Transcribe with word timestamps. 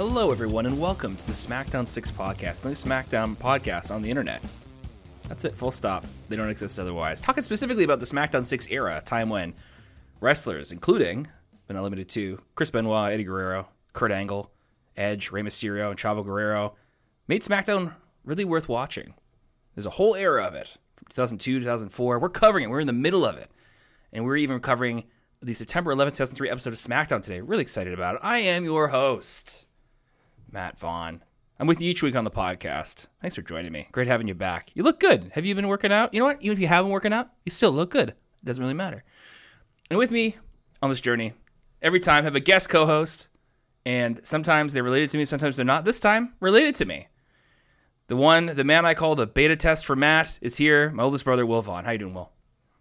Hello, 0.00 0.30
everyone, 0.30 0.64
and 0.64 0.80
welcome 0.80 1.14
to 1.14 1.26
the 1.26 1.34
SmackDown 1.34 1.86
6 1.86 2.10
podcast, 2.12 2.62
the 2.62 2.68
only 2.68 2.74
SmackDown 2.74 3.36
podcast 3.36 3.94
on 3.94 4.00
the 4.00 4.08
internet. 4.08 4.40
That's 5.28 5.44
it, 5.44 5.54
full 5.54 5.72
stop. 5.72 6.06
They 6.30 6.36
don't 6.36 6.48
exist 6.48 6.80
otherwise. 6.80 7.20
Talking 7.20 7.42
specifically 7.42 7.84
about 7.84 8.00
the 8.00 8.06
SmackDown 8.06 8.46
6 8.46 8.68
era, 8.70 8.96
a 8.96 9.00
time 9.02 9.28
when 9.28 9.52
wrestlers, 10.22 10.72
including, 10.72 11.26
but 11.66 11.74
not 11.74 11.82
limited 11.82 12.08
to, 12.08 12.40
Chris 12.54 12.70
Benoit, 12.70 13.12
Eddie 13.12 13.24
Guerrero, 13.24 13.68
Kurt 13.92 14.10
Angle, 14.10 14.50
Edge, 14.96 15.30
Rey 15.32 15.42
Mysterio, 15.42 15.90
and 15.90 15.98
Chavo 15.98 16.24
Guerrero, 16.24 16.76
made 17.28 17.42
SmackDown 17.42 17.92
really 18.24 18.46
worth 18.46 18.70
watching. 18.70 19.12
There's 19.74 19.84
a 19.84 19.90
whole 19.90 20.14
era 20.14 20.44
of 20.44 20.54
it, 20.54 20.78
from 20.96 21.08
2002 21.10 21.60
2004. 21.60 22.18
We're 22.18 22.30
covering 22.30 22.64
it, 22.64 22.68
we're 22.68 22.80
in 22.80 22.86
the 22.86 22.94
middle 22.94 23.26
of 23.26 23.36
it. 23.36 23.50
And 24.14 24.24
we're 24.24 24.36
even 24.36 24.60
covering 24.60 25.04
the 25.42 25.52
September 25.52 25.94
11th, 25.94 26.14
2003 26.14 26.48
episode 26.48 26.72
of 26.72 26.78
SmackDown 26.78 27.22
today. 27.22 27.42
Really 27.42 27.60
excited 27.60 27.92
about 27.92 28.14
it. 28.14 28.20
I 28.24 28.38
am 28.38 28.64
your 28.64 28.88
host, 28.88 29.66
Matt 30.50 30.78
Vaughn. 30.78 31.22
I'm 31.58 31.66
with 31.66 31.80
you 31.80 31.90
each 31.90 32.02
week 32.02 32.16
on 32.16 32.24
the 32.24 32.30
podcast. 32.30 33.06
Thanks 33.20 33.36
for 33.36 33.42
joining 33.42 33.72
me. 33.72 33.88
Great 33.92 34.06
having 34.06 34.28
you 34.28 34.34
back. 34.34 34.70
You 34.74 34.82
look 34.82 34.98
good. 34.98 35.30
Have 35.34 35.44
you 35.44 35.54
been 35.54 35.68
working 35.68 35.92
out? 35.92 36.14
You 36.14 36.20
know 36.20 36.26
what? 36.26 36.38
Even 36.40 36.54
if 36.54 36.60
you 36.60 36.66
haven't 36.68 36.90
working 36.90 37.12
out, 37.12 37.28
you 37.44 37.50
still 37.52 37.70
look 37.72 37.90
good. 37.90 38.10
It 38.10 38.16
doesn't 38.44 38.62
really 38.62 38.74
matter. 38.74 39.04
And 39.90 39.98
with 39.98 40.10
me 40.10 40.36
on 40.82 40.88
this 40.90 41.00
journey, 41.00 41.34
every 41.82 42.00
time 42.00 42.22
I 42.22 42.24
have 42.24 42.34
a 42.36 42.40
guest 42.40 42.68
co-host, 42.70 43.28
and 43.84 44.20
sometimes 44.22 44.72
they're 44.72 44.82
related 44.82 45.10
to 45.10 45.18
me, 45.18 45.24
sometimes 45.24 45.56
they're 45.56 45.66
not. 45.66 45.84
This 45.84 46.00
time, 46.00 46.34
related 46.40 46.74
to 46.76 46.84
me. 46.86 47.08
The 48.08 48.16
one, 48.16 48.46
the 48.46 48.64
man 48.64 48.84
I 48.86 48.94
call 48.94 49.14
the 49.14 49.26
beta 49.26 49.56
test 49.56 49.86
for 49.86 49.94
Matt 49.94 50.38
is 50.42 50.56
here. 50.56 50.90
My 50.90 51.02
oldest 51.02 51.24
brother, 51.24 51.44
Will 51.46 51.62
Vaughn. 51.62 51.84
How 51.84 51.92
you 51.92 51.98
doing, 51.98 52.14
Will? 52.14 52.30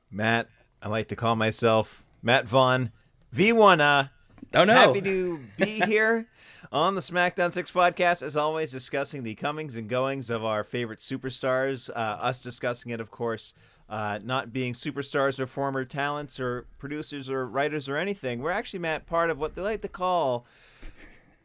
Matt, 0.10 0.50
I 0.82 0.88
like 0.88 1.08
to 1.10 1.16
call 1.16 1.36
myself 1.36 2.04
Matt 2.22 2.48
Vaughn. 2.48 2.92
V1, 3.36 3.80
uh, 3.80 4.08
Oh 4.56 4.64
no. 4.64 4.74
happy 4.74 5.02
to 5.02 5.40
be 5.58 5.66
here 5.86 6.28
on 6.72 6.96
the 6.96 7.02
SmackDown 7.02 7.52
6 7.52 7.72
podcast, 7.72 8.22
as 8.22 8.38
always, 8.38 8.72
discussing 8.72 9.24
the 9.24 9.36
comings 9.36 9.76
and 9.76 9.90
goings 9.90 10.30
of 10.30 10.44
our 10.46 10.64
favorite 10.64 11.00
superstars. 11.00 11.90
Uh, 11.90 11.94
us 11.94 12.40
discussing 12.40 12.92
it, 12.92 13.00
of 13.02 13.10
course, 13.10 13.54
uh, 13.90 14.20
not 14.24 14.54
being 14.54 14.74
superstars 14.74 15.40
or 15.40 15.48
former 15.48 15.84
talents 15.84 16.40
or 16.40 16.66
producers 16.78 17.30
or 17.30 17.48
writers 17.48 17.90
or 17.90 17.98
anything. 17.98 18.40
We're 18.42 18.52
actually, 18.52 18.80
Matt, 18.80 19.08
part 19.08 19.30
of 19.32 19.40
what 19.40 19.56
they 19.56 19.62
like 19.64 19.82
to 19.82 19.88
call 19.88 20.46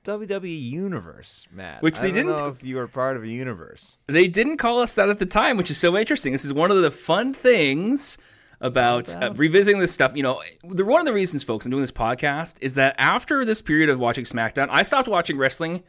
WWE 0.05 0.71
Universe, 0.71 1.47
Matt. 1.51 1.81
Which 1.83 1.99
I 1.99 2.03
they 2.03 2.09
don't 2.09 2.27
didn't- 2.27 2.37
know 2.39 2.49
if 2.49 2.63
you 2.63 2.79
are 2.79 2.87
part 2.87 3.17
of 3.17 3.23
a 3.23 3.29
universe. 3.29 3.93
They 4.07 4.29
didn't 4.29 4.59
call 4.59 4.81
us 4.81 4.93
that 4.95 5.09
at 5.09 5.19
the 5.19 5.25
time, 5.27 5.57
which 5.57 5.71
is 5.71 5.79
so 5.79 5.97
interesting. 5.97 6.33
This 6.33 6.45
is 6.45 6.53
one 6.53 6.71
of 6.71 6.83
the 6.83 6.91
fun 6.91 7.33
things 7.33 8.19
about 8.61 9.15
uh, 9.23 9.33
revisiting 9.35 9.81
this 9.81 9.93
stuff. 9.93 10.17
You 10.17 10.23
know, 10.23 10.43
the, 10.63 10.85
one 10.85 11.01
of 11.01 11.07
the 11.07 11.13
reasons, 11.13 11.45
folks, 11.45 11.65
I'm 11.65 11.71
doing 11.71 11.83
this 11.83 11.91
podcast 11.93 12.57
is 12.61 12.75
that 12.75 12.95
after 12.99 13.45
this 13.45 13.61
period 13.63 13.89
of 13.91 13.99
watching 13.99 14.25
SmackDown, 14.25 14.69
I 14.71 14.83
stopped 14.83 15.09
watching 15.09 15.37
wrestling 15.39 15.83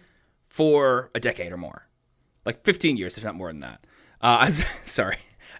for 0.48 1.10
a 1.16 1.20
decade 1.20 1.52
or 1.52 1.58
more, 1.58 1.88
like 2.46 2.64
15 2.64 2.98
years, 2.98 3.18
if 3.18 3.24
not 3.24 3.36
more 3.36 3.50
than 3.52 3.60
that. 3.62 3.86
Uh, 4.22 4.38
I 4.42 4.46
was- 4.46 4.66
sorry. 4.86 5.18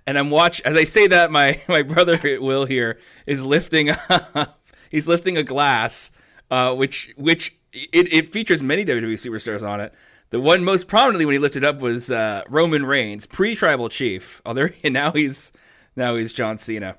And 0.08 0.20
I'm 0.20 0.30
watch 0.30 0.62
as 0.62 0.76
I 0.76 0.84
say 0.84 1.08
that 1.08 1.32
my 1.32 1.62
my 1.68 1.82
brother 1.82 2.20
Will 2.40 2.66
here 2.66 3.00
is 3.26 3.44
lifting 3.44 3.90
up. 4.10 4.62
He's 4.92 5.08
lifting 5.08 5.36
a 5.36 5.44
glass, 5.44 6.12
uh, 6.52 6.76
which 6.76 7.12
which 7.18 7.58
it, 7.74 8.14
it 8.14 8.32
features 8.32 8.62
many 8.62 8.86
WWE 8.86 9.14
superstars 9.14 9.68
on 9.68 9.82
it. 9.82 9.94
The 10.30 10.40
one 10.40 10.64
most 10.64 10.88
prominently 10.88 11.26
when 11.26 11.34
he 11.34 11.40
lifted 11.40 11.64
up 11.64 11.82
was 11.82 12.12
uh, 12.12 12.44
Roman 12.50 12.86
Reigns, 12.86 13.26
pre-tribal 13.26 13.90
chief. 13.90 14.42
Oh, 14.46 14.54
there 14.54 14.74
and 14.84 14.94
now 14.94 15.12
he's 15.12 15.52
now 15.96 16.16
he's 16.16 16.34
John 16.34 16.58
Cena. 16.58 16.98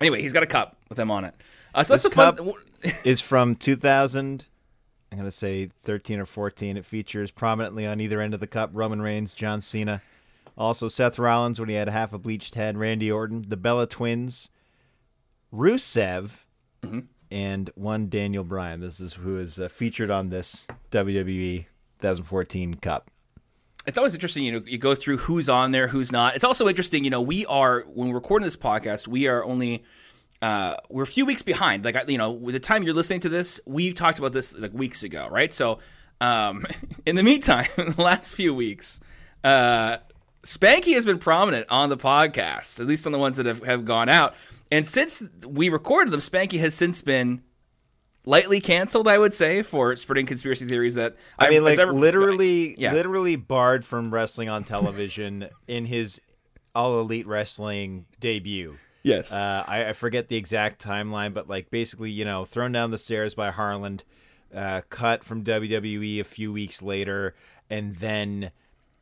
Anyway, 0.00 0.22
he's 0.22 0.32
got 0.32 0.42
a 0.42 0.46
cup 0.46 0.76
with 0.88 0.98
him 0.98 1.10
on 1.10 1.24
it. 1.24 1.34
Uh, 1.74 1.82
so 1.82 1.94
that's 1.94 2.04
This 2.04 2.12
a 2.12 2.14
fun. 2.16 2.36
cup- 2.36 2.54
is 3.04 3.20
from 3.20 3.54
2000. 3.56 4.46
I'm 5.10 5.18
going 5.18 5.26
to 5.28 5.34
say 5.36 5.70
13 5.84 6.20
or 6.20 6.26
14. 6.26 6.76
It 6.76 6.84
features 6.84 7.30
prominently 7.30 7.86
on 7.86 8.00
either 8.00 8.20
end 8.20 8.34
of 8.34 8.40
the 8.40 8.46
cup 8.46 8.70
Roman 8.72 9.00
Reigns, 9.02 9.32
John 9.32 9.60
Cena. 9.60 10.02
Also, 10.56 10.88
Seth 10.88 11.18
Rollins 11.18 11.58
when 11.60 11.68
he 11.68 11.74
had 11.76 11.88
half 11.88 12.12
a 12.12 12.18
bleached 12.18 12.54
head, 12.56 12.76
Randy 12.76 13.10
Orton, 13.10 13.44
the 13.48 13.56
Bella 13.56 13.86
Twins, 13.86 14.50
Rusev, 15.52 16.30
Mm-hmm. 16.82 17.00
and 17.32 17.70
one 17.74 18.08
Daniel 18.08 18.44
Bryan. 18.44 18.78
This 18.80 19.00
is 19.00 19.14
who 19.14 19.36
is 19.38 19.58
uh, 19.58 19.66
featured 19.68 20.10
on 20.12 20.28
this 20.28 20.64
WWE 20.92 21.66
2014 22.00 22.74
Cup. 22.74 23.10
It's 23.88 23.96
always 23.96 24.12
interesting, 24.12 24.44
you 24.44 24.52
know, 24.52 24.62
you 24.66 24.76
go 24.76 24.94
through 24.94 25.16
who's 25.16 25.48
on 25.48 25.72
there, 25.72 25.88
who's 25.88 26.12
not. 26.12 26.36
It's 26.36 26.44
also 26.44 26.68
interesting, 26.68 27.04
you 27.04 27.10
know, 27.10 27.22
we 27.22 27.46
are 27.46 27.86
when 27.94 28.08
we're 28.08 28.16
recording 28.16 28.44
this 28.44 28.56
podcast, 28.56 29.08
we 29.08 29.26
are 29.26 29.42
only 29.42 29.82
uh, 30.42 30.76
we're 30.90 31.04
a 31.04 31.06
few 31.06 31.24
weeks 31.24 31.40
behind. 31.40 31.86
Like, 31.86 31.96
you 32.06 32.18
know, 32.18 32.30
with 32.30 32.52
the 32.52 32.60
time 32.60 32.82
you're 32.82 32.94
listening 32.94 33.20
to 33.20 33.30
this, 33.30 33.58
we've 33.64 33.94
talked 33.94 34.18
about 34.18 34.32
this 34.34 34.54
like 34.54 34.74
weeks 34.74 35.02
ago, 35.02 35.26
right? 35.30 35.52
So, 35.54 35.78
um, 36.20 36.66
in 37.06 37.16
the 37.16 37.22
meantime, 37.22 37.68
in 37.78 37.92
the 37.92 38.02
last 38.02 38.34
few 38.34 38.54
weeks, 38.54 39.00
uh, 39.42 39.96
Spanky 40.44 40.92
has 40.92 41.06
been 41.06 41.18
prominent 41.18 41.66
on 41.70 41.88
the 41.88 41.96
podcast, 41.96 42.80
at 42.80 42.86
least 42.86 43.06
on 43.06 43.12
the 43.12 43.18
ones 43.18 43.38
that 43.38 43.46
have, 43.46 43.64
have 43.64 43.86
gone 43.86 44.10
out. 44.10 44.34
And 44.70 44.86
since 44.86 45.22
we 45.46 45.70
recorded 45.70 46.10
them, 46.12 46.20
Spanky 46.20 46.60
has 46.60 46.74
since 46.74 47.00
been 47.00 47.42
lightly 48.28 48.60
canceled, 48.60 49.08
I 49.08 49.16
would 49.18 49.32
say, 49.32 49.62
for 49.62 49.96
spreading 49.96 50.26
conspiracy 50.26 50.66
theories 50.66 50.94
that 50.96 51.16
I 51.38 51.48
mean, 51.50 51.64
like 51.64 51.78
ever- 51.78 51.92
literally, 51.92 52.74
Yeah. 52.78 52.92
literally 52.92 53.36
barred 53.36 53.84
from 53.84 54.12
wrestling 54.12 54.48
on 54.48 54.64
television 54.64 55.48
in 55.66 55.86
his 55.86 56.20
All 56.74 57.00
Elite 57.00 57.26
Wrestling 57.26 58.04
debut. 58.20 58.76
Yes. 59.02 59.32
Uh, 59.32 59.64
I, 59.66 59.88
I 59.88 59.92
forget 59.94 60.28
the 60.28 60.36
exact 60.36 60.84
timeline, 60.84 61.32
but 61.32 61.48
like 61.48 61.70
basically, 61.70 62.10
you 62.10 62.24
know, 62.26 62.44
thrown 62.44 62.72
down 62.72 62.90
the 62.90 62.98
stairs 62.98 63.34
by 63.34 63.50
Harland, 63.50 64.04
uh, 64.54 64.82
cut 64.90 65.24
from 65.24 65.42
WWE 65.44 66.20
a 66.20 66.24
few 66.24 66.52
weeks 66.52 66.82
later, 66.82 67.34
and 67.70 67.94
then 67.96 68.50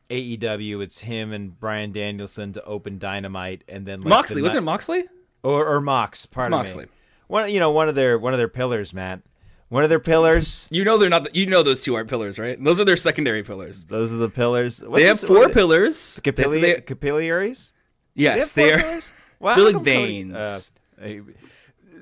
AEW. 0.09 0.81
It's 0.81 1.01
him 1.01 1.33
and 1.33 1.59
Bryan 1.59 1.91
Danielson 1.91 2.53
to 2.53 2.63
open 2.63 2.97
Dynamite, 2.99 3.63
and 3.67 3.85
then 3.85 3.99
like, 4.01 4.09
Moxley 4.09 4.37
the 4.41 4.43
wasn't 4.43 4.63
it 4.63 4.65
Moxley? 4.65 5.03
or 5.43 5.65
or 5.67 5.81
Mox. 5.81 6.25
Pardon 6.25 6.51
Moxley. 6.51 6.85
me. 6.85 6.91
One, 7.27 7.49
you 7.49 7.59
know, 7.59 7.71
one 7.71 7.89
of 7.89 7.95
their 7.95 8.17
one 8.17 8.33
of 8.33 8.39
their 8.39 8.47
pillars, 8.47 8.93
Matt. 8.93 9.21
One 9.69 9.83
of 9.83 9.89
their 9.89 9.99
pillars. 9.99 10.67
You 10.71 10.83
know 10.85 10.97
they're 10.97 11.09
not. 11.09 11.35
You 11.35 11.45
know 11.45 11.61
those 11.63 11.83
two 11.83 11.95
aren't 11.95 12.09
pillars, 12.09 12.39
right? 12.39 12.61
Those 12.63 12.79
are 12.79 12.85
their 12.85 12.97
secondary 12.97 13.43
pillars. 13.43 13.85
Those 13.85 14.13
are 14.13 14.17
the 14.17 14.29
pillars. 14.29 14.81
What's 14.81 15.01
They 15.01 15.07
have 15.07 15.19
this- 15.19 15.27
four 15.27 15.49
pillars. 15.49 16.19
Capilli- 16.23 16.61
They- 16.61 16.81
capillaries. 16.81 17.71
They 18.15 18.23
yes, 18.23 18.51
four 18.51 18.63
they 18.63 18.73
are. 18.73 18.77
pillars? 18.79 19.11
Wow, 19.39 19.55
They're 19.55 19.65
like 19.65 19.73
Cody- 19.75 19.83
veins. 19.85 20.71
uh, 21.01 21.07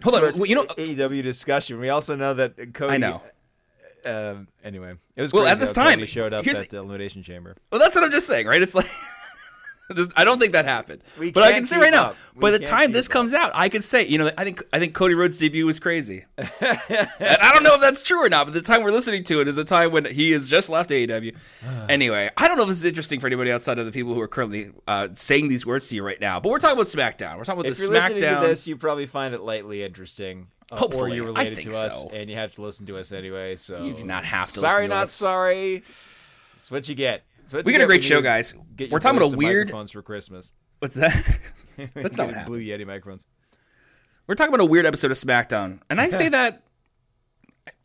Hold 0.03 0.15
on. 0.15 0.21
well, 0.37 0.45
You 0.45 0.55
know. 0.55 0.65
AEW 0.65 1.21
discussion. 1.23 1.79
We 1.79 1.89
also 1.89 2.15
know 2.15 2.33
that 2.35 2.73
Cody. 2.73 2.93
I 2.93 2.97
know. 2.97 3.21
Um, 4.05 4.47
anyway, 4.63 4.93
it 5.15 5.21
was 5.23 5.33
Well, 5.33 5.47
at 5.47 5.59
this 5.59 5.73
time. 5.73 5.95
Cody 5.99 6.05
showed 6.05 6.31
up 6.31 6.45
at 6.47 6.69
the 6.69 6.77
elimination 6.77 7.23
chamber. 7.23 7.55
Well, 7.71 7.79
that's 7.81 7.95
what 7.95 8.03
I'm 8.03 8.11
just 8.11 8.27
saying, 8.27 8.45
right? 8.45 8.61
It's 8.61 8.75
like. 8.75 8.85
I 10.15 10.23
don't 10.23 10.39
think 10.39 10.53
that 10.53 10.65
happened, 10.65 11.01
We 11.19 11.31
but 11.31 11.43
I 11.43 11.51
can't 11.51 11.67
say 11.67 11.77
right 11.77 11.91
now. 11.91 12.05
up. 12.07 12.15
We 12.33 12.41
By 12.41 12.51
the 12.51 12.59
time 12.59 12.91
this 12.91 13.05
up. 13.07 13.11
comes 13.11 13.33
out, 13.33 13.51
I 13.53 13.69
could 13.69 13.83
say, 13.83 14.05
you 14.07 14.17
know, 14.17 14.31
I 14.37 14.43
think 14.43 14.63
I 14.73 14.79
think 14.79 14.93
Cody 14.93 15.13
Rhodes' 15.13 15.37
debut 15.37 15.65
was 15.65 15.79
crazy. 15.79 16.25
and 16.37 16.47
I 16.59 17.51
don't 17.53 17.63
know 17.63 17.75
if 17.75 17.81
that's 17.81 18.01
true 18.01 18.23
or 18.25 18.29
not, 18.29 18.45
but 18.45 18.53
the 18.53 18.61
time 18.61 18.83
we're 18.83 18.91
listening 18.91 19.23
to 19.25 19.41
it 19.41 19.47
is 19.47 19.55
the 19.55 19.63
time 19.63 19.91
when 19.91 20.05
he 20.05 20.31
has 20.31 20.49
just 20.49 20.69
left 20.69 20.89
AEW. 20.89 21.35
anyway, 21.89 22.29
I 22.37 22.47
don't 22.47 22.57
know 22.57 22.63
if 22.63 22.69
this 22.69 22.79
is 22.79 22.85
interesting 22.85 23.19
for 23.19 23.27
anybody 23.27 23.51
outside 23.51 23.77
of 23.79 23.85
the 23.85 23.91
people 23.91 24.13
who 24.13 24.21
are 24.21 24.27
currently 24.27 24.71
uh, 24.87 25.09
saying 25.13 25.47
these 25.49 25.65
words 25.65 25.87
to 25.89 25.95
you 25.95 26.03
right 26.05 26.19
now. 26.19 26.39
But 26.39 26.49
we're 26.49 26.59
talking 26.59 26.77
about 26.77 26.87
SmackDown. 26.87 27.37
We're 27.37 27.43
talking 27.43 27.61
about 27.61 27.65
If 27.71 27.77
the 27.77 27.83
you're 27.83 27.91
SmackDown. 27.93 28.13
listening 28.13 28.41
to 28.41 28.47
this, 28.47 28.67
you 28.67 28.77
probably 28.77 29.05
find 29.05 29.33
it 29.35 29.41
lightly 29.41 29.83
interesting. 29.83 30.47
uh, 30.71 30.77
Hopefully. 30.77 31.11
or 31.11 31.15
you're 31.15 31.25
related 31.25 31.61
to 31.63 31.69
us, 31.77 32.01
so. 32.03 32.09
and 32.09 32.29
you 32.29 32.35
have 32.37 32.55
to 32.55 32.61
listen 32.63 32.85
to 32.87 32.97
us 32.97 33.11
anyway. 33.11 33.55
So 33.55 33.85
You 33.85 33.93
do 33.93 34.03
not 34.03 34.25
have 34.25 34.47
to 34.47 34.59
Sorry, 34.59 34.71
listen 34.71 34.89
to 34.89 34.95
not 34.95 35.03
us. 35.03 35.11
sorry. 35.11 35.83
That's 36.55 36.71
what 36.71 36.89
you 36.89 36.95
get. 36.95 37.23
What 37.51 37.65
We 37.65 37.71
got 37.73 37.81
a 37.81 37.85
great 37.85 38.03
show, 38.03 38.21
guys. 38.21 38.53
We're 38.89 38.99
talking 38.99 39.17
about 39.17 39.33
a 39.33 39.37
weird. 39.37 39.67
microphones 39.67 39.91
for 39.91 40.01
Christmas. 40.01 40.51
What's 40.79 40.95
that? 40.95 41.39
That's 41.93 42.17
not. 42.17 42.45
Blue 42.45 42.59
Yeti 42.59 42.85
microphones. 42.85 43.23
We're 44.27 44.35
talking 44.35 44.53
about 44.53 44.63
a 44.63 44.69
weird 44.69 44.85
episode 44.85 45.11
of 45.11 45.17
SmackDown, 45.17 45.79
and 45.89 46.01
I 46.01 46.07
say 46.09 46.29
that 46.29 46.63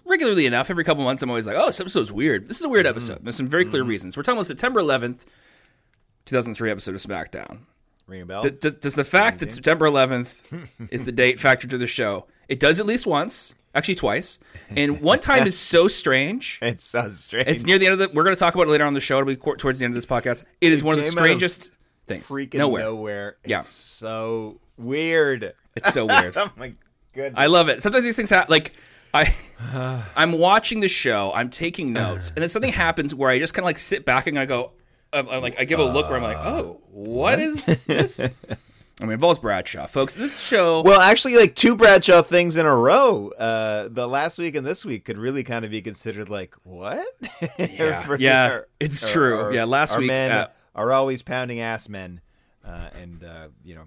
regularly 0.06 0.46
enough. 0.46 0.70
Every 0.70 0.84
couple 0.84 1.04
months, 1.04 1.22
I'm 1.22 1.30
always 1.30 1.46
like, 1.46 1.56
"Oh, 1.56 1.66
this 1.66 1.80
episode's 1.80 2.10
weird." 2.10 2.48
This 2.48 2.58
is 2.58 2.64
a 2.64 2.68
weird 2.68 2.86
Mm-hmm. 2.86 2.90
episode. 2.96 3.18
There's 3.24 3.36
some 3.36 3.46
very 3.48 3.64
clear 3.66 3.82
reasons. 3.82 4.16
We're 4.16 4.22
talking 4.22 4.38
about 4.38 4.46
September 4.46 4.80
11th, 4.80 5.26
2003 6.26 6.70
episode 6.70 6.94
of 6.94 7.00
SmackDown. 7.02 7.60
Ring 8.06 8.22
a 8.22 8.26
bell. 8.26 8.42
D- 8.42 8.50
does, 8.50 8.74
does 8.74 8.94
the 8.94 9.04
fact 9.04 9.38
that 9.38 9.52
September 9.52 9.86
11th 9.86 10.68
is 10.90 11.04
the 11.04 11.12
date 11.12 11.38
factor 11.38 11.68
to 11.68 11.78
the 11.78 11.86
show? 11.86 12.26
It 12.48 12.58
does 12.58 12.80
at 12.80 12.86
least 12.86 13.06
once, 13.06 13.54
actually 13.74 13.94
twice, 13.96 14.38
and 14.76 15.00
one 15.00 15.20
time 15.20 15.46
is 15.46 15.58
so 15.58 15.88
strange. 15.88 16.58
it's 16.62 16.84
so 16.84 17.08
strange. 17.08 17.48
It's 17.48 17.64
near 17.64 17.78
the 17.78 17.86
end 17.86 17.92
of 17.94 17.98
the. 17.98 18.08
We're 18.14 18.24
going 18.24 18.34
to 18.34 18.40
talk 18.40 18.54
about 18.54 18.66
it 18.66 18.70
later 18.70 18.84
on 18.84 18.92
the 18.94 19.00
show. 19.00 19.18
It'll 19.18 19.26
be 19.26 19.36
qu- 19.36 19.56
towards 19.56 19.78
the 19.78 19.84
end 19.84 19.92
of 19.92 19.96
this 19.96 20.06
podcast. 20.06 20.44
It 20.60 20.72
is 20.72 20.82
one 20.82 20.94
of 20.94 20.98
the 21.00 21.06
out 21.06 21.12
of 21.14 21.18
strangest 21.18 21.70
things. 22.06 22.28
freaking 22.28 22.54
Nowhere. 22.54 22.82
nowhere. 22.82 23.36
It's 23.42 23.50
Yeah. 23.50 23.60
so 23.60 24.60
weird. 24.76 25.54
It's 25.76 25.92
so 25.94 26.06
weird. 26.06 26.36
oh 26.38 26.50
my 26.56 26.72
goodness. 27.12 27.34
I 27.36 27.46
love 27.46 27.68
it. 27.68 27.82
Sometimes 27.82 28.04
these 28.04 28.16
things 28.16 28.30
happen. 28.30 28.50
Like 28.50 28.72
I, 29.14 29.34
I'm 30.16 30.32
watching 30.32 30.80
the 30.80 30.88
show. 30.88 31.32
I'm 31.34 31.50
taking 31.50 31.92
notes, 31.92 32.30
and 32.30 32.42
then 32.42 32.48
something 32.48 32.72
happens 32.72 33.14
where 33.14 33.30
I 33.30 33.38
just 33.38 33.54
kind 33.54 33.64
of 33.64 33.66
like 33.66 33.78
sit 33.78 34.04
back 34.04 34.26
and 34.26 34.38
I 34.38 34.46
go, 34.46 34.72
I'm, 35.12 35.28
I'm 35.28 35.42
like 35.42 35.60
I 35.60 35.64
give 35.64 35.78
a 35.78 35.84
look 35.84 36.08
where 36.08 36.16
I'm 36.16 36.22
like, 36.22 36.36
uh, 36.36 36.48
oh, 36.62 36.80
what 36.90 37.38
is 37.38 37.84
this? 37.86 38.20
I 39.00 39.04
mean, 39.04 39.12
it 39.12 39.14
involves 39.14 39.38
Bradshaw, 39.38 39.86
folks. 39.86 40.14
This 40.14 40.40
show. 40.40 40.82
Well, 40.82 41.00
actually, 41.00 41.36
like 41.36 41.54
two 41.54 41.74
Bradshaw 41.74 42.22
things 42.22 42.56
in 42.56 42.66
a 42.66 42.76
row. 42.76 43.28
Uh, 43.30 43.88
the 43.90 44.06
last 44.06 44.38
week 44.38 44.54
and 44.56 44.66
this 44.66 44.84
week 44.84 45.04
could 45.06 45.16
really 45.16 45.42
kind 45.42 45.64
of 45.64 45.70
be 45.70 45.80
considered 45.80 46.28
like 46.28 46.54
what? 46.64 47.06
Yeah, 47.58 48.16
yeah, 48.18 48.44
our- 48.50 48.68
it's 48.78 49.02
our- 49.04 49.10
true. 49.10 49.38
our- 49.40 49.52
yeah, 49.54 49.64
last 49.64 49.94
our 49.94 50.00
week. 50.00 50.08
men 50.08 50.32
uh, 50.32 50.48
are 50.74 50.92
always 50.92 51.22
pounding 51.22 51.60
ass 51.60 51.88
men, 51.88 52.20
uh, 52.64 52.90
and 53.00 53.24
uh, 53.24 53.48
you 53.64 53.74
know, 53.74 53.84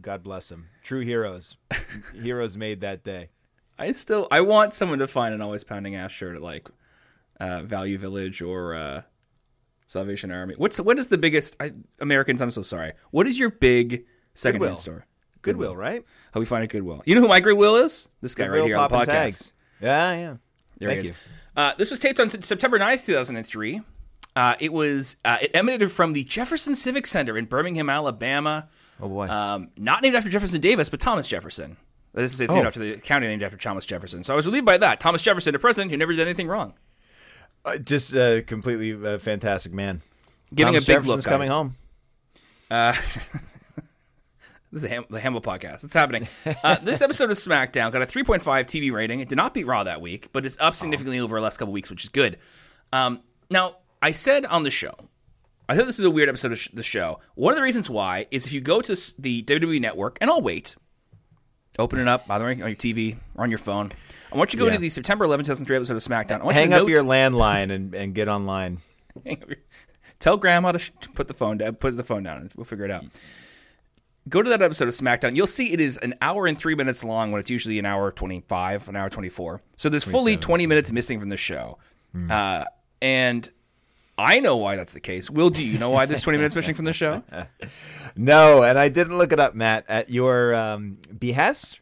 God 0.00 0.22
bless 0.22 0.48
them. 0.50 0.68
True 0.82 1.00
heroes, 1.00 1.56
heroes 2.22 2.56
made 2.56 2.82
that 2.82 3.02
day. 3.02 3.30
I 3.78 3.92
still 3.92 4.28
I 4.30 4.42
want 4.42 4.74
someone 4.74 4.98
to 4.98 5.06
find 5.08 5.34
an 5.34 5.40
always 5.40 5.64
pounding 5.64 5.94
ass 5.96 6.12
shirt 6.12 6.36
at 6.36 6.42
like 6.42 6.68
uh, 7.40 7.62
Value 7.62 7.96
Village 7.96 8.42
or 8.42 8.74
uh, 8.74 9.02
Salvation 9.86 10.30
Army. 10.30 10.54
What's 10.58 10.78
what 10.78 10.98
is 10.98 11.06
the 11.06 11.16
biggest 11.18 11.56
I, 11.58 11.72
Americans? 11.98 12.42
I'm 12.42 12.50
so 12.50 12.60
sorry. 12.62 12.92
What 13.10 13.26
is 13.26 13.38
your 13.38 13.48
big 13.50 14.04
secondhand 14.34 14.60
Goodwill. 14.76 14.76
store? 14.76 15.06
Goodwill, 15.42 15.76
right? 15.76 16.04
How 16.32 16.40
we 16.40 16.46
find 16.46 16.64
a 16.64 16.66
Goodwill? 16.66 17.02
You 17.06 17.14
know 17.14 17.22
who 17.22 17.28
my 17.28 17.40
Goodwill 17.40 17.76
is? 17.76 18.08
This 18.20 18.34
guy 18.34 18.46
right 18.48 18.64
here 18.64 18.76
on 18.76 18.88
the 18.90 18.96
podcast. 18.96 19.06
tags. 19.06 19.52
Yeah, 19.80 20.12
yeah. 20.12 20.34
There 20.78 20.88
Thank 20.88 21.02
he 21.02 21.08
is. 21.08 21.08
you. 21.08 21.14
Uh, 21.56 21.72
this 21.78 21.90
was 21.90 21.98
taped 21.98 22.20
on 22.20 22.30
September 22.30 22.78
9th, 22.78 23.06
2003. 23.06 23.80
Uh, 24.36 24.54
it 24.60 24.72
was 24.72 25.16
uh, 25.24 25.38
it 25.42 25.50
emanated 25.54 25.90
from 25.90 26.12
the 26.12 26.22
Jefferson 26.24 26.76
Civic 26.76 27.06
Center 27.06 27.36
in 27.36 27.46
Birmingham, 27.46 27.90
Alabama. 27.90 28.68
Oh 29.00 29.08
boy. 29.08 29.26
Um, 29.28 29.70
not 29.76 30.02
named 30.02 30.14
after 30.14 30.28
Jefferson 30.30 30.60
Davis, 30.60 30.88
but 30.88 31.00
Thomas 31.00 31.26
Jefferson. 31.26 31.76
This 32.14 32.32
is 32.34 32.40
it's 32.40 32.52
named 32.52 32.64
Oh. 32.64 32.68
after 32.68 32.80
the 32.80 32.96
county 32.98 33.26
named 33.26 33.42
after 33.42 33.56
Thomas 33.56 33.84
Jefferson. 33.86 34.22
So 34.22 34.32
I 34.32 34.36
was 34.36 34.46
relieved 34.46 34.66
by 34.66 34.78
that. 34.78 35.00
Thomas 35.00 35.22
Jefferson, 35.22 35.54
a 35.54 35.58
president 35.58 35.90
who 35.90 35.96
never 35.96 36.12
did 36.12 36.20
anything 36.26 36.46
wrong. 36.48 36.74
Uh, 37.64 37.78
just 37.78 38.14
a 38.14 38.42
completely 38.46 38.92
uh, 38.92 39.18
fantastic 39.18 39.72
man. 39.72 40.00
Giving 40.54 40.74
Thomas 40.74 40.84
a 40.84 40.86
big 40.86 40.94
Jefferson's 40.96 41.26
look, 41.26 41.32
coming 41.32 41.48
guys. 41.48 41.56
home. 41.56 41.76
This 44.72 44.82
is 44.84 44.88
the, 44.88 44.88
Ham- 44.94 45.04
the 45.10 45.18
Hamble 45.20 45.40
podcast. 45.40 45.82
It's 45.84 45.94
happening. 45.94 46.28
Uh, 46.62 46.76
this 46.76 47.02
episode 47.02 47.30
of 47.30 47.36
SmackDown 47.36 47.90
got 47.90 48.02
a 48.02 48.06
3.5 48.06 48.40
TV 48.42 48.92
rating. 48.92 49.20
It 49.20 49.28
did 49.28 49.36
not 49.36 49.52
beat 49.52 49.66
Raw 49.66 49.82
that 49.84 50.00
week, 50.00 50.28
but 50.32 50.46
it's 50.46 50.56
up 50.60 50.74
significantly 50.74 51.18
over 51.18 51.36
the 51.36 51.42
last 51.42 51.56
couple 51.56 51.72
weeks, 51.72 51.90
which 51.90 52.04
is 52.04 52.08
good. 52.08 52.38
Um, 52.92 53.20
now, 53.50 53.76
I 54.00 54.12
said 54.12 54.44
on 54.46 54.62
the 54.62 54.70
show, 54.70 54.94
I 55.68 55.76
thought 55.76 55.86
this 55.86 55.98
was 55.98 56.04
a 56.04 56.10
weird 56.10 56.28
episode 56.28 56.52
of 56.52 56.58
sh- 56.60 56.68
the 56.72 56.82
show. 56.84 57.18
One 57.34 57.52
of 57.52 57.56
the 57.56 57.62
reasons 57.62 57.90
why 57.90 58.26
is 58.30 58.46
if 58.46 58.52
you 58.52 58.60
go 58.60 58.80
to 58.80 58.94
the 59.18 59.42
WWE 59.42 59.80
Network, 59.80 60.18
and 60.20 60.30
I'll 60.30 60.40
wait, 60.40 60.76
open 61.78 61.98
it 61.98 62.06
up, 62.06 62.26
by 62.28 62.38
the 62.38 62.44
way, 62.44 62.52
on 62.52 62.58
your 62.58 62.68
TV 62.70 63.16
or 63.34 63.42
on 63.44 63.50
your 63.50 63.58
phone. 63.58 63.92
I 64.32 64.36
want 64.36 64.52
you 64.52 64.58
to 64.58 64.64
go 64.64 64.68
Yeah. 64.68 64.74
to 64.74 64.80
the 64.80 64.88
September 64.88 65.24
11, 65.24 65.46
2003 65.46 65.76
episode 65.76 65.96
of 65.96 66.02
SmackDown. 66.02 66.40
I 66.42 66.44
want 66.44 66.54
Hang 66.54 66.70
you 66.70 66.76
to 66.76 66.76
up 66.82 66.82
note- 66.86 66.94
your 66.94 67.02
landline 67.04 67.72
and, 67.72 67.92
and 67.94 68.14
get 68.14 68.28
online. 68.28 68.78
Tell 70.20 70.36
grandma 70.36 70.72
to 70.72 70.78
sh- 70.78 70.90
put 71.14 71.26
the 71.28 71.34
phone 71.34 71.58
down. 71.58 71.74
Put 71.76 71.96
the 71.96 72.04
phone 72.04 72.22
down, 72.22 72.38
and 72.38 72.52
we'll 72.56 72.64
figure 72.64 72.84
it 72.84 72.90
out. 72.90 73.04
Go 74.28 74.42
to 74.42 74.50
that 74.50 74.60
episode 74.62 74.86
of 74.86 74.94
SmackDown. 74.94 75.34
You'll 75.34 75.46
see 75.46 75.72
it 75.72 75.80
is 75.80 75.96
an 75.98 76.14
hour 76.20 76.46
and 76.46 76.56
three 76.58 76.74
minutes 76.74 77.02
long 77.04 77.32
when 77.32 77.40
it's 77.40 77.50
usually 77.50 77.78
an 77.78 77.86
hour 77.86 78.12
twenty-five, 78.12 78.88
an 78.88 78.94
hour 78.96 79.08
twenty-four. 79.08 79.62
So 79.76 79.88
there's 79.88 80.04
fully 80.04 80.36
twenty 80.36 80.66
minutes 80.66 80.92
missing 80.92 81.18
from 81.18 81.30
the 81.30 81.36
show, 81.38 81.78
uh, 82.28 82.64
and 83.00 83.50
I 84.18 84.40
know 84.40 84.56
why 84.58 84.76
that's 84.76 84.92
the 84.92 85.00
case. 85.00 85.30
Will, 85.30 85.48
do 85.50 85.64
you 85.64 85.78
know 85.78 85.90
why 85.90 86.04
there's 86.06 86.20
twenty 86.20 86.36
minutes 86.38 86.54
missing 86.54 86.74
from 86.74 86.84
the 86.84 86.92
show? 86.92 87.22
No, 88.16 88.62
and 88.64 88.78
I 88.78 88.88
didn't 88.88 89.16
look 89.18 89.32
it 89.32 89.38
up, 89.38 89.54
Matt, 89.54 89.84
at 89.88 90.10
your 90.10 90.52
um, 90.54 90.98
behest, 91.18 91.78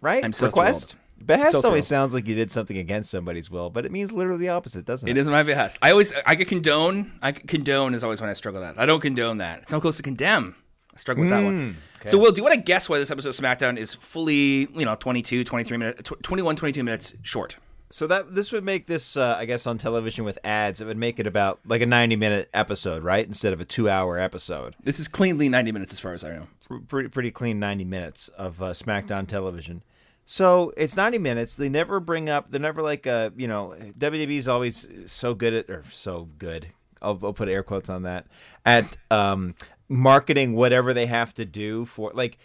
right? 0.00 0.24
I'm 0.24 0.32
so 0.32 0.46
Request. 0.46 0.94
Behest 1.24 1.52
So 1.52 1.58
always 1.58 1.70
thrilled. 1.70 1.84
sounds 1.84 2.14
like 2.14 2.26
you 2.28 2.34
did 2.34 2.50
something 2.50 2.76
against 2.78 3.10
somebody's 3.10 3.50
will, 3.50 3.70
but 3.70 3.84
it 3.84 3.92
means 3.92 4.12
literally 4.12 4.38
the 4.40 4.48
opposite, 4.50 4.84
doesn't 4.84 5.08
it? 5.08 5.16
It 5.16 5.20
is 5.20 5.28
my 5.28 5.42
behest. 5.42 5.78
I 5.82 5.90
always 5.90 6.12
I 6.26 6.36
condone. 6.36 7.12
I 7.22 7.32
condone 7.32 7.94
is 7.94 8.02
always 8.04 8.20
when 8.20 8.30
I 8.30 8.32
struggle 8.32 8.60
that. 8.62 8.78
I 8.78 8.86
don't 8.86 9.00
condone 9.00 9.38
that. 9.38 9.62
It's 9.62 9.72
not 9.72 9.82
close 9.82 9.96
to 9.98 10.02
condemn. 10.02 10.56
I 10.94 10.98
struggle 10.98 11.22
with 11.24 11.30
that 11.30 11.42
one. 11.44 11.76
So, 12.04 12.18
Will, 12.18 12.32
do 12.32 12.38
you 12.40 12.44
want 12.44 12.54
to 12.56 12.60
guess 12.60 12.88
why 12.88 12.98
this 12.98 13.10
episode 13.10 13.30
of 13.30 13.34
SmackDown 13.36 13.76
is 13.78 13.94
fully, 13.94 14.68
you 14.74 14.84
know, 14.84 14.94
22, 14.96 15.44
23 15.44 15.76
minutes, 15.76 16.02
tw- 16.10 16.22
21, 16.22 16.56
22 16.56 16.82
minutes 16.84 17.14
short? 17.22 17.56
So 17.90 18.06
that 18.06 18.34
this 18.34 18.52
would 18.52 18.64
make 18.64 18.86
this, 18.86 19.16
uh, 19.18 19.36
I 19.38 19.44
guess, 19.44 19.66
on 19.66 19.76
television 19.76 20.24
with 20.24 20.38
ads, 20.44 20.80
it 20.80 20.86
would 20.86 20.96
make 20.96 21.18
it 21.20 21.26
about 21.26 21.60
like 21.66 21.82
a 21.82 21.86
ninety-minute 21.86 22.48
episode, 22.54 23.02
right? 23.04 23.26
Instead 23.26 23.52
of 23.52 23.60
a 23.60 23.66
two-hour 23.66 24.18
episode. 24.18 24.74
This 24.82 24.98
is 24.98 25.08
cleanly 25.08 25.50
90 25.50 25.72
minutes 25.72 25.92
as 25.92 26.00
far 26.00 26.14
as 26.14 26.24
I 26.24 26.30
know. 26.30 26.46
Pr- 26.66 26.78
Pretty, 26.78 27.08
pretty 27.10 27.30
clean 27.30 27.58
ninety 27.60 27.84
minutes 27.84 28.28
of 28.28 28.62
uh, 28.62 28.70
SmackDown 28.70 29.26
television. 29.28 29.82
So 30.24 30.72
it's 30.76 30.96
ninety 30.96 31.18
minutes. 31.18 31.54
They 31.56 31.68
never 31.68 32.00
bring 32.00 32.30
up. 32.30 32.48
They're 32.50 32.60
never 32.60 32.80
like, 32.80 33.06
uh, 33.06 33.28
you 33.36 33.46
know, 33.46 33.74
WWE's 33.98 34.48
always 34.48 34.88
so 35.04 35.34
good 35.34 35.52
at, 35.52 35.68
or 35.68 35.82
so 35.90 36.28
good. 36.38 36.68
I'll, 37.02 37.18
I'll 37.22 37.32
put 37.34 37.48
air 37.50 37.62
quotes 37.62 37.90
on 37.90 38.04
that 38.04 38.26
at 38.64 38.96
um, 39.10 39.54
marketing 39.92 40.54
whatever 40.54 40.94
they 40.94 41.04
have 41.04 41.34
to 41.34 41.44
do 41.44 41.84
for 41.84 42.10
like 42.14 42.38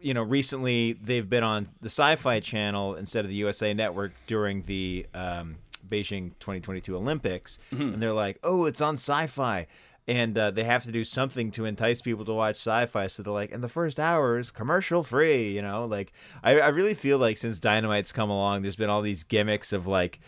you 0.00 0.12
know 0.12 0.22
recently 0.22 0.94
they've 0.94 1.30
been 1.30 1.44
on 1.44 1.66
the 1.80 1.88
sci-fi 1.88 2.40
channel 2.40 2.96
instead 2.96 3.24
of 3.24 3.28
the 3.28 3.36
usa 3.36 3.72
network 3.72 4.10
during 4.26 4.62
the 4.64 5.06
um, 5.14 5.56
beijing 5.86 6.32
2022 6.40 6.96
olympics 6.96 7.58
and 7.70 8.02
they're 8.02 8.12
like 8.12 8.38
oh 8.42 8.64
it's 8.66 8.80
on 8.80 8.94
sci-fi. 8.94 9.66
And 10.08 10.38
uh, 10.38 10.52
they 10.52 10.64
have 10.64 10.84
to 10.84 10.90
do 10.90 11.04
something 11.04 11.50
to 11.50 11.66
entice 11.66 12.00
people 12.00 12.24
to 12.24 12.32
watch 12.32 12.56
sci-fi. 12.56 13.08
So 13.08 13.22
they're 13.22 13.30
like 13.30 13.52
and 13.52 13.62
the 13.62 13.68
first 13.68 14.00
hour 14.00 14.38
is 14.38 14.50
commercial 14.50 15.02
free 15.02 15.50
you 15.50 15.62
know? 15.62 15.84
Like 15.84 16.12
i, 16.42 16.58
I 16.58 16.68
really 16.68 16.94
feel 16.94 17.18
like 17.18 17.36
since 17.36 17.58
dynamite's 17.58 18.10
come 18.10 18.30
along 18.30 18.62
there's 18.62 18.76
been 18.76 18.90
all 18.90 19.02
these 19.02 19.22
gimmicks 19.22 19.72
of 19.72 19.86
like 19.86 20.18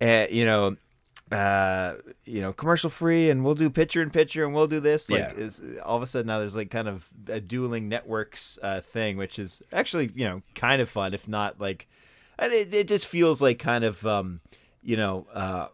uh, 0.00 0.26
you 0.30 0.44
know 0.44 0.76
uh 1.32 1.94
you 2.24 2.40
know 2.40 2.52
commercial 2.52 2.88
free 2.88 3.30
and 3.30 3.44
we'll 3.44 3.56
do 3.56 3.68
picture 3.68 4.00
in 4.00 4.10
picture 4.10 4.44
and 4.44 4.54
we'll 4.54 4.68
do 4.68 4.78
this 4.78 5.10
like 5.10 5.32
Yeah. 5.32 5.32
is 5.44 5.60
all 5.84 5.96
of 5.96 6.02
a 6.02 6.06
sudden 6.06 6.28
now 6.28 6.38
there's 6.38 6.54
like 6.54 6.70
kind 6.70 6.86
of 6.86 7.08
a 7.28 7.40
dueling 7.40 7.88
networks 7.88 8.58
uh 8.62 8.80
thing 8.80 9.16
which 9.16 9.38
is 9.40 9.60
actually 9.72 10.10
you 10.14 10.24
know 10.24 10.42
kind 10.54 10.80
of 10.80 10.88
fun 10.88 11.14
if 11.14 11.26
not 11.26 11.60
like 11.60 11.88
and 12.38 12.52
it, 12.52 12.72
it 12.72 12.86
just 12.86 13.06
feels 13.06 13.42
like 13.42 13.58
kind 13.58 13.82
of 13.82 14.06
um 14.06 14.40
you 14.84 14.96
know 14.96 15.26
uh 15.34 15.66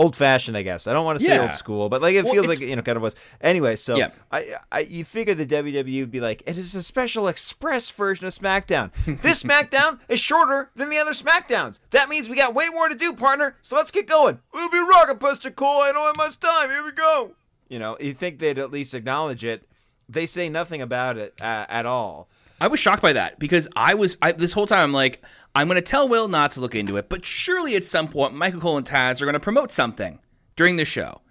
old 0.00 0.16
fashioned 0.16 0.56
i 0.56 0.62
guess. 0.62 0.86
I 0.86 0.92
don't 0.92 1.04
want 1.04 1.18
to 1.18 1.24
say 1.24 1.34
Yeah. 1.34 1.42
old 1.42 1.52
school 1.52 1.88
but 1.88 2.00
like 2.02 2.14
it 2.14 2.24
Well, 2.24 2.32
feels 2.34 2.46
like 2.48 2.60
you 2.60 2.74
know 2.76 2.82
kind 2.82 2.96
of 2.96 3.02
was. 3.02 3.14
Anyway 3.40 3.76
so 3.76 3.96
Yeah. 3.96 4.10
I, 4.32 4.56
I 4.72 4.80
you 4.80 5.04
figure 5.04 5.34
the 5.34 5.46
wwe 5.46 6.00
would 6.00 6.10
be 6.10 6.20
like 6.20 6.42
it 6.46 6.56
is 6.56 6.74
a 6.74 6.82
special 6.82 7.28
express 7.28 7.90
version 7.90 8.26
of 8.26 8.32
smackdown. 8.34 8.90
This 9.22 9.42
smackdown 9.44 9.98
is 10.08 10.20
shorter 10.20 10.70
than 10.74 10.88
the 10.90 10.98
other 10.98 11.12
smackdowns. 11.12 11.80
That 11.90 12.08
means 12.08 12.28
we 12.28 12.36
got 12.36 12.54
way 12.54 12.68
more 12.72 12.88
to 12.88 12.94
do 12.94 13.12
partner. 13.12 13.56
So 13.62 13.76
let's 13.76 13.90
get 13.90 14.06
going. 14.06 14.40
We'll 14.54 14.70
be 14.70 14.78
rocking 14.80 15.18
buster 15.18 15.50
cole. 15.50 15.82
I 15.82 15.92
don't 15.92 16.06
have 16.06 16.16
much 16.16 16.40
time. 16.40 16.70
Here 16.70 16.84
we 16.84 16.92
go. 16.92 17.32
You 17.68 17.78
know 17.78 17.96
you 18.00 18.14
think 18.14 18.38
they'd 18.38 18.58
at 18.58 18.70
least 18.70 18.94
acknowledge 18.94 19.44
it. 19.44 19.66
They 20.08 20.26
say 20.26 20.48
nothing 20.48 20.82
about 20.82 21.18
it 21.18 21.34
uh, 21.40 21.66
at 21.68 21.86
all 21.86 22.28
I 22.60 22.66
was 22.68 22.78
shocked 22.80 23.02
by 23.02 23.12
that 23.14 23.38
because 23.38 23.68
I 23.74 23.94
was 23.94 24.18
I, 24.20 24.32
this 24.32 24.52
whole 24.52 24.66
time 24.66 24.80
I'm 24.80 24.92
like 24.92 25.22
I'm 25.54 25.66
going 25.66 25.76
to 25.76 25.82
tell 25.82 26.08
Will 26.08 26.28
not 26.28 26.50
to 26.52 26.60
look 26.60 26.74
into 26.74 26.96
it, 26.96 27.08
but 27.08 27.24
surely 27.24 27.74
at 27.76 27.84
some 27.84 28.08
point 28.08 28.34
Michael 28.34 28.60
Cole 28.60 28.76
and 28.76 28.86
Taz 28.86 29.20
are 29.20 29.24
going 29.24 29.32
to 29.34 29.40
promote 29.40 29.70
something 29.70 30.18
during 30.56 30.76
the 30.76 30.84
show, 30.84 31.22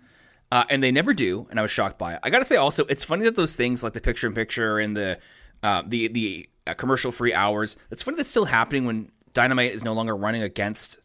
uh, 0.51 0.63
and 0.69 0.81
they 0.83 0.91
never 0.91 1.13
do, 1.13 1.48
and 1.50 1.59
I 1.59 1.62
was 1.62 1.71
shocked 1.71 1.98
by 1.98 2.13
it. 2.15 2.19
I 2.24 2.29
got 2.29 2.39
to 2.39 2.45
say 2.45 2.55
also, 2.55 2.83
it's 2.86 3.03
funny 3.03 3.24
that 3.25 3.36
those 3.36 3.55
things 3.55 3.83
like 3.83 3.93
the 3.93 4.01
picture 4.01 4.27
in 4.27 4.33
picture 4.33 4.79
and 4.79 4.98
the 4.98 5.19
uh, 5.63 5.83
the 5.86 6.07
the 6.07 6.50
uh, 6.67 6.74
commercial 6.74 7.12
free 7.12 7.33
hours. 7.33 7.77
It's 7.91 8.01
funny 8.03 8.17
that's 8.17 8.29
still 8.29 8.45
happening 8.45 8.86
when 8.86 9.12
Dynamite 9.33 9.71
is 9.74 9.83
no 9.83 9.93
longer 9.93 10.15
running 10.15 10.41
against 10.43 10.98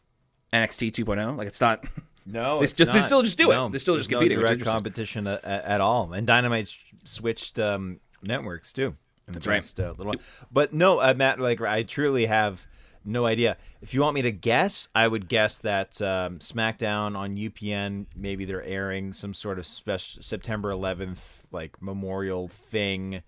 NXT 0.52 0.92
2.0. 0.92 1.36
Like 1.36 1.46
it's 1.48 1.60
not. 1.60 1.84
No, 2.26 2.62
It's 2.62 2.72
just- 2.72 2.90
they 2.90 3.02
still 3.02 3.20
just 3.20 3.36
do 3.36 3.50
it. 3.52 3.70
They're 3.70 3.78
still 3.78 3.98
just 3.98 4.08
competing, 4.08 4.38
No 4.38 4.46
direct 4.46 4.64
competition 4.64 5.26
at, 5.26 5.44
at 5.44 5.82
all, 5.82 6.14
and 6.14 6.26
Dynamite 6.26 6.74
switched 7.04 7.58
um, 7.58 8.00
networks 8.22 8.72
too. 8.72 8.96
In 9.26 9.32
the 9.32 9.40
That's 9.40 9.46
right. 9.46 9.80
uh, 9.80 9.90
little 9.90 10.06
while. 10.06 10.20
But 10.52 10.72
no, 10.72 11.00
uh, 11.00 11.14
Matt, 11.16 11.40
like 11.40 11.60
I 11.60 11.82
truly 11.82 12.26
have 12.26 12.66
no 13.04 13.26
idea. 13.26 13.56
If 13.82 13.94
you 13.94 14.00
want 14.00 14.14
me 14.14 14.22
to 14.22 14.32
guess, 14.32 14.88
I 14.94 15.06
would 15.06 15.28
guess 15.28 15.58
that 15.60 16.00
um, 16.00 16.38
SmackDown 16.38 17.16
on 17.16 17.36
UPN, 17.36 18.06
maybe 18.16 18.44
they're 18.44 18.62
airing 18.62 19.12
some 19.12 19.34
sort 19.34 19.58
of 19.58 19.66
special 19.66 20.22
September 20.22 20.70
11th 20.70 21.44
like 21.52 21.80
memorial 21.80 22.48
thing. 22.48 23.22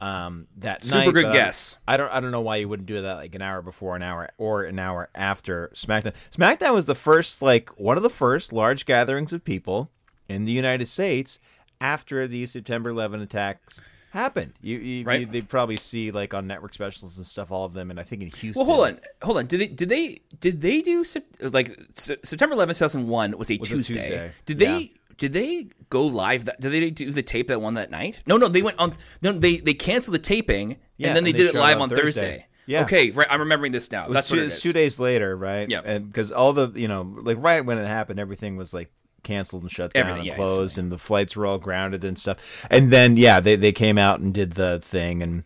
Um, 0.00 0.48
that 0.56 0.84
Super 0.84 1.04
night, 1.04 1.14
good 1.14 1.32
guess. 1.32 1.78
I 1.86 1.96
don't 1.96 2.10
I 2.10 2.18
don't 2.18 2.32
know 2.32 2.40
why 2.40 2.56
you 2.56 2.68
wouldn't 2.68 2.88
do 2.88 3.02
that 3.02 3.14
like 3.14 3.36
an 3.36 3.42
hour 3.42 3.62
before 3.62 3.94
an 3.94 4.02
hour 4.02 4.30
or 4.36 4.64
an 4.64 4.80
hour 4.80 5.08
after 5.14 5.70
SmackDown. 5.76 6.14
SmackDown 6.36 6.74
was 6.74 6.86
the 6.86 6.94
first 6.96 7.40
like 7.40 7.70
one 7.78 7.96
of 7.96 8.02
the 8.02 8.10
first 8.10 8.52
large 8.52 8.84
gatherings 8.84 9.32
of 9.32 9.44
people 9.44 9.90
in 10.28 10.44
the 10.44 10.50
United 10.50 10.88
States 10.88 11.38
after 11.80 12.26
the 12.26 12.46
September 12.46 12.90
11 12.90 13.20
attacks 13.20 13.80
happened. 14.12 14.52
You, 14.60 14.78
you, 14.78 15.04
Right. 15.04 15.20
you 15.20 15.26
they 15.26 15.40
probably 15.42 15.76
see 15.78 16.10
like 16.10 16.34
on 16.34 16.46
network 16.46 16.74
specials 16.74 17.16
and 17.16 17.26
stuff 17.26 17.50
all 17.50 17.64
of 17.64 17.72
them 17.72 17.90
and 17.90 17.98
I 17.98 18.02
think 18.04 18.22
in 18.22 18.28
Houston. 18.28 18.66
Well, 18.66 18.76
hold 18.76 18.86
on, 18.88 19.00
hold 19.22 19.38
on. 19.38 19.46
Did 19.46 19.60
they 19.60 19.66
did 19.68 19.88
they 19.88 20.20
did 20.40 20.60
they 20.60 20.80
do 20.82 21.04
like 21.40 21.76
September 21.94 22.54
11th, 22.56 22.78
2001 22.78 23.36
was 23.38 23.50
a 23.50 23.56
Was 23.58 23.68
a 23.70 23.74
Tuesday. 23.74 23.94
Tuesday, 23.94 24.30
Did 24.44 24.60
yeah. 24.60 24.68
they 24.72 24.92
did 25.16 25.32
they 25.32 25.66
go 25.88 26.06
live 26.06 26.44
that 26.46 26.60
did 26.60 26.72
they 26.72 26.90
do 26.90 27.10
the 27.10 27.22
tape 27.22 27.48
that 27.48 27.60
one 27.60 27.74
that 27.74 27.90
night? 27.90 28.22
No, 28.26 28.36
no, 28.36 28.48
they 28.48 28.62
went 28.62 28.78
on 28.78 28.94
no 29.22 29.32
they 29.32 29.56
they 29.58 29.74
canceled 29.74 30.14
the 30.14 30.18
taping 30.18 30.76
Yeah, 30.96 31.08
and 31.08 31.16
then 31.16 31.24
they 31.24 31.30
and 31.30 31.36
did 31.36 31.46
it 31.46 31.54
live 31.54 31.80
on 31.80 31.88
Thursday. 31.88 32.02
Thursday. 32.02 32.46
Yeah. 32.66 32.82
Okay, 32.82 33.10
right. 33.10 33.26
I'm 33.28 33.40
remembering 33.40 33.72
this 33.72 33.90
now. 33.90 34.04
It 34.04 34.08
was 34.10 34.14
That's 34.14 34.28
two, 34.28 34.36
what 34.36 34.42
it 34.42 34.46
it's 34.46 34.60
two 34.60 34.72
days 34.72 35.00
later, 35.00 35.36
right? 35.36 35.68
Yeah. 35.68 35.80
And 35.84 36.06
because 36.06 36.30
all 36.30 36.52
the 36.52 36.70
you 36.76 36.86
know 36.86 37.02
like 37.22 37.38
right 37.40 37.64
when 37.64 37.78
it 37.78 37.86
happened, 37.86 38.20
everything 38.20 38.56
was 38.56 38.72
like 38.72 38.92
canceled 39.22 39.62
and 39.62 39.70
shut 39.70 39.92
down 39.92 40.02
Everything, 40.02 40.20
and 40.20 40.26
yeah, 40.28 40.34
closed, 40.36 40.78
and 40.78 40.90
the 40.92 40.98
flights 40.98 41.36
were 41.36 41.46
all 41.46 41.58
grounded 41.58 42.04
and 42.04 42.18
stuff. 42.18 42.66
And 42.70 42.90
then 42.92 43.16
yeah, 43.16 43.40
they 43.40 43.56
they 43.56 43.72
came 43.72 43.98
out 43.98 44.20
and 44.20 44.32
did 44.34 44.52
the 44.52 44.80
thing 44.82 45.22
and. 45.22 45.44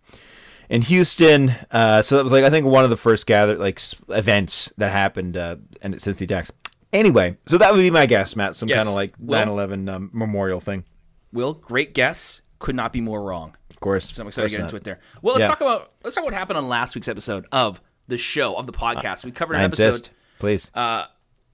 In 0.68 0.82
Houston, 0.82 1.54
uh, 1.70 2.02
so 2.02 2.16
that 2.16 2.24
was 2.24 2.32
like 2.32 2.42
I 2.42 2.50
think 2.50 2.66
one 2.66 2.82
of 2.82 2.90
the 2.90 2.96
first 2.96 3.28
gather 3.28 3.56
like 3.56 3.80
events 4.08 4.72
that 4.78 4.90
happened, 4.90 5.36
uh, 5.36 5.54
and 5.80 6.02
since 6.02 6.16
the 6.16 6.24
attacks. 6.24 6.50
Anyway, 6.92 7.36
so 7.46 7.56
that 7.56 7.70
would 7.72 7.78
be 7.78 7.90
my 7.92 8.04
guess, 8.06 8.34
Matt. 8.34 8.56
Some 8.56 8.68
Yes. 8.68 8.78
kind 8.78 8.88
of 8.88 8.94
like 8.94 9.14
Well- 9.20 9.46
9/11 9.46 9.88
um, 9.88 10.10
memorial 10.12 10.58
thing. 10.58 10.82
Will, 11.32 11.52
great 11.54 11.94
guess. 11.94 12.40
Could 12.58 12.74
not 12.74 12.92
be 12.92 13.00
more 13.00 13.22
wrong. 13.22 13.54
Of 13.70 13.78
course, 13.78 14.10
So 14.12 14.22
I'm 14.22 14.26
excited 14.26 14.48
to 14.48 14.56
get 14.56 14.62
into 14.62 14.74
it 14.74 14.82
there. 14.82 14.98
Well, 15.22 15.34
let's 15.36 15.44
Yeah. 15.44 15.48
talk 15.50 15.60
about 15.60 15.92
let's 16.02 16.16
talk 16.16 16.22
about 16.24 16.32
what 16.32 16.34
happened 16.38 16.58
on 16.58 16.68
last 16.68 16.96
week's 16.96 17.06
episode 17.06 17.46
of 17.52 17.80
the 18.08 18.18
show 18.18 18.56
of 18.56 18.66
the 18.66 18.72
podcast. 18.72 19.24
We 19.24 19.30
covered 19.30 19.54
an 19.54 19.60
I 19.60 19.64
episode. 19.66 19.86
insist, 19.86 20.10
please. 20.40 20.68
Uh, 20.74 21.04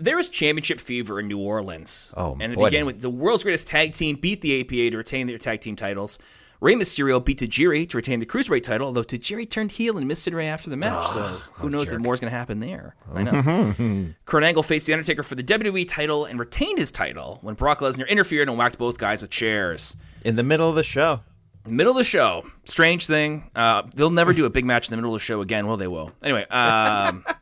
there 0.02 0.16
was 0.16 0.28
championship 0.28 0.80
fever 0.80 1.21
in 1.21 1.28
New 1.28 1.38
Orleans. 1.38 2.12
Oh, 2.16 2.37
and 2.40 2.52
it 2.52 2.56
boy. 2.56 2.68
began 2.71 2.87
with 2.87 3.00
the 3.00 3.11
world's 3.11 3.42
greatest 3.42 3.66
tag 3.66 3.92
team 3.92 4.16
beat 4.16 4.40
the 4.40 4.61
APA 4.61 4.90
to 4.90 4.97
retain 4.97 5.26
their 5.26 5.38
tag 5.38 5.61
team 5.61 5.76
titles. 5.76 6.18
Rey 6.61 6.75
Mysterio 6.75 7.25
beat 7.25 7.40
Tajiri 7.40 7.88
to 7.88 7.97
retain 7.97 8.21
the 8.21 8.26
cruiserweight 8.26 8.62
title, 8.62 8.87
although 8.87 9.02
Tajiri 9.02 9.50
turned 9.50 9.73
heel 9.73 9.99
and 9.99 10.06
missed 10.06 10.28
it 10.28 10.35
right 10.35 10.44
after 10.44 10.71
the 10.71 10.76
match. 10.76 11.11
so 11.11 11.21
who 11.54 11.68
knows 11.68 11.92
if 11.92 11.99
more's 11.99 12.21
going 12.21 12.30
to 12.30 12.37
happen 12.37 12.61
there? 12.61 12.94
I 13.12 13.25
know. 13.25 13.75
Kurt 14.26 14.44
Angle 14.44 14.62
faced 14.62 14.87
the 14.87 14.92
Undertaker 14.92 15.25
for 15.25 15.35
the 15.35 15.42
WWE 15.42 15.88
title 15.88 16.25
and 16.25 16.38
retained 16.38 16.78
his 16.78 16.92
title 16.92 17.38
when 17.42 17.56
Brock 17.56 17.80
Lesnar 17.80 18.09
interfered 18.09 18.49
and 18.49 18.56
whacked 18.56 18.78
both 18.78 18.97
guys 18.97 19.23
with 19.23 19.32
chairs. 19.32 19.97
In 20.25 20.37
the 20.37 20.44
middle 20.44 20.68
of 20.68 20.76
the 20.76 20.85
show. 20.85 21.23
In 21.64 21.73
the 21.73 21.76
middle 21.78 21.90
of 21.90 21.97
the 21.99 22.04
show. 22.04 22.47
Strange 22.64 23.06
thing. 23.09 23.50
Uh, 23.56 23.82
they'll 23.97 24.11
never 24.11 24.32
do 24.32 24.44
a 24.44 24.50
big 24.50 24.64
match 24.64 24.87
in 24.87 24.92
the 24.92 24.97
middle 24.99 25.12
of 25.16 25.21
the 25.21 25.25
show 25.25 25.40
again, 25.40 25.66
will 25.66 25.76
they? 25.76 25.88
Will 25.88 26.12
anyway. 26.23 26.47
Um, 26.47 27.25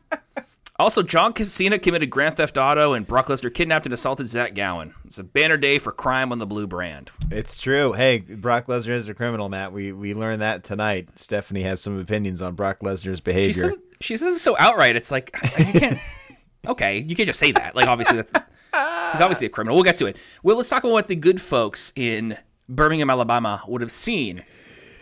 also, 0.81 1.03
John 1.03 1.35
Cena 1.35 1.79
committed 1.79 2.09
Grand 2.09 2.37
Theft 2.37 2.57
Auto, 2.57 2.93
and 2.93 3.05
Brock 3.07 3.27
Lesnar 3.27 3.53
kidnapped 3.53 3.85
and 3.85 3.93
assaulted 3.93 4.27
Zach 4.27 4.53
Gowen. 4.55 4.93
It's 5.05 5.17
a 5.19 5.23
banner 5.23 5.57
day 5.57 5.79
for 5.79 5.91
crime 5.91 6.31
on 6.31 6.39
the 6.39 6.45
blue 6.45 6.67
brand. 6.67 7.11
It's 7.29 7.57
true. 7.57 7.93
Hey, 7.93 8.19
Brock 8.19 8.67
Lesnar 8.67 8.89
is 8.91 9.07
a 9.09 9.13
criminal, 9.13 9.49
Matt. 9.49 9.73
We 9.73 9.91
we 9.91 10.13
learned 10.13 10.41
that 10.41 10.63
tonight. 10.63 11.09
Stephanie 11.17 11.63
has 11.63 11.81
some 11.81 11.99
opinions 11.99 12.41
on 12.41 12.55
Brock 12.55 12.79
Lesnar's 12.81 13.17
She 13.19 13.21
behavior. 13.23 13.53
says 13.53 13.75
she 13.99 14.17
says 14.17 14.35
it 14.35 14.39
so 14.39 14.55
outright. 14.59 14.95
It's 14.95 15.11
like 15.11 15.35
you 15.57 15.79
can't. 15.79 15.97
okay, 16.67 16.99
you 16.99 17.15
can't 17.15 17.27
just 17.27 17.39
say 17.39 17.51
that. 17.53 17.75
Like 17.75 17.87
obviously 17.87 18.17
that's 18.17 18.31
he's 19.13 19.21
obviously 19.21 19.47
a 19.47 19.49
criminal. 19.49 19.75
We'll 19.75 19.83
get 19.83 19.97
to 19.97 20.05
it. 20.07 20.17
Well, 20.43 20.57
let's 20.57 20.69
talk 20.69 20.83
about 20.83 20.93
what 20.93 21.07
the 21.07 21.15
good 21.15 21.41
folks 21.41 21.91
in 21.95 22.37
Birmingham, 22.69 23.09
Alabama, 23.09 23.61
would 23.67 23.81
have 23.81 23.91
seen 23.91 24.43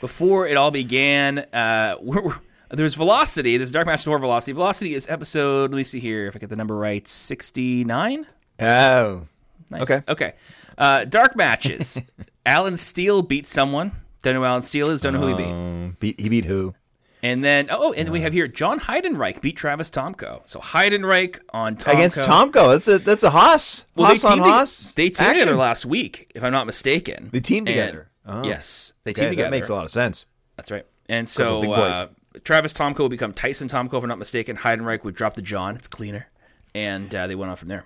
before 0.02 0.48
it 0.48 0.58
all 0.58 0.72
began. 0.72 1.40
Uh, 1.54 1.96
we're, 2.02 2.22
we're- 2.22 2.40
there's 2.72 2.96
Velocity. 2.96 3.58
There's 3.58 3.72
Dark 3.72 3.88
Match 3.88 4.06
Door 4.06 4.20
Velocity. 4.20 4.54
Velocity 4.54 4.94
is 4.94 5.08
episode. 5.10 5.72
Let 5.72 5.78
me 5.78 5.84
see 5.84 6.00
here 6.00 6.28
if 6.28 6.36
I 6.36 6.40
get 6.40 6.50
the 6.50 6.56
number 6.56 6.76
right. 6.76 7.08
Sixty 7.08 7.84
nine. 7.84 8.26
oh, 8.60 9.28
Nice. 9.72 9.82
Okay. 9.84 10.02
Okay. 10.08 10.34
Uh, 10.78 11.06
dark 11.06 11.36
matches. 11.36 12.00
Alan 12.46 12.76
Steele 12.78 13.22
beat 13.22 13.48
someone. 13.48 13.92
Don't 14.24 14.34
know 14.34 14.40
who 14.40 14.46
Alan 14.46 14.62
Steele 14.64 14.90
is. 14.90 15.02
Don't 15.02 15.14
know 15.14 15.20
who 15.20 15.28
he 15.28 15.34
beat. 15.36 15.48
um, 15.54 15.98
beat, 16.00 16.20
he 16.20 16.28
beat 16.30 16.46
who? 16.46 16.74
And 17.22 17.44
then, 17.44 17.68
oh, 17.70 17.92
and 17.94 18.08
then 18.08 18.14
we 18.14 18.22
have 18.22 18.32
here 18.34 18.48
John 18.48 18.80
Heidenreich 18.80 19.42
beat 19.42 19.58
Travis 19.58 19.90
Tomko. 19.90 20.42
So 20.46 20.60
Heidenreich 20.60 21.40
on 21.50 21.76
Tomko. 21.76 21.94
Against 21.94 22.18
Tomko. 22.20 22.70
That's 22.72 22.88
a 22.88 22.98
that's 22.98 23.24
a 23.24 23.30
Haas. 23.30 23.86
Well, 23.96 24.08
Haas 24.08 24.24
on 24.24 24.40
Haas. 24.40 24.94
they 24.94 25.10
teamed 25.10 25.20
Action. 25.28 25.40
together 25.40 25.56
last 25.58 25.86
week, 25.86 26.32
if 26.34 26.44
I'm 26.44 26.52
not 26.54 26.66
mistaken. 26.66 27.30
They 27.32 27.42
teamed 27.42 27.68
And- 27.68 27.76
together. 27.76 28.10
Oh. 28.26 28.44
Yes, 28.46 28.94
they 29.04 29.12
Okay, 29.12 29.22
teamed 29.22 29.32
together. 29.32 29.48
that 29.50 29.52
makes 29.56 29.70
a 29.70 29.74
lot 29.76 29.84
of 29.86 29.92
sense. 29.92 30.26
That's 30.56 30.72
right. 30.72 30.86
And 31.10 31.28
so 31.28 31.62
big 31.62 31.70
boys. 31.72 31.96
uh, 31.96 32.08
Travis 32.44 32.74
Tomko 32.74 33.00
will 33.00 33.10
become 33.10 33.34
Tyson 33.34 33.68
Tomko, 33.68 33.98
if 33.98 34.04
I'm 34.04 34.10
not 34.10 34.20
mistaken. 34.20 34.58
Heidenreich 34.58 35.04
would 35.04 35.16
drop 35.16 35.34
the 35.36 35.42
John. 35.42 35.76
It's 35.76 35.88
cleaner. 35.88 36.28
And 36.76 37.14
uh, 37.14 37.28
they 37.28 37.36
went 37.36 37.50
on 37.50 37.58
from 37.58 37.68
there. 37.70 37.86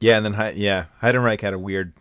Yeah, 0.00 0.16
and 0.16 0.26
then 0.26 0.56
yeah, 0.56 0.86
Heidenreich 1.02 1.40
had 1.40 1.52
a 1.54 1.58
weird 1.58 1.92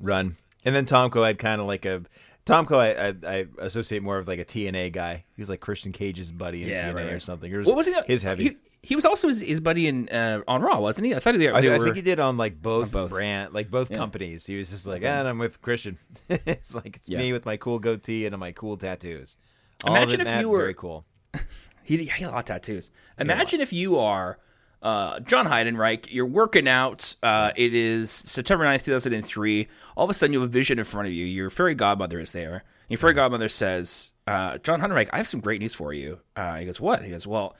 run, 0.00 0.36
and 0.64 0.74
then 0.74 0.86
Tomko 0.86 1.26
had 1.26 1.38
kind 1.38 1.60
of 1.60 1.66
like 1.66 1.84
a 1.84 2.02
Tomko. 2.46 2.76
I, 2.78 3.08
I 3.28 3.38
I 3.40 3.46
associate 3.58 4.02
more 4.02 4.18
of 4.18 4.26
like 4.28 4.38
a 4.38 4.44
TNA 4.44 4.92
guy. 4.92 5.24
He 5.36 5.40
was 5.42 5.48
like 5.50 5.60
Christian 5.60 5.92
Cage's 5.92 6.32
buddy 6.32 6.62
in 6.62 6.68
Yeah, 6.70 6.90
TNA 6.90 6.94
right, 6.94 7.12
or 7.12 7.20
something. 7.20 7.52
It 7.52 7.56
was, 7.56 7.66
What 7.66 7.76
was 7.76 7.86
he? 7.86 7.94
his 8.06 8.22
heavy. 8.22 8.42
He, 8.44 8.56
he 8.82 8.96
was 8.96 9.04
also 9.04 9.28
his, 9.28 9.42
his 9.42 9.60
buddy 9.60 9.88
in 9.88 10.08
uh, 10.08 10.40
on 10.48 10.62
Raw, 10.62 10.80
wasn't 10.80 11.06
he? 11.06 11.14
I 11.14 11.18
thought 11.18 11.36
they, 11.36 11.50
I, 11.50 11.60
they 11.60 11.70
I 11.70 11.76
were. 11.78 11.84
think 11.84 11.96
he 11.96 12.02
did 12.02 12.18
on 12.18 12.38
like 12.38 12.60
both, 12.62 12.92
both. 12.92 13.10
brand, 13.10 13.52
like 13.52 13.70
both 13.70 13.90
companies. 13.92 14.46
He 14.46 14.56
was 14.56 14.70
just 14.70 14.86
like, 14.86 15.02
and 15.02 15.28
I'm 15.28 15.38
with 15.38 15.60
Christian. 15.60 15.98
it's 16.30 16.74
like 16.74 16.96
it's 16.96 17.08
Yeah. 17.08 17.18
me 17.18 17.32
with 17.34 17.44
my 17.44 17.58
cool 17.58 17.78
goatee 17.78 18.24
and 18.26 18.38
my 18.38 18.52
cool 18.52 18.78
tattoos. 18.78 19.36
All 19.84 19.94
Imagine 19.94 20.22
if 20.22 20.40
you 20.40 20.48
were- 20.48 20.58
very 20.58 20.74
cool. 20.74 21.04
He, 21.82 21.96
he 21.96 22.06
had 22.06 22.28
a 22.28 22.30
lot 22.30 22.38
of 22.40 22.44
tattoos. 22.44 22.92
Imagine 23.18 23.60
if 23.60 23.72
you 23.72 23.98
are 23.98 24.38
uh, 24.80 25.18
John 25.20 25.46
Heidenreich, 25.46 26.06
you're 26.12 26.24
working 26.26 26.68
out. 26.68 27.16
Uh, 27.20 27.50
it 27.56 27.74
is 27.74 28.10
September 28.12 28.64
9th, 28.64 28.84
2003. 28.84 29.66
All 29.96 30.04
of 30.04 30.10
a 30.10 30.14
sudden, 30.14 30.32
you 30.32 30.40
have 30.40 30.48
a 30.48 30.52
vision 30.52 30.78
in 30.78 30.84
front 30.84 31.08
of 31.08 31.14
you. 31.14 31.24
Your 31.26 31.50
fairy 31.50 31.74
godmother 31.74 32.20
is 32.20 32.30
there. 32.30 32.62
Your 32.88 32.98
fairy 32.98 33.14
godmother 33.14 33.48
says, 33.48 34.12
uh, 34.28 34.58
John 34.58 34.80
Heidenreich, 34.80 35.08
I 35.12 35.16
have 35.16 35.26
some 35.26 35.40
great 35.40 35.60
news 35.60 35.74
for 35.74 35.92
you. 35.92 36.20
Uh, 36.36 36.56
he 36.56 36.66
goes, 36.66 36.80
What? 36.80 37.02
He 37.02 37.10
goes, 37.10 37.26
Well, 37.26 37.56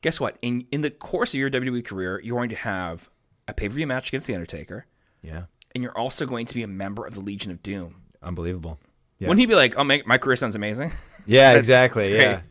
guess 0.00 0.20
what? 0.20 0.36
In, 0.42 0.64
in 0.70 0.82
the 0.82 0.90
course 0.90 1.34
of 1.34 1.40
your 1.40 1.50
WWE 1.50 1.84
career, 1.84 2.20
you're 2.22 2.36
going 2.36 2.50
to 2.50 2.56
have 2.56 3.10
a 3.48 3.52
pay 3.54 3.68
per 3.68 3.74
view 3.74 3.86
match 3.88 4.08
against 4.10 4.28
The 4.28 4.34
Undertaker, 4.34 4.86
Yeah, 5.22 5.44
and 5.74 5.82
you're 5.82 5.96
also 5.98 6.24
going 6.24 6.46
to 6.46 6.54
be 6.54 6.62
a 6.62 6.68
member 6.68 7.04
of 7.04 7.14
the 7.14 7.20
Legion 7.20 7.50
of 7.50 7.62
Doom. 7.64 8.02
unbelievable. 8.22 8.78
Yeah. 9.18 9.28
Wouldn't 9.28 9.40
he 9.40 9.46
be 9.46 9.56
like, 9.56 9.76
Oh, 9.76 9.82
my, 9.82 10.02
my 10.06 10.18
career 10.18 10.36
sounds 10.36 10.54
amazing? 10.54 10.92
Yeah, 11.26 11.52
exactly. 11.56 12.12
Yeah. 12.14 12.42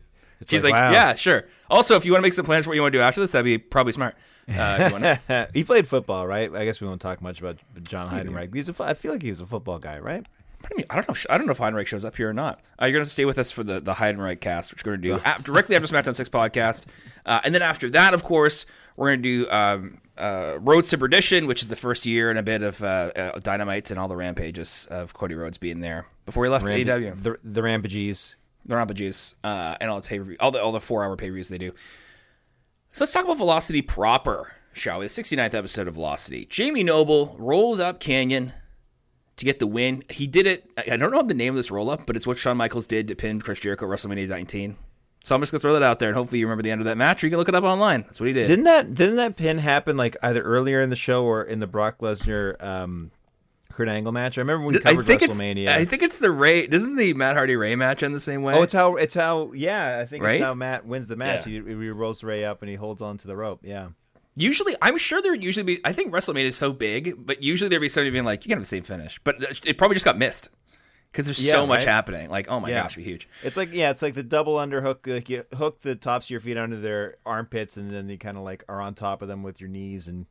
It's 0.42 0.50
She's 0.50 0.62
like, 0.62 0.74
wow. 0.74 0.92
Yeah, 0.92 1.14
sure. 1.14 1.44
Also, 1.70 1.96
if 1.96 2.04
you 2.04 2.12
want 2.12 2.20
to 2.20 2.26
make 2.26 2.34
some 2.34 2.44
plans 2.44 2.64
for 2.64 2.70
what 2.70 2.74
you 2.74 2.82
want 2.82 2.92
to 2.92 2.98
do 2.98 3.02
after 3.02 3.20
this, 3.20 3.32
that'd 3.32 3.44
be 3.44 3.58
probably 3.58 3.92
smart. 3.92 4.14
Uh, 4.48 5.18
if 5.28 5.50
he 5.54 5.64
played 5.64 5.86
football, 5.86 6.26
right? 6.26 6.52
I 6.54 6.64
guess 6.64 6.80
we 6.80 6.86
won't 6.86 7.00
talk 7.00 7.22
much 7.22 7.40
about 7.40 7.58
John 7.88 8.10
Heidenreich. 8.12 8.54
He's 8.54 8.68
a, 8.68 8.74
I 8.82 8.94
feel 8.94 9.12
like 9.12 9.22
he 9.22 9.30
was 9.30 9.40
a 9.40 9.46
football 9.46 9.78
guy, 9.78 9.98
right? 10.00 10.26
I 10.64 10.74
mean, 10.76 10.86
I 10.90 10.96
don't 10.96 11.08
know. 11.08 11.14
I 11.30 11.38
don't 11.38 11.46
know 11.46 11.52
if 11.52 11.58
Heidenreich 11.58 11.86
shows 11.86 12.04
up 12.04 12.16
here 12.16 12.30
or 12.30 12.32
not. 12.32 12.60
Uh, 12.80 12.86
you're 12.86 12.92
going 12.92 13.04
to 13.04 13.10
stay 13.10 13.24
with 13.24 13.38
us 13.38 13.50
for 13.50 13.64
the 13.64 13.80
the 13.80 13.94
Heidenreich 13.94 14.40
cast, 14.40 14.72
which 14.72 14.84
we're 14.84 14.96
going 14.96 15.18
to 15.20 15.24
do 15.24 15.42
directly 15.42 15.76
after 15.76 15.88
SmackDown 15.88 16.14
Six 16.14 16.28
podcast, 16.28 16.84
uh, 17.26 17.40
and 17.44 17.54
then 17.54 17.62
after 17.62 17.90
that, 17.90 18.14
of 18.14 18.22
course, 18.24 18.66
we're 18.96 19.08
going 19.10 19.22
to 19.22 19.44
do 19.44 19.50
um, 19.50 19.98
uh, 20.16 20.58
Roads 20.60 20.88
to 20.90 20.98
Perdition, 20.98 21.46
which 21.46 21.62
is 21.62 21.68
the 21.68 21.76
first 21.76 22.06
year 22.06 22.30
and 22.30 22.38
a 22.38 22.42
bit 22.42 22.62
of 22.62 22.82
uh, 22.82 23.10
uh, 23.16 23.38
Dynamites 23.40 23.90
and 23.90 23.98
all 23.98 24.08
the 24.08 24.16
rampages 24.16 24.86
of 24.90 25.14
Cody 25.14 25.34
Rhodes 25.34 25.58
being 25.58 25.80
there 25.80 26.06
before 26.26 26.44
he 26.44 26.50
left 26.50 26.68
Ramp- 26.68 26.86
AEW. 26.88 27.22
The, 27.22 27.38
the 27.42 27.62
Rampages. 27.62 28.36
They're 28.64 28.78
not 28.78 28.88
the 28.88 28.94
Rampages 28.94 29.34
uh, 29.42 29.76
and 29.80 29.90
all 29.90 30.00
the 30.00 30.06
pay 30.06 30.36
all 30.38 30.50
the 30.50 30.62
all 30.62 30.72
the 30.72 30.80
four 30.80 31.04
hour 31.04 31.16
pay 31.16 31.28
per 31.28 31.34
views 31.34 31.48
they 31.48 31.58
do. 31.58 31.72
So 32.90 33.04
let's 33.04 33.12
talk 33.12 33.24
about 33.24 33.38
Velocity 33.38 33.82
proper, 33.82 34.52
shall 34.72 34.98
we? 34.98 35.06
The 35.06 35.10
69th 35.10 35.54
episode 35.54 35.88
of 35.88 35.94
Velocity. 35.94 36.44
Jamie 36.44 36.82
Noble 36.82 37.34
rolled 37.38 37.80
up 37.80 38.00
Kanyon 38.00 38.52
to 39.36 39.44
get 39.44 39.58
the 39.58 39.66
win. 39.66 40.04
He 40.10 40.26
did 40.26 40.46
it. 40.46 40.70
I 40.76 40.92
I 40.92 40.96
don't 40.96 41.10
know 41.10 41.22
the 41.22 41.34
name 41.34 41.54
of 41.54 41.56
this 41.56 41.70
roll 41.70 41.90
up, 41.90 42.06
but 42.06 42.16
it's 42.16 42.26
what 42.26 42.38
Shawn 42.38 42.56
Michaels 42.56 42.86
did 42.86 43.08
to 43.08 43.14
pin 43.14 43.40
Chris 43.40 43.60
Jericho 43.60 43.86
at 43.86 43.98
WrestleMania 43.98 44.28
19. 44.28 44.76
So 45.24 45.34
I'm 45.34 45.40
just 45.40 45.52
gonna 45.52 45.60
throw 45.60 45.72
that 45.72 45.82
out 45.82 45.98
there, 46.00 46.08
and 46.08 46.16
hopefully 46.16 46.40
you 46.40 46.46
remember 46.46 46.62
the 46.62 46.70
end 46.70 46.80
of 46.80 46.86
that 46.86 46.96
match, 46.96 47.22
or 47.22 47.26
you 47.26 47.30
can 47.30 47.38
look 47.38 47.48
it 47.48 47.54
up 47.54 47.64
online. 47.64 48.02
That's 48.02 48.20
what 48.20 48.26
he 48.26 48.32
did. 48.32 48.46
Didn't 48.46 48.64
that 48.64 48.94
didn't 48.94 49.16
that 49.16 49.36
pin 49.36 49.58
happen 49.58 49.96
like 49.96 50.16
either 50.22 50.42
earlier 50.42 50.80
in 50.80 50.90
the 50.90 50.96
show 50.96 51.24
or 51.24 51.42
in 51.42 51.60
the 51.60 51.66
Brock 51.66 51.98
Lesnar 51.98 52.62
um, 52.62 53.12
Kurt 53.72 53.88
Angle 53.88 54.12
match? 54.12 54.38
I 54.38 54.42
remember 54.42 54.64
when 54.66 54.74
we 54.74 54.80
I 54.80 54.82
covered 54.82 55.06
think 55.06 55.22
it's 55.22 55.36
WrestleMania. 55.40 55.68
I 55.68 55.84
think 55.84 56.02
it's 56.02 56.18
the 56.18 56.30
Rey. 56.30 56.66
Doesn't 56.66 56.96
the 56.96 57.14
Matt 57.14 57.34
Hardy 57.36 57.56
Rey 57.56 57.74
match 57.74 58.02
end 58.02 58.14
the 58.14 58.20
same 58.20 58.42
way? 58.42 58.54
oh, 58.54 58.62
it's 58.62 58.72
how 58.72 58.96
it's 58.96 59.14
how 59.14 59.52
yeah. 59.52 59.98
I 60.00 60.06
think 60.06 60.22
Right? 60.24 60.36
it's 60.40 60.44
how 60.44 60.54
Matt 60.54 60.86
wins 60.86 61.08
the 61.08 61.16
match. 61.16 61.46
Yeah. 61.46 61.60
He, 61.62 61.68
he 61.68 61.88
rolls 61.90 62.22
Rey 62.22 62.44
up 62.44 62.62
and 62.62 62.68
he 62.68 62.76
holds 62.76 63.02
on 63.02 63.18
to 63.18 63.26
the 63.26 63.36
rope. 63.36 63.60
Yeah. 63.62 63.88
Usually, 64.34 64.74
I'm 64.80 64.96
sure 64.96 65.20
there 65.20 65.32
would 65.32 65.44
usually 65.44 65.64
be. 65.64 65.80
I 65.84 65.92
think 65.92 66.12
WrestleMania 66.12 66.44
is 66.44 66.56
so 66.56 66.72
big, 66.72 67.26
but 67.26 67.42
usually 67.42 67.68
there'd 67.68 67.82
be 67.82 67.88
somebody 67.88 68.10
being 68.10 68.24
like, 68.24 68.44
"You 68.44 68.48
can 68.48 68.58
have 68.58 68.62
the 68.64 68.68
same 68.68 68.82
finish," 68.82 69.20
but 69.24 69.36
it 69.66 69.76
probably 69.76 69.94
just 69.94 70.06
got 70.06 70.16
missed 70.16 70.48
because 71.10 71.26
there's 71.26 71.44
Yeah, 71.44 71.52
so 71.52 71.66
much 71.66 71.80
right? 71.80 71.88
happening. 71.88 72.30
Like, 72.30 72.48
oh 72.48 72.58
my 72.58 72.70
Yeah. 72.70 72.84
gosh, 72.84 72.96
be 72.96 73.02
huge. 73.02 73.28
It's 73.42 73.58
like 73.58 73.74
yeah, 73.74 73.90
it's 73.90 74.00
like 74.00 74.14
the 74.14 74.22
double 74.22 74.54
underhook. 74.56 75.06
Like 75.06 75.28
you 75.28 75.44
hook 75.54 75.82
the 75.82 75.96
tops 75.96 76.26
of 76.26 76.30
your 76.30 76.40
feet 76.40 76.56
under 76.56 76.80
their 76.80 77.16
armpits, 77.26 77.76
and 77.76 77.92
then 77.92 78.08
you 78.08 78.16
kind 78.16 78.38
of 78.38 78.42
like 78.42 78.64
are 78.70 78.80
on 78.80 78.94
top 78.94 79.20
of 79.20 79.28
them 79.28 79.42
with 79.42 79.60
your 79.60 79.68
knees. 79.68 80.08
And 80.08 80.24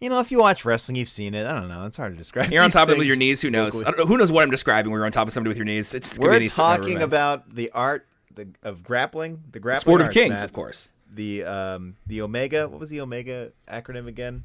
you 0.00 0.08
know, 0.08 0.20
if 0.20 0.32
you 0.32 0.38
watch 0.38 0.64
wrestling, 0.64 0.96
you've 0.96 1.08
seen 1.08 1.34
it. 1.34 1.46
I 1.46 1.52
don't 1.52 1.68
know. 1.68 1.84
It's 1.84 1.96
hard 1.96 2.12
to 2.12 2.18
describe. 2.18 2.50
You're 2.50 2.62
on 2.62 2.70
top 2.70 2.88
of 2.88 2.96
with 2.96 3.06
your 3.06 3.16
knees. 3.16 3.42
Who 3.42 3.50
knows? 3.50 3.82
I 3.82 3.90
don't 3.90 3.98
know. 3.98 4.06
Who 4.06 4.16
knows 4.16 4.32
what 4.32 4.42
I'm 4.42 4.50
describing? 4.50 4.90
When 4.90 4.98
you're 4.98 5.06
on 5.06 5.12
top 5.12 5.26
of 5.28 5.32
somebody 5.32 5.50
with 5.50 5.58
your 5.58 5.66
knees. 5.66 5.94
It's 5.94 6.08
just 6.08 6.20
could 6.20 6.30
be 6.38 6.46
We're 6.46 6.48
talking 6.48 7.02
about 7.02 7.54
the 7.54 7.70
art 7.72 8.06
the, 8.34 8.48
of 8.62 8.82
grappling, 8.82 9.42
the 9.50 9.60
grappling 9.60 9.80
Sport 9.80 10.00
of 10.00 10.06
arts, 10.06 10.14
Kings, 10.14 10.30
Matt. 10.30 10.44
of 10.44 10.52
course. 10.52 10.90
The 11.12 11.44
um 11.44 11.96
the 12.06 12.22
Omega. 12.22 12.68
What 12.68 12.80
was 12.80 12.90
the 12.90 13.00
Omega 13.00 13.52
acronym 13.68 14.06
again? 14.06 14.44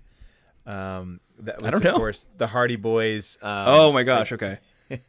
Um, 0.66 1.22
that 1.40 1.62
was 1.62 1.72
don't 1.72 1.84
know. 1.84 1.92
of 1.92 1.98
course 1.98 2.28
the 2.38 2.48
Hardy 2.48 2.76
Boys. 2.76 3.38
Um, 3.42 3.66
Oh 3.68 3.92
my 3.94 4.04
gosh. 4.04 4.32
Okay. 4.32 4.60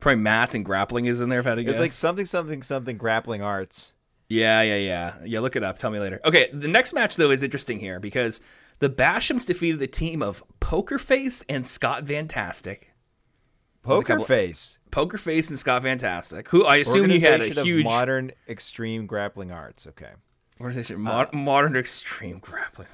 Probably 0.00 0.20
mats 0.20 0.54
and 0.54 0.64
grappling 0.64 1.06
is 1.06 1.20
in 1.20 1.28
there. 1.28 1.40
If 1.40 1.46
I 1.46 1.50
had 1.50 1.54
to 1.56 1.64
guess. 1.64 1.72
it's 1.72 1.80
like 1.80 1.90
something 1.90 2.24
something 2.24 2.62
something 2.62 2.96
grappling 2.96 3.42
arts. 3.42 3.92
Yeah, 4.28 4.62
yeah, 4.62 4.76
yeah. 4.76 5.14
Yeah, 5.24 5.40
look 5.40 5.56
it 5.56 5.62
up. 5.62 5.76
Tell 5.76 5.90
me 5.90 5.98
later. 5.98 6.18
Okay, 6.24 6.48
the 6.52 6.68
next 6.68 6.94
match 6.94 7.16
though 7.16 7.30
is 7.30 7.42
interesting 7.42 7.80
here 7.80 8.00
because 8.00 8.40
the 8.82 8.90
Bashams 8.90 9.46
defeated 9.46 9.78
the 9.78 9.86
team 9.86 10.24
of 10.24 10.42
Poker 10.58 10.98
Face 10.98 11.44
and 11.48 11.64
Scott 11.64 12.04
Fantastic. 12.04 12.92
Poker 13.84 14.18
face. 14.18 14.80
Poker 14.90 15.18
Face 15.18 15.48
and 15.50 15.56
Scott 15.56 15.82
Fantastic, 15.82 16.48
who 16.48 16.64
I 16.64 16.78
assume 16.78 17.08
he 17.08 17.20
had 17.20 17.42
a 17.42 17.62
huge 17.62 17.84
modern 17.84 18.32
extreme 18.48 19.06
grappling 19.06 19.52
arts. 19.52 19.86
Okay. 19.86 20.10
organization, 20.60 21.00
mod- 21.00 21.32
modern 21.32 21.76
extreme 21.76 22.40
grappling. 22.40 22.88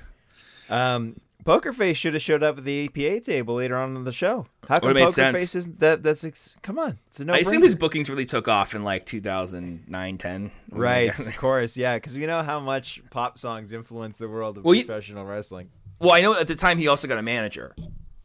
Um, 0.68 1.16
Poker 1.48 1.72
Face 1.72 1.96
should 1.96 2.12
have 2.12 2.22
showed 2.22 2.42
up 2.42 2.58
at 2.58 2.64
the 2.64 2.84
APA 2.84 3.20
table 3.20 3.54
later 3.54 3.78
on 3.78 3.96
in 3.96 4.04
the 4.04 4.12
show. 4.12 4.46
How 4.68 4.78
come 4.80 4.92
Poker 4.92 5.10
sense. 5.10 5.38
Face 5.38 5.54
isn't 5.54 5.80
that? 5.80 6.02
That's 6.02 6.22
ex- 6.22 6.54
come 6.60 6.78
on. 6.78 6.98
It's 7.06 7.20
a 7.20 7.24
no. 7.24 7.32
I 7.32 7.38
assume 7.38 7.62
his 7.62 7.74
bookings 7.74 8.10
really 8.10 8.26
took 8.26 8.48
off 8.48 8.74
in 8.74 8.84
like 8.84 9.06
2009, 9.06 10.18
10. 10.18 10.50
Right, 10.70 11.18
of 11.18 11.36
course, 11.38 11.74
yeah, 11.76 11.96
because 11.96 12.18
we 12.18 12.26
know 12.26 12.42
how 12.42 12.60
much 12.60 13.00
pop 13.08 13.38
songs 13.38 13.72
influence 13.72 14.18
the 14.18 14.28
world 14.28 14.58
of 14.58 14.64
Well, 14.64 14.74
you- 14.74 14.84
professional 14.84 15.24
wrestling. 15.24 15.70
Well, 16.00 16.12
I 16.12 16.20
know 16.20 16.38
at 16.38 16.46
the 16.46 16.54
time 16.54 16.78
he 16.78 16.86
also 16.88 17.08
got 17.08 17.18
a 17.18 17.22
manager, 17.22 17.74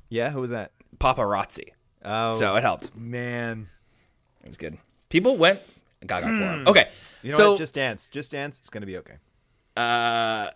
Yeah, 0.10 0.30
who 0.30 0.42
was 0.42 0.52
that? 0.52 0.72
Paparazzi. 1.00 1.70
Oh, 2.06 2.34
So 2.34 2.56
it 2.56 2.62
helped. 2.64 2.96
man, 2.96 3.68
It 4.44 4.50
was 4.50 4.58
good. 4.58 4.78
People 5.10 5.38
went 5.38 5.60
and 6.02 6.08
got 6.10 6.24
for 6.24 6.30
him. 6.30 6.68
Okay. 6.68 6.90
you 7.24 7.32
know 7.32 7.38
so, 7.38 7.52
what? 7.52 7.58
Just 7.60 7.74
dance, 7.74 8.10
just 8.10 8.32
dance. 8.32 8.60
It's 8.60 8.70
gonna 8.70 8.86
be 8.86 8.98
okay. 8.98 9.16
uh, 9.78 10.50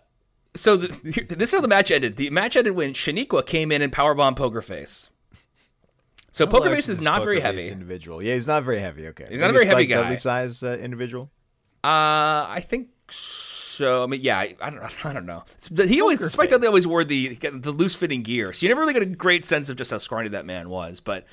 so 0.54 0.76
the, 0.76 0.88
this 1.36 1.50
is 1.50 1.54
how 1.54 1.60
the 1.60 1.68
match 1.68 1.90
ended. 1.90 2.16
The 2.16 2.30
match 2.30 2.56
ended 2.56 2.74
when 2.74 2.92
Shaniqua 2.92 3.46
came 3.46 3.70
in 3.72 3.82
and 3.82 3.92
powerbombed 3.92 4.36
Poker 4.36 4.62
Face. 4.62 5.10
So 6.32 6.46
Poker 6.46 6.64
Face 6.70 6.88
large 6.88 6.98
is 6.98 7.00
not 7.00 7.18
this 7.18 7.24
very 7.24 7.36
Face 7.36 7.44
heavy. 7.44 7.68
Individual. 7.68 8.22
Yeah, 8.22 8.34
he's 8.34 8.46
not 8.46 8.62
very 8.64 8.80
heavy. 8.80 9.08
Okay, 9.08 9.26
He's 9.30 9.40
not 9.40 9.50
a 9.50 9.52
very 9.52 9.66
heavy 9.66 9.86
guy. 9.86 10.02
Dudley 10.02 10.16
size 10.16 10.62
uh, 10.62 10.76
individual. 10.80 11.30
Uh, 11.84 12.46
I 12.48 12.64
think 12.66 12.88
so. 13.78 14.02
I 14.02 14.06
mean, 14.06 14.20
yeah, 14.22 14.38
I, 14.38 14.56
I 14.60 14.70
don't, 14.70 14.82
I 15.06 15.12
don't 15.12 15.26
know. 15.26 15.44
He 15.86 16.00
always, 16.00 16.18
Poker 16.18 16.30
Spike. 16.30 16.50
Dudley 16.50 16.66
always 16.66 16.86
wore 16.86 17.04
the 17.04 17.34
the 17.36 17.72
loose 17.72 17.94
fitting 17.94 18.22
gear, 18.22 18.52
so 18.52 18.66
you 18.66 18.68
never 18.68 18.80
really 18.80 18.92
get 18.92 19.02
a 19.02 19.06
great 19.06 19.44
sense 19.44 19.68
of 19.68 19.76
just 19.76 19.90
how 19.90 19.98
scrawny 19.98 20.28
that 20.28 20.44
man 20.44 20.68
was. 20.68 21.00
But 21.00 21.24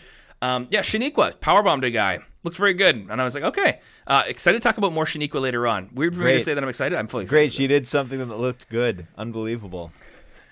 um, 0.42 0.68
yeah, 0.70 0.82
Shaniqua 0.82 1.36
powerbombed 1.38 1.84
a 1.84 1.92
guy, 1.92 2.20
Looks 2.44 2.58
very 2.58 2.76
good, 2.76 3.08
and 3.10 3.20
I 3.20 3.24
was 3.24 3.34
like, 3.34 3.44
okay, 3.44 3.80
uh, 4.06 4.22
excited 4.28 4.62
to 4.62 4.68
talk 4.68 4.78
about 4.78 4.94
more 4.94 5.06
Shaniqua 5.06 5.42
later 5.42 5.66
on. 5.66 5.90
Weird 5.96 6.14
for 6.14 6.22
me 6.22 6.34
to 6.34 6.40
say 6.40 6.54
that 6.54 6.64
I'm 6.64 6.70
excited. 6.70 6.96
I'm 6.96 7.08
fully 7.08 7.24
excited. 7.24 7.40
Great, 7.40 7.54
she 7.54 7.66
did 7.66 7.88
something 7.88 8.20
that 8.20 8.38
looked 8.38 8.70
good, 8.70 9.08
unbelievable. 9.18 9.92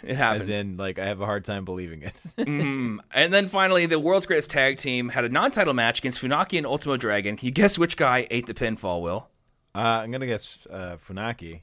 It 0.02 0.16
happens. 0.16 0.50
As 0.50 0.60
in, 0.60 0.76
like, 0.76 0.98
I 0.98 1.06
have 1.06 1.22
a 1.22 1.26
hard 1.26 1.46
time 1.46 1.66
believing 1.66 2.02
it. 2.02 2.16
And 3.14 3.34
then 3.34 3.48
finally, 3.48 3.86
the 3.86 4.00
world's 4.00 4.26
greatest 4.26 4.50
tag 4.50 4.78
team 4.78 5.10
had 5.10 5.24
a 5.24 5.30
non-title 5.30 5.76
match 5.76 6.00
against 6.00 6.20
Funaki 6.20 6.58
and 6.58 6.66
Ultimo 6.66 6.98
Dragon. 6.98 7.38
Can 7.38 7.46
you 7.46 7.52
guess 7.52 7.78
which 7.78 7.96
guy 7.96 8.28
ate 8.32 8.48
the 8.48 8.56
pinfall? 8.56 9.02
Will 9.02 9.30
uh, 9.76 10.02
I'm 10.02 10.12
gonna 10.12 10.28
guess 10.28 10.58
uh, 10.70 10.98
Funaki. 11.08 11.62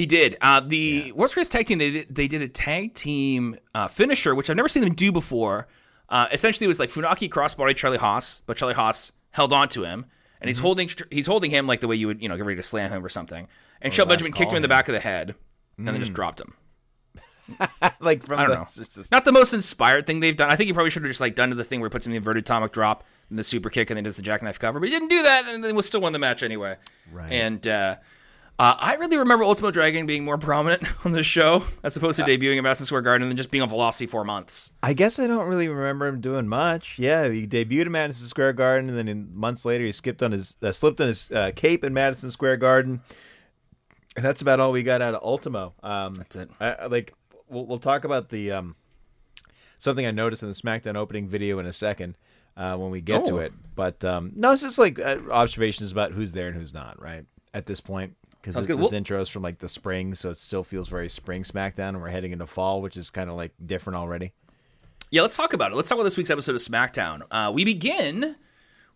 He 0.00 0.06
did. 0.06 0.38
Uh, 0.40 0.60
the 0.60 1.12
World's 1.12 1.34
Greatest 1.34 1.52
Tag 1.52 1.66
Team, 1.66 1.76
they 1.76 1.90
did, 1.90 2.14
they 2.14 2.26
did 2.26 2.40
a 2.40 2.48
tag 2.48 2.94
team 2.94 3.58
uh, 3.74 3.86
finisher, 3.86 4.34
which 4.34 4.48
I've 4.48 4.56
never 4.56 4.66
seen 4.66 4.82
them 4.82 4.94
do 4.94 5.12
before. 5.12 5.68
Uh, 6.08 6.26
essentially, 6.32 6.64
it 6.64 6.68
was 6.68 6.80
like 6.80 6.88
Funaki 6.88 7.28
crossbody 7.28 7.76
Charlie 7.76 7.98
Haas, 7.98 8.40
but 8.46 8.56
Charlie 8.56 8.72
Haas 8.72 9.12
held 9.32 9.52
on 9.52 9.68
to 9.68 9.84
him, 9.84 10.06
and 10.40 10.48
he's 10.48 10.58
holding 10.58 10.88
he's 11.10 11.26
holding 11.26 11.50
him 11.50 11.66
like 11.66 11.80
the 11.80 11.86
way 11.86 11.96
you 11.96 12.06
would 12.06 12.22
you 12.22 12.30
know 12.30 12.36
get 12.38 12.46
ready 12.46 12.56
to 12.56 12.62
slam 12.62 12.90
him 12.90 13.04
or 13.04 13.10
something. 13.10 13.46
And 13.82 13.92
Shelton 13.92 14.08
last 14.08 14.20
Benjamin 14.20 14.32
kicked 14.32 14.52
him 14.52 14.56
in 14.56 14.62
the 14.62 14.68
back 14.68 14.88
of 14.88 14.94
the 14.94 15.00
head, 15.00 15.34
and 15.76 15.86
then 15.86 16.00
just 16.00 16.14
dropped 16.14 16.40
him. 16.40 16.54
like 18.00 18.24
from 18.24 18.38
I 18.38 18.46
don't 18.46 18.52
the, 18.52 18.56
know. 18.56 18.64
just- 18.64 19.12
Not 19.12 19.26
the 19.26 19.32
most 19.32 19.52
inspired 19.52 20.06
thing 20.06 20.20
they've 20.20 20.34
done. 20.34 20.50
I 20.50 20.56
think 20.56 20.68
he 20.68 20.72
probably 20.72 20.88
should 20.88 21.02
have 21.02 21.10
just 21.10 21.20
like 21.20 21.34
done 21.34 21.50
the 21.50 21.62
thing 21.62 21.80
where 21.80 21.88
he 21.88 21.92
puts 21.92 22.06
him 22.06 22.12
in 22.12 22.14
the 22.14 22.16
inverted 22.16 22.44
atomic 22.44 22.72
drop 22.72 23.04
and 23.28 23.38
the 23.38 23.44
super 23.44 23.68
kick, 23.68 23.90
and 23.90 23.98
then 23.98 24.04
does 24.04 24.16
the 24.16 24.22
jackknife 24.22 24.58
cover. 24.58 24.80
But 24.80 24.88
he 24.88 24.94
didn't 24.94 25.08
do 25.08 25.24
that, 25.24 25.44
and 25.44 25.62
then 25.62 25.76
we 25.76 25.82
still 25.82 26.00
won 26.00 26.14
the 26.14 26.18
match 26.18 26.42
anyway. 26.42 26.76
Right. 27.12 27.30
And 27.30 27.68
uh, 27.68 27.96
uh, 28.60 28.76
I 28.78 28.94
really 28.96 29.16
remember 29.16 29.44
Ultimo 29.44 29.70
Dragon 29.70 30.04
being 30.06 30.24
more 30.24 30.36
prominent 30.36 30.84
on 31.06 31.12
the 31.12 31.22
show 31.22 31.64
as 31.82 31.96
opposed 31.96 32.18
to 32.18 32.24
debuting 32.24 32.58
at 32.58 32.62
Madison 32.62 32.86
Square 32.86 33.02
Garden 33.02 33.26
than 33.28 33.36
just 33.36 33.50
being 33.50 33.62
on 33.62 33.68
Velocity 33.68 34.06
for 34.06 34.22
months. 34.24 34.70
I 34.82 34.92
guess 34.92 35.18
I 35.18 35.26
don't 35.26 35.48
really 35.48 35.68
remember 35.68 36.06
him 36.06 36.20
doing 36.20 36.46
much. 36.46 36.98
Yeah, 36.98 37.28
he 37.28 37.46
debuted 37.46 37.86
at 37.86 37.90
Madison 37.92 38.28
Square 38.28 38.52
Garden, 38.54 38.90
and 38.90 38.98
then 38.98 39.08
in, 39.08 39.34
months 39.34 39.64
later 39.64 39.84
he 39.86 39.92
skipped 39.92 40.22
on 40.22 40.32
his 40.32 40.56
uh, 40.62 40.72
slipped 40.72 41.00
on 41.00 41.08
his 41.08 41.30
uh, 41.30 41.52
cape 41.56 41.84
in 41.84 41.94
Madison 41.94 42.30
Square 42.30 42.58
Garden. 42.58 43.00
And 44.16 44.24
that's 44.24 44.42
about 44.42 44.60
all 44.60 44.72
we 44.72 44.82
got 44.82 45.00
out 45.00 45.14
of 45.14 45.22
Ultimo. 45.22 45.72
Um, 45.84 46.14
That's 46.16 46.34
it. 46.36 46.50
I, 46.60 46.72
I- 46.72 46.86
like 46.86 47.14
we'll, 47.48 47.64
we'll 47.64 47.78
talk 47.78 48.04
about 48.04 48.28
the 48.28 48.50
um, 48.52 48.76
something 49.78 50.04
I 50.04 50.10
noticed 50.10 50.42
in 50.42 50.48
the 50.48 50.54
SmackDown 50.54 50.96
opening 50.96 51.28
video 51.28 51.60
in 51.60 51.66
a 51.66 51.72
second 51.72 52.16
uh, 52.56 52.76
when 52.76 52.90
we 52.90 53.00
get 53.00 53.22
Oh. 53.22 53.30
to 53.30 53.38
it. 53.38 53.52
But 53.74 54.04
um, 54.04 54.32
no, 54.34 54.52
it's 54.52 54.62
just 54.62 54.78
like 54.80 54.98
uh, 54.98 55.18
observations 55.30 55.92
about 55.92 56.12
who's 56.12 56.32
there 56.32 56.48
and 56.48 56.56
who's 56.56 56.74
not. 56.74 57.00
Right 57.00 57.24
at 57.54 57.66
this 57.66 57.80
point, 57.80 58.16
because 58.40 58.66
this, 58.66 58.76
Well- 58.76 58.94
intro 58.94 59.20
is 59.20 59.28
from 59.28 59.42
like 59.42 59.58
the 59.58 59.68
spring, 59.68 60.14
so 60.14 60.30
it 60.30 60.36
still 60.36 60.64
feels 60.64 60.88
very 60.88 61.08
spring 61.08 61.42
SmackDown, 61.42 61.90
and 61.90 62.00
we're 62.00 62.08
heading 62.08 62.32
into 62.32 62.46
fall, 62.46 62.80
which 62.82 62.96
is 62.96 63.10
kind 63.10 63.28
of 63.30 63.36
like 63.36 63.52
different 63.64 63.96
already. 63.96 64.32
Yeah, 65.10 65.22
let's 65.22 65.36
talk 65.36 65.52
about 65.52 65.72
it. 65.72 65.74
Let's 65.74 65.88
talk 65.88 65.96
about 65.96 66.04
this 66.04 66.16
week's 66.16 66.30
episode 66.30 66.54
of 66.54 66.60
SmackDown. 66.60 67.22
Uh, 67.30 67.50
we 67.52 67.64
begin 67.64 68.36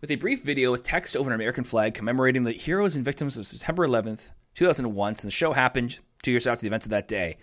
with 0.00 0.10
a 0.10 0.14
brief 0.16 0.42
video 0.42 0.70
with 0.70 0.82
text 0.82 1.16
over 1.16 1.28
an 1.30 1.34
American 1.34 1.64
flag 1.64 1.94
commemorating 1.94 2.44
the 2.44 2.52
heroes 2.52 2.94
and 2.94 3.04
victims 3.04 3.36
of 3.36 3.46
September 3.46 3.86
11th, 3.86 4.30
2001. 4.54 5.08
And 5.08 5.18
the 5.18 5.30
show 5.30 5.52
happened 5.52 5.98
two 6.22 6.30
years 6.30 6.46
after 6.46 6.60
the 6.60 6.68
events 6.68 6.86
of 6.86 6.90
that 6.90 7.08
day. 7.08 7.36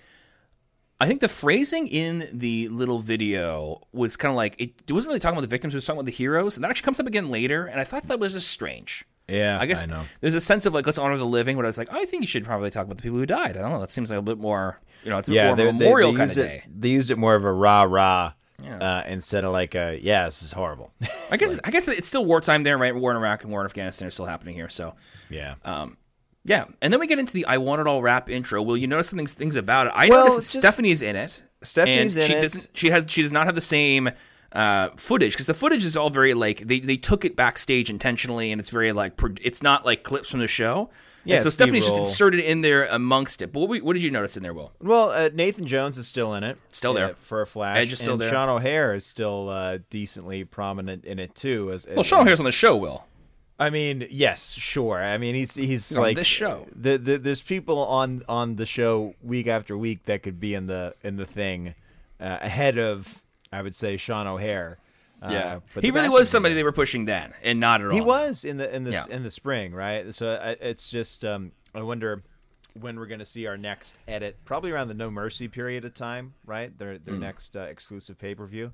I 1.01 1.07
think 1.07 1.19
the 1.19 1.27
phrasing 1.27 1.87
in 1.87 2.29
the 2.31 2.67
little 2.69 2.99
video 2.99 3.81
was 3.91 4.15
kind 4.15 4.29
of 4.29 4.35
like 4.35 4.55
it, 4.61 4.83
it 4.87 4.93
wasn't 4.93 5.09
really 5.09 5.19
talking 5.19 5.35
about 5.35 5.41
the 5.41 5.47
victims; 5.47 5.73
it 5.73 5.77
was 5.77 5.85
talking 5.85 5.97
about 5.97 6.05
the 6.05 6.11
heroes, 6.11 6.55
and 6.55 6.63
that 6.63 6.69
actually 6.69 6.85
comes 6.85 6.99
up 6.99 7.07
again 7.07 7.31
later. 7.31 7.65
And 7.65 7.79
I 7.79 7.83
thought 7.83 8.03
that 8.03 8.19
was 8.19 8.33
just 8.33 8.47
strange. 8.49 9.03
Yeah, 9.31 9.57
I 9.59 9.65
guess 9.65 9.83
I 9.83 9.85
know. 9.87 10.03
there's 10.19 10.35
a 10.35 10.41
sense 10.41 10.65
of 10.65 10.73
like 10.73 10.85
let's 10.85 10.97
honor 10.97 11.17
the 11.17 11.25
living, 11.25 11.55
but 11.55 11.65
I 11.65 11.67
was 11.69 11.77
like, 11.77 11.91
I 11.91 12.05
think 12.05 12.21
you 12.21 12.27
should 12.27 12.45
probably 12.45 12.69
talk 12.69 12.85
about 12.85 12.97
the 12.97 13.03
people 13.03 13.17
who 13.17 13.25
died. 13.25 13.57
I 13.57 13.61
don't 13.61 13.71
know. 13.71 13.79
That 13.79 13.91
seems 13.91 14.09
like 14.11 14.19
a 14.19 14.21
bit 14.21 14.37
more, 14.37 14.79
you 15.03 15.09
know, 15.09 15.17
it's 15.17 15.29
a 15.29 15.33
Yeah, 15.33 15.47
more 15.47 15.55
they, 15.55 15.63
of 15.67 15.69
a 15.69 15.73
memorial 15.77 16.11
they, 16.11 16.15
they 16.15 16.17
kind 16.19 16.31
of 16.31 16.37
used 16.37 16.49
day. 16.49 16.63
it. 16.65 16.81
They 16.81 16.89
used 16.89 17.11
it 17.11 17.17
more 17.17 17.35
of 17.35 17.43
a 17.45 17.51
rah 17.53 17.83
rah 17.83 18.33
Yeah. 18.61 18.77
uh, 18.77 19.03
instead 19.07 19.43
of 19.45 19.53
like 19.53 19.73
a 19.75 19.99
yeah, 20.01 20.25
this 20.25 20.43
is 20.43 20.51
horrible. 20.51 20.91
I 21.31 21.37
guess 21.37 21.59
I 21.63 21.71
guess 21.71 21.87
it's 21.87 22.07
still 22.07 22.25
wartime 22.25 22.63
there, 22.63 22.77
right? 22.77 22.93
War 22.95 23.11
in 23.11 23.17
Iraq 23.17 23.43
and 23.43 23.51
war 23.51 23.61
in 23.61 23.65
Afghanistan 23.65 24.07
are 24.07 24.11
still 24.11 24.25
happening 24.25 24.53
here. 24.55 24.69
So 24.69 24.93
yeah, 25.29 25.55
yeah, 26.43 26.65
and 26.81 26.91
then 26.91 26.99
we 26.99 27.05
get 27.07 27.19
into 27.19 27.33
the 27.33 27.45
"I 27.45 27.57
Want 27.57 27.81
It 27.81 27.87
All" 27.87 28.01
rap 28.01 28.29
intro. 28.29 28.61
Will 28.63 28.75
you 28.77 28.87
notice 28.87 29.09
some 29.09 29.17
things, 29.17 29.33
things 29.33 29.55
about 29.55 29.87
it? 29.87 29.93
I 29.95 30.09
Well, 30.09 30.25
noticed 30.27 30.49
Stephanie's 30.49 31.01
in 31.03 31.15
it. 31.15 31.43
Stephanie's 31.61 32.15
and 32.15 32.23
in 32.23 32.27
she 32.27 32.33
it. 32.33 32.41
Doesn't, 32.41 32.69
she 32.73 32.89
has 32.89 33.05
she 33.07 33.21
does 33.21 33.31
not 33.31 33.45
have 33.45 33.53
the 33.55 33.61
same 33.61 34.09
uh, 34.53 34.89
footage 34.97 35.33
because 35.33 35.47
the 35.47 35.53
footage 35.53 35.85
is 35.85 35.95
all 35.95 36.09
very 36.09 36.33
like 36.33 36.67
they, 36.67 36.79
they 36.79 36.97
took 36.97 37.23
it 37.25 37.35
backstage 37.35 37.89
intentionally, 37.89 38.51
and 38.51 38.59
it's 38.59 38.69
very 38.69 38.91
like 38.91 39.13
it's 39.41 39.61
not 39.63 39.85
like 39.85 40.03
clips 40.03 40.29
from 40.29 40.39
the 40.39 40.47
show. 40.47 40.89
Yeah, 41.23 41.35
And 41.35 41.43
so 41.43 41.49
Stephanie's 41.51 41.85
just 41.85 41.97
inserted 41.99 42.39
in 42.39 42.61
there 42.61 42.85
amongst 42.85 43.43
it. 43.43 43.53
But 43.53 43.59
what, 43.59 43.69
we- 43.69 43.81
what 43.81 43.93
did 43.93 44.01
you 44.01 44.09
notice 44.09 44.37
in 44.37 44.41
there, 44.41 44.55
Will? 44.55 44.71
Well, 44.81 45.11
uh, 45.11 45.29
Nathan 45.31 45.67
Jones 45.67 45.99
is 45.99 46.07
still 46.07 46.33
in 46.33 46.43
it. 46.43 46.57
Still 46.71 46.95
there. 46.95 47.11
uh, 47.11 47.13
for 47.13 47.41
a 47.41 47.45
flash. 47.45 47.77
Edge 47.77 47.93
is 47.93 47.99
still 47.99 48.13
and 48.13 48.21
there. 48.23 48.31
Sean 48.31 48.49
O'Haire 48.49 48.95
is 48.95 49.05
still 49.05 49.47
uh, 49.49 49.77
decently 49.91 50.45
prominent 50.45 51.05
in 51.05 51.19
it 51.19 51.35
too. 51.35 51.71
As 51.71 51.85
Well, 51.87 52.01
Sean 52.01 52.21
O'Haire's 52.21 52.39
on 52.39 52.45
the 52.45 52.51
show. 52.51 52.75
Will 52.75 53.03
I 53.59 53.69
mean, 53.69 54.07
yes, 54.09 54.53
sure. 54.53 54.97
I 54.99 55.19
mean, 55.19 55.35
he's 55.35 55.53
he's 55.53 55.95
on 55.95 56.01
like 56.01 56.15
this 56.15 56.25
show. 56.25 56.65
The, 56.75 56.97
the, 56.97 57.19
there's 57.19 57.43
people 57.43 57.77
on 57.85 58.23
on 58.27 58.55
the 58.55 58.65
show 58.65 59.13
week 59.21 59.45
after 59.45 59.77
week 59.77 60.05
that 60.05 60.23
could 60.23 60.39
be 60.39 60.55
in 60.55 60.65
the 60.65 60.95
in 61.03 61.17
the 61.17 61.27
thing 61.27 61.75
uh, 62.19 62.39
ahead 62.41 62.79
of 62.79 63.20
I 63.51 63.61
would 63.61 63.75
say 63.75 63.97
Sean 63.97 64.27
O'Haire. 64.27 64.77
Uh, 65.21 65.59
but 65.75 65.83
he 65.83 65.91
really 65.91 66.09
was 66.09 66.27
somebody 66.29 66.55
they 66.55 66.63
were 66.63 66.71
pushing 66.71 67.05
then, 67.05 67.31
and 67.43 67.59
not 67.59 67.79
at 67.81 67.87
all. 67.87 67.93
He 67.93 68.01
was 68.01 68.43
in 68.43 68.57
the 68.57 68.73
in 68.75 68.83
the 68.83 68.91
Yeah. 68.91 69.05
in 69.09 69.21
the 69.23 69.29
spring, 69.29 69.71
right? 69.73 70.11
So 70.15 70.35
I, 70.41 70.51
it's 70.59 70.89
just 70.89 71.23
um, 71.23 71.51
I 71.75 71.81
wonder 71.83 72.23
when 72.79 72.97
we're 72.97 73.05
going 73.05 73.19
to 73.19 73.25
see 73.25 73.45
our 73.45 73.57
next 73.57 73.99
edit. 74.07 74.37
Probably 74.45 74.71
around 74.71 74.87
the 74.87 74.93
No 74.95 75.11
Mercy 75.11 75.47
period 75.47 75.85
of 75.85 75.93
time, 75.93 76.33
right? 76.45 76.75
Their 76.75 76.97
their 76.97 77.13
Hmm. 77.15 77.19
next 77.21 77.55
uh, 77.55 77.61
exclusive 77.61 78.17
pay 78.17 78.33
per 78.33 78.47
view 78.47 78.71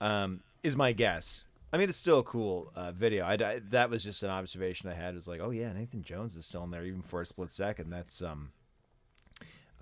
um, 0.00 0.40
is 0.62 0.76
my 0.76 0.92
guess. 0.92 1.42
I 1.74 1.76
mean, 1.78 1.90
it's 1.90 1.98
still 1.98 2.20
a 2.20 2.24
cool 2.24 2.72
uh, 2.74 2.92
video. 2.92 3.26
I, 3.26 3.32
I- 3.34 3.60
that 3.70 3.90
was 3.90 4.02
just 4.02 4.22
an 4.22 4.30
observation 4.30 4.88
I 4.88 4.94
had. 4.94 5.12
It 5.12 5.16
was 5.16 5.28
like, 5.28 5.40
oh 5.42 5.50
yeah, 5.50 5.70
Nathan 5.74 6.02
Jones 6.02 6.36
is 6.36 6.46
still 6.46 6.64
in 6.64 6.70
there 6.70 6.84
even 6.86 7.02
for 7.02 7.20
a 7.20 7.26
split 7.26 7.50
second. 7.50 7.90
That's 7.90 8.22
um, 8.22 8.50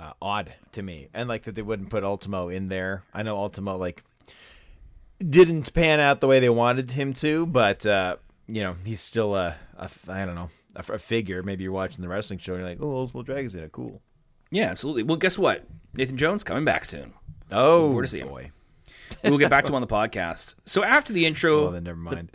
uh, 0.01 0.13
odd 0.21 0.53
to 0.73 0.83
me, 0.83 1.09
and 1.15 1.29
like 1.29 1.43
that 1.45 1.55
they 1.55 1.63
wouldn't 1.63 1.91
put 1.91 2.03
Ultimo 2.03 2.49
in 2.49 2.67
there. 2.69 3.05
I 3.15 3.23
know 3.23 3.37
Ultimo 3.37 3.77
like 3.77 4.03
didn't 5.19 5.73
pan 5.75 6.01
out 6.01 6.21
the 6.21 6.27
way 6.27 6.41
they 6.41 6.49
wanted 6.51 6.91
him 6.93 7.13
to, 7.15 7.47
but 7.47 7.85
uh, 7.87 8.17
you 8.47 8.63
know 8.63 8.77
he's 8.85 9.01
still 9.01 9.35
a, 9.35 9.57
a 9.77 9.89
I 10.09 10.25
don't 10.25 10.35
know 10.35 10.51
a, 10.77 10.93
a 10.93 10.99
figure. 10.99 11.43
Maybe 11.43 11.63
you're 11.65 11.73
watching 11.73 12.03
the 12.03 12.09
wrestling 12.09 12.39
show 12.39 12.55
and 12.55 12.63
you're 12.63 12.71
like, 12.71 12.79
oh, 12.81 12.97
Ultimo 12.97 13.23
Dragon's 13.23 13.55
in 13.55 13.63
it, 13.65 13.73
cool. 13.73 14.01
Yeah, 14.51 14.71
absolutely. 14.71 15.03
Well, 15.05 15.17
guess 15.17 15.39
what? 15.39 15.65
Nathan 15.95 16.17
Jones 16.17 16.45
coming 16.45 16.65
back 16.65 16.85
soon. 16.85 17.13
Oh 17.51 17.89
forward 17.89 18.03
to 18.03 18.09
see 18.09 18.21
him. 18.21 18.29
boy. 18.29 18.51
We'll 19.23 19.39
get 19.39 19.51
back 19.51 19.65
to 19.65 19.71
him 19.73 19.77
on 19.77 19.81
the 19.81 19.87
podcast. 19.87 20.55
So 20.65 20.83
after 20.85 21.13
the 21.13 21.25
intro, 21.27 21.63
Well, 21.65 21.71
then 21.73 21.85
never 21.85 21.99
mind. 21.99 22.31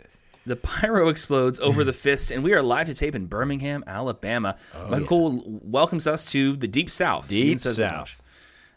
The 0.46 0.56
pyro 0.56 1.08
explodes 1.08 1.60
over 1.60 1.84
the 1.84 1.92
fist, 1.92 2.30
and 2.30 2.42
we 2.42 2.54
are 2.54 2.62
live 2.62 2.86
to 2.86 2.94
tape 2.94 3.14
in 3.14 3.26
Birmingham, 3.26 3.84
Alabama. 3.86 4.56
Michael 4.88 5.06
Cole 5.06 5.42
welcomes 5.46 6.06
us 6.06 6.24
to 6.32 6.56
the 6.56 6.66
Deep 6.66 6.90
South. 6.90 7.28
Deep 7.28 7.60
says 7.60 7.76
South. 7.76 8.20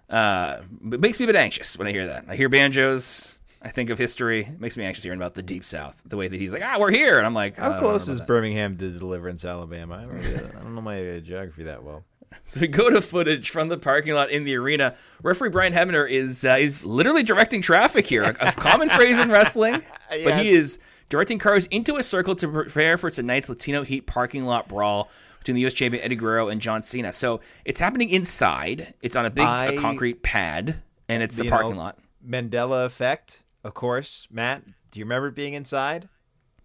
Uh, 0.09 0.57
it 0.91 0.99
makes 0.99 1.19
me 1.19 1.23
a 1.23 1.27
bit 1.27 1.37
anxious 1.37 1.77
when 1.77 1.87
I 1.87 1.91
hear 1.91 2.07
that. 2.07 2.25
I 2.27 2.35
hear 2.35 2.49
banjos. 2.49 3.37
I 3.63 3.69
think 3.69 3.89
of 3.89 3.97
history. 3.97 4.41
It 4.41 4.59
makes 4.59 4.75
me 4.75 4.83
anxious 4.83 5.03
hearing 5.03 5.19
about 5.19 5.35
the 5.35 5.41
Deep 5.43 5.63
South. 5.63 6.01
The 6.05 6.17
way 6.17 6.27
that 6.27 6.37
he's 6.39 6.51
like, 6.51 6.61
ah, 6.63 6.77
we're 6.79 6.91
here, 6.91 7.17
and 7.17 7.25
I'm 7.25 7.33
like, 7.33 7.55
How 7.57 7.79
close 7.79 8.07
is 8.09 8.19
Birmingham 8.21 8.75
to 8.77 8.91
Deliverance, 8.91 9.45
Alabama? 9.45 9.95
I 9.95 10.01
don't, 10.01 10.11
really- 10.11 10.35
I 10.35 10.61
don't 10.63 10.75
know 10.75 10.81
my 10.81 11.15
uh, 11.15 11.19
geography 11.19 11.63
that 11.63 11.83
well. 11.83 12.03
So 12.45 12.61
we 12.61 12.67
go 12.67 12.89
to 12.89 12.99
footage 12.99 13.51
from 13.51 13.69
the 13.69 13.77
parking 13.77 14.15
lot 14.15 14.31
in 14.31 14.43
the 14.43 14.55
arena. 14.55 14.95
Referee 15.21 15.49
Brian 15.49 15.71
Hebner 15.71 16.09
is 16.09 16.43
uh, 16.43 16.57
is 16.59 16.83
literally 16.83 17.21
directing 17.21 17.61
traffic 17.61 18.07
here, 18.07 18.23
a, 18.23 18.35
a 18.47 18.51
common 18.51 18.89
phrase 18.97 19.19
in 19.19 19.29
wrestling, 19.29 19.83
but 20.09 20.39
he 20.41 20.49
is 20.49 20.79
directing 21.09 21.37
cars 21.37 21.67
into 21.67 21.95
a 21.97 22.01
circle 22.03 22.35
to 22.37 22.47
prepare 22.47 22.97
for 22.97 23.11
tonight's 23.11 23.49
Latino 23.49 23.83
Heat 23.83 24.07
parking 24.07 24.45
lot 24.45 24.67
brawl 24.67 25.09
between 25.37 25.53
the 25.55 25.61
U.S. 25.61 25.75
champion 25.75 26.03
Eddie 26.03 26.15
Guerrero 26.15 26.49
and 26.49 26.59
John 26.59 26.81
Cena. 26.81 27.13
So 27.13 27.39
it's 27.65 27.79
happening 27.79 28.09
inside. 28.09 28.95
It's 29.03 29.15
on 29.15 29.27
a 29.27 29.29
big 29.29 29.45
a 29.45 29.47
I- 29.47 29.77
concrete 29.77 30.23
pad, 30.23 30.81
and 31.07 31.21
it's 31.21 31.37
the 31.37 31.47
parking 31.51 31.75
know, 31.75 31.77
lot. 31.83 31.99
Mandela 32.27 32.85
effect, 32.87 33.42
of 33.63 33.73
course. 33.73 34.27
Matt, 34.31 34.63
do 34.91 34.99
you 34.99 35.05
remember 35.05 35.31
being 35.31 35.53
inside? 35.53 36.09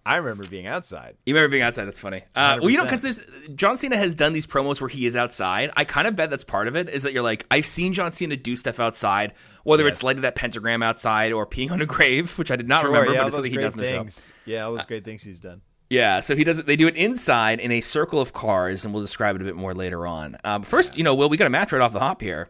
I 0.07 0.17
remember 0.17 0.45
being 0.49 0.67
outside. 0.67 1.17
You 1.27 1.35
remember 1.35 1.51
being 1.51 1.63
outside? 1.63 1.85
That's 1.85 2.01
funny. 2.01 2.23
Uh, 2.35 2.59
well, 2.63 2.71
you 2.71 2.79
know, 2.79 2.85
because 2.85 3.03
there's 3.03 3.23
John 3.55 3.77
Cena 3.77 3.99
has 3.99 4.15
done 4.15 4.33
these 4.33 4.47
promos 4.47 4.81
where 4.81 4.89
he 4.89 5.05
is 5.05 5.15
outside. 5.15 5.71
I 5.77 5.85
kind 5.85 6.07
of 6.07 6.17
bet 6.17 6.31
that's 6.31 6.45
part 6.45 6.67
of 6.67 6.77
it. 6.77 6.89
Is 6.89 7.03
that 7.03 7.13
you're 7.13 7.23
like, 7.23 7.45
I've 7.51 7.67
seen 7.67 7.93
John 7.93 8.11
Cena 8.11 8.35
do 8.37 8.57
stuff 8.57 8.81
outside, 8.81 9.35
whether 9.65 9.87
it's 9.87 9.99
Yes. 9.99 10.03
lighting 10.05 10.23
that 10.23 10.35
pentagram 10.35 10.83
outside 10.83 11.33
or 11.33 11.47
peeing 11.47 11.71
on 11.73 11.83
a 11.83 11.87
grave, 11.87 12.39
which 12.39 12.51
I 12.51 12.57
did 12.57 12.67
not 12.69 12.81
Sure, 12.83 12.91
remember, 12.91 13.13
yeah, 13.13 13.19
but 13.21 13.27
it's 13.27 13.37
something 13.37 13.53
he 13.53 13.59
does 13.59 13.75
in 13.75 13.81
the 13.81 13.89
show. 13.89 13.99
things. 13.99 14.27
Yeah, 14.47 14.63
all 14.65 14.75
those 14.77 14.87
great 14.87 15.05
things 15.05 15.23
he's 15.23 15.41
done. 15.41 15.61
Yeah, 15.91 16.21
so 16.21 16.35
he 16.35 16.43
does 16.45 16.59
it. 16.59 16.65
They 16.65 16.77
do 16.77 16.87
it 16.89 16.97
inside 16.97 17.61
in 17.61 17.71
a 17.73 17.83
circle 17.83 18.19
of 18.21 18.33
cars, 18.33 18.87
and 18.87 18.95
we'll 18.95 19.03
describe 19.03 19.37
it 19.37 19.43
a 19.43 19.45
bit 19.45 19.57
more 19.57 19.75
later 19.75 20.07
on. 20.07 20.39
Um, 20.43 20.63
first, 20.63 20.97
you 20.97 21.05
know, 21.05 21.15
Will, 21.15 21.29
we 21.29 21.37
got 21.37 21.47
a 21.47 21.51
match 21.51 21.71
right 21.73 21.83
off 21.83 21.93
the 21.93 22.01
hop 22.01 22.23
here. 22.23 22.49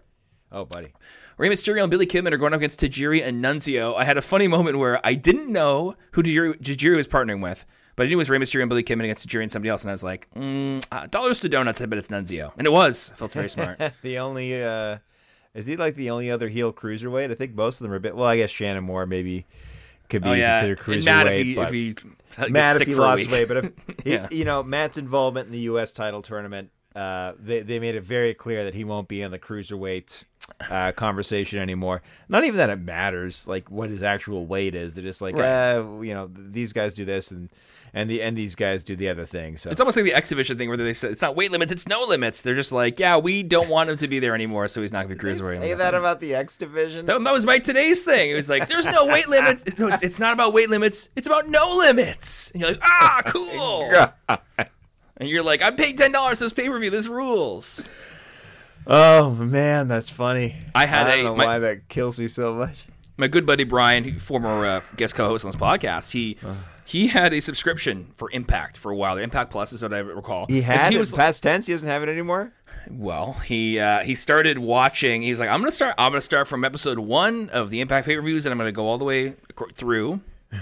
Oh, 0.52 0.64
buddy. 0.64 0.92
Rey 1.38 1.48
Mysterio 1.48 1.82
and 1.82 1.90
Billy 1.90 2.06
Kidman 2.06 2.32
are 2.32 2.36
going 2.36 2.52
up 2.52 2.58
against 2.58 2.80
Tajiri 2.80 3.24
and 3.24 3.42
Nunzio. 3.42 3.94
I 3.96 4.04
had 4.04 4.18
a 4.18 4.22
funny 4.22 4.48
moment 4.48 4.76
where 4.78 5.04
I 5.06 5.14
didn't 5.14 5.48
know 5.50 5.94
who 6.12 6.22
Tajiri, 6.24 6.60
Tajiri 6.60 6.96
was 6.96 7.06
partnering 7.06 7.40
with, 7.40 7.64
but 7.94 8.06
I 8.06 8.08
knew 8.08 8.14
it 8.14 8.16
was 8.16 8.28
Rey 8.28 8.38
Mysterio 8.38 8.62
and 8.62 8.68
Billy 8.68 8.82
Kidman 8.82 9.04
against 9.04 9.28
Tajiri 9.28 9.42
and 9.42 9.50
somebody 9.50 9.70
else, 9.70 9.82
and 9.82 9.90
I 9.90 9.94
was 9.94 10.02
like, 10.02 10.28
mm, 10.34 10.84
uh, 10.90 11.06
dollars 11.06 11.38
to 11.40 11.48
donuts, 11.48 11.80
I 11.80 11.86
bet 11.86 11.98
it's 11.98 12.08
Nunzio. 12.08 12.52
And 12.58 12.66
it 12.66 12.72
was. 12.72 13.12
I 13.12 13.16
felt 13.16 13.32
very 13.34 13.48
smart. 13.48 13.80
the 14.02 14.18
only 14.18 14.60
uh 14.60 14.98
is 15.54 15.66
he 15.66 15.76
like 15.76 15.94
the 15.94 16.10
only 16.10 16.30
other 16.30 16.48
heel 16.48 16.72
cruiserweight? 16.72 17.30
I 17.30 17.34
think 17.34 17.54
most 17.54 17.80
of 17.80 17.84
them 17.84 17.92
are 17.92 17.96
a 17.96 18.00
bit. 18.00 18.16
Well, 18.16 18.26
I 18.26 18.36
guess 18.36 18.50
Shannon 18.50 18.84
Moore 18.84 19.06
maybe 19.06 19.46
could 20.08 20.22
be 20.22 20.28
oh, 20.30 20.32
yeah. 20.32 20.60
considered 20.60 20.94
And 20.96 21.04
Matt, 21.04 21.26
cruiserweight. 21.26 21.38
if 21.66 21.70
he, 21.70 21.90
if 21.90 21.98
he 22.46 22.50
Matt, 22.50 22.80
if 22.80 22.88
he 22.88 22.94
lost 22.94 23.30
weight, 23.30 23.46
but 23.48 23.56
if 23.58 23.72
he, 24.04 24.12
Yeah. 24.12 24.28
you 24.30 24.44
know 24.44 24.62
Matt's 24.64 24.98
involvement 24.98 25.46
in 25.46 25.52
the 25.52 25.60
U.S. 25.60 25.92
title 25.92 26.22
tournament, 26.22 26.70
uh, 26.96 27.32
they 27.38 27.60
they 27.60 27.78
made 27.78 27.94
it 27.94 28.02
very 28.02 28.34
clear 28.34 28.64
that 28.64 28.74
he 28.74 28.84
won't 28.84 29.08
be 29.08 29.22
in 29.22 29.30
the 29.30 29.38
cruiserweight 29.38 30.24
uh, 30.70 30.92
conversation 30.92 31.58
anymore. 31.60 32.02
Not 32.28 32.44
even 32.44 32.56
that 32.56 32.70
it 32.70 32.80
matters, 32.80 33.46
like 33.46 33.70
what 33.70 33.90
his 33.90 34.02
actual 34.02 34.46
weight 34.46 34.74
is. 34.74 34.94
They're 34.94 35.04
just 35.04 35.20
like, 35.20 35.36
Right. 35.36 35.74
uh, 35.76 36.00
you 36.00 36.14
know, 36.14 36.30
these 36.32 36.72
guys 36.72 36.94
do 36.94 37.04
this 37.04 37.30
and 37.30 37.50
and 37.94 38.08
the 38.10 38.22
and 38.22 38.36
these 38.36 38.54
guys 38.54 38.82
do 38.84 38.96
the 38.96 39.08
other 39.08 39.24
thing. 39.26 39.56
So 39.56 39.70
It's 39.70 39.80
almost 39.80 39.96
like 39.96 40.04
the 40.04 40.12
X 40.14 40.28
division 40.30 40.58
thing 40.58 40.68
where 40.68 40.76
they 40.76 40.92
say 40.92 41.08
it's 41.10 41.22
not 41.22 41.36
weight 41.36 41.52
limits, 41.52 41.70
it's 41.72 41.86
no 41.86 42.02
limits. 42.02 42.42
They're 42.42 42.54
just 42.54 42.72
like, 42.72 42.98
yeah, 42.98 43.16
we 43.16 43.42
don't 43.42 43.68
want 43.68 43.90
him 43.90 43.96
to 43.98 44.08
be 44.08 44.18
there 44.18 44.34
anymore, 44.34 44.68
so 44.68 44.80
he's 44.82 44.92
not 44.92 45.06
going 45.06 45.16
to 45.18 45.24
be 45.24 45.30
cruiserweight. 45.30 45.58
say 45.58 45.74
that 45.74 45.94
about 45.94 46.20
the 46.20 46.34
X 46.34 46.56
division. 46.56 47.06
That, 47.06 47.22
that 47.22 47.32
was 47.32 47.44
my 47.44 47.58
today's 47.58 48.04
thing. 48.04 48.30
It 48.30 48.34
was 48.34 48.48
like, 48.48 48.68
there's 48.68 48.86
no 48.86 49.06
weight 49.06 49.28
limits. 49.28 49.64
No, 49.78 49.88
it's, 49.88 50.02
it's 50.02 50.18
not 50.18 50.32
about 50.32 50.52
weight 50.52 50.68
limits. 50.70 51.08
It's 51.16 51.26
about 51.26 51.48
no 51.48 51.76
limits. 51.76 52.50
And 52.50 52.60
you're 52.62 52.70
like, 52.72 52.80
ah, 52.82 53.22
cool. 53.26 53.90
And 55.18 55.28
you're 55.28 55.42
like, 55.42 55.62
I 55.62 55.70
paid 55.72 55.98
ten 55.98 56.12
dollars 56.12 56.38
for 56.38 56.44
this 56.44 56.52
pay 56.52 56.68
per 56.68 56.78
view. 56.78 56.90
This 56.90 57.08
rules. 57.08 57.90
Oh 58.86 59.30
man, 59.34 59.88
that's 59.88 60.10
funny. 60.10 60.56
I 60.74 60.86
had 60.86 61.06
I 61.06 61.10
don't 61.16 61.20
a- 61.20 61.22
know 61.24 61.36
my- 61.36 61.44
why 61.44 61.58
that 61.58 61.88
kills 61.88 62.18
me 62.18 62.28
so 62.28 62.54
much. 62.54 62.84
My 63.16 63.26
good 63.26 63.44
buddy 63.46 63.64
Brian, 63.64 64.18
former 64.20 64.64
uh, 64.64 64.80
guest 64.96 65.16
co-host 65.16 65.44
on 65.44 65.50
this 65.50 65.60
podcast, 65.60 66.12
he 66.12 66.38
he 66.84 67.08
had 67.08 67.34
a 67.34 67.40
subscription 67.40 68.12
for 68.14 68.30
Impact 68.30 68.76
for 68.76 68.92
a 68.92 68.96
while. 68.96 69.16
The 69.16 69.22
Impact 69.22 69.50
Plus 69.50 69.72
is 69.72 69.82
what 69.82 69.92
I 69.92 69.98
recall. 69.98 70.46
He 70.48 70.62
had 70.62 70.90
he 70.90 70.96
it 70.96 71.00
was 71.00 71.12
past 71.12 71.42
tense. 71.42 71.66
He 71.66 71.72
doesn't 71.74 71.88
have 71.88 72.04
it 72.04 72.08
anymore. 72.08 72.52
well. 72.88 73.32
He 73.44 73.80
uh, 73.80 74.00
he 74.04 74.14
started 74.14 74.58
watching. 74.60 75.22
He 75.22 75.30
was 75.30 75.40
like, 75.40 75.48
I'm 75.48 75.58
gonna 75.60 75.72
start. 75.72 75.96
I'm 75.98 76.12
gonna 76.12 76.20
start 76.20 76.46
from 76.46 76.64
episode 76.64 77.00
one 77.00 77.50
of 77.50 77.70
the 77.70 77.80
Impact 77.80 78.06
pay 78.06 78.14
per 78.14 78.22
views, 78.22 78.46
and 78.46 78.52
I'm 78.52 78.58
gonna 78.58 78.70
go 78.72 78.86
all 78.86 78.98
the 78.98 79.04
way 79.04 79.34
through. 79.76 80.20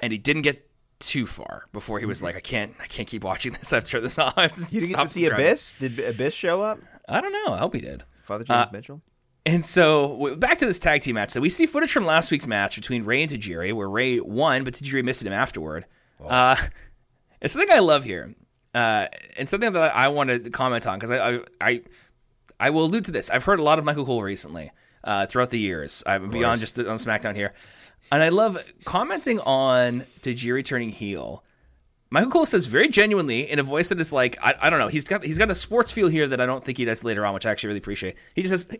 And 0.00 0.12
he 0.12 0.18
didn't 0.18 0.42
get 0.42 0.63
too 1.00 1.26
far 1.26 1.66
before 1.72 1.98
he 2.00 2.06
was 2.06 2.22
like, 2.22 2.36
I 2.36 2.40
can't, 2.40 2.74
I 2.80 2.86
can't 2.86 3.08
keep 3.08 3.24
watching 3.24 3.52
this. 3.52 3.72
I 3.72 3.76
have 3.76 3.84
to 3.84 3.90
turn 3.90 4.02
this 4.02 4.18
off. 4.18 4.34
To 4.54 4.60
You 4.74 4.80
didn't 4.80 4.96
get 4.96 5.02
to 5.02 5.08
see. 5.08 5.26
Abyss. 5.26 5.74
Did 5.78 5.98
Abyss 5.98 6.34
show 6.34 6.62
up? 6.62 6.78
I 7.08 7.20
don't 7.20 7.32
know. 7.32 7.52
I 7.54 7.58
hope 7.58 7.74
he 7.74 7.80
did. 7.80 8.04
Father 8.22 8.44
James 8.44 8.68
Uh, 8.68 8.70
Mitchell. 8.72 9.02
And 9.46 9.62
so 9.64 10.36
back 10.36 10.56
to 10.58 10.66
this 10.66 10.78
tag 10.78 11.02
team 11.02 11.16
match. 11.16 11.30
So 11.30 11.40
we 11.40 11.50
see 11.50 11.66
footage 11.66 11.92
from 11.92 12.06
last 12.06 12.30
week's 12.30 12.46
match 12.46 12.76
between 12.76 13.04
Rey 13.04 13.22
and 13.22 13.30
Tajiri, 13.30 13.74
where 13.74 13.88
Rey 13.90 14.18
won, 14.20 14.64
but 14.64 14.72
Tajiri 14.74 15.04
missed 15.04 15.22
him 15.24 15.34
afterward. 15.34 15.84
Uh, 16.24 16.56
it's 17.42 17.52
something 17.52 17.70
I 17.70 17.80
love 17.80 18.04
here, 18.04 18.34
uh, 18.74 19.08
and 19.36 19.46
something 19.46 19.70
that 19.74 19.94
I 19.94 20.08
wanted 20.08 20.44
to 20.44 20.50
comment 20.50 20.86
on 20.86 20.98
because 20.98 21.10
I, 21.10 21.34
I, 21.34 21.40
I, 21.60 21.82
I 22.58 22.70
will 22.70 22.86
allude 22.86 23.04
to 23.04 23.10
this. 23.10 23.28
I've 23.28 23.44
heard 23.44 23.58
a 23.60 23.62
lot 23.62 23.78
of 23.78 23.84
Michael 23.84 24.06
Cole 24.06 24.22
recently 24.22 24.72
uh, 25.02 25.26
throughout 25.26 25.50
the 25.50 25.58
years. 25.58 26.02
I'm 26.06 26.30
beyond 26.30 26.60
just 26.60 26.78
on 26.78 26.96
SmackDown 26.96 27.36
here, 27.36 27.52
and 28.12 28.22
I 28.22 28.28
love 28.28 28.58
commenting 28.84 29.40
on 29.40 30.06
Tajiri 30.22 30.64
turning 30.64 30.90
heel. 30.90 31.44
Michael 32.10 32.30
Cole 32.30 32.46
says 32.46 32.66
very 32.66 32.88
genuinely 32.88 33.50
in 33.50 33.58
a 33.58 33.62
voice 33.62 33.88
that 33.88 33.98
is 33.98 34.12
like 34.12 34.38
I, 34.40 34.54
I 34.60 34.70
don't 34.70 34.78
know. 34.78 34.88
He's 34.88 35.04
got 35.04 35.24
he's 35.24 35.38
got 35.38 35.50
a 35.50 35.54
sports 35.54 35.90
feel 35.90 36.08
here 36.08 36.28
that 36.28 36.40
I 36.40 36.46
don't 36.46 36.64
think 36.64 36.78
he 36.78 36.84
does 36.84 37.02
later 37.02 37.26
on, 37.26 37.34
which 37.34 37.44
I 37.46 37.50
actually 37.50 37.68
really 37.68 37.78
appreciate. 37.78 38.14
He 38.34 38.42
just 38.42 38.68
says, 38.68 38.78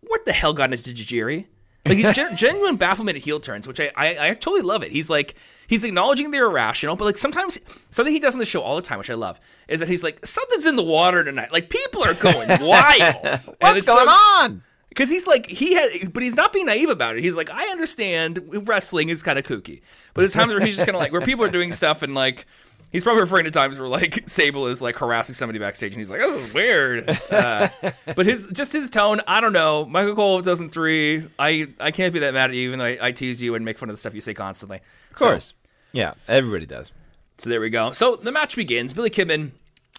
"What 0.00 0.24
the 0.24 0.32
hell 0.32 0.52
got 0.52 0.72
into 0.72 0.90
Tajiri?" 0.90 1.46
Like 1.84 2.14
gen- 2.14 2.36
genuine 2.36 2.76
bafflement 2.76 3.16
at 3.16 3.22
heel 3.22 3.40
turns, 3.40 3.66
which 3.66 3.80
I, 3.80 3.92
I 3.96 4.28
I 4.28 4.34
totally 4.34 4.62
love 4.62 4.82
it. 4.82 4.90
He's 4.92 5.10
like 5.10 5.34
he's 5.66 5.84
acknowledging 5.84 6.30
they're 6.30 6.46
irrational, 6.46 6.96
but 6.96 7.04
like 7.04 7.18
sometimes 7.18 7.58
something 7.90 8.12
he 8.12 8.20
does 8.20 8.34
on 8.34 8.40
the 8.40 8.44
show 8.46 8.62
all 8.62 8.76
the 8.76 8.82
time, 8.82 8.98
which 8.98 9.10
I 9.10 9.14
love, 9.14 9.40
is 9.68 9.80
that 9.80 9.88
he's 9.88 10.02
like 10.02 10.24
something's 10.24 10.66
in 10.66 10.76
the 10.76 10.82
water 10.82 11.22
tonight. 11.24 11.52
Like 11.52 11.70
people 11.70 12.02
are 12.04 12.14
going 12.14 12.48
wild. 12.60 13.22
What's 13.60 13.82
going 13.86 14.08
on? 14.08 14.62
Because 14.92 15.08
he's 15.08 15.26
like 15.26 15.46
he 15.46 15.72
had, 15.72 16.12
but 16.12 16.22
he's 16.22 16.36
not 16.36 16.52
being 16.52 16.66
naive 16.66 16.90
about 16.90 17.16
it. 17.16 17.22
He's 17.22 17.36
like, 17.36 17.48
I 17.50 17.68
understand 17.68 18.42
wrestling 18.68 19.08
is 19.08 19.22
kind 19.22 19.38
of 19.38 19.46
kooky, 19.46 19.80
but 20.12 20.20
there's 20.20 20.34
times 20.34 20.52
where 20.52 20.60
he's 20.60 20.74
just 20.76 20.86
kind 20.86 20.94
of 20.94 21.00
like 21.00 21.12
where 21.12 21.22
people 21.22 21.44
are 21.44 21.50
doing 21.50 21.72
stuff 21.72 22.02
and 22.02 22.14
like 22.14 22.46
he's 22.90 23.02
probably 23.02 23.22
referring 23.22 23.44
to 23.44 23.50
times 23.50 23.78
where 23.78 23.88
like 23.88 24.28
Sable 24.28 24.66
is 24.66 24.82
like 24.82 24.96
harassing 24.96 25.34
somebody 25.34 25.58
backstage 25.58 25.92
and 25.92 25.98
he's 25.98 26.10
like, 26.10 26.20
this 26.20 26.34
is 26.34 26.52
weird. 26.52 27.08
Uh, 27.30 27.68
but 28.14 28.26
his 28.26 28.48
just 28.52 28.72
his 28.72 28.90
tone, 28.90 29.22
I 29.26 29.40
don't 29.40 29.54
know. 29.54 29.86
Michael 29.86 30.14
Cole 30.14 30.42
doesn't 30.42 30.70
three. 30.70 31.26
I 31.38 31.68
I 31.80 31.90
can't 31.90 32.12
be 32.12 32.20
that 32.20 32.34
mad 32.34 32.50
at 32.50 32.56
you, 32.56 32.68
even 32.68 32.78
though 32.78 32.84
I, 32.84 32.98
I 33.00 33.12
tease 33.12 33.40
you 33.40 33.54
and 33.54 33.64
make 33.64 33.78
fun 33.78 33.88
of 33.88 33.94
the 33.94 34.00
stuff 34.00 34.14
you 34.14 34.20
say 34.20 34.34
constantly. 34.34 34.80
Of 35.10 35.16
course. 35.16 35.54
Yeah, 35.92 36.14
everybody 36.28 36.66
does. 36.66 36.92
So 37.38 37.50
there 37.50 37.60
we 37.60 37.70
go. 37.70 37.92
So 37.92 38.16
the 38.16 38.30
match 38.30 38.56
begins. 38.56 38.92
Billy 38.94 39.10
Kidman, 39.10 39.52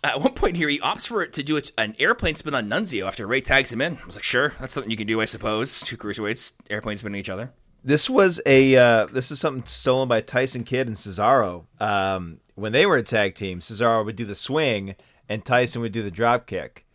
at 0.03 0.19
one 0.19 0.33
point 0.33 0.57
here, 0.57 0.69
he 0.69 0.79
opts 0.79 1.07
for 1.07 1.21
it 1.21 1.33
to 1.33 1.43
do 1.43 1.59
an 1.77 1.95
airplane 1.99 2.35
spin 2.35 2.53
on 2.53 2.69
Nunzio 2.69 3.07
after 3.07 3.25
Rey 3.25 3.41
tags 3.41 3.71
him 3.71 3.81
in. 3.81 3.97
I 3.97 4.05
was 4.05 4.15
like, 4.15 4.23
sure, 4.23 4.53
that's 4.59 4.73
something 4.73 4.91
you 4.91 4.97
can 4.97 5.07
do, 5.07 5.21
I 5.21 5.25
suppose. 5.25 5.79
Two 5.81 5.97
cruiserweights, 5.97 6.53
airplane 6.69 6.97
spinning 6.97 7.19
each 7.19 7.29
other. 7.29 7.51
This 7.85 8.09
was 8.09 8.41
a 8.45 8.75
uh, 8.77 9.05
this 9.07 9.29
is 9.29 9.39
something 9.39 9.65
stolen 9.65 10.07
by 10.07 10.21
Tyson 10.21 10.63
Kidd 10.63 10.87
and 10.87 10.95
Cesaro. 10.95 11.65
Um, 11.79 12.39
when 12.55 12.71
they 12.71 12.85
were 12.85 12.95
a 12.97 13.03
tag 13.03 13.35
team, 13.35 13.59
Cesaro 13.59 14.05
would 14.05 14.15
do 14.15 14.25
the 14.25 14.35
swing 14.35 14.95
and 15.27 15.43
Tyson 15.43 15.81
would 15.81 15.91
do 15.91 16.01
the 16.01 16.11
drop 16.11 16.47
kick. 16.47 16.85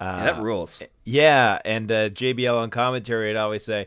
Uh, 0.00 0.04
Yeah, 0.04 0.24
that 0.24 0.42
rules. 0.42 0.82
Yeah, 1.04 1.60
and 1.64 1.92
uh, 1.92 2.08
JBL 2.08 2.56
on 2.56 2.70
commentary 2.70 3.28
would 3.28 3.36
always 3.36 3.64
say, 3.64 3.86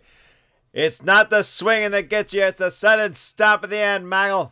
"It's 0.71 1.03
not 1.03 1.29
the 1.29 1.43
swinging 1.43 1.91
that 1.91 2.09
gets 2.09 2.33
you; 2.33 2.41
it's 2.41 2.57
the 2.57 2.71
sudden 2.71 3.13
stop 3.13 3.63
at 3.65 3.69
the 3.69 3.77
end, 3.77 4.05
Maggle." 4.05 4.51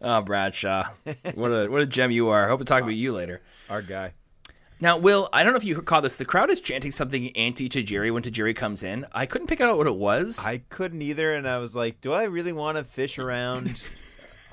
Oh, 0.00 0.20
Bradshaw, 0.20 0.90
what 1.34 1.48
a 1.48 1.68
what 1.68 1.82
a 1.82 1.86
gem 1.86 2.10
you 2.10 2.28
are. 2.28 2.44
I 2.44 2.48
hope 2.48 2.60
to 2.60 2.64
talk 2.64 2.82
about 2.82 2.94
you 2.94 3.12
later. 3.12 3.42
Our 3.68 3.82
guy. 3.82 4.12
Now, 4.80 4.96
Will, 4.96 5.28
I 5.32 5.42
don't 5.42 5.52
know 5.52 5.56
if 5.56 5.64
you 5.64 5.80
caught 5.82 6.02
this. 6.04 6.16
The 6.16 6.24
crowd 6.24 6.50
is 6.50 6.60
chanting 6.60 6.92
something 6.92 7.36
anti 7.36 7.68
Tajiri 7.68 8.12
when 8.12 8.22
Tajiri 8.22 8.54
comes 8.54 8.84
in. 8.84 9.06
I 9.12 9.26
couldn't 9.26 9.48
pick 9.48 9.60
out 9.60 9.76
what 9.76 9.88
it 9.88 9.96
was. 9.96 10.44
I 10.46 10.58
couldn't 10.68 11.02
either, 11.02 11.34
and 11.34 11.48
I 11.48 11.58
was 11.58 11.74
like, 11.74 12.00
"Do 12.00 12.12
I 12.12 12.24
really 12.24 12.52
want 12.52 12.78
to 12.78 12.84
fish 12.84 13.18
around 13.18 13.82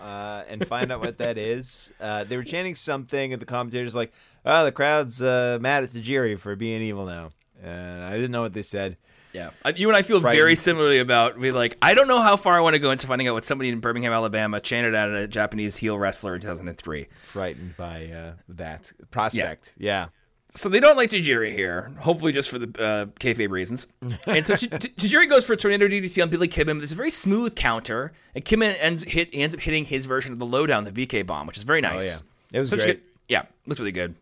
uh, 0.01 0.43
and 0.49 0.65
find 0.67 0.91
out 0.91 0.99
what 0.99 1.19
that 1.19 1.37
is?" 1.37 1.91
Uh, 2.01 2.23
they 2.23 2.37
were 2.37 2.43
chanting 2.43 2.73
something, 2.73 3.33
and 3.33 3.39
the 3.41 3.45
commentators 3.45 3.93
like, 3.93 4.13
"Oh, 4.45 4.65
the 4.65 4.71
crowd's 4.71 5.21
uh, 5.21 5.59
mad 5.61 5.83
at 5.83 5.91
Tajiri 5.91 6.39
for 6.39 6.55
being 6.55 6.81
evil 6.81 7.05
now," 7.05 7.27
and 7.61 8.03
I 8.03 8.15
didn't 8.15 8.31
know 8.31 8.41
what 8.41 8.53
they 8.53 8.63
said. 8.63 8.97
Yeah, 9.35 9.49
Uh, 9.65 9.73
you 9.75 9.87
and 9.89 9.97
I 9.97 10.01
feel 10.01 10.19
very 10.21 10.55
similarly 10.55 10.99
about. 10.99 11.37
We 11.37 11.51
like. 11.51 11.77
I 11.81 11.93
don't 11.93 12.07
know 12.07 12.21
how 12.21 12.37
far 12.37 12.57
I 12.57 12.61
want 12.61 12.73
to 12.75 12.79
go 12.79 12.91
into 12.91 13.05
finding 13.05 13.27
out 13.27 13.33
what 13.33 13.43
somebody 13.45 13.69
in 13.69 13.79
Birmingham, 13.81 14.13
Alabama, 14.13 14.61
chanted 14.61 14.95
at 14.95 15.09
a 15.09 15.27
Japanese 15.27 15.75
heel 15.75 15.99
wrestler 15.99 16.35
in 16.35 16.41
2003. 16.41 17.07
Frightened 17.21 17.75
by 17.75 18.05
uh, 18.07 18.33
that 18.49 18.93
prospect. 19.11 19.73
Yeah. 19.77 20.07
So 20.51 20.69
they 20.69 20.79
don't 20.79 20.95
like 20.95 21.09
Tajiri 21.09 21.51
here. 21.51 21.91
Hopefully, 21.99 22.31
just 22.31 22.49
for 22.49 22.57
the 22.57 22.67
uh, 22.81 23.05
kayfabe 23.19 23.49
reasons. 23.49 23.87
And 24.25 24.47
so 24.47 24.53
Tajiri 24.55 25.27
goes 25.27 25.45
for 25.45 25.51
a 25.51 25.57
tornado 25.57 25.85
DDT 25.87 26.23
on 26.23 26.29
Billy 26.29 26.47
Kidman. 26.47 26.77
There's 26.77 26.93
a 26.93 26.95
very 26.95 27.09
smooth 27.09 27.55
counter, 27.55 28.13
and 28.33 28.45
Kidman 28.45 28.77
ends 28.79 29.03
hit 29.03 29.27
ends 29.33 29.53
up 29.53 29.59
hitting 29.59 29.83
his 29.83 30.05
version 30.05 30.31
of 30.31 30.39
the 30.39 30.45
lowdown, 30.45 30.85
the 30.85 30.91
BK 30.93 31.25
bomb, 31.25 31.45
which 31.45 31.57
is 31.57 31.63
very 31.63 31.81
nice. 31.81 32.21
Oh, 32.21 32.25
yeah. 32.51 32.57
It 32.57 32.61
was 32.61 32.69
So 32.69 32.77
great. 32.77 32.85
good. 32.85 33.01
Yeah, 33.27 33.43
looks 33.65 33.81
really 33.81 33.91
good. 33.91 34.15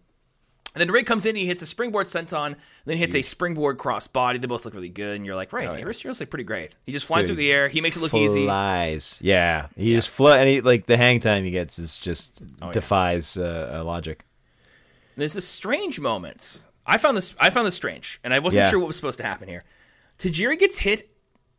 And 0.75 0.81
then 0.81 0.89
Rey 0.91 1.03
comes 1.03 1.25
in, 1.27 1.36
he 1.36 1.45
hits 1.45 1.62
a 1.62 1.67
springboard 1.67 2.07
senton, 2.07 2.55
then 2.86 2.97
hits 2.97 3.13
a 3.13 3.21
springboard 3.21 3.77
cross 3.77 4.07
body. 4.07 4.39
They 4.39 4.47
both 4.47 4.65
look 4.65 4.73
really 4.73 4.89
good, 4.89 5.17
and 5.17 5.25
you're 5.25 5.36
like, 5.36 5.53
right, 5.53 5.67
Oh, 5.69 5.75
yeah. 5.75 5.91
seriously 5.91 6.25
pretty 6.25 6.45
great. 6.45 6.71
He 6.86 6.91
just 6.91 7.05
flies 7.05 7.21
Dude. 7.21 7.27
through 7.27 7.36
the 7.43 7.51
air. 7.51 7.67
He 7.67 7.79
makes 7.79 7.95
it 7.95 7.99
look 7.99 8.13
easy. 8.15 8.41
He 8.41 8.45
flies. 8.47 9.19
Yeah. 9.21 9.67
He 9.75 9.93
just 9.93 10.09
flo 10.09 10.33
and 10.33 10.49
he 10.49 10.62
like 10.62 10.88
the 10.88 10.97
hang 10.97 11.19
time 11.19 11.43
he 11.43 11.51
gets 11.51 11.77
is 11.77 11.95
just 11.95 12.41
Oh, 12.62 12.71
defies 12.71 13.38
uh, 13.38 13.71
uh, 13.79 13.83
logic. 13.83 14.25
There's 15.15 15.33
this 15.33 15.47
strange 15.47 15.99
moment. 15.99 16.63
I 16.88 16.97
found 16.97 17.15
this. 17.15 17.36
I 17.39 17.49
found 17.51 17.67
this 17.67 17.75
strange, 17.75 18.19
and 18.23 18.33
I 18.33 18.39
wasn't 18.39 18.63
Yeah. 18.65 18.69
sure 18.71 18.79
what 18.79 18.88
was 18.88 18.95
supposed 18.95 19.19
to 19.19 19.23
happen 19.23 19.47
here. 19.47 19.63
Tajiri 20.17 20.57
gets 20.57 20.79
hit 20.79 21.09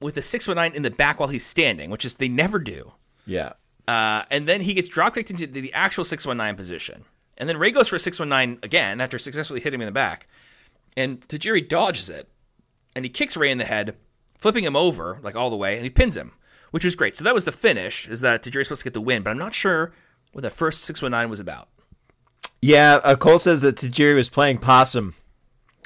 with 0.00 0.16
a 0.16 0.22
six 0.22 0.48
one 0.48 0.56
nine 0.56 0.74
in 0.74 0.82
the 0.82 0.90
back 0.90 1.20
while 1.20 1.28
he's 1.28 1.46
standing, 1.46 1.88
which 1.90 2.04
is 2.04 2.14
they 2.14 2.28
never 2.28 2.58
do. 2.58 2.92
Yeah. 3.26 3.52
Uh, 3.86 4.24
and 4.30 4.48
then 4.48 4.62
he 4.62 4.74
gets 4.74 4.88
drop 4.88 5.14
kicked 5.14 5.30
into 5.30 5.46
the 5.46 5.72
actual 5.72 6.04
six 6.04 6.26
one 6.26 6.36
nine 6.36 6.56
position, 6.56 7.04
and 7.36 7.48
then 7.48 7.56
Rey 7.58 7.70
goes 7.70 7.88
for 7.88 7.96
a 7.96 7.98
six 7.98 8.18
one 8.18 8.28
nine 8.28 8.58
again 8.62 9.00
after 9.00 9.18
successfully 9.18 9.60
hitting 9.60 9.78
him 9.78 9.82
in 9.82 9.86
the 9.86 9.92
back, 9.92 10.26
and 10.96 11.20
Tajiri 11.28 11.68
dodges 11.68 12.08
it. 12.10 12.28
and 12.94 13.04
he 13.04 13.08
kicks 13.08 13.36
Rey 13.36 13.50
in 13.50 13.58
the 13.58 13.64
head, 13.64 13.96
flipping 14.38 14.64
him 14.64 14.76
over 14.76 15.18
like 15.22 15.34
all 15.36 15.50
the 15.50 15.56
way, 15.56 15.74
and 15.74 15.84
he 15.84 15.90
pins 15.90 16.16
him, 16.16 16.32
which 16.70 16.84
was 16.84 16.94
great. 16.96 17.16
So 17.16 17.24
that 17.24 17.34
was 17.34 17.44
the 17.44 17.52
finish. 17.52 18.08
Is 18.08 18.20
that 18.20 18.42
Tajiri's 18.42 18.68
supposed 18.68 18.82
to 18.82 18.84
get 18.84 18.94
the 18.94 19.00
win? 19.00 19.22
But 19.22 19.30
I'm 19.30 19.38
not 19.38 19.54
sure 19.54 19.92
what 20.32 20.42
that 20.42 20.52
first 20.52 20.82
six 20.84 21.02
one 21.02 21.10
nine 21.12 21.30
was 21.30 21.40
about. 21.40 21.68
Yeah, 22.62 23.00
uh, 23.04 23.16
Cole 23.16 23.38
says 23.38 23.60
that 23.62 23.76
Tajiri 23.76 24.14
was 24.14 24.28
playing 24.28 24.58
possum 24.58 25.14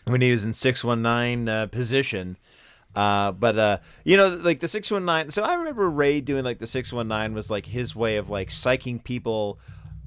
when 0.05 0.21
he 0.21 0.31
was 0.31 0.45
in 0.45 0.53
six 0.53 0.85
one 0.85 1.03
nine 1.03 1.49
uh, 1.49 1.67
position. 1.67 2.37
Uh, 2.95 3.33
but 3.33 3.59
uh, 3.59 3.79
you 4.05 4.17
know, 4.17 4.29
like 4.29 4.61
the 4.61 4.69
six 4.69 4.91
one 4.91 5.05
nine. 5.05 5.31
So 5.31 5.43
I 5.43 5.55
remember 5.55 5.89
Ray 5.89 6.21
doing 6.21 6.45
like 6.45 6.59
the 6.59 6.67
six 6.67 6.93
one 6.93 7.09
nine 7.09 7.33
was 7.35 7.51
like 7.51 7.67
his 7.67 7.95
way 7.97 8.17
of 8.17 8.31
like 8.31 8.49
psyching 8.49 9.03
people 9.03 9.59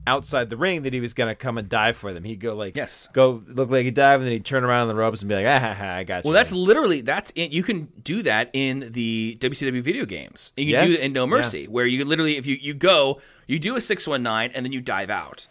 outside 0.08 0.50
the 0.50 0.58
ring 0.58 0.84
that 0.84 0.94
he 0.94 1.00
was 1.00 1.14
gonna 1.14 1.36
come 1.36 1.58
and 1.58 1.70
dive 1.70 1.96
for 1.96 2.14
them. 2.14 2.24
He'd 2.24 2.40
go 2.40 2.56
like, 2.56 2.76
Yes. 2.76 3.08
go 3.14 3.44
look 3.48 3.70
like 3.70 3.86
he 3.86 3.92
dive, 3.92 4.20
and 4.20 4.26
then 4.26 4.34
he'd 4.34 4.46
turn 4.46 4.64
around 4.64 4.84
on 4.84 4.88
the 4.88 4.96
ropes 4.96 5.22
and 5.22 5.30
be 5.30 5.36
like, 5.36 5.46
ah, 5.46 5.60
ha, 5.60 5.74
ha, 5.74 5.96
I 5.96 6.04
got 6.04 6.24
you. 6.24 6.30
Well, 6.30 6.34
that's 6.34 6.52
literally 6.52 7.02
that's 7.02 7.32
it. 7.36 7.52
You 7.52 7.64
can 7.64 7.90
do 8.04 8.24
that 8.24 8.50
in 8.54 8.92
the 8.92 9.38
WCW 9.40 9.82
video 9.82 10.06
games. 10.06 10.54
You 10.58 10.74
can 10.76 10.88
do 10.88 10.94
it 10.94 11.02
in 11.02 11.14
No 11.14 11.28
Mercy, 11.28 11.68
where 11.68 11.86
you 11.86 12.04
literally, 12.06 12.38
if 12.38 12.46
you 12.48 12.56
you 12.60 12.74
go, 12.74 13.22
you 13.48 13.60
do 13.60 13.76
a 13.76 13.82
six 13.82 14.08
one 14.08 14.24
nine, 14.24 14.52
and 14.54 14.66
then 14.66 14.74
you 14.74 14.82
dive 14.82 15.10
out. 15.10 15.48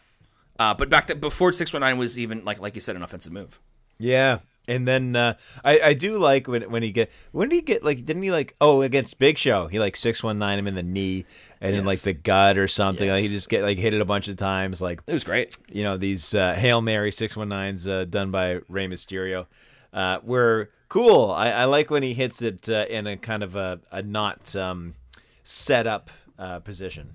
Uh, 0.59 0.75
but 0.75 0.89
back 0.91 1.07
to, 1.07 1.15
before 1.15 1.53
six 1.53 1.73
one 1.73 1.81
nine 1.81 1.97
was 1.99 2.19
even 2.19 2.45
like 2.45 2.61
like 2.61 2.75
you 2.75 2.81
said, 2.81 2.97
an 2.97 3.03
offensive 3.03 3.33
move. 3.33 3.61
Yeah. 3.99 4.39
And 4.69 4.87
then 4.87 5.17
uh, 5.17 5.35
I 5.65 5.81
I 5.81 5.95
do 5.95 6.19
like 6.19 6.47
when 6.47 6.63
when 6.71 6.83
he 6.83 6.93
get 6.93 7.11
when 7.33 7.49
did 7.49 7.57
he 7.57 7.63
get 7.63 7.83
like 7.83 8.05
didn't 8.05 8.23
he 8.23 8.31
like 8.31 8.55
oh 8.61 8.83
against 8.83 9.19
Big 9.19 9.37
Show 9.39 9.67
he 9.67 9.81
like 9.81 9.97
six 9.97 10.23
one 10.23 10.39
nine 10.39 10.59
him 10.59 10.67
in 10.69 10.75
the 10.75 10.83
knee 10.83 11.25
and 11.61 11.77
in 11.77 11.85
like 11.85 12.01
the 12.01 12.13
gut 12.15 12.57
or 12.59 12.67
something 12.67 13.09
like 13.09 13.21
he 13.23 13.29
just 13.29 13.49
get 13.49 13.63
like 13.63 13.79
hit 13.79 13.93
it 13.95 14.01
a 14.01 14.05
bunch 14.05 14.29
of 14.29 14.37
times 14.37 14.81
like 14.81 15.01
It 15.07 15.13
was 15.13 15.25
great. 15.25 15.57
you 15.69 15.83
know 15.85 15.97
these 15.97 16.35
uh, 16.35 16.55
hail 16.55 16.81
mary 16.81 17.11
619s 17.11 17.89
uh, 17.89 18.05
done 18.07 18.31
by 18.31 18.61
Rey 18.69 18.87
Mysterio 18.87 19.47
uh, 19.93 20.19
were 20.23 20.71
cool. 20.89 21.31
I, 21.31 21.51
I 21.51 21.65
like 21.65 21.91
when 21.91 22.03
he 22.03 22.15
hits 22.15 22.43
it 22.43 22.69
uh, 22.69 22.87
in 22.89 23.07
a 23.07 23.17
kind 23.17 23.43
of 23.43 23.57
a, 23.57 23.81
a 23.93 24.03
not 24.03 24.55
um, 24.57 24.95
set 25.43 25.87
up 25.87 26.11
uh, 26.39 26.61
position. 26.61 27.13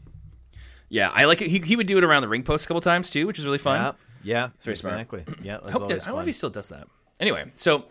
Yeah, 0.90 1.10
I 1.14 1.26
like 1.26 1.42
it. 1.42 1.50
He, 1.50 1.60
he 1.60 1.76
would 1.76 1.88
do 1.88 1.98
it 1.98 2.04
around 2.04 2.22
the 2.22 2.28
ring 2.28 2.44
post 2.44 2.66
a 2.66 2.68
couple 2.68 2.82
times 2.82 3.10
too, 3.10 3.26
which 3.28 3.40
is 3.40 3.46
really 3.46 3.58
fun. 3.58 3.78
Yeah, 3.82 3.92
yeah, 4.24 4.50
very 4.62 4.76
smart. 4.78 4.96
exactly. 5.00 5.24
Yeah, 5.42 5.58
that's 5.64 5.68
I, 5.68 5.72
hope 5.72 5.88
that- 5.90 6.02
I 6.04 6.06
don't 6.06 6.16
know 6.16 6.20
if 6.22 6.26
he 6.28 6.32
still 6.34 6.50
does 6.50 6.70
that. 6.70 6.88
Anyway, 7.20 7.52
so 7.56 7.86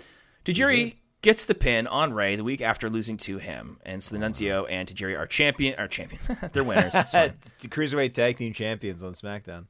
Tajiri 0.44 0.96
gets 1.24 1.46
the 1.46 1.54
pin 1.54 1.86
on 1.88 2.12
Rey 2.12 2.36
the 2.36 2.44
week 2.44 2.60
after 2.60 2.88
losing 2.88 3.16
to 3.16 3.38
him, 3.38 3.78
and 3.84 4.02
so 4.04 4.16
the 4.16 4.24
Nunzio 4.24 4.66
and 4.70 4.86
Tajiri 4.88 5.18
are 5.18 5.26
champion 5.26 5.74
are 5.80 5.88
champions. 5.88 6.30
They're 6.52 6.62
winners. 6.62 6.92
Fine. 6.92 7.32
Cruiserweight 7.62 8.12
Tag 8.12 8.36
Team 8.36 8.52
Champions 8.52 9.02
on 9.02 9.14
SmackDown. 9.14 9.64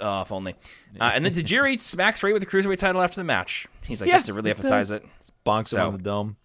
Oh, 0.00 0.22
if 0.22 0.32
only. 0.32 0.54
Uh, 1.00 1.12
and 1.14 1.24
then 1.24 1.32
Tajiri 1.32 1.80
smacks 1.92 2.22
Rey 2.22 2.32
with 2.32 2.42
the 2.42 2.46
cruiserweight 2.46 2.78
title 2.78 3.00
after 3.00 3.16
the 3.16 3.24
match. 3.24 3.66
He's 3.86 4.00
like 4.00 4.08
Yeah, 4.08 4.14
just 4.16 4.26
to 4.26 4.34
really 4.34 4.50
it 4.50 4.56
emphasize 4.56 4.88
does. 4.90 5.00
it. 5.02 5.06
Bonks 5.46 5.68
So- 5.68 5.78
him 5.80 5.86
on 5.86 5.92
the 5.96 6.02
dome. 6.02 6.36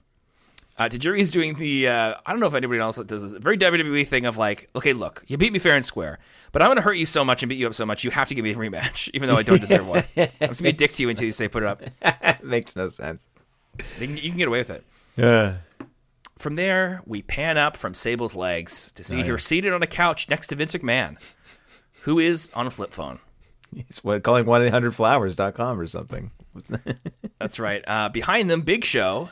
Uh, 0.77 0.85
Tajiri 0.89 1.19
is 1.19 1.29
doing 1.31 1.55
the 1.55 1.87
uh, 1.87 2.13
I 2.25 2.31
don't 2.31 2.39
know 2.39 2.47
if 2.47 2.55
anybody 2.55 2.79
else 2.79 2.95
does 2.97 3.21
this 3.21 3.31
very 3.33 3.57
WWE 3.57 4.07
thing 4.07 4.25
of 4.25 4.37
like, 4.37 4.67
okay, 4.75 4.93
look, 4.93 5.23
you 5.27 5.37
beat 5.37 5.51
me 5.53 5.59
fair 5.59 5.75
and 5.75 5.85
square, 5.85 6.17
but 6.53 6.61
I'm 6.61 6.69
going 6.69 6.77
to 6.77 6.81
hurt 6.81 6.93
you 6.97 7.05
so 7.05 7.23
much 7.25 7.43
and 7.43 7.49
beat 7.49 7.59
you 7.59 7.67
up 7.67 7.75
so 7.75 7.85
much, 7.85 8.03
you 8.03 8.09
have 8.09 8.29
to 8.29 8.35
give 8.35 8.43
me 8.43 8.51
a 8.51 8.55
rematch, 8.55 9.09
even 9.13 9.27
though 9.29 9.35
I 9.35 9.43
don't 9.43 9.59
deserve 9.59 9.85
one. 9.87 10.03
I'm 10.17 10.27
just 10.27 10.39
going 10.39 10.53
to 10.53 10.63
be 10.63 10.69
a 10.69 10.73
dick 10.73 10.89
to 10.91 11.03
you 11.03 11.09
until 11.09 11.25
you 11.25 11.33
say 11.33 11.47
put 11.49 11.61
it 11.63 11.67
up. 11.67 11.83
Makes 12.43 12.75
no 12.75 12.87
sense. 12.87 13.27
Can- 13.97 14.17
You 14.17 14.29
can 14.29 14.37
get 14.37 14.47
away 14.47 14.59
with 14.59 14.69
it. 14.69 14.83
Yeah. 15.15 15.57
From 16.37 16.55
there, 16.55 17.01
we 17.05 17.21
pan 17.21 17.57
up 17.57 17.77
from 17.77 17.93
Sable's 17.93 18.35
legs 18.35 18.91
to 18.93 19.03
see 19.03 19.21
Oh, 19.21 19.25
her 19.25 19.37
seated 19.37 19.73
on 19.73 19.83
a 19.83 19.87
couch 19.87 20.27
next 20.29 20.47
to 20.47 20.55
Vince 20.55 20.73
McMahon, 20.73 21.17
who 22.03 22.17
is 22.17 22.49
on 22.55 22.65
a 22.65 22.71
flip 22.71 22.91
phone. 22.91 23.19
He's 23.73 24.03
what, 24.03 24.23
calling 24.23 24.45
1 24.45 24.63
800 24.63 24.95
flowers.com 24.95 25.79
or 25.79 25.85
something. 25.85 26.31
That's 27.39 27.59
right. 27.59 27.83
Uh, 27.87 28.09
behind 28.09 28.49
them, 28.49 28.61
Big 28.61 28.83
Show, 28.83 29.29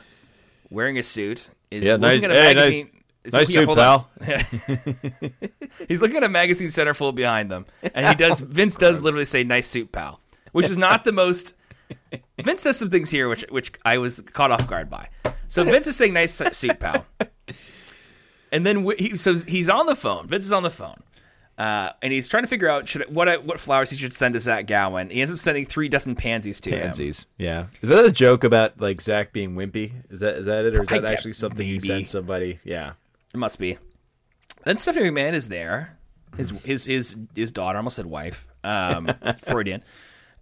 wearing 0.70 0.98
a 0.98 1.02
suit, 1.02 1.50
is 1.70 1.82
Yeah, 1.84 1.96
looking 1.96 2.22
nice- 2.22 2.22
at 2.22 2.30
a 2.30 2.34
hey, 2.34 2.54
nice- 2.54 2.56
magazine. 2.56 2.90
is 3.24 3.32
nice 3.34 3.52
suit, 3.52 3.68
on. 3.68 4.04
He's 5.88 6.00
looking 6.00 6.16
at 6.16 6.22
a 6.24 6.28
magazine 6.28 6.68
centerfold 6.68 7.14
behind 7.16 7.50
them, 7.50 7.66
and 7.94 8.06
he 8.06 8.14
does. 8.14 8.40
Vince 8.40 8.76
does 8.76 9.02
literally 9.02 9.24
say 9.24 9.44
"nice 9.44 9.66
suit, 9.66 9.92
pal," 9.92 10.20
which 10.52 10.68
is 10.70 10.78
not 10.78 11.04
the 11.04 11.12
most. 11.12 11.54
Vince 12.42 12.62
says 12.62 12.78
some 12.78 12.90
things 12.90 13.10
here 13.10 13.28
which 13.28 13.44
which 13.50 13.72
I 13.84 13.98
was 13.98 14.20
caught 14.32 14.50
off 14.50 14.66
guard 14.68 14.88
by. 14.90 15.08
So 15.48 15.64
Vince 15.64 15.86
is 15.86 15.96
saying 15.96 16.14
"nice 16.14 16.32
su- 16.32 16.52
suit, 16.52 16.78
pal," 16.78 17.06
and 18.52 18.64
then 18.66 18.84
he 18.98 19.16
so 19.16 19.34
he's 19.34 19.68
on 19.68 19.86
the 19.86 19.94
phone. 19.96 20.26
Vince 20.28 20.44
is 20.44 20.52
on 20.52 20.62
the 20.62 20.70
phone. 20.70 21.02
Uh, 21.58 21.92
and 22.00 22.10
he's 22.10 22.26
trying 22.26 22.42
to 22.42 22.48
figure 22.48 22.68
out 22.70 22.88
should 22.88 23.02
what 23.14 23.44
what 23.44 23.60
flowers 23.60 23.90
he 23.90 23.96
should 23.96 24.14
send 24.14 24.32
to 24.32 24.40
Zach 24.40 24.66
Gowen. 24.66 25.10
He 25.10 25.20
ends 25.20 25.30
up 25.30 25.38
sending 25.38 25.66
three 25.66 25.90
dozen 25.90 26.14
pansies 26.16 26.58
to 26.60 26.70
him. 26.70 26.80
Pansies. 26.80 27.26
Yeah. 27.36 27.66
Is 27.82 27.90
that 27.90 28.02
a 28.04 28.10
joke 28.10 28.44
about 28.44 28.80
like 28.80 29.00
Zach 29.02 29.32
being 29.34 29.54
wimpy? 29.54 29.92
Is 30.10 30.20
that 30.20 30.36
is 30.36 30.46
that 30.46 30.64
it, 30.64 30.76
or 30.76 30.82
is 30.84 30.88
that 30.88 31.02
get- 31.02 31.10
actually 31.10 31.34
something 31.34 31.66
he 31.66 31.74
maybe. 31.74 31.86
sent 31.86 32.08
somebody? 32.08 32.60
Yeah. 32.64 32.92
It 33.34 33.36
must 33.36 33.58
be. 33.58 33.76
Then 34.64 34.78
Stephanie 34.78 35.10
McMahon 35.10 35.34
is 35.34 35.48
there. 35.50 35.98
His 36.36 36.50
his 36.64 36.84
his 36.86 37.16
his 37.34 37.50
daughter, 37.50 37.76
almost 37.76 37.96
said 37.96 38.06
wife, 38.06 38.46
um, 38.64 39.10
Freudian, 39.38 39.82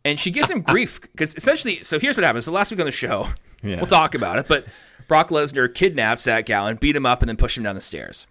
and 0.08 0.18
she 0.18 0.30
gives 0.30 0.50
him 0.50 0.62
grief 0.62 1.00
because 1.00 1.34
essentially. 1.34 1.82
So 1.82 1.98
here's 1.98 2.16
what 2.16 2.24
happens. 2.24 2.44
So 2.46 2.52
last 2.52 2.70
week 2.70 2.80
on 2.80 2.86
the 2.86 2.92
show, 2.92 3.28
Yeah. 3.62 3.76
we'll 3.76 3.86
talk 3.86 4.14
about 4.14 4.38
it. 4.38 4.46
But 4.48 4.66
Brock 5.06 5.28
Lesnar 5.30 5.72
kidnaps 5.72 6.22
Zach 6.24 6.46
Gowen, 6.46 6.76
beat 6.76 6.96
him 6.96 7.06
up, 7.06 7.22
and 7.22 7.28
then 7.28 7.36
pushed 7.36 7.56
him 7.56 7.64
down 7.64 7.74
the 7.74 7.80
stairs. 7.80 8.26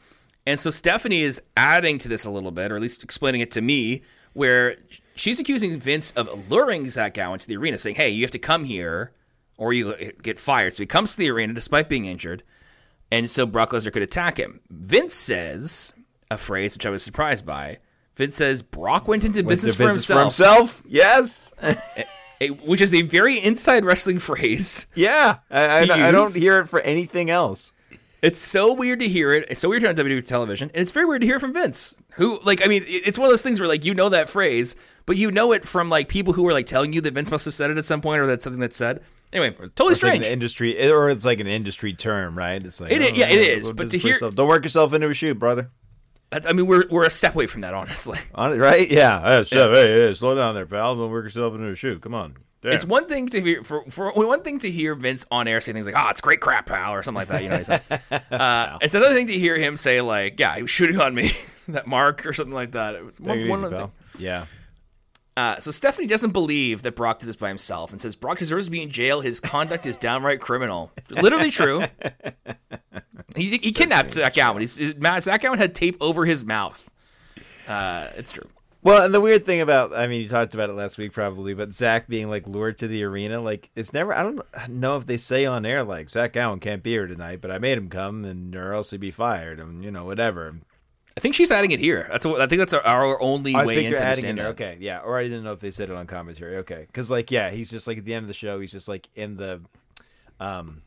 And 0.45 0.59
so 0.59 0.69
Stephanie 0.69 1.21
is 1.23 1.41
adding 1.57 1.97
to 1.99 2.07
this 2.07 2.23
a 2.25 2.29
little 2.29 2.51
bit, 2.51 2.71
or 2.71 2.75
at 2.77 2.81
least 2.81 3.03
explaining 3.03 3.41
it 3.41 3.51
to 3.51 3.61
me, 3.61 4.01
where 4.33 4.77
she's 5.15 5.39
accusing 5.39 5.77
Vince 5.79 6.11
of 6.11 6.49
luring 6.49 6.89
Zach 6.89 7.13
Gowen 7.15 7.39
to 7.39 7.47
the 7.47 7.57
arena, 7.57 7.77
saying, 7.77 7.95
"Hey, 7.97 8.09
you 8.09 8.21
have 8.23 8.31
to 8.31 8.39
come 8.39 8.63
here, 8.63 9.11
or 9.57 9.73
you 9.73 9.93
get 10.23 10.39
fired." 10.39 10.75
So 10.75 10.83
he 10.83 10.87
comes 10.87 11.11
to 11.11 11.17
the 11.17 11.29
arena 11.29 11.53
despite 11.53 11.89
being 11.89 12.05
injured, 12.05 12.43
and 13.11 13.29
so 13.29 13.45
Brock 13.45 13.71
Lesnar 13.71 13.91
could 13.91 14.03
attack 14.03 14.37
him. 14.37 14.61
Vince 14.69 15.13
says 15.15 15.93
a 16.31 16.37
phrase 16.37 16.73
which 16.73 16.85
I 16.85 16.89
was 16.91 17.03
surprised 17.03 17.45
by. 17.45 17.79
Vince 18.17 18.35
says 18.35 18.61
Brock 18.61 19.07
went 19.07 19.23
into 19.23 19.43
business, 19.43 19.73
Is 19.75 19.79
it 19.79 19.83
for, 19.83 19.89
himself, 19.91 20.19
himself? 20.21 20.83
Yes. 20.87 21.53
which 22.65 22.81
is 22.81 22.93
a 22.93 23.01
very 23.03 23.39
inside 23.39 23.85
wrestling 23.85 24.19
phrase. 24.29 24.87
yeah. 24.95 25.37
I, 25.49 25.61
I, 25.89 26.07
I 26.07 26.11
don't 26.11 26.35
hear 26.35 26.59
it 26.59 26.67
for 26.69 26.79
anything 26.81 27.29
else. 27.29 27.71
It's 28.21 28.39
so 28.39 28.73
weird 28.73 28.99
to 28.99 29.07
hear 29.07 29.31
it. 29.31 29.45
It's 29.49 29.61
so 29.61 29.69
weird 29.69 29.81
to 29.81 29.87
hear 29.87 29.91
it 29.95 29.99
on 29.99 30.05
WWE 30.05 30.25
television, 30.25 30.71
and 30.73 30.81
it's 30.81 30.91
very 30.91 31.05
weird 31.05 31.21
to 31.21 31.27
hear 31.27 31.35
it 31.35 31.39
from 31.39 31.53
Vince. 31.53 31.95
Who, 32.15 32.39
like, 32.43 32.65
I 32.65 32.67
mean, 32.67 32.83
it's 32.87 33.17
one 33.19 33.27
of 33.27 33.31
those 33.31 33.43
things 33.43 33.59
where 33.59 33.69
like 33.69 33.85
you 33.85 33.93
know 33.93 34.09
that 34.09 34.27
phrase, 34.27 34.75
but 35.05 35.17
you 35.17 35.29
know 35.29 35.51
it 35.51 35.67
from 35.67 35.89
like 35.89 36.07
people 36.07 36.33
who 36.33 36.45
are 36.47 36.51
like 36.51 36.65
telling 36.65 36.93
you 36.93 37.01
that 37.01 37.13
Vince 37.13 37.29
must 37.29 37.45
have 37.45 37.53
said 37.53 37.69
it 37.69 37.77
at 37.77 37.85
some 37.85 38.01
point, 38.01 38.19
or 38.19 38.25
that's 38.25 38.43
something 38.43 38.59
that's 38.59 38.75
said. 38.75 39.01
Anyway, 39.31 39.51
totally 39.51 39.67
It's 39.69 39.79
like 39.81 39.95
strange. 40.13 40.25
an 40.25 40.33
industry, 40.33 40.89
or 40.91 41.11
it's 41.11 41.25
like 41.25 41.39
an 41.39 41.47
industry 41.47 41.93
term, 41.93 42.35
right? 42.35 42.63
It's 42.65 42.81
like 42.81 42.91
It 42.91 43.01
is- 43.03 43.09
oh, 43.11 43.13
yeah, 43.15 43.27
it 43.27 43.63
go 43.63 43.73
but 43.73 43.91
to 43.91 43.97
hear- 43.99 44.13
yourself. 44.13 44.33
don't 44.35 44.47
work 44.47 44.63
yourself 44.63 44.93
into 44.93 45.07
a 45.09 45.13
shoot, 45.13 45.37
brother. 45.37 45.69
I 46.31 46.53
mean, 46.53 46.67
we're 46.67 46.85
we're 46.89 47.05
a 47.05 47.09
step 47.09 47.35
away 47.35 47.47
from 47.47 47.61
that, 47.61 47.73
honestly. 47.73 48.19
On 48.35 48.57
right? 48.57 48.89
Yeah. 48.89 49.17
Uh, 49.17 49.43
so, 49.43 49.73
Hey, 49.73 50.07
hey, 50.07 50.13
slow 50.13 50.35
down 50.35 50.55
there, 50.55 50.65
pal. 50.65 50.95
Don't 50.95 51.09
work 51.09 51.25
yourself 51.25 51.53
into 51.55 51.67
a 51.69 51.75
shoot. 51.75 52.01
Come 52.01 52.13
on. 52.13 52.35
Damn. 52.61 52.73
It's 52.73 52.83
one 52.85 53.07
thing 53.07 53.29
to 53.29 53.39
hear 53.41 53.63
for, 53.63 53.83
for 53.89 54.11
one 54.13 54.41
thing 54.41 54.57
to 54.59 54.71
hear 54.71 54.95
Vince 54.95 55.25
on 55.29 55.47
air 55.47 55.61
say 55.61 55.73
things 55.73 55.85
like 55.85 55.95
"Ah, 55.95 56.09
it's 56.09 56.21
great 56.21 56.41
crap, 56.41 56.65
pal" 56.65 56.91
or 56.93 57.03
something 57.03 57.19
like 57.19 57.27
that. 57.29 57.43
You 57.43 57.49
know, 57.49 57.63
says. 57.63 57.81
uh, 58.31 58.77
it's 58.81 58.95
another 58.95 59.13
thing 59.13 59.27
to 59.27 59.37
hear 59.37 59.55
him 59.57 59.77
say 59.77 60.01
like, 60.01 60.39
"Yeah, 60.39 60.55
he 60.55 60.63
was 60.63 60.71
shooting 60.71 60.99
on 60.99 61.13
me, 61.13 61.31
that 61.69 61.85
mark 61.87 62.25
or 62.25 62.33
something 62.33 62.53
like 62.55 62.71
that." 62.71 62.95
It 62.95 63.05
was 63.05 63.17
Take 63.17 63.27
one, 63.27 63.39
it 63.39 63.47
one 63.49 63.59
easy, 63.59 63.65
other 63.67 63.77
pal. 63.77 63.93
thing. 64.13 64.21
Yeah. 64.25 64.45
Uh, 65.37 65.59
so 65.59 65.69
Stephanie 65.69 66.07
doesn't 66.07 66.31
believe 66.31 66.81
that 66.81 66.95
Brock 66.95 67.19
did 67.19 67.27
this 67.27 67.35
by 67.35 67.47
himself 67.47 67.91
and 67.91 68.01
says 68.01 68.15
Brock 68.15 68.39
deserves 68.39 68.65
to 68.65 68.71
be 68.71 68.81
in 68.81 68.89
jail. 68.89 69.21
His 69.21 69.39
conduct 69.39 69.85
is 69.85 69.95
downright 69.95 70.41
criminal. 70.41 70.91
Literally 71.11 71.51
true. 71.51 71.83
He, 73.35 73.57
he 73.57 73.71
kidnapped 73.71 74.09
Zach 74.09 74.33
Gowen. 74.33 74.61
He's, 74.61 74.73
Zach 75.19 75.41
Gowen 75.41 75.59
had 75.59 75.75
tape 75.75 75.95
over 76.01 76.25
his 76.25 76.43
mouth. 76.43 76.89
Uh, 77.67 78.07
it's 78.17 78.31
true. 78.31 78.49
Well, 78.81 79.05
and 79.05 79.13
the 79.13 79.21
weird 79.21 79.45
thing 79.45 79.61
about, 79.61 79.93
I 79.93 80.07
mean, 80.07 80.21
you 80.21 80.27
talked 80.27 80.55
about 80.55 80.71
it 80.71 80.73
last 80.73 80.97
week 80.97 81.13
probably, 81.13 81.53
but 81.53 81.71
Zach 81.71 82.07
being 82.07 82.31
like 82.31 82.47
lured 82.47 82.79
to 82.79 82.87
the 82.87 83.03
arena, 83.03 83.39
like 83.39 83.69
it's 83.75 83.93
never, 83.93 84.15
I 84.15 84.23
don't 84.23 84.41
know 84.69 84.97
if 84.97 85.05
they 85.05 85.17
say 85.17 85.45
on 85.45 85.67
air, 85.67 85.83
like, 85.83 86.09
Zach 86.09 86.33
Gowen 86.33 86.59
can't 86.59 86.81
be 86.81 86.91
here 86.91 87.05
tonight, 87.05 87.41
but 87.41 87.51
I 87.51 87.59
made 87.59 87.77
him 87.77 87.89
come 87.89 88.25
and 88.25 88.55
or 88.55 88.73
else 88.73 88.89
he'd 88.89 89.01
be 89.01 89.11
fired 89.11 89.59
and, 89.59 89.83
you 89.83 89.91
know, 89.91 90.05
whatever. 90.05 90.55
I 91.17 91.19
think 91.19 91.33
she's 91.33 91.49
adding 91.49 91.71
it 91.71 91.79
here. 91.79 92.07
That's 92.11 92.27
what, 92.27 92.41
I 92.41 92.45
think 92.45 92.59
that's 92.59 92.73
our, 92.73 92.85
our 92.85 93.19
only 93.19 93.55
I 93.55 93.65
way 93.65 93.75
think 93.75 93.87
into 93.87 94.05
understanding 94.05 94.45
it. 94.45 94.49
Okay, 94.49 94.77
yeah. 94.79 94.99
Or 94.99 95.17
I 95.17 95.23
didn't 95.23 95.43
know 95.43 95.51
if 95.51 95.59
they 95.59 95.71
said 95.71 95.89
it 95.89 95.95
on 95.95 96.05
commentary. 96.05 96.57
Okay, 96.57 96.85
because 96.85 97.09
like, 97.09 97.31
yeah, 97.31 97.49
he's 97.49 97.71
just 97.71 97.87
like 97.87 97.97
at 97.97 98.05
the 98.05 98.13
end 98.13 98.23
of 98.23 98.27
the 98.27 98.35
show, 98.35 98.59
he's 98.59 98.71
just 98.71 98.87
like 98.87 99.09
in 99.15 99.35
the, 99.35 99.59
um, 100.39 100.83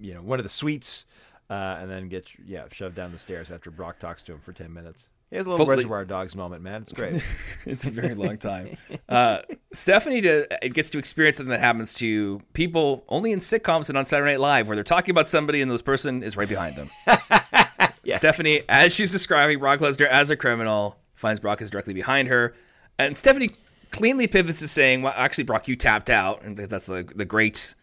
you 0.00 0.14
know, 0.14 0.20
one 0.20 0.40
of 0.40 0.44
the 0.44 0.48
suites, 0.48 1.04
uh, 1.48 1.78
and 1.80 1.88
then 1.88 2.08
gets 2.08 2.32
yeah 2.44 2.64
shoved 2.72 2.96
down 2.96 3.12
the 3.12 3.18
stairs 3.18 3.52
after 3.52 3.70
Brock 3.70 4.00
talks 4.00 4.20
to 4.24 4.32
him 4.32 4.40
for 4.40 4.52
ten 4.52 4.72
minutes. 4.72 5.08
He 5.30 5.36
has 5.36 5.46
a 5.46 5.50
little 5.50 5.64
Fully- 5.64 5.76
Reservoir 5.76 6.04
Dogs 6.04 6.34
moment, 6.34 6.62
man. 6.62 6.82
It's 6.82 6.92
great. 6.92 7.22
It's 7.64 7.86
a 7.86 7.90
very 7.90 8.14
long 8.14 8.38
time. 8.38 8.76
Uh, 9.08 9.38
Stephanie 9.72 10.20
to, 10.22 10.64
it 10.64 10.74
gets 10.74 10.90
to 10.90 10.98
experience 10.98 11.36
something 11.36 11.52
that 11.52 11.60
happens 11.60 11.94
to 11.94 12.42
people 12.52 13.04
only 13.08 13.30
in 13.30 13.38
sitcoms 13.38 13.88
and 13.88 13.96
on 13.96 14.04
Saturday 14.04 14.32
Night 14.32 14.40
Live, 14.40 14.66
where 14.66 14.74
they're 14.74 14.84
talking 14.84 15.12
about 15.12 15.28
somebody 15.28 15.62
and 15.62 15.70
this 15.70 15.80
person 15.80 16.22
is 16.24 16.36
right 16.36 16.48
behind 16.48 16.74
them. 16.76 16.90
Stephanie, 18.16 18.62
as 18.68 18.94
she's 18.94 19.12
describing 19.12 19.58
Brock 19.58 19.80
Lesnar 19.80 20.06
as 20.06 20.30
a 20.30 20.36
criminal, 20.36 20.96
finds 21.14 21.40
Brock 21.40 21.62
is 21.62 21.70
directly 21.70 21.94
behind 21.94 22.28
her, 22.28 22.54
and 22.98 23.16
Stephanie 23.16 23.50
cleanly 23.90 24.26
pivots 24.26 24.60
to 24.60 24.68
saying, 24.68 25.02
"Well, 25.02 25.12
actually, 25.16 25.44
Brock, 25.44 25.68
you 25.68 25.76
tapped 25.76 26.10
out," 26.10 26.42
and 26.42 26.56
that's 26.56 26.86
the 26.86 27.08
the 27.14 27.24
great 27.24 27.74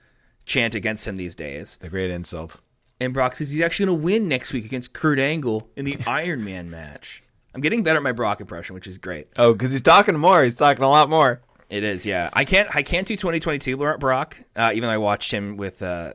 chant 0.46 0.76
against 0.76 1.08
him 1.08 1.16
these 1.16 1.36
days. 1.36 1.78
The 1.82 1.90
great 1.90 2.10
insult. 2.12 2.58
And 3.02 3.14
Brock 3.14 3.36
says 3.36 3.52
he's 3.52 3.62
actually 3.62 3.86
going 3.86 4.00
to 4.00 4.04
win 4.04 4.28
next 4.28 4.52
week 4.52 4.66
against 4.66 4.94
Kurt 4.94 5.20
Angle 5.20 5.70
in 5.78 5.86
the 5.86 5.98
Iron 6.08 6.44
Man 6.44 6.70
match. 6.70 7.24
I'm 7.56 7.62
getting 7.62 7.82
better 7.82 7.98
at 7.98 8.04
my 8.04 8.12
Brock 8.12 8.42
impression, 8.42 8.74
which 8.76 8.88
is 8.88 8.98
great. 8.98 9.28
Oh, 9.38 9.54
because 9.54 9.72
he's 9.72 9.82
talking 9.82 10.18
more. 10.18 10.44
He's 10.44 10.54
talking 10.54 10.84
a 10.84 10.90
lot 10.90 11.10
more. 11.10 11.42
It 11.70 11.84
is, 11.84 12.06
yeah. 12.06 12.30
I 12.34 12.46
can't, 12.46 12.68
I 12.76 12.82
can't 12.84 13.08
do 13.08 13.16
2022 13.16 13.78
Brock, 14.00 14.38
uh, 14.56 14.72
even 14.74 14.88
though 14.88 14.94
I 14.94 14.98
watched 14.98 15.32
him 15.32 15.56
with, 15.56 15.82
uh, 15.82 16.14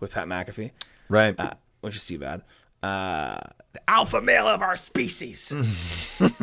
with 0.00 0.12
Pat 0.12 0.26
McAfee, 0.26 0.70
Right. 1.08 1.34
uh, 1.38 1.54
which 1.82 1.96
is 1.96 2.04
too 2.06 2.18
bad. 2.18 2.42
Uh, 2.82 3.38
the 3.72 3.80
alpha 3.88 4.20
male 4.20 4.46
of 4.46 4.60
our 4.60 4.76
species. 4.76 5.52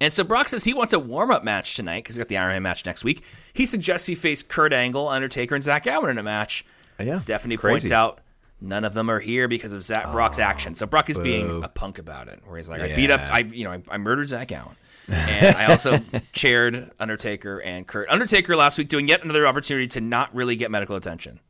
and 0.00 0.12
so 0.12 0.24
Brock 0.24 0.48
says 0.48 0.64
he 0.64 0.74
wants 0.74 0.92
a 0.92 0.98
warm 0.98 1.30
up 1.30 1.42
match 1.42 1.74
tonight 1.74 2.04
because 2.04 2.16
he's 2.16 2.22
got 2.22 2.28
the 2.28 2.36
Iron 2.36 2.52
Man 2.52 2.62
match 2.62 2.84
next 2.86 3.04
week. 3.04 3.24
He 3.52 3.66
suggests 3.66 4.06
he 4.06 4.14
face 4.14 4.42
Kurt 4.42 4.72
Angle, 4.72 5.08
Undertaker, 5.08 5.54
and 5.54 5.64
Zach 5.64 5.84
Gowen 5.84 6.10
in 6.10 6.18
a 6.18 6.22
match. 6.22 6.64
Yeah, 7.00 7.14
Stephanie 7.14 7.56
crazy. 7.56 7.84
points 7.84 7.92
out 7.92 8.20
none 8.60 8.84
of 8.84 8.94
them 8.94 9.10
are 9.10 9.20
here 9.20 9.48
because 9.48 9.72
of 9.72 9.82
Zach 9.82 10.10
Brock's 10.10 10.38
action. 10.38 10.74
So 10.74 10.86
Brock 10.86 11.10
is 11.10 11.18
being 11.18 11.62
a 11.62 11.68
punk 11.68 11.98
about 11.98 12.28
it, 12.28 12.40
where 12.44 12.56
he's 12.56 12.68
like, 12.68 12.80
I 12.80 12.94
beat 12.94 13.10
up, 13.10 13.20
I 13.32 13.40
you 13.40 13.64
know, 13.64 13.72
I, 13.72 13.82
I 13.88 13.98
murdered 13.98 14.28
Zach 14.28 14.48
Gowen, 14.48 14.76
and 15.08 15.56
I 15.56 15.66
also 15.66 15.98
chaired 16.32 16.90
Undertaker 16.98 17.60
and 17.60 17.86
Kurt. 17.86 18.08
Undertaker 18.10 18.56
last 18.56 18.78
week 18.78 18.88
doing 18.88 19.08
yet 19.08 19.24
another 19.24 19.46
opportunity 19.46 19.86
to 19.88 20.00
not 20.00 20.34
really 20.34 20.56
get 20.56 20.70
medical 20.70 20.96
attention. 20.96 21.40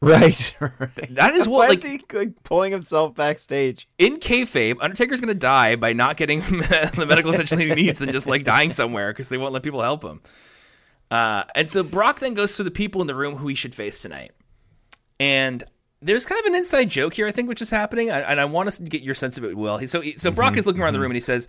Right. 0.00 0.54
right. 0.60 1.14
That 1.14 1.34
is 1.34 1.48
Why 1.48 1.56
what 1.58 1.68
like 1.70 1.78
is 1.78 1.84
he 1.84 2.00
like 2.12 2.42
pulling 2.42 2.72
himself 2.72 3.14
backstage? 3.14 3.88
in 3.98 4.18
kayfabe, 4.18 4.76
Undertaker's 4.80 5.20
gonna 5.20 5.34
die 5.34 5.76
by 5.76 5.92
not 5.92 6.16
getting 6.16 6.40
the 6.40 7.04
medical 7.08 7.32
attention 7.32 7.58
he 7.58 7.74
needs 7.74 8.00
and 8.00 8.12
just 8.12 8.26
like 8.26 8.44
dying 8.44 8.72
somewhere 8.72 9.12
because 9.12 9.28
they 9.28 9.38
won't 9.38 9.52
let 9.52 9.62
people 9.62 9.82
help 9.82 10.02
him. 10.04 10.20
Uh, 11.10 11.44
and 11.54 11.70
so 11.70 11.82
Brock 11.82 12.18
then 12.18 12.34
goes 12.34 12.56
through 12.56 12.64
the 12.64 12.70
people 12.70 13.00
in 13.00 13.06
the 13.06 13.14
room 13.14 13.36
who 13.36 13.46
he 13.48 13.54
should 13.54 13.74
face 13.74 14.02
tonight. 14.02 14.32
And 15.20 15.62
there's 16.02 16.26
kind 16.26 16.38
of 16.40 16.46
an 16.46 16.54
inside 16.54 16.90
joke 16.90 17.14
here, 17.14 17.26
I 17.26 17.32
think, 17.32 17.48
which 17.48 17.62
is 17.62 17.70
happening, 17.70 18.10
and 18.10 18.24
and 18.24 18.40
I 18.40 18.44
want 18.44 18.68
us 18.68 18.76
to 18.78 18.84
get 18.84 19.02
your 19.02 19.14
sense 19.14 19.38
of 19.38 19.44
it, 19.44 19.56
Will. 19.56 19.78
He- 19.78 19.86
So, 19.86 20.00
he- 20.00 20.18
so 20.18 20.30
Brock 20.30 20.56
is 20.56 20.66
looking 20.66 20.82
around 20.82 20.92
the 20.92 21.00
room 21.00 21.10
and 21.10 21.16
he 21.16 21.20
says, 21.20 21.48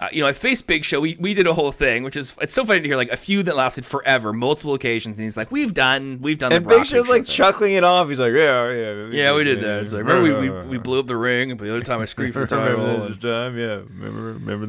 uh, 0.00 0.08
"You 0.12 0.20
know, 0.22 0.26
I 0.28 0.32
faced 0.32 0.66
Big 0.66 0.84
Show. 0.84 1.00
We, 1.00 1.16
we 1.18 1.34
did 1.34 1.46
a 1.46 1.54
whole 1.54 1.72
thing, 1.72 2.02
which 2.02 2.16
is 2.16 2.36
it's 2.40 2.52
so 2.52 2.64
funny 2.64 2.80
to 2.80 2.86
hear 2.88 2.96
like 2.96 3.10
a 3.10 3.16
few 3.16 3.42
that 3.44 3.56
lasted 3.56 3.84
forever, 3.86 4.32
multiple 4.32 4.74
occasions." 4.74 5.16
And 5.16 5.24
he's 5.24 5.36
like, 5.36 5.50
"We've 5.50 5.72
done, 5.74 6.18
we've 6.20 6.38
done." 6.38 6.52
And 6.52 6.66
Big 6.66 6.84
Show's 6.86 7.06
Show 7.06 7.12
like 7.12 7.26
thing." 7.26 7.34
chuckling 7.34 7.72
it 7.74 7.84
off. 7.84 8.08
He's 8.08 8.18
like, 8.18 8.32
yeah, 8.32 8.70
yeah. 8.70 9.06
Yeah, 9.10 9.34
we 9.34 9.44
did 9.44 9.60
that. 9.60 9.80
It's 9.82 9.92
like, 9.92 10.04
remember 10.04 10.40
we, 10.40 10.50
we, 10.50 10.66
we 10.72 10.78
blew 10.78 11.00
up 11.00 11.06
the 11.06 11.16
ring, 11.16 11.50
and 11.50 11.58
the 11.60 11.70
other 11.70 11.82
time 11.82 12.00
I 12.00 12.04
screamed 12.04 12.34
for 12.34 12.40
the 12.46 12.46
title. 12.46 12.76
Remember 12.78 13.06
and- 13.06 13.20
time? 13.20 13.58
Yeah, 13.58 13.82
remember 13.98 14.22
remember 14.34 14.66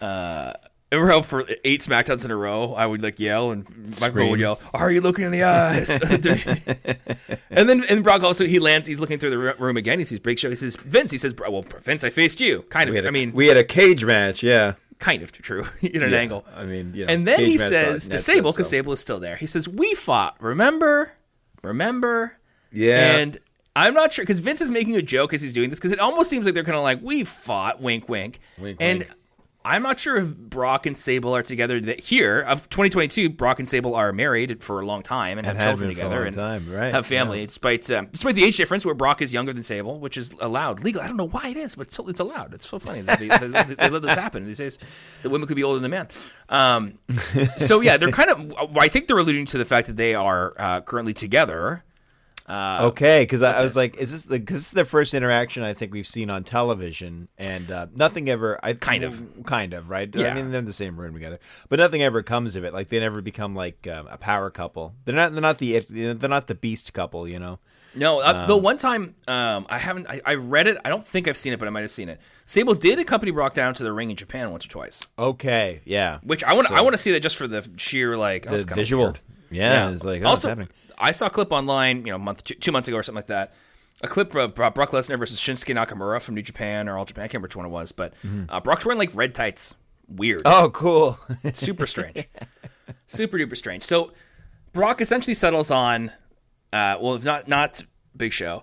that? 0.00 0.60
Remember 0.92 1.10
how 1.12 1.22
for 1.22 1.44
eight 1.64 1.80
SmackDowns 1.80 2.24
in 2.24 2.30
a 2.30 2.36
row, 2.36 2.74
I 2.74 2.86
would 2.86 3.02
like 3.02 3.18
yell 3.18 3.50
and 3.50 3.66
Michael 4.00 4.30
would 4.30 4.40
yell, 4.40 4.60
"Are 4.74 4.90
you 4.90 5.00
looking 5.00 5.24
in 5.24 5.32
the 5.32 5.42
eyes?" 5.42 5.88
and 7.50 7.68
then 7.68 7.84
and 7.88 8.04
Brock 8.04 8.22
also 8.22 8.46
he 8.46 8.58
lands. 8.58 8.86
He's 8.86 9.00
looking 9.00 9.18
through 9.18 9.30
the 9.30 9.54
room 9.54 9.76
again. 9.76 9.98
He 9.98 10.04
sees 10.04 10.20
Big 10.20 10.38
Show. 10.38 10.50
He 10.50 10.54
says, 10.54 10.76
"Vince." 10.76 11.10
He 11.10 11.18
says, 11.18 11.34
"Well, 11.34 11.64
Vince, 11.80 12.04
I 12.04 12.10
faced 12.10 12.40
you." 12.40 12.62
Kind 12.68 12.88
of. 12.88 12.94
A, 12.94 13.06
I 13.06 13.10
mean, 13.10 13.32
we 13.32 13.46
had 13.48 13.56
a 13.56 13.64
cage 13.64 14.04
match. 14.04 14.42
Yeah, 14.42 14.74
kind 14.98 15.22
of 15.22 15.32
true 15.32 15.64
in 15.80 16.02
an 16.02 16.10
Yeah, 16.10 16.18
angle. 16.18 16.44
I 16.54 16.64
mean, 16.64 16.92
you 16.94 17.06
know, 17.06 17.12
And 17.12 17.26
then 17.26 17.40
he 17.40 17.56
says 17.58 18.04
dot 18.08 18.12
to 18.12 18.18
Sable 18.18 18.52
because 18.52 18.66
so. 18.66 18.72
Sable 18.72 18.92
is 18.92 19.00
still 19.00 19.18
there. 19.20 19.36
He 19.36 19.46
says, 19.46 19.68
"We 19.68 19.94
fought. 19.94 20.36
Remember? 20.40 21.12
Remember?" 21.62 22.36
yeah, 22.70 23.16
And 23.16 23.38
I'm 23.76 23.94
not 23.94 24.12
sure 24.12 24.24
because 24.24 24.40
Vince 24.40 24.60
is 24.60 24.70
making 24.70 24.96
a 24.96 25.02
joke 25.02 25.32
as 25.32 25.42
he's 25.42 25.52
doing 25.52 25.70
this 25.70 25.78
because 25.78 25.92
it 25.92 26.00
almost 26.00 26.28
seems 26.28 26.44
like 26.44 26.54
they're 26.54 26.64
kind 26.64 26.76
of 26.76 26.82
like 26.82 27.00
we 27.02 27.24
fought, 27.24 27.80
wink, 27.80 28.08
wink, 28.08 28.40
Wink, 28.58 28.76
and. 28.80 29.00
wink. 29.00 29.10
I'm 29.64 29.82
not 29.82 30.00
sure 30.00 30.16
if 30.16 30.36
Brock 30.36 30.86
and 30.86 30.96
Sable 30.96 31.34
are 31.34 31.42
together 31.42 31.80
that 31.80 32.00
here 32.00 32.40
of 32.40 32.68
2022. 32.68 33.30
Brock 33.30 33.58
and 33.58 33.68
Sable 33.68 33.94
are 33.94 34.12
married 34.12 34.62
for 34.62 34.80
a 34.80 34.86
long 34.86 35.02
time 35.02 35.38
and 35.38 35.46
have 35.46 35.56
And 35.56 35.62
have 35.62 35.70
children 35.70 35.88
been 35.90 35.96
for 35.96 36.00
a 36.00 36.04
together 36.04 36.24
and 36.26 36.34
time, 36.34 36.72
right, 36.72 36.92
have 36.92 37.06
family. 37.06 37.46
Despite 37.46 37.90
um, 37.90 38.08
despite 38.10 38.34
the 38.34 38.44
age 38.44 38.56
difference, 38.56 38.84
where 38.84 38.94
Brock 38.94 39.22
is 39.22 39.32
younger 39.32 39.52
than 39.52 39.62
Sable, 39.62 40.00
which 40.00 40.16
is 40.16 40.34
allowed 40.40 40.82
legal. 40.82 41.00
I 41.00 41.06
don't 41.06 41.16
know 41.16 41.28
why 41.28 41.48
it 41.48 41.56
is, 41.56 41.74
but 41.74 41.86
it's, 41.86 41.98
it's 41.98 42.20
allowed. 42.20 42.54
It's 42.54 42.68
so 42.68 42.78
funny 42.78 43.02
that 43.02 43.18
they, 43.18 43.28
they, 43.28 43.74
they 43.74 43.88
let 43.88 44.02
this 44.02 44.14
happen 44.14 44.44
these 44.44 44.58
days. 44.58 44.78
That 45.22 45.30
women 45.30 45.46
could 45.46 45.56
be 45.56 45.64
older 45.64 45.78
than 45.78 45.90
the 45.90 45.96
man. 45.96 46.08
Um, 46.48 46.98
so 47.56 47.80
yeah, 47.80 47.96
they're 47.96 48.10
kind 48.10 48.30
of. 48.30 48.76
I 48.76 48.88
think 48.88 49.06
they're 49.06 49.18
alluding 49.18 49.46
to 49.46 49.58
the 49.58 49.64
fact 49.64 49.86
that 49.86 49.96
they 49.96 50.14
are 50.14 50.54
uh, 50.58 50.80
currently 50.80 51.14
together. 51.14 51.84
Okay. 52.52 53.22
Because 53.22 53.42
I, 53.42 53.58
I 53.58 53.62
was 53.62 53.76
like, 53.76 53.96
is 53.96 54.12
this 54.12 54.24
the? 54.24 54.38
Cause 54.40 54.56
this 54.56 54.66
is 54.66 54.70
the 54.72 54.84
first 54.84 55.14
interaction 55.14 55.62
I 55.62 55.74
think 55.74 55.92
we've 55.92 56.06
seen 56.06 56.30
on 56.30 56.44
television, 56.44 57.28
and 57.38 57.70
uh, 57.70 57.86
nothing 57.94 58.28
ever. 58.28 58.58
I 58.62 58.74
Kind 58.74 59.04
of. 59.04 59.44
kind 59.44 59.74
of, 59.74 59.88
right? 59.90 60.12
Yeah. 60.14 60.28
I 60.28 60.34
mean, 60.34 60.50
they're 60.50 60.58
in 60.60 60.64
the 60.64 60.72
same 60.72 60.98
room 60.98 61.14
together, 61.14 61.38
but 61.68 61.78
nothing 61.78 62.02
ever 62.02 62.22
comes 62.22 62.56
of 62.56 62.64
it. 62.64 62.72
Like 62.72 62.88
they 62.88 63.00
never 63.00 63.20
become 63.20 63.54
like 63.54 63.86
um, 63.86 64.06
a 64.08 64.16
power 64.18 64.50
couple. 64.50 64.94
They're 65.04 65.14
not. 65.14 65.32
They're 65.32 65.42
not 65.42 65.58
the. 65.58 65.80
They're 65.88 66.28
not 66.28 66.46
the 66.46 66.54
beast 66.54 66.92
couple. 66.92 67.26
You 67.28 67.38
know. 67.38 67.58
No, 67.94 68.20
uh, 68.20 68.46
the 68.46 68.56
one 68.56 68.78
time 68.78 69.14
um, 69.28 69.66
I 69.68 69.76
haven't, 69.76 70.08
I, 70.08 70.22
I 70.24 70.34
read 70.36 70.66
it. 70.66 70.78
I 70.82 70.88
don't 70.88 71.06
think 71.06 71.28
I've 71.28 71.36
seen 71.36 71.52
it, 71.52 71.58
but 71.58 71.68
I 71.68 71.70
might 71.70 71.82
have 71.82 71.90
seen 71.90 72.08
it. 72.08 72.20
Sable 72.46 72.74
did 72.74 72.98
accompany 72.98 73.32
Brock 73.32 73.52
down 73.52 73.74
to 73.74 73.82
the 73.82 73.92
ring 73.92 74.08
in 74.08 74.16
Japan 74.16 74.50
once 74.50 74.64
or 74.64 74.70
twice, 74.70 75.06
Okay. 75.18 75.82
Yeah. 75.84 76.18
which 76.22 76.42
I 76.42 76.54
want. 76.54 76.68
So- 76.68 76.74
I 76.74 76.80
want 76.80 76.94
to 76.94 76.98
see 76.98 77.12
that 77.12 77.20
just 77.20 77.36
for 77.36 77.46
the 77.46 77.68
sheer 77.76 78.16
like 78.16 78.50
oh, 78.50 78.58
The 78.62 78.74
visual. 78.74 79.04
weird. 79.04 79.20
Yeah, 79.50 79.90
It's 79.90 80.04
like 80.04 80.22
oh, 80.22 80.28
also. 80.28 80.66
I 81.02 81.10
saw 81.10 81.26
a 81.26 81.30
clip 81.30 81.52
online, 81.52 81.98
you 82.06 82.12
know, 82.12 82.16
a 82.16 82.18
month, 82.18 82.44
two, 82.44 82.54
two 82.54 82.72
months 82.72 82.88
ago 82.88 82.96
or 82.96 83.02
something 83.02 83.16
like 83.16 83.26
that. 83.26 83.52
A 84.02 84.08
clip 84.08 84.34
of 84.34 84.54
Brock 84.54 84.74
Brock 84.74 84.90
Lesnar 84.90 85.18
versus 85.18 85.38
Shinsuke 85.38 85.74
Nakamura 85.74 86.20
from 86.20 86.34
New 86.34 86.42
Japan 86.42 86.88
or 86.88 86.96
All 86.98 87.04
Japan. 87.04 87.24
I 87.24 87.26
can't 87.26 87.34
remember 87.34 87.46
which 87.48 87.56
one 87.56 87.66
it 87.66 87.70
was, 87.70 87.92
but 87.92 88.14
uh, 88.48 88.60
Brock's 88.60 88.84
wearing 88.84 88.98
like 88.98 89.14
red 89.14 89.34
tights. 89.34 89.74
Weird. 90.08 90.42
Oh, 90.44 90.70
cool. 90.70 91.18
super 91.52 91.86
strange 91.86 92.26
super 93.06 93.38
duper 93.38 93.56
strange 93.56 93.82
so 93.84 94.10
brock 94.72 95.00
essentially 95.00 95.34
settles 95.34 95.70
on 95.70 96.10
uh 96.72 96.96
well 97.00 97.14
if 97.14 97.24
not 97.24 97.46
not 97.48 97.82
big 98.16 98.32
show 98.32 98.62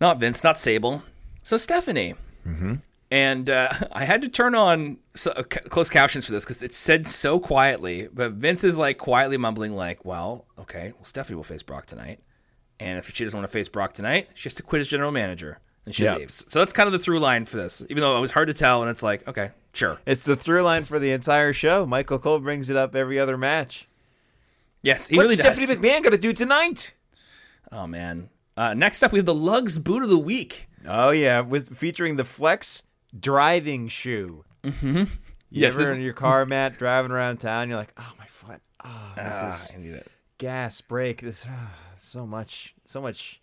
not 0.00 0.18
vince 0.18 0.42
not 0.42 0.58
sable 0.58 1.02
so 1.42 1.56
stephanie 1.56 2.14
and 3.12 3.50
uh, 3.50 3.72
i 3.92 4.04
had 4.04 4.22
to 4.22 4.28
turn 4.28 4.54
on 4.54 4.98
so, 5.14 5.30
uh, 5.32 5.42
c- 5.52 5.60
closed 5.68 5.92
captions 5.92 6.24
for 6.26 6.32
this 6.32 6.44
because 6.44 6.62
it's 6.62 6.76
said 6.78 7.06
so 7.06 7.38
quietly 7.38 8.08
but 8.12 8.32
vince 8.32 8.64
is 8.64 8.76
like 8.78 8.96
quietly 8.98 9.36
mumbling 9.36 9.76
like 9.76 10.04
well 10.04 10.46
okay 10.58 10.92
well 10.96 11.04
stephanie 11.04 11.36
will 11.36 11.44
face 11.44 11.62
brock 11.62 11.84
tonight 11.86 12.18
and 12.80 12.98
if 12.98 13.14
she 13.14 13.22
doesn't 13.24 13.38
want 13.38 13.46
to 13.48 13.52
face 13.52 13.68
brock 13.68 13.92
tonight 13.92 14.28
she 14.34 14.46
has 14.48 14.54
to 14.54 14.62
quit 14.62 14.80
as 14.80 14.88
general 14.88 15.12
manager 15.12 15.58
and 15.84 15.94
she 15.94 16.04
Yeah. 16.04 16.16
leaves 16.16 16.44
so 16.48 16.58
that's 16.58 16.72
kind 16.72 16.86
of 16.86 16.92
the 16.92 16.98
through 16.98 17.20
line 17.20 17.44
for 17.44 17.58
this 17.58 17.82
even 17.90 18.00
though 18.00 18.16
it 18.16 18.20
was 18.20 18.30
hard 18.32 18.48
to 18.48 18.54
tell 18.54 18.80
and 18.82 18.90
it's 18.90 19.02
like 19.02 19.26
okay 19.28 19.50
sure 19.74 19.98
it's 20.06 20.24
the 20.24 20.36
through 20.36 20.62
line 20.62 20.84
for 20.84 20.98
the 20.98 21.12
entire 21.12 21.52
show. 21.52 21.84
Michael 21.86 22.18
Cole 22.18 22.38
brings 22.38 22.70
it 22.70 22.76
up 22.76 22.94
every 22.94 23.18
other 23.18 23.36
match. 23.36 23.86
yes 24.82 25.08
he 25.08 25.16
What's 25.16 25.24
really 25.24 25.36
Stephanie 25.36 25.66
does 25.66 25.76
McMahon 25.76 26.02
gonna 26.02 26.16
do 26.18 26.32
tonight? 26.32 26.92
Oh 27.70 27.86
man. 27.86 28.28
Uh, 28.54 28.74
next 28.74 29.02
up, 29.02 29.12
we 29.12 29.18
have 29.18 29.24
the 29.24 29.34
Lugz 29.34 29.82
Boot 29.82 30.02
of 30.02 30.10
the 30.10 30.18
Week. 30.18 30.68
Oh 30.86 31.08
yeah, 31.08 31.40
with 31.40 31.74
featuring 31.74 32.16
the 32.16 32.24
Flex 32.24 32.82
driving 33.18 33.88
shoe. 33.88 34.44
Mm-hmm. 34.64 34.96
You 34.96 35.06
Yes, 35.50 35.74
ever 35.74 35.84
this- 35.84 35.92
in 35.92 36.00
your 36.00 36.14
car, 36.14 36.46
Matt, 36.46 36.78
driving 36.78 37.10
around 37.10 37.38
town, 37.38 37.68
you're 37.68 37.78
like, 37.78 37.92
oh 37.98 38.12
my 38.18 38.26
foot, 38.26 38.60
oh 38.84 39.12
this 39.16 39.34
Ah, 39.34 39.54
is 39.54 39.72
I 39.74 39.78
need 39.78 39.94
it. 39.94 40.06
gas 40.38 40.80
brake. 40.80 41.20
This 41.20 41.44
ah, 41.48 41.74
so 41.96 42.26
much, 42.26 42.74
so 42.86 43.00
much 43.02 43.40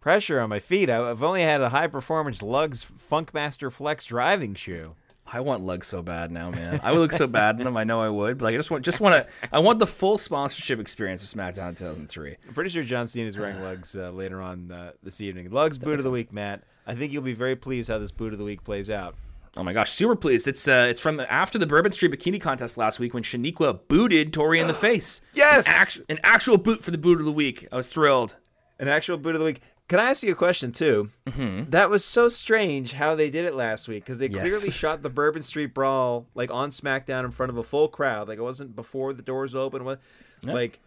pressure 0.00 0.40
on 0.40 0.48
my 0.48 0.58
feet. 0.60 0.88
I've 0.90 1.22
only 1.22 1.42
had 1.42 1.60
a 1.60 1.68
high 1.70 1.86
performance 1.88 2.40
Lugz 2.42 2.84
Funkmaster 2.84 3.72
Flex 3.72 4.04
driving 4.04 4.54
shoe. 4.54 4.94
I 5.24 5.40
want 5.40 5.64
Lugz 5.64 5.84
so 5.84 6.02
bad 6.02 6.30
now, 6.30 6.50
man. 6.50 6.80
I 6.82 6.90
would 6.92 6.98
look 6.98 7.12
so 7.12 7.26
bad 7.26 7.58
in 7.58 7.64
them. 7.64 7.76
I 7.76 7.84
know 7.84 8.00
I 8.02 8.08
would, 8.08 8.38
but 8.38 8.46
like, 8.46 8.54
I 8.54 8.56
just 8.58 8.70
want, 8.70 8.84
just 8.84 9.00
want 9.00 9.14
to. 9.14 9.26
I 9.52 9.60
want 9.60 9.78
the 9.78 9.86
full 9.86 10.18
sponsorship 10.18 10.78
experience 10.78 11.22
of 11.22 11.38
SmackDown 11.40 11.76
2003. 11.76 12.36
I'm 12.48 12.54
pretty 12.54 12.70
sure 12.70 12.82
John 12.82 13.06
Cena 13.08 13.28
is 13.28 13.38
wearing 13.38 13.56
Lugz 13.56 13.96
uh, 13.96 14.10
later 14.10 14.42
on 14.42 14.70
uh, 14.70 14.92
this 15.02 15.20
evening. 15.20 15.48
Lugz 15.50 15.78
boot 15.80 15.94
of 15.94 16.02
the 16.02 16.10
week, 16.10 16.32
Matt. 16.32 16.62
I 16.86 16.94
think 16.94 17.12
you'll 17.12 17.22
be 17.22 17.34
very 17.34 17.56
pleased 17.56 17.88
how 17.88 17.98
this 17.98 18.10
boot 18.10 18.32
of 18.32 18.38
the 18.38 18.44
week 18.44 18.64
plays 18.64 18.90
out. 18.90 19.14
Oh 19.56 19.62
my 19.62 19.72
gosh, 19.74 19.90
super 19.90 20.16
pleased! 20.16 20.48
It's 20.48 20.66
uh, 20.66 20.86
it's 20.88 21.00
from 21.00 21.18
the, 21.18 21.30
after 21.30 21.58
the 21.58 21.66
Bourbon 21.66 21.92
Street 21.92 22.10
Bikini 22.12 22.40
contest 22.40 22.78
last 22.78 22.98
week 22.98 23.12
when 23.12 23.22
Shaniqua 23.22 23.80
booted 23.86 24.32
Tori 24.32 24.58
in 24.60 24.66
the 24.66 24.74
face. 24.88 25.20
Yes! 25.34 25.66
an, 25.66 25.72
actu- 25.74 26.04
an 26.08 26.18
actual 26.24 26.56
boot 26.56 26.82
for 26.82 26.90
the 26.90 26.98
boot 26.98 27.20
of 27.20 27.26
the 27.26 27.32
week. 27.32 27.68
I 27.70 27.76
was 27.76 27.88
thrilled. 27.88 28.36
An 28.78 28.88
actual 28.88 29.18
boot 29.18 29.34
of 29.34 29.40
the 29.40 29.44
week. 29.44 29.60
Can 29.88 30.00
I 30.00 30.04
ask 30.04 30.22
you 30.22 30.32
a 30.32 30.34
question 30.34 30.72
too? 30.72 31.10
Mm-hmm. 31.26 31.68
That 31.70 31.90
was 31.90 32.02
so 32.02 32.30
strange 32.30 32.94
how 32.94 33.14
they 33.14 33.28
did 33.28 33.44
it 33.44 33.54
last 33.54 33.88
week 33.88 34.04
because 34.04 34.18
they 34.20 34.28
Yes. 34.28 34.40
clearly 34.40 34.70
shot 34.70 35.02
the 35.02 35.10
Bourbon 35.10 35.42
Street 35.42 35.74
Brawl 35.74 36.26
like 36.34 36.50
on 36.50 36.70
SmackDown 36.70 37.24
in 37.24 37.30
front 37.30 37.50
of 37.50 37.58
a 37.58 37.62
full 37.62 37.88
crowd. 37.88 38.28
Like 38.28 38.38
it 38.38 38.42
wasn't 38.42 38.74
before 38.74 39.12
the 39.12 39.22
doors 39.22 39.54
open. 39.54 39.84
What? 39.84 40.00
Like, 40.42 40.80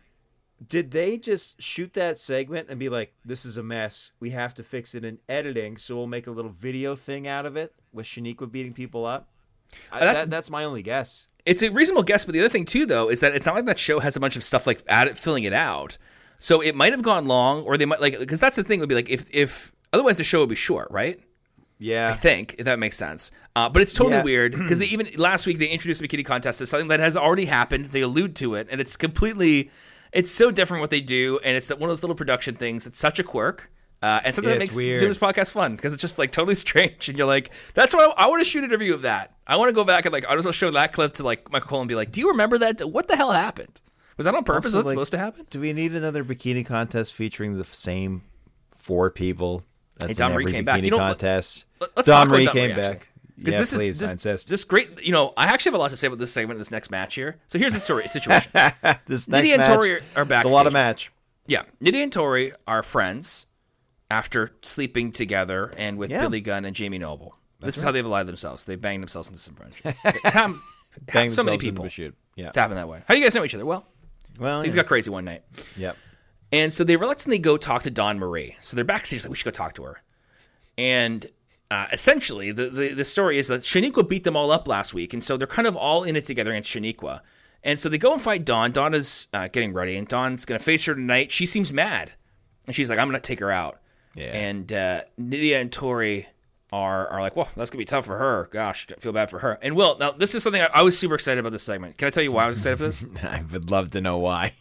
did 0.66 0.91
they 0.91 1.18
just 1.18 1.62
shoot 1.62 1.93
that 1.93 2.18
segment 2.18 2.68
and 2.70 2.80
be 2.80 2.89
like, 2.89 3.14
"This 3.26 3.45
is 3.45 3.58
a 3.58 3.64
mess. 3.64 4.12
We 4.20 4.30
have 4.32 4.53
to 4.56 4.64
fix 4.64 4.95
it 4.95 5.03
in 5.03 5.20
editing, 5.28 5.78
so 5.78 5.95
we'll 5.95 6.08
make 6.08 6.28
a 6.28 6.32
little 6.32 6.51
video 6.51 6.95
thing 6.95 7.28
out 7.28 7.45
of 7.45 7.56
it 7.58 7.74
with 7.91 8.06
Shaniqua 8.06 8.51
beating 8.51 8.74
people 8.74 9.06
up." 9.06 9.28
I, 9.91 9.99
that's- 9.99 10.16
that, 10.24 10.30
that's 10.30 10.49
my 10.49 10.64
only 10.64 10.82
guess. 10.82 11.28
It's 11.45 11.62
a 11.62 11.70
reasonable 11.70 12.03
guess, 12.03 12.26
but 12.26 12.34
the 12.34 12.39
other 12.39 12.49
thing 12.49 12.66
too, 12.66 12.86
though, 12.86 13.10
is 13.10 13.20
that 13.20 13.36
it's 13.36 13.45
not 13.45 13.56
like 13.56 13.66
that 13.66 13.78
show 13.80 13.99
has 13.99 14.16
a 14.16 14.20
bunch 14.20 14.36
of 14.36 14.43
stuff 14.43 14.66
like 14.66 14.82
filling 15.16 15.43
it 15.43 15.53
out. 15.53 15.97
So 16.39 16.60
it 16.62 16.74
might 16.76 16.91
have 16.93 17.01
gone 17.03 17.26
long, 17.28 17.62
or 17.64 17.78
they 17.78 17.86
might 17.86 18.01
like 18.01 18.18
because 18.18 18.39
that's 18.39 18.56
the 18.56 18.64
thing 18.64 18.80
would 18.80 18.89
be 18.89 18.95
like 18.95 19.10
if 19.10 19.26
if 19.32 19.74
otherwise 19.93 20.18
the 20.18 20.24
show 20.24 20.39
would 20.39 20.49
be 20.49 20.56
short, 20.56 20.89
right? 20.89 21.20
Yeah. 21.78 22.10
I 22.12 22.14
think 22.14 22.56
if 22.58 22.66
that 22.66 22.80
makes 22.80 22.95
sense. 22.97 23.32
Uh, 23.56 23.68
but 23.70 23.82
it's 23.82 23.91
totally 23.93 24.16
Yeah. 24.18 24.24
weird 24.24 24.51
because 24.53 24.80
they 24.80 24.86
even 24.86 25.08
last 25.18 25.45
week 25.45 25.60
they 25.60 25.68
introduced 25.68 26.01
the 26.01 26.08
bikini 26.08 26.26
contest 26.26 26.62
as 26.62 26.70
something 26.70 26.88
that 26.88 26.99
has 27.01 27.16
already 27.18 27.45
happened. 27.45 27.88
They 27.88 28.01
allude 28.01 28.36
to 28.38 28.56
it, 28.56 28.68
and 28.72 28.80
it's 28.82 28.95
completely 28.95 29.70
it's 30.16 30.32
so 30.32 30.49
different 30.49 30.82
what 30.82 30.89
they 30.89 31.01
do, 31.01 31.39
and 31.43 31.55
it's 31.55 31.70
one 31.70 31.84
of 31.84 31.89
those 31.89 32.01
little 32.01 32.16
production 32.16 32.55
things. 32.55 32.88
It's 32.88 32.97
such 32.97 33.20
a 33.20 33.24
quirk. 33.24 33.70
Uh, 34.01 34.20
and 34.24 34.36
something 34.36 34.51
that 34.51 34.59
makes 34.59 34.76
weird. 34.76 34.99
doing 34.99 35.09
this 35.09 35.18
podcast 35.18 35.51
fun 35.51 35.76
because 35.76 35.91
it's 35.93 36.01
just 36.01 36.18
like 36.20 36.32
totally 36.32 36.55
strange, 36.66 37.09
and 37.09 37.18
you're 37.18 37.28
like, 37.28 37.51
"That's 37.74 37.93
what 37.93 38.16
I, 38.18 38.26
I 38.26 38.28
want 38.28 38.41
to 38.41 38.45
shoot 38.49 38.59
an 38.59 38.66
interview 38.66 38.93
of 38.93 39.01
that. 39.03 39.34
I 39.47 39.55
want 39.57 39.70
to 39.70 39.74
go 39.74 39.84
back 39.84 40.05
and 40.05 40.13
like 40.13 40.26
I 40.26 40.34
just 40.36 40.45
want 40.45 40.53
to 40.53 40.57
show 40.57 40.72
that 40.72 40.93
clip 40.93 41.13
to 41.13 41.24
like 41.24 41.51
Michael 41.51 41.70
Cole 41.70 41.82
and 41.82 41.89
be 41.89 41.95
like, 41.95 42.11
"Do 42.11 42.22
you 42.22 42.30
remember 42.30 42.57
that? 42.59 42.88
What 42.89 43.07
the 43.07 43.16
hell 43.16 43.32
happened? 43.32 43.82
Was 44.18 44.26
that 44.26 44.36
on 44.36 44.43
purpose? 44.43 44.74
Also, 44.74 44.78
was 44.78 44.84
that 44.86 44.89
like- 44.89 44.93
supposed 44.93 45.11
to 45.11 45.18
happen?" 45.18 45.47
Do 45.49 45.59
we 45.59 45.74
need 45.74 45.95
another 45.95 46.24
bikini 46.24 46.66
contest 46.66 47.13
featuring 47.13 47.57
the 47.57 47.63
same 47.63 48.24
four 48.72 49.09
people? 49.09 49.63
That's 49.97 50.20
Hey, 50.20 50.26
in 50.26 50.45
came 50.47 50.66
back. 50.66 50.84
You 50.84 50.91
know, 50.91 50.97
contest. 50.97 51.66
Let- 51.80 51.91
Let's 51.95 52.07
Dawn 52.07 52.28
talk 52.28 52.28
about 52.28 52.36
Marie 52.36 52.45
Dawn 52.45 52.53
came 52.53 52.76
back. 52.76 52.86
actually. 52.86 53.09
Yeah, 53.38 53.60
this 53.60 53.74
please, 53.74 54.02
is 54.02 54.24
this, 54.24 54.44
this 54.46 54.64
great. 54.64 55.04
You 55.04 55.12
know, 55.12 55.34
I 55.36 55.46
actually 55.46 55.72
have 55.72 55.76
a 55.76 55.80
lot 55.80 55.92
to 55.92 55.98
say 55.98 56.08
about 56.08 56.20
this 56.20 56.32
segment, 56.32 56.56
in 56.56 56.60
this 56.60 56.72
next 56.72 56.90
match 56.90 57.16
here. 57.16 57.38
So 57.48 57.60
here's 57.60 57.74
the 57.74 57.80
story 57.80 58.08
situation. 58.08 58.52
this 59.08 59.28
next 59.28 59.28
Nydia 59.28 59.54
and 59.56 59.62
match, 59.62 59.68
Tori 59.76 59.92
are- 59.96 60.02
are 60.16 60.22
It's 60.24 60.46
a 60.46 60.48
lot 60.48 60.68
of 60.68 60.74
match. 60.74 61.12
Yeah, 61.48 61.64
Nydia 61.82 62.04
and 62.04 62.14
Tori 62.14 62.54
are 62.66 62.82
friends 62.82 63.46
after 64.10 64.52
sleeping 64.62 65.12
together 65.12 65.74
and 65.78 65.98
with 65.98 66.10
Yeah. 66.12 66.22
Billy 66.22 66.40
Gunn 66.42 66.64
and 66.66 66.76
Jamie 66.76 66.98
Noble. 66.98 67.36
this 67.60 67.76
is 67.78 67.84
how 67.84 67.92
they've 67.92 68.06
allied 68.06 68.28
themselves. 68.28 68.64
They 68.64 68.76
banged 68.76 69.02
themselves 69.04 69.28
into 69.28 69.40
some 69.40 69.56
friendship. 69.56 69.96
It 70.06 70.24
happens- 70.32 70.64
Bang 71.12 71.30
so 71.30 71.44
many 71.44 71.58
people. 71.58 71.88
shoot. 71.90 72.16
Yeah. 72.36 72.48
It's 72.48 72.58
happened 72.58 72.78
that 72.78 72.88
way. 72.88 73.02
How 73.08 73.14
do 73.16 73.20
you 73.20 73.26
guys 73.26 73.36
know 73.36 73.44
each 73.44 73.54
other? 73.54 73.66
Well, 73.66 73.86
Well, 74.40 74.62
things 74.62 74.76
yeah. 74.76 74.82
got 74.84 74.88
crazy 74.88 75.10
one 75.10 75.26
night. 75.26 75.44
Yep. 75.76 75.98
And 76.54 76.72
so 76.72 76.86
they 76.86 76.96
reluctantly 76.96 77.38
go 77.38 77.58
talk 77.58 77.84
to 77.84 77.90
Dawn 77.92 78.18
Marie. 78.18 78.56
So 78.62 78.76
they're 78.76 78.86
backstage, 78.86 79.24
like, 79.24 79.30
we 79.30 79.36
should 79.36 79.44
go 79.46 79.52
talk 79.52 79.74
to 79.76 79.84
her. 79.84 80.02
And 80.78 81.26
uh, 81.72 81.88
essentially, 81.91 82.51
the, 82.51 82.70
the, 82.70 82.93
the 82.93 83.03
story 83.03 83.38
is 83.38 83.47
that 83.47 83.61
Shaniqua 83.61 84.07
beat 84.07 84.24
them 84.24 84.36
all 84.36 84.51
up 84.51 84.68
last 84.68 84.93
week. 84.93 85.13
And 85.13 85.24
so 85.24 85.38
they're 85.38 85.47
kind 85.47 85.68
of 85.68 85.76
all 85.76 86.03
in 86.03 86.16
it 86.16 86.26
together 86.26 86.51
against 86.51 86.72
Shaniqua. 86.72 87.22
And 87.63 87.80
so 87.80 87.89
they 87.89 87.97
go 87.97 88.13
and 88.13 88.22
fight 88.22 88.45
Dawn. 88.45 88.72
Dawn 88.72 88.93
is 88.93 89.28
uh, 89.34 89.47
getting 89.47 89.74
ready, 89.74 89.97
and 89.97 90.07
Dawn's 90.07 90.45
going 90.45 90.59
to 90.59 90.63
face 90.63 90.86
her 90.86 90.93
tonight. 90.93 91.32
She 91.32 91.47
seems 91.47 91.74
mad. 91.74 92.13
And 92.68 92.76
she's 92.76 92.89
like, 92.89 92.99
I'm 92.99 93.07
going 93.07 93.20
to 93.20 93.28
take 93.28 93.39
her 93.39 93.51
out. 93.51 93.80
Yeah. 94.16 94.26
And 94.26 94.72
uh, 94.72 95.01
Nydia 95.18 95.59
and 95.59 95.72
Tori 95.72 96.28
are, 96.72 97.07
are 97.07 97.22
like, 97.22 97.36
well, 97.36 97.49
that's 97.55 97.70
going 97.70 97.78
to 97.78 97.78
be 97.80 97.86
tough 97.86 98.05
for 98.05 98.18
her. 98.18 98.49
Gosh, 98.51 98.88
I 98.95 98.99
feel 98.99 99.11
bad 99.11 99.30
for 99.30 99.39
her. 99.39 99.57
And 99.61 99.76
Will, 99.76 99.97
now 99.97 100.11
this 100.11 100.36
is 100.36 100.43
something 100.43 100.61
I, 100.61 100.70
I 100.74 100.84
was 100.84 100.97
super 100.97 101.16
excited 101.16 101.39
about 101.39 101.51
this 101.51 101.63
segment. 101.63 101.97
Can 101.97 102.07
I 102.07 102.11
tell 102.11 102.24
you 102.24 102.32
why 102.32 102.45
I 102.45 102.47
was 102.47 102.57
excited 102.57 102.78
for 102.78 102.84
this? 102.84 103.05
I 103.24 103.43
would 103.51 103.72
love 103.72 103.89
to 103.91 104.01
know 104.01 104.18
why. 104.18 104.53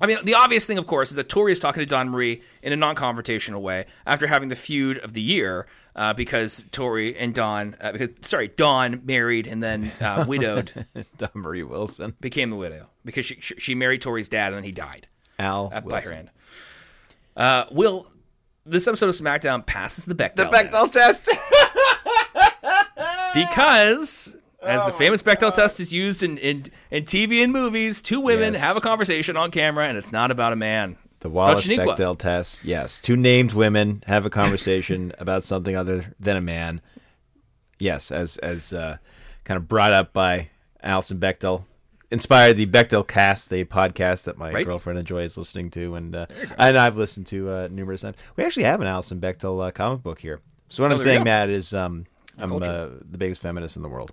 I 0.00 0.06
mean, 0.06 0.18
the 0.24 0.34
obvious 0.34 0.66
thing, 0.66 0.78
of 0.78 0.86
course, 0.86 1.10
is 1.10 1.16
that 1.16 1.28
Tori 1.28 1.52
is 1.52 1.58
talking 1.58 1.80
to 1.80 1.86
Dawn 1.86 2.08
Marie 2.08 2.42
in 2.62 2.72
a 2.72 2.76
non-confrontational 2.76 3.60
way 3.60 3.86
after 4.06 4.26
having 4.26 4.48
the 4.48 4.56
feud 4.56 4.98
of 4.98 5.12
the 5.12 5.20
year, 5.20 5.66
uh, 5.94 6.12
because 6.14 6.66
Tori 6.72 7.16
and 7.16 7.34
Dawn, 7.34 7.76
uh, 7.80 7.92
because 7.92 8.10
sorry, 8.22 8.48
Dawn 8.48 9.02
married 9.04 9.46
and 9.46 9.62
then 9.62 9.92
uh, 10.00 10.24
widowed, 10.28 10.86
Dawn 11.18 11.30
Marie 11.34 11.62
Wilson. 11.62 12.14
became 12.20 12.50
the 12.50 12.56
widow 12.56 12.88
because 13.04 13.26
she 13.26 13.36
she 13.40 13.74
married 13.74 14.00
Tori's 14.00 14.28
dad 14.28 14.48
and 14.48 14.56
then 14.56 14.64
he 14.64 14.72
died 14.72 15.08
Al 15.38 15.66
uh, 15.66 15.80
by 15.80 15.86
Wilson. 15.86 16.10
her 16.10 16.16
hand. 16.16 16.30
Uh, 17.36 17.64
Will 17.70 18.06
this 18.64 18.86
episode 18.86 19.08
of 19.08 19.14
SmackDown 19.14 19.66
passes 19.66 20.04
the 20.04 20.14
Bechdel 20.14 20.36
The 20.36 20.44
Bechdel 20.44 20.92
test 20.92 21.26
test. 21.26 21.28
because. 23.34 24.36
As 24.62 24.82
Oh 24.82 24.86
the 24.86 24.92
famous 24.92 25.22
Bechdel 25.22 25.52
test 25.52 25.80
is 25.80 25.92
used 25.92 26.22
in, 26.22 26.38
in, 26.38 26.64
in 26.90 27.04
TV 27.04 27.42
and 27.42 27.52
movies, 27.52 28.00
two 28.00 28.20
women 28.20 28.52
Yes. 28.54 28.62
have 28.62 28.76
a 28.76 28.80
conversation 28.80 29.36
on 29.36 29.50
camera, 29.50 29.86
and 29.88 29.98
it's 29.98 30.12
not 30.12 30.30
about 30.30 30.52
a 30.52 30.56
man. 30.56 30.96
The 31.20 31.28
It's 31.28 31.32
about 31.32 31.32
Wallace 31.34 31.66
Shaniqua. 31.66 31.96
Bechdel 31.96 32.18
test. 32.18 32.64
Yes. 32.64 33.00
Two 33.00 33.16
named 33.16 33.52
women 33.54 34.02
have 34.06 34.24
a 34.26 34.30
conversation 34.30 35.12
about 35.18 35.44
something 35.44 35.74
other 35.76 36.14
than 36.20 36.36
a 36.36 36.40
man. 36.40 36.80
Yes, 37.78 38.12
as 38.12 38.36
as 38.38 38.72
uh, 38.72 38.98
kind 39.44 39.56
of 39.56 39.66
brought 39.68 39.92
up 39.92 40.12
by 40.12 40.50
Alison 40.82 41.18
Bechdel. 41.18 41.64
Inspired 42.12 42.54
the 42.58 42.66
Bechdel 42.66 43.06
cast, 43.08 43.48
the 43.50 43.64
podcast 43.64 44.24
that 44.24 44.36
my 44.36 44.52
Right. 44.52 44.66
girlfriend 44.66 44.98
enjoys 44.98 45.36
listening 45.36 45.70
to, 45.70 45.94
and 45.96 46.14
uh, 46.14 46.26
and 46.58 46.76
I've 46.78 46.96
listened 46.96 47.26
to 47.28 47.50
uh, 47.50 47.68
numerous 47.70 48.02
times. 48.02 48.16
We 48.36 48.44
actually 48.44 48.64
have 48.64 48.80
an 48.80 48.86
Alison 48.86 49.18
Bechdel 49.20 49.66
uh, 49.66 49.70
comic 49.72 50.02
book 50.02 50.20
here. 50.20 50.40
So 50.68 50.82
what 50.82 50.90
Oh, 50.92 50.94
I'm 50.94 51.00
saying. 51.00 51.24
Matt, 51.24 51.48
is 51.50 51.72
um, 51.74 52.04
I'm 52.38 52.52
uh, 52.52 52.58
the 52.58 53.18
biggest 53.18 53.40
feminist 53.40 53.76
in 53.76 53.82
the 53.82 53.88
world, 53.88 54.12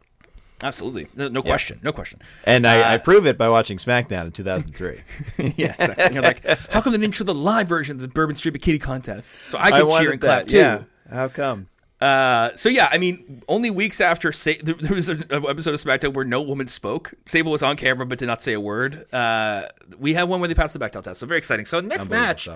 Absolutely, 0.64 1.08
no, 1.16 1.28
no 1.30 1.42
question, 1.42 1.80
no 1.84 1.92
question. 1.94 2.20
and 2.44 2.68
I, 2.68 2.82
Uh, 2.82 2.94
I 2.94 2.98
prove 2.98 3.26
it 3.26 3.38
by 3.38 3.48
watching 3.50 3.78
SmackDown 3.78 4.26
in 4.26 4.32
2003. 4.32 5.02
yeah, 5.56 5.74
exactly. 5.80 6.14
You're 6.14 6.24
like, 6.24 6.46
how 6.72 6.82
come 6.82 6.92
they 6.92 6.98
didn't 7.00 7.16
show 7.16 7.24
the 7.24 7.34
live 7.34 7.70
version 7.70 7.96
of 7.96 8.02
the 8.02 8.08
Bourbon 8.10 8.36
Street 8.36 8.54
Bikini 8.56 8.82
Contest? 8.82 9.34
So 9.48 9.58
I 9.58 9.64
I 9.68 9.72
could 9.72 9.88
wanted 9.88 10.04
cheer 10.04 10.12
and 10.12 10.22
clap 10.22 10.40
that. 10.42 10.48
too. 10.50 10.58
Yeah. 10.58 10.84
How 11.10 11.28
come? 11.30 11.68
Uh, 12.02 12.52
so 12.56 12.70
yeah, 12.70 12.88
I 12.92 12.98
mean, 12.98 13.42
only 13.50 13.70
weeks 13.70 14.00
after 14.00 14.32
Sa- 14.32 14.52
there, 14.64 14.76
there 14.76 14.94
was 14.96 15.10
an 15.10 15.26
episode 15.32 15.74
of 15.74 15.80
SmackDown 15.82 16.14
where 16.14 16.24
no 16.26 16.42
woman 16.42 16.68
spoke. 16.68 17.14
Sable 17.26 17.52
was 17.52 17.62
on 17.64 17.76
camera 17.76 18.06
but 18.06 18.20
did 18.20 18.28
not 18.28 18.42
say 18.42 18.54
a 18.54 18.60
word. 18.60 19.06
Uh, 19.14 19.64
we 19.98 20.14
have 20.14 20.30
one 20.30 20.40
where 20.40 20.48
they 20.48 20.54
passed 20.56 20.74
the 20.74 20.80
Bechdel 20.80 21.04
test, 21.04 21.20
so 21.20 21.26
very 21.28 21.38
exciting. 21.40 21.66
So 21.66 21.80
next 21.82 22.10
match, 22.10 22.48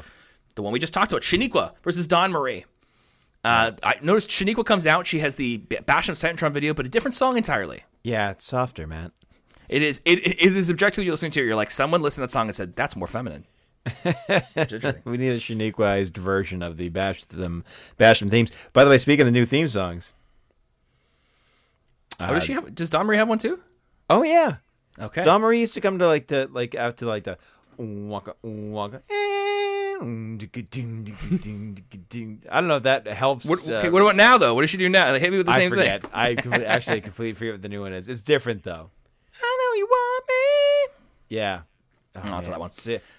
the 0.55 0.61
one 0.61 0.71
we 0.71 0.79
just 0.79 0.93
talked 0.93 1.11
about, 1.11 1.23
Shaniqua 1.23 1.71
versus 1.83 2.07
Dawn 2.07 2.31
Marie. 2.31 2.63
Uh, 3.43 3.71
I 3.83 3.95
noticed 4.01 4.29
Shaniqua 4.29 4.65
comes 4.65 4.87
out. 4.87 5.05
She 5.05 5.19
has 5.19 5.35
the 5.35 5.59
Basham 5.59 6.11
Titantron 6.11 6.51
video, 6.51 6.73
but 6.73 6.85
a 6.85 6.89
different 6.89 7.15
song 7.15 7.35
entirely. 7.37 7.83
Yeah, 8.03 8.31
it's 8.31 8.45
softer, 8.45 8.87
man. 8.87 9.11
It 9.69 9.81
is 9.81 10.01
it, 10.05 10.19
it 10.25 10.55
is 10.55 10.69
objectively 10.69 11.05
you're 11.05 11.13
listening 11.13 11.31
to. 11.33 11.41
it, 11.41 11.45
You're 11.45 11.55
like 11.55 11.71
someone 11.71 12.01
listened 12.01 12.21
to 12.21 12.27
that 12.27 12.31
song 12.31 12.47
and 12.47 12.55
said 12.55 12.75
that's 12.75 12.95
more 12.95 13.07
feminine. 13.07 13.45
We 15.05 15.17
need 15.17 15.31
a 15.31 15.39
Shaniquaized 15.39 16.15
version 16.17 16.61
of 16.63 16.77
the 16.77 16.87
Bash 16.89 17.25
them 17.25 17.63
Bash 17.97 18.19
them 18.19 18.29
themes. 18.29 18.51
By 18.71 18.83
the 18.85 18.89
way, 18.89 18.97
speaking 18.97 19.27
of 19.27 19.33
new 19.33 19.45
theme 19.45 19.67
songs. 19.67 20.11
oh, 22.21 22.33
does 22.33 22.43
she 22.45 22.53
have? 22.53 22.73
Does 22.75 22.89
Dawn 22.89 23.05
Marie 23.05 23.17
have 23.17 23.27
one 23.27 23.39
too? 23.39 23.59
Oh 24.09 24.23
yeah. 24.23 24.57
Okay. 24.99 25.23
Dawn 25.23 25.41
Marie 25.41 25.59
used 25.59 25.73
to 25.73 25.81
come 25.81 25.99
to 25.99 26.07
like 26.07 26.27
the 26.27 26.47
like 26.51 26.75
out 26.75 26.97
to 26.97 27.07
like 27.07 27.23
the 27.23 27.37
waka 27.77 28.35
waka. 28.43 29.01
I 30.01 30.05
don't 32.59 32.67
know 32.67 32.77
if 32.77 32.83
that 32.83 33.07
helps. 33.07 33.45
What, 33.45 33.67
uh, 33.69 33.89
what 33.89 34.01
about 34.01 34.15
now 34.15 34.37
though? 34.37 34.53
What 34.53 34.61
does 34.61 34.69
she 34.69 34.77
do 34.77 34.89
now? 34.89 35.11
Like, 35.11 35.21
hit 35.21 35.31
me 35.31 35.37
with 35.37 35.47
the 35.47 35.53
I 35.53 35.57
same 35.57 35.69
forget. 35.69 36.03
thing. 36.03 36.11
I 36.13 36.33
actually 36.65 37.01
completely 37.01 37.33
forget 37.33 37.53
what 37.55 37.61
the 37.61 37.69
new 37.69 37.81
one 37.81 37.93
is. 37.93 38.09
It's 38.09 38.21
different 38.21 38.63
though. 38.63 38.89
I 39.41 39.57
know 39.73 39.77
you 39.77 39.85
want 39.85 40.23
me. 40.27 40.93
Yeah. 41.29 41.61
Oh, 42.15 42.21
No, 42.25 42.31
not 42.33 42.43
that 42.43 42.59
one. 42.59 42.69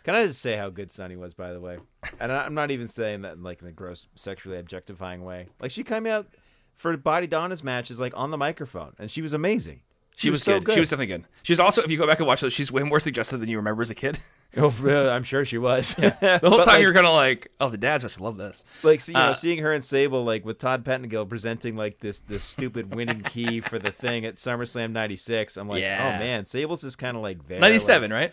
Can 0.04 0.14
I 0.14 0.26
just 0.26 0.40
say 0.40 0.56
how 0.56 0.70
good 0.70 0.90
Sunny 0.90 1.16
was, 1.16 1.34
by 1.34 1.52
the 1.52 1.60
way? 1.60 1.78
And 2.20 2.30
I- 2.30 2.44
I'm 2.44 2.54
not 2.54 2.70
even 2.70 2.86
saying 2.86 3.22
that 3.22 3.34
in 3.34 3.42
like 3.42 3.60
in 3.62 3.68
a 3.68 3.72
gross, 3.72 4.06
sexually 4.14 4.58
objectifying 4.58 5.24
way. 5.24 5.48
Like 5.60 5.70
she 5.72 5.82
came 5.82 6.06
out 6.06 6.26
for 6.74 6.96
Bodydonnas 6.96 7.62
matches, 7.64 7.98
like 8.00 8.12
on 8.16 8.30
the 8.30 8.38
microphone, 8.38 8.94
and 8.98 9.10
she 9.10 9.22
was 9.22 9.32
amazing. 9.32 9.80
She, 10.16 10.30
was, 10.30 10.42
so 10.42 10.60
good. 10.60 10.74
She 10.74 10.80
was 10.80 10.88
definitely 10.90 11.06
good. 11.16 11.24
She's 11.42 11.58
also, 11.58 11.82
if 11.82 11.90
you 11.90 11.98
go 11.98 12.06
back 12.06 12.18
and 12.18 12.26
watch 12.26 12.40
those, 12.40 12.52
she's 12.52 12.70
way 12.70 12.82
more 12.84 13.00
suggestive 13.00 13.40
than 13.40 13.48
you 13.48 13.56
remember 13.56 13.82
as 13.82 13.90
a 13.90 13.94
kid. 13.94 14.18
Oh? 14.56 14.72
I'm 15.10 15.24
sure 15.24 15.44
she 15.44 15.58
was. 15.58 15.94
The 15.94 16.38
whole 16.44 16.62
time 16.62 16.80
you're 16.80 16.94
kind 16.94 17.08
of 17.08 17.14
like, 17.14 17.50
oh, 17.60 17.70
the 17.70 17.76
dads 17.76 18.04
must 18.04 18.20
love 18.20 18.36
this. 18.36 18.64
like, 18.84 19.00
see, 19.00 19.10
you 19.10 19.18
know, 19.18 19.30
Uh, 19.30 19.34
seeing 19.34 19.58
her 19.58 19.72
and 19.72 19.82
Sable 19.82 20.22
like 20.24 20.44
with 20.44 20.58
Todd 20.58 20.84
Pettengill 20.84 21.26
presenting 21.26 21.74
like 21.74 21.98
this 21.98 22.20
this 22.20 22.44
stupid 22.44 22.94
winning 22.94 23.22
key 23.22 23.58
for 23.58 23.80
the 23.80 23.90
thing 23.90 24.24
at 24.24 24.36
SummerSlam 24.36 24.92
'96. 24.92 25.56
I'm 25.56 25.68
like, 25.68 25.80
Yeah. 25.82 26.14
oh 26.14 26.18
man, 26.22 26.44
Sable's 26.44 26.84
is 26.84 26.94
kind 26.94 27.16
of 27.16 27.22
like 27.24 27.48
there. 27.48 27.58
97, 27.58 28.12
like- 28.12 28.16
right? 28.16 28.32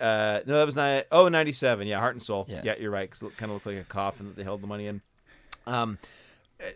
I 0.00 0.02
uh 0.04 0.40
no, 0.44 0.58
that 0.58 0.66
was 0.66 0.74
not. 0.74 1.04
Oh, 1.12 1.28
97. 1.28 1.86
Yeah, 1.86 2.00
Heart 2.00 2.14
and 2.16 2.22
Soul. 2.22 2.46
Yeah. 2.48 2.62
Yeah, 2.64 2.74
you're 2.80 2.90
right. 2.90 3.08
Cause 3.08 3.22
it 3.22 3.36
kind 3.36 3.52
of 3.52 3.54
looked 3.54 3.66
like 3.66 3.76
a 3.76 3.84
coffin 3.84 4.26
that 4.26 4.34
they 4.34 4.42
held 4.42 4.60
the 4.60 4.66
money 4.66 4.88
in. 4.88 5.02
Um, 5.68 5.98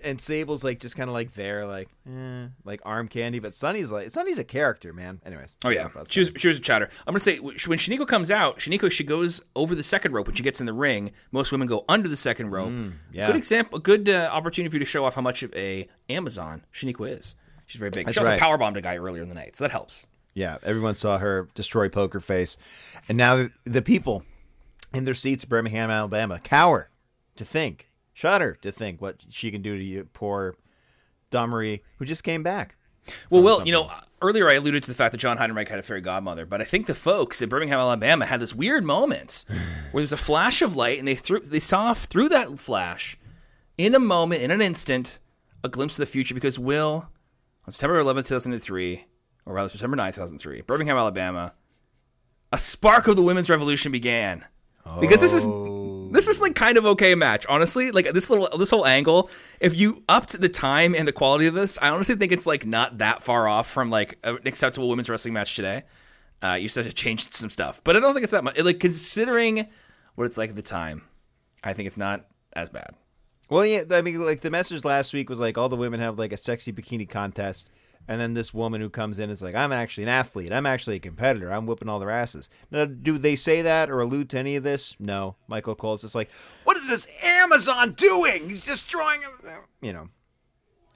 and 0.03 0.21
Sable's 0.21 0.65
like 0.65 0.81
just 0.81 0.97
kind 0.97 1.09
of 1.09 1.15
like 1.15 1.35
there, 1.35 1.67
like 1.67 1.89
eh, 2.09 2.47
like 2.65 2.81
arm 2.85 3.09
candy. 3.09 3.39
But 3.39 3.55
Sunny's 3.55 3.91
like 3.91 4.11
Sunny's 4.11 4.39
a 4.39 4.45
character, 4.45 4.93
man. 4.93 5.21
Anyways. 5.25 5.55
Oh 5.65 5.69
yeah, 5.69 5.89
she 6.09 6.21
was 6.21 6.33
she 6.37 6.49
was 6.49 6.59
a 6.59 6.61
chatter. 6.61 6.89
I'm 7.07 7.13
gonna 7.13 7.21
say 7.21 7.39
when 7.39 7.57
Shaniqua 7.57 8.07
comes 8.07 8.31
out, 8.31 8.59
Shaniqua 8.59 8.91
she 8.91 9.05
goes 9.05 9.41
over 9.55 9.75
the 9.75 9.83
second 9.83 10.13
rope 10.13 10.27
when 10.27 10.37
she 10.37 10.43
gets 10.43 10.61
in 10.61 10.67
the 10.67 10.73
ring. 10.73 11.13
Most 11.33 11.53
women 11.53 11.69
go 11.69 11.85
under 11.89 12.09
the 12.09 12.17
second 12.17 12.51
rope. 12.51 12.71
Mm, 12.71 12.95
yeah. 13.13 13.27
Good 13.27 13.37
example, 13.37 13.79
good 13.79 14.09
uh, 14.09 14.29
opportunity 14.33 14.71
for 14.71 14.77
you 14.77 14.81
to 14.81 14.87
show 14.87 15.05
off 15.05 15.15
how 15.15 15.23
much 15.23 15.43
of 15.43 15.55
a 15.55 15.89
Amazon 16.09 16.65
Shaniqua 16.73 17.19
is. 17.19 17.37
She's 17.67 17.79
very 17.79 17.91
big. 17.91 18.07
That's 18.07 18.15
she 18.15 18.21
also 18.21 18.31
right. 18.31 18.41
powerbombed 18.41 18.77
a 18.77 18.81
guy 18.81 18.97
earlier 18.97 19.23
in 19.23 19.29
the 19.29 19.35
night, 19.35 19.57
so 19.57 19.65
that 19.65 19.71
helps. 19.71 20.07
Yeah, 20.35 20.59
everyone 20.63 20.95
saw 20.95 21.19
her 21.19 21.49
destroy 21.55 21.89
Poker 21.89 22.21
Face, 22.21 22.57
and 23.09 23.19
now 23.19 23.37
the, 23.37 23.51
the 23.65 23.83
people 23.83 24.23
in 24.95 25.05
their 25.05 25.15
seats 25.15 25.45
Birmingham, 25.45 25.91
Alabama, 25.91 26.39
cower 26.39 26.91
to 27.37 27.45
think, 27.45 27.88
shudder 28.19 28.59
to 28.63 28.73
think 28.73 29.01
what 29.01 29.17
she 29.31 29.51
can 29.53 29.63
do 29.63 29.79
to 29.79 29.85
you, 29.85 30.09
poor 30.13 30.57
Dawn 31.31 31.51
Marie, 31.51 31.83
who 31.99 32.05
just 32.05 32.25
came 32.25 32.43
back. 32.43 32.75
Well, 33.31 33.43
Will, 33.43 33.65
you 33.65 33.73
know, 33.73 33.91
earlier 34.21 34.51
I 34.51 34.55
alluded 34.55 34.83
to 34.83 34.91
the 34.91 34.97
fact 34.97 35.13
that 35.13 35.19
John 35.19 35.39
Heidenreich 35.39 35.69
had 35.69 35.79
a 35.79 35.83
fairy 35.83 36.01
godmother, 36.01 36.45
but 36.45 36.61
I 36.61 36.65
think 36.65 36.87
the 36.87 36.97
folks 36.97 37.41
in 37.41 37.49
Birmingham, 37.49 37.79
Alabama, 37.79 38.27
had 38.27 38.41
this 38.41 38.55
weird 38.55 38.85
moment 38.85 39.45
where 39.93 40.03
there's 40.03 40.13
a 40.13 40.17
flash 40.17 40.61
of 40.63 40.75
light, 40.75 40.99
and 40.99 41.07
they 41.07 41.15
threw 41.15 41.39
they 41.41 41.61
saw 41.61 41.95
through 41.95 42.29
that 42.31 42.59
flash, 42.59 43.17
in 43.79 43.95
a 43.95 44.01
moment, 44.01 44.43
in 44.43 44.51
an 44.51 44.61
instant, 44.61 45.21
a 45.63 45.69
glimpse 45.69 45.95
of 45.95 46.03
the 46.03 46.07
future. 46.07 46.35
Because 46.35 46.59
Will, 46.59 47.09
on 47.67 47.73
September 47.73 48.03
11th, 48.03 48.27
2003, 48.27 49.07
or 49.47 49.55
rather 49.55 49.69
September 49.69 49.97
9th, 49.97 50.15
2003, 50.17 50.63
Birmingham, 50.63 50.97
Alabama, 50.97 51.55
a 52.53 52.59
spark 52.59 53.07
of 53.07 53.15
the 53.15 53.23
women's 53.23 53.49
revolution 53.49 53.93
began. 53.93 54.45
Because 55.01 55.21
this 55.21 55.35
is 55.35 55.47
this 56.11 56.29
is 56.29 56.41
like 56.41 56.55
kind 56.55 56.79
of 56.79 56.87
okay 56.87 57.15
match, 57.15 57.45
honestly. 57.49 57.91
Like 57.91 58.13
this 58.13 58.31
little 58.31 58.49
this 58.59 58.71
whole 58.71 58.87
angle, 58.87 59.31
if 59.61 59.79
you 59.79 60.03
upped 60.09 60.41
the 60.41 60.49
time 60.49 60.95
and 60.95 61.07
the 61.07 61.13
quality 61.13 61.47
of 61.47 61.55
this, 61.55 61.79
I 61.81 61.91
honestly 61.91 62.15
think 62.15 62.33
it's 62.33 62.47
like 62.47 62.67
not 62.67 62.99
that 62.99 63.23
far 63.23 63.47
off 63.49 63.71
from 63.71 63.91
like 63.91 64.19
an 64.25 64.39
acceptable 64.45 64.89
women's 64.89 65.09
wrestling 65.09 65.35
match 65.35 65.55
today. 65.55 65.85
Uh, 66.43 66.55
you 66.55 66.69
said 66.69 66.87
it 66.87 66.95
changed 66.95 67.35
some 67.35 67.51
stuff, 67.51 67.81
but 67.85 67.97
I 67.97 68.01
don't 68.01 68.15
think 68.15 68.25
it's 68.25 68.33
that 68.33 68.45
much. 68.45 68.59
Like 68.59 68.81
considering 68.81 69.67
what 70.15 70.25
it's 70.25 70.39
like 70.39 70.51
at 70.51 70.57
the 70.57 70.63
time, 70.63 71.03
I 71.65 71.73
think 71.73 71.87
it's 71.87 71.97
not 71.97 72.27
as 72.53 72.69
bad. 72.69 72.95
Well, 73.51 73.65
yeah, 73.65 73.85
I 73.91 74.03
mean, 74.03 74.25
like 74.25 74.43
the 74.43 74.51
message 74.51 74.85
last 74.85 75.13
week 75.13 75.31
was 75.31 75.41
like 75.41 75.57
all 75.57 75.69
the 75.69 75.77
women 75.77 76.01
have 76.01 76.19
like 76.19 76.33
a 76.33 76.37
sexy 76.37 76.73
bikini 76.73 77.09
contest, 77.09 77.69
and 78.09 78.21
then 78.21 78.35
this 78.35 78.53
woman 78.55 78.81
who 78.81 78.89
comes 78.91 79.19
in 79.19 79.31
is 79.31 79.43
like, 79.43 79.55
"I'm 79.55 79.71
actually 79.73 80.05
an 80.05 80.09
athlete. 80.11 80.53
I'm 80.53 80.67
actually 80.67 80.97
a 80.97 81.01
competitor. 81.01 81.53
I'm 81.53 81.67
whipping 81.67 81.89
all 81.89 81.99
their 82.01 82.11
asses." 82.11 82.49
Now, 82.71 82.85
do 82.87 83.19
they 83.19 83.37
say 83.37 83.63
that 83.63 83.91
or 83.91 84.01
allude 84.01 84.31
to 84.31 84.39
any 84.39 84.57
of 84.57 84.65
this? 84.65 84.97
No. 84.99 85.37
Michael 85.47 85.75
Cole's 85.75 86.01
just 86.03 86.15
like, 86.15 86.31
"What 86.65 86.77
is 86.77 86.89
this 86.89 87.07
Amazon 87.23 87.93
doing? 87.93 88.49
He's 88.49 88.65
destroying." 88.65 89.21
You 89.83 89.93
know. 89.93 90.09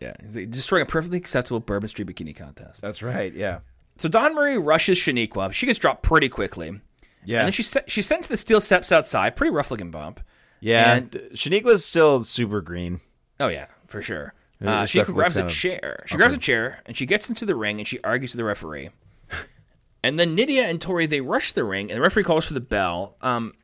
Yeah, 0.01 0.15
he's 0.25 0.35
like, 0.37 0.51
destroying 0.51 0.83
a 0.83 0.87
perfectly 0.87 1.19
acceptable 1.19 1.61
Bourbon 1.61 1.89
Street 1.89 2.09
bikini 2.09 2.35
contest. 2.35 2.83
That's 2.83 3.03
right. 3.03 3.33
Yeah. 3.33 3.61
So 3.99 4.09
Dawn 4.09 4.35
Marie 4.35 4.57
rushes 4.57 4.99
Shaniqua. 4.99 5.53
She 5.53 5.67
gets 5.67 5.79
dropped 5.79 6.03
pretty 6.03 6.29
quickly. 6.29 6.81
Yeah. 7.25 7.39
And 7.41 7.47
then 7.47 7.53
she 7.53 7.63
se- 7.63 7.85
she's 7.87 8.07
sent 8.07 8.25
to 8.25 8.29
the 8.31 8.37
steel 8.37 8.61
steps 8.61 8.91
outside. 8.91 9.37
Pretty 9.37 9.53
rough 9.53 9.71
looking 9.71 9.93
bump. 9.93 10.19
yeah. 10.61 10.95
and- 10.97 11.11
Shaniqua's 11.35 11.85
still 11.85 12.25
super 12.25 12.61
green. 12.61 13.01
Oh 13.39 13.47
yeah, 13.49 13.67
for 13.87 14.03
sure. 14.03 14.35
Uh, 14.65 14.87
she 14.87 15.03
grabs 15.03 15.37
a 15.37 15.49
chair. 15.49 16.05
She 16.07 16.17
grabs 16.17 16.35
a 16.35 16.39
chair 16.39 16.81
and 16.87 16.97
she 16.97 17.07
gets 17.07 17.29
into 17.29 17.45
the 17.45 17.55
ring 17.55 17.79
and 17.79 17.87
she 17.87 18.01
argues 18.03 18.33
with 18.33 18.39
the 18.39 18.45
referee. 18.45 18.91
and 20.05 20.19
then 20.19 20.35
Nydia 20.35 20.69
and 20.69 20.81
Tori 20.81 21.07
they 21.07 21.21
rush 21.21 21.53
the 21.53 21.65
ring 21.65 21.91
and 21.91 21.97
the 21.97 22.03
referee 22.03 22.25
calls 22.25 22.47
for 22.47 22.55
the 22.55 22.61
bell. 22.61 23.17
Um, 23.23 23.55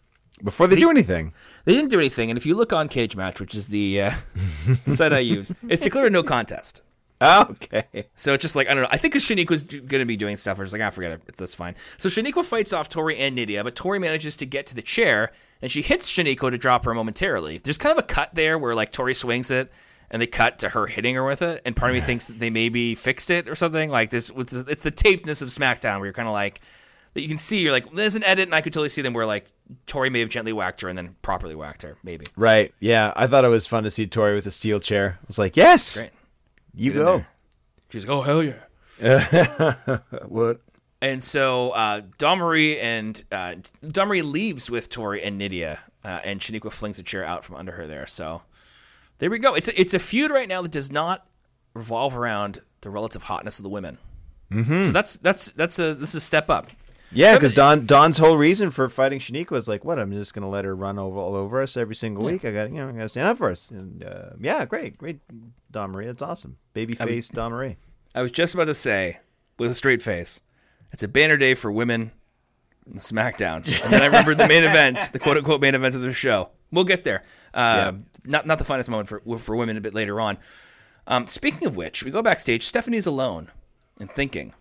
Before 0.42 0.66
they 0.66 0.76
do 0.76 0.90
anything. 0.90 1.32
they 1.64 1.74
didn't 1.74 1.90
do 1.90 1.98
anything. 1.98 2.30
And 2.30 2.36
if 2.36 2.46
you 2.46 2.54
look 2.54 2.72
on 2.72 2.88
Cage 2.88 3.16
Match, 3.16 3.40
which 3.40 3.54
is 3.54 3.68
the 3.68 4.02
uh, 4.02 4.12
site 4.86 5.12
I 5.12 5.20
use, 5.20 5.52
it's 5.68 5.82
declared 5.82 6.08
a 6.08 6.10
no 6.10 6.22
contest. 6.22 6.82
Okay. 7.20 8.06
So 8.14 8.32
it's 8.32 8.42
just 8.42 8.54
like 8.54 8.70
I 8.70 8.74
don't 8.74 8.84
know. 8.84 8.88
I 8.92 8.96
think 8.96 9.12
because 9.12 9.24
Shaniqua's 9.24 9.64
going 9.64 9.98
to 9.98 10.04
be 10.04 10.16
doing 10.16 10.36
stuff, 10.36 10.60
I 10.60 10.62
was 10.62 10.72
like, 10.72 10.80
ah, 10.80 10.90
forget 10.90 11.10
it. 11.10 11.36
That's 11.36 11.52
fine. 11.52 11.74
So 11.96 12.08
Shaniqua 12.08 12.44
fights 12.44 12.72
off 12.72 12.88
Tori 12.88 13.18
and 13.18 13.34
Nydia, 13.34 13.64
but 13.64 13.74
Tori 13.74 13.98
manages 13.98 14.36
to 14.36 14.46
get 14.46 14.66
to 14.66 14.74
the 14.76 14.82
chair 14.82 15.32
and 15.60 15.70
she 15.70 15.82
hits 15.82 16.12
Shaniqua 16.12 16.52
to 16.52 16.58
drop 16.58 16.84
her 16.84 16.94
momentarily. 16.94 17.58
There's 17.58 17.78
kind 17.78 17.92
of 17.92 17.98
a 17.98 18.06
cut 18.06 18.34
there 18.34 18.56
where 18.56 18.74
like 18.74 18.92
Tori 18.92 19.14
swings 19.14 19.50
it 19.50 19.72
and 20.10 20.22
they 20.22 20.26
cut 20.26 20.58
to 20.60 20.70
her 20.70 20.86
hitting 20.86 21.14
her 21.14 21.24
with 21.24 21.42
it, 21.42 21.62
and 21.64 21.76
part 21.76 21.90
of 21.90 21.94
me 21.94 22.00
thinks 22.00 22.26
that 22.26 22.38
they 22.38 22.50
maybe 22.50 22.94
fixed 22.94 23.30
it 23.30 23.48
or 23.48 23.54
something. 23.54 23.90
Like 23.90 24.10
this, 24.10 24.30
with 24.30 24.52
it's 24.68 24.82
the 24.82 24.92
tapedness 24.92 25.42
of 25.42 25.48
SmackDown 25.48 25.96
where 25.98 26.06
you're 26.06 26.12
kind 26.12 26.28
of 26.28 26.32
like 26.34 26.60
that. 27.14 27.22
You 27.22 27.28
can 27.28 27.38
see 27.38 27.60
you're 27.60 27.72
like 27.72 27.92
there's 27.92 28.14
an 28.16 28.24
edit, 28.24 28.48
and 28.48 28.54
I 28.54 28.60
could 28.60 28.72
totally 28.72 28.88
see 28.88 29.02
them 29.02 29.12
where 29.12 29.26
like 29.26 29.46
Tori 29.86 30.10
may 30.10 30.20
have 30.20 30.28
gently 30.28 30.52
whacked 30.52 30.80
her 30.82 30.88
and 30.88 30.96
then 30.96 31.16
properly 31.22 31.54
whacked 31.54 31.82
her, 31.82 31.96
maybe. 32.02 32.26
Right. 32.36 32.72
Yeah. 32.80 33.12
I 33.16 33.26
thought 33.26 33.44
it 33.44 33.48
was 33.48 33.66
fun 33.66 33.84
to 33.84 33.90
see 33.90 34.06
Tori 34.06 34.34
with 34.34 34.46
a 34.46 34.50
steel 34.50 34.80
chair. 34.80 35.18
I 35.20 35.24
was 35.26 35.38
like, 35.38 35.56
yes, 35.56 35.96
Great. 35.98 36.10
you 36.74 36.92
Get 36.92 36.98
go. 36.98 37.24
She's 37.90 38.06
like, 38.06 38.16
oh 38.16 38.22
hell 38.22 38.42
yeah. 38.42 38.54
what? 40.26 40.60
And 41.00 41.22
so 41.22 41.70
uh, 41.70 42.02
Dawn 42.18 42.38
Marie 42.38 42.78
and 42.80 43.22
uh, 43.30 43.54
Dawn 43.86 44.08
Marie 44.08 44.22
leaves 44.22 44.68
with 44.70 44.90
Tori 44.90 45.22
and 45.22 45.38
Nydia, 45.38 45.78
uh, 46.04 46.20
and 46.24 46.40
Shaniqua 46.40 46.72
flings 46.72 46.98
a 46.98 47.02
chair 47.04 47.24
out 47.24 47.44
from 47.44 47.54
under 47.56 47.72
her 47.72 47.86
there. 47.86 48.06
So 48.06 48.42
there 49.18 49.30
we 49.30 49.38
go. 49.38 49.54
It's 49.54 49.68
a, 49.68 49.80
it's 49.80 49.94
a 49.94 49.98
feud 49.98 50.30
right 50.30 50.48
now 50.48 50.62
that 50.62 50.72
does 50.72 50.90
not 50.90 51.26
revolve 51.74 52.16
around 52.16 52.60
the 52.80 52.90
relative 52.90 53.24
hotness 53.24 53.58
of 53.58 53.62
the 53.62 53.68
women. 53.68 53.98
Mm-hmm. 54.50 54.84
So 54.84 54.90
that's 54.90 55.16
that's 55.16 55.50
that's 55.52 55.78
a 55.78 55.94
this 55.94 56.10
is 56.10 56.16
a 56.16 56.20
step 56.20 56.48
up. 56.48 56.70
Yeah, 57.10 57.34
because 57.34 57.54
Dawn 57.54 57.86
Dawn's 57.86 58.18
whole 58.18 58.36
reason 58.36 58.70
for 58.70 58.88
fighting 58.88 59.18
Shaniqua 59.18 59.52
was 59.52 59.68
like, 59.68 59.84
"What? 59.84 59.98
I'm 59.98 60.12
just 60.12 60.34
gonna 60.34 60.48
let 60.48 60.64
her 60.64 60.76
run 60.76 60.98
over 60.98 61.18
all 61.18 61.34
over 61.34 61.62
us 61.62 61.76
every 61.76 61.94
single 61.94 62.24
week. 62.24 62.44
I 62.44 62.52
got 62.52 62.70
you 62.70 62.76
know, 62.76 62.88
I 62.88 62.92
got 62.92 63.02
to 63.02 63.08
stand 63.08 63.28
up 63.28 63.38
for 63.38 63.50
us." 63.50 63.70
And 63.70 64.04
uh, 64.04 64.30
yeah, 64.40 64.64
great, 64.64 64.98
great, 64.98 65.20
Dawn 65.70 65.90
Marie. 65.90 66.06
That's 66.06 66.22
awesome. 66.22 66.58
Babyface 66.74 67.30
Dawn 67.30 67.52
Marie. 67.52 67.76
I 68.14 68.22
was 68.22 68.30
just 68.30 68.54
about 68.54 68.66
to 68.66 68.74
say 68.74 69.20
with 69.58 69.70
a 69.70 69.74
straight 69.74 70.02
face, 70.02 70.42
it's 70.92 71.02
a 71.02 71.08
banner 71.08 71.36
day 71.36 71.54
for 71.54 71.72
women 71.72 72.12
in 72.86 72.98
SmackDown, 72.98 73.56
and 73.84 73.92
then 73.92 74.02
I 74.02 74.06
remembered 74.06 74.38
the 74.38 74.48
main 74.48 74.64
events, 74.64 75.10
the 75.10 75.18
quote 75.18 75.38
unquote 75.38 75.60
main 75.60 75.74
events 75.74 75.96
of 75.96 76.02
the 76.02 76.12
show. 76.12 76.50
We'll 76.70 76.84
get 76.84 77.04
there. 77.04 77.22
Uh, 77.54 77.92
Not 78.24 78.46
not 78.46 78.58
the 78.58 78.64
finest 78.64 78.90
moment 78.90 79.08
for 79.08 79.20
for 79.38 79.56
women 79.56 79.76
a 79.76 79.80
bit 79.80 79.94
later 79.94 80.20
on. 80.20 80.38
Um, 81.06 81.26
speaking 81.26 81.66
of 81.66 81.76
which, 81.76 82.02
we 82.04 82.10
go 82.10 82.20
backstage. 82.22 82.64
Stephanie's 82.66 83.06
alone 83.06 83.50
and 83.98 84.10
thinking 84.10 84.52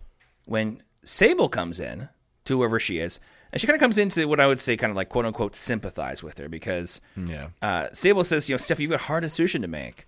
when 0.46 0.82
Sable 1.04 1.48
comes 1.50 1.78
in 1.78 2.08
to 2.46 2.56
whoever 2.58 2.80
she 2.80 2.98
is, 2.98 3.20
and 3.52 3.60
she 3.60 3.66
kind 3.66 3.74
of 3.76 3.80
comes 3.80 3.98
into 3.98 4.26
what 4.26 4.40
I 4.40 4.46
would 4.46 4.58
say 4.58 4.74
kind 4.76 4.90
of 4.90 4.96
like 4.96 5.10
quote 5.10 5.26
unquote 5.26 5.54
sympathize 5.54 6.22
with 6.22 6.38
her 6.38 6.48
because 6.48 7.00
Yeah. 7.16 7.48
uh, 7.60 7.88
Sable 7.92 8.24
says, 8.24 8.48
you 8.48 8.54
know, 8.54 8.58
Steph, 8.58 8.80
you've 8.80 8.90
got 8.90 9.00
a 9.00 9.04
hard 9.04 9.22
decision 9.22 9.60
to 9.62 9.68
make. 9.68 10.06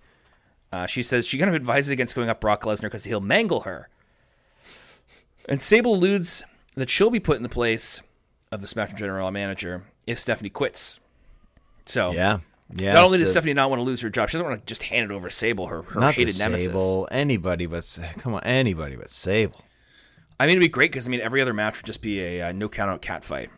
Uh, 0.73 0.87
she 0.87 1.03
says 1.03 1.27
she 1.27 1.37
kind 1.37 1.49
of 1.49 1.55
advises 1.55 1.91
against 1.91 2.15
going 2.15 2.29
up 2.29 2.39
Brock 2.41 2.63
Lesnar 2.63 2.83
because 2.83 3.03
he'll 3.03 3.19
mangle 3.21 3.61
her. 3.61 3.89
And 5.47 5.61
Sable 5.61 5.93
alludes 5.95 6.43
that 6.75 6.89
she'll 6.89 7.09
be 7.09 7.19
put 7.19 7.37
in 7.37 7.43
the 7.43 7.49
place 7.49 8.01
of 8.51 8.61
the 8.61 8.67
SmackDown 8.67 8.95
general 8.97 9.29
manager 9.31 9.83
if 10.07 10.17
Stephanie 10.17 10.49
quits. 10.49 10.99
So 11.91 12.11
Yeah. 12.11 12.39
Yeah. 12.77 12.93
not 12.93 13.03
only 13.03 13.17
does 13.17 13.29
Stephanie 13.31 13.53
not 13.53 13.69
want 13.69 13.79
to 13.81 13.83
lose 13.83 13.99
her 14.01 14.09
job, 14.09 14.29
she 14.29 14.37
doesn't 14.37 14.47
want 14.47 14.61
to 14.61 14.65
just 14.65 14.83
hand 14.83 15.11
it 15.11 15.13
over 15.13 15.27
to 15.27 15.33
Sable, 15.35 15.67
her, 15.67 15.81
her 15.81 15.99
not 15.99 16.13
hated 16.13 16.39
nemesis. 16.39 16.67
Sable, 16.67 17.07
anybody 17.11 17.65
but 17.65 17.99
come 18.17 18.33
on, 18.33 18.43
anybody 18.45 18.95
but 18.95 19.09
Sable. 19.09 19.61
I 20.39 20.45
mean, 20.45 20.51
it'd 20.53 20.61
be 20.61 20.69
great 20.69 20.91
because 20.91 21.05
I 21.05 21.11
mean, 21.11 21.19
every 21.19 21.41
other 21.41 21.53
match 21.53 21.77
would 21.79 21.85
just 21.85 22.01
be 22.01 22.21
a 22.21 22.47
uh, 22.47 22.51
no 22.53 22.69
count 22.69 22.89
out 22.89 23.01
cat 23.01 23.23
fight. 23.25 23.49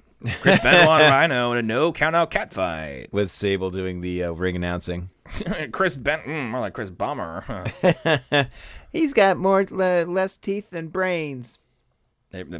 Chris 0.41 0.59
Benoit 0.61 1.01
and 1.01 1.11
Rhino 1.11 1.51
in 1.51 1.57
a 1.59 1.61
no 1.61 1.91
count 1.91 2.15
out 2.15 2.31
cat 2.31 2.53
fight. 2.53 3.09
With 3.11 3.29
Sable 3.29 3.69
doing 3.69 4.01
the 4.01 4.23
uh, 4.23 4.31
ring 4.31 4.55
announcing. 4.55 5.09
Chris 5.71 5.95
Ben, 5.95 6.19
mm, 6.21 6.49
more 6.49 6.61
like 6.61 6.73
Chris 6.73 6.89
Bomber. 6.89 7.41
Huh. 7.45 8.45
He's 8.91 9.13
got 9.13 9.37
more 9.37 9.65
le- 9.69 10.05
less 10.05 10.37
teeth 10.37 10.69
than 10.71 10.87
brains. 10.87 11.59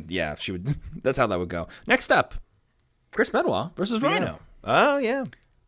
Yeah, 0.07 0.36
she 0.36 0.51
would. 0.51 0.76
That's 1.01 1.17
how 1.17 1.26
that 1.28 1.39
would 1.39 1.49
go. 1.49 1.67
Next 1.88 2.11
up, 2.11 2.36
Chris 3.11 3.30
Benoit 3.32 3.76
versus 3.76 4.01
Rhino. 4.01 4.39
Oh 4.63 4.97
yeah. 4.97 5.24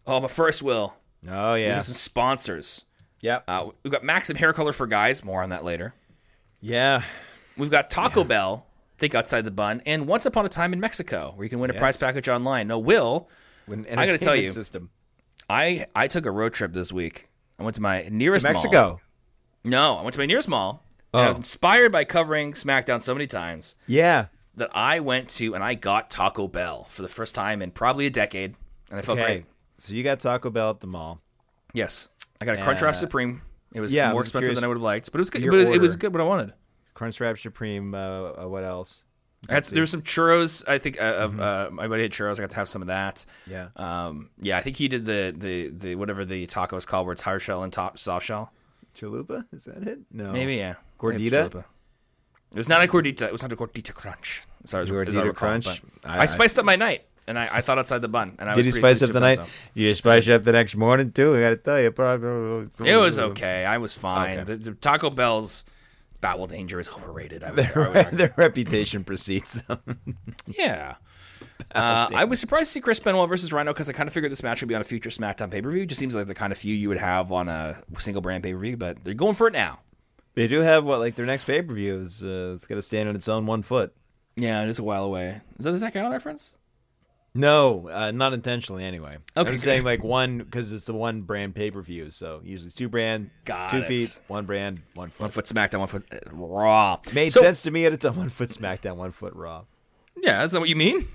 Oh, 0.07 0.19
but 0.19 0.31
first, 0.31 0.61
Will 0.63 0.93
Oh 1.29 1.55
yeah. 1.55 1.75
have 1.75 1.85
some 1.85 1.95
sponsors. 1.95 2.85
Yep. 3.21 3.43
Uh, 3.47 3.69
we've 3.83 3.91
got 3.91 4.03
Maxim 4.03 4.35
Hair 4.35 4.53
Color 4.53 4.73
for 4.73 4.85
guys. 4.87 5.23
More 5.23 5.41
on 5.41 5.49
that 5.49 5.63
later. 5.63 5.93
yeah. 6.61 7.03
We've 7.57 7.71
got 7.71 7.89
Taco 7.89 8.23
Bell. 8.25 8.65
Think 8.97 9.15
outside 9.15 9.43
the 9.45 9.51
bun, 9.51 9.81
and 9.85 10.07
Once 10.07 10.25
Upon 10.25 10.45
a 10.45 10.49
Time 10.49 10.71
in 10.73 10.79
Mexico, 10.79 11.33
where 11.35 11.43
you 11.45 11.49
can 11.49 11.59
win 11.59 11.69
a 11.69 11.73
prize 11.73 11.97
package 11.97 12.27
online. 12.29 12.67
No, 12.67 12.79
Will, 12.79 13.29
An 13.67 13.85
I 13.97 14.05
gotta 14.05 14.17
tell 14.17 14.35
you, 14.35 14.47
System. 14.49 14.89
I 15.49 15.87
I 15.95 16.07
took 16.07 16.25
a 16.25 16.31
road 16.31 16.53
trip 16.53 16.71
this 16.73 16.91
week. 16.93 17.27
I 17.59 17.63
went 17.63 17.75
to 17.75 17.81
my 17.81 18.07
nearest 18.11 18.43
mall. 18.45 18.53
Mexico. 18.53 19.01
No, 19.65 19.95
I 19.95 20.01
went 20.03 20.13
to 20.13 20.19
my 20.19 20.25
nearest 20.25 20.47
mall. 20.47 20.83
And 21.13 21.21
I 21.21 21.25
Oh. 21.25 21.27
was 21.29 21.37
inspired 21.37 21.91
by 21.93 22.03
covering 22.03 22.51
SmackDown 22.53 23.01
so 23.01 23.13
many 23.13 23.25
times 23.27 23.75
Yeah. 23.87 24.25
that 24.55 24.69
I 24.75 24.99
went 24.99 25.29
to 25.31 25.55
and 25.55 25.63
I 25.63 25.73
got 25.75 26.09
Taco 26.11 26.47
Bell 26.47 26.83
for 26.85 27.01
the 27.01 27.09
first 27.09 27.33
time 27.35 27.61
in 27.61 27.71
probably 27.71 28.05
a 28.05 28.09
decade, 28.09 28.55
and 28.89 28.99
I 28.99 29.01
felt 29.01 29.19
Okay. 29.19 29.27
great. 29.27 29.45
So 29.77 29.93
you 29.93 30.03
got 30.03 30.19
Taco 30.19 30.49
Bell 30.49 30.69
at 30.71 30.79
the 30.79 30.87
mall. 30.87 31.21
Yes, 31.73 32.09
I 32.39 32.45
got 32.45 32.57
a 32.57 32.61
Crunchwrap 32.61 32.89
Uh, 32.89 32.93
Supreme. 32.93 33.41
It 33.73 33.81
was 33.81 33.93
yeah, 33.93 34.07
more 34.11 34.19
was 34.19 34.27
expensive 34.27 34.55
than 34.55 34.63
I 34.63 34.67
would 34.67 34.77
have 34.77 34.81
liked, 34.83 35.11
but 35.11 35.19
it 35.19 35.21
was 35.21 35.29
good. 35.29 35.45
But 35.49 35.59
it, 35.59 35.67
it 35.75 35.81
was 35.81 35.95
good. 35.97 36.13
What 36.13 36.21
I 36.21 36.25
wanted. 36.25 36.53
Crunchwrap 36.95 37.37
Supreme. 37.41 37.93
Uh, 37.93 37.97
uh, 38.43 38.47
what 38.47 38.63
else? 38.63 39.03
Had, 39.49 39.65
there 39.65 39.81
were 39.81 39.85
some 39.85 40.01
churros. 40.01 40.67
I 40.67 40.77
think 40.79 40.99
uh, 40.99 41.03
of 41.05 41.31
Mm-hmm. 41.33 41.39
uh, 41.41 41.69
my 41.71 41.87
buddy 41.87 42.03
had 42.03 42.11
churros. 42.11 42.37
I 42.39 42.41
got 42.43 42.51
to 42.51 42.55
have 42.55 42.69
some 42.69 42.81
of 42.81 42.87
that. 42.87 43.25
Yeah. 43.45 43.67
Um, 43.75 44.29
yeah, 44.39 44.57
I 44.57 44.61
think 44.61 44.77
he 44.77 44.87
did 44.87 45.05
the 45.05 45.33
the 45.37 45.67
the 45.69 45.95
whatever 45.95 46.23
the 46.25 46.47
taco 46.47 46.77
is 46.77 46.85
called, 46.85 47.05
where 47.05 47.13
it's 47.13 47.21
hard 47.23 47.41
shell 47.41 47.61
and 47.63 47.71
top 47.73 47.99
soft 47.99 48.25
shell. 48.25 48.53
Chalupa? 48.95 49.45
Is 49.51 49.65
that 49.65 49.85
it? 49.87 49.99
No. 50.09 50.31
Maybe 50.31 50.55
yeah. 50.55 50.75
I 51.03 51.09
think 51.11 51.21
it's 51.21 51.35
Gordita? 51.35 51.65
It 52.51 52.57
was 52.57 52.69
not 52.69 52.81
a 52.81 52.87
gordita. 52.87 53.23
It 53.23 53.31
was 53.33 53.41
not 53.43 53.51
a 53.51 53.55
gordita 53.57 53.93
crunch. 53.93 54.43
Sorry, 54.63 54.83
as, 54.83 54.89
as 54.89 54.95
I 55.17 55.19
Gordita 55.21 55.25
recall, 55.25 55.33
crunch? 55.33 55.81
I, 56.05 56.19
I- 56.21 56.25
spiced 56.25 56.57
up 56.57 56.63
my 56.65 56.77
night, 56.77 57.05
and 57.27 57.37
I, 57.39 57.49
I 57.51 57.61
thought 57.61 57.77
outside 57.79 58.01
the 58.01 58.07
bun. 58.07 58.35
And 58.39 58.49
I 58.49 58.53
Did 58.53 58.65
was 58.65 58.75
you 58.75 58.81
spice 58.81 59.01
up 59.01 59.11
the 59.11 59.19
night? 59.19 59.39
Did 59.73 59.81
you 59.83 59.93
spice 59.93 60.27
up 60.29 60.43
the 60.43 60.51
next 60.51 60.75
morning 60.75 61.11
too? 61.11 61.35
I 61.35 61.41
got 61.41 61.49
to 61.49 61.57
tell 61.57 61.81
you, 61.81 61.91
probably. 61.91 62.69
It 62.85 62.95
was 62.97 63.17
okay. 63.19 63.65
I 63.65 63.77
was 63.77 63.95
fine. 63.95 64.39
Okay. 64.39 64.55
The, 64.55 64.71
the 64.71 64.71
Taco 64.73 65.09
Bell's 65.09 65.65
Battle 66.21 66.47
Danger 66.47 66.79
is 66.79 66.89
overrated. 66.89 67.43
I 67.43 67.51
would, 67.51 67.71
I 67.71 67.79
would 67.79 67.93
Their, 67.93 68.03
their 68.11 68.33
reputation 68.37 69.03
precedes 69.03 69.53
them. 69.63 69.79
Yeah. 70.47 70.95
Uh, 71.73 72.07
I 72.13 72.25
was 72.25 72.39
surprised 72.39 72.67
to 72.67 72.71
see 72.73 72.81
Chris 72.81 72.99
Benoit 72.99 73.27
versus 73.27 73.51
Rhino 73.51 73.73
because 73.73 73.89
I 73.89 73.93
kind 73.93 74.07
of 74.07 74.13
figured 74.13 74.31
this 74.31 74.43
match 74.43 74.61
would 74.61 74.67
be 74.67 74.75
on 74.75 74.81
a 74.81 74.85
future 74.85 75.09
SmackDown 75.09 75.49
pay 75.51 75.61
per 75.61 75.71
view. 75.71 75.85
Just 75.85 75.99
seems 75.99 76.15
like 76.15 76.27
the 76.27 76.35
kind 76.35 76.51
of 76.51 76.57
feud 76.57 76.79
you 76.79 76.89
would 76.89 76.97
have 76.97 77.31
on 77.31 77.49
a 77.49 77.81
single 77.99 78.21
brand 78.21 78.43
pay 78.43 78.53
per 78.53 78.59
view, 78.59 78.77
but 78.77 79.03
they're 79.03 79.13
going 79.13 79.33
for 79.33 79.47
it 79.47 79.53
now. 79.53 79.79
they 80.35 80.47
do 80.47 80.59
have 80.61 80.83
what 80.85 80.99
like 80.99 81.15
their 81.15 81.25
next 81.25 81.45
pay 81.45 81.61
per 81.61 81.73
view 81.73 81.99
is 81.99 82.23
uh, 82.23 82.51
it's 82.53 82.65
got 82.65 82.75
to 82.75 82.81
stand 82.81 83.09
on 83.09 83.15
its 83.15 83.27
own 83.27 83.45
one 83.45 83.61
foot. 83.61 83.93
Yeah, 84.35 84.63
it 84.63 84.69
is 84.69 84.79
a 84.79 84.83
while 84.83 85.03
away. 85.05 85.41
Is 85.57 85.65
that 85.65 85.73
a 85.73 85.77
Zach 85.77 85.93
Gowen 85.93 86.11
reference? 86.11 86.55
No, 87.37 87.89
uh, 87.89 88.11
not 88.11 88.31
intentionally 88.33 88.85
anyway. 88.85 89.17
Okay, 89.35 89.49
I'm 89.49 89.57
saying 89.57 89.83
like 89.83 90.03
one 90.03 90.37
because 90.37 90.71
it's 90.71 90.87
a 90.87 90.93
one 90.93 91.21
brand 91.23 91.53
pay 91.53 91.69
per 91.69 91.81
view. 91.81 92.09
So 92.09 92.39
usually 92.43 92.67
it's 92.67 92.75
two 92.75 92.87
brand, 92.87 93.29
Got 93.43 93.69
two 93.71 93.79
it. 93.79 93.87
feet, 93.87 94.19
one 94.27 94.45
brand, 94.45 94.81
one 94.93 95.09
foot. 95.09 95.19
One 95.23 95.29
foot 95.31 95.45
SmackDown, 95.45 95.79
one 95.79 95.87
foot 95.89 96.05
uh, 96.13 96.17
Raw. 96.31 96.99
Made 97.13 97.33
So- 97.33 97.41
sense 97.41 97.61
to 97.63 97.71
me 97.71 97.85
at 97.85 97.91
a 97.93 97.97
time. 97.97 98.15
One 98.17 98.29
foot 98.29 98.49
SmackDown, 98.49 98.95
one 98.95 99.11
foot 99.11 99.33
Raw. 99.33 99.65
Yeah, 100.17 100.43
is 100.45 100.53
that 100.53 100.61
what 100.61 100.69
you 100.69 100.77
mean? 100.77 101.07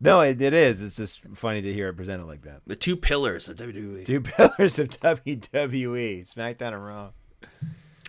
No, 0.00 0.20
it, 0.22 0.40
it 0.40 0.54
is. 0.54 0.80
It's 0.80 0.96
just 0.96 1.20
funny 1.34 1.60
to 1.62 1.72
hear 1.72 1.88
it 1.88 1.94
presented 1.94 2.24
like 2.26 2.42
that. 2.42 2.62
The 2.66 2.76
two 2.76 2.96
pillars 2.96 3.48
of 3.48 3.56
WWE. 3.56 4.06
Two 4.06 4.20
pillars 4.22 4.78
of 4.78 4.88
WWE: 4.88 6.22
SmackDown 6.34 6.72
and 6.72 6.84
Raw. 6.86 7.10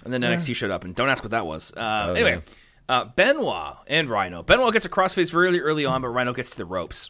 And 0.05 0.13
then 0.13 0.22
NXT 0.22 0.55
showed 0.55 0.72
up, 0.72 0.86
and 0.86 0.95
don't 0.95 1.09
ask 1.09 1.22
what 1.24 1.32
that 1.32 1.45
was. 1.45 1.74
Uh, 1.76 2.05
Oh, 2.09 2.13
anyway, 2.13 2.41
Uh, 2.88 3.03
Benoit 3.05 3.76
and 3.88 4.09
Rhino. 4.09 4.41
Benoit 4.43 4.72
gets 4.72 4.86
a 4.86 4.89
crossface 4.89 5.34
really 5.34 5.59
early 5.59 5.86
on, 5.86 6.01
but 6.01 6.07
Rhino 6.09 6.32
gets 6.34 6.49
to 6.51 6.57
the 6.57 6.65
ropes. 6.65 7.09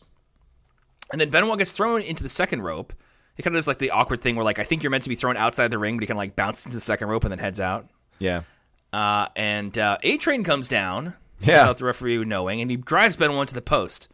And 1.11 1.21
then 1.21 1.29
Benoit 1.29 1.57
gets 1.57 1.71
thrown 1.71 2.01
into 2.01 2.23
the 2.23 2.29
second 2.29 2.61
rope. 2.63 2.93
He 3.35 3.43
kind 3.43 3.55
of 3.55 3.59
does 3.59 3.67
like 3.67 3.77
the 3.77 3.91
awkward 3.91 4.21
thing 4.21 4.35
where 4.35 4.43
like 4.45 4.59
I 4.59 4.63
think 4.63 4.83
you're 4.83 4.89
meant 4.89 5.03
to 5.03 5.09
be 5.09 5.15
thrown 5.15 5.37
outside 5.37 5.69
the 5.71 5.77
ring, 5.77 5.97
but 5.97 6.01
he 6.01 6.07
kind 6.07 6.17
of 6.17 6.21
like 6.21 6.35
bounces 6.35 6.65
into 6.65 6.77
the 6.77 6.81
second 6.81 7.07
rope 7.07 7.23
and 7.23 7.31
then 7.31 7.39
heads 7.39 7.59
out. 7.59 7.87
Yeah. 8.19 8.43
Uh, 8.91 9.27
and 9.35 9.77
uh, 9.77 9.97
A 10.03 10.17
Train 10.17 10.43
comes 10.43 10.67
down 10.67 11.13
Yeah. 11.39 11.61
without 11.63 11.77
the 11.77 11.85
referee 11.85 12.23
knowing, 12.25 12.61
and 12.61 12.71
he 12.71 12.77
drives 12.77 13.15
Benoit 13.15 13.47
to 13.47 13.53
the 13.53 13.61
post. 13.61 14.07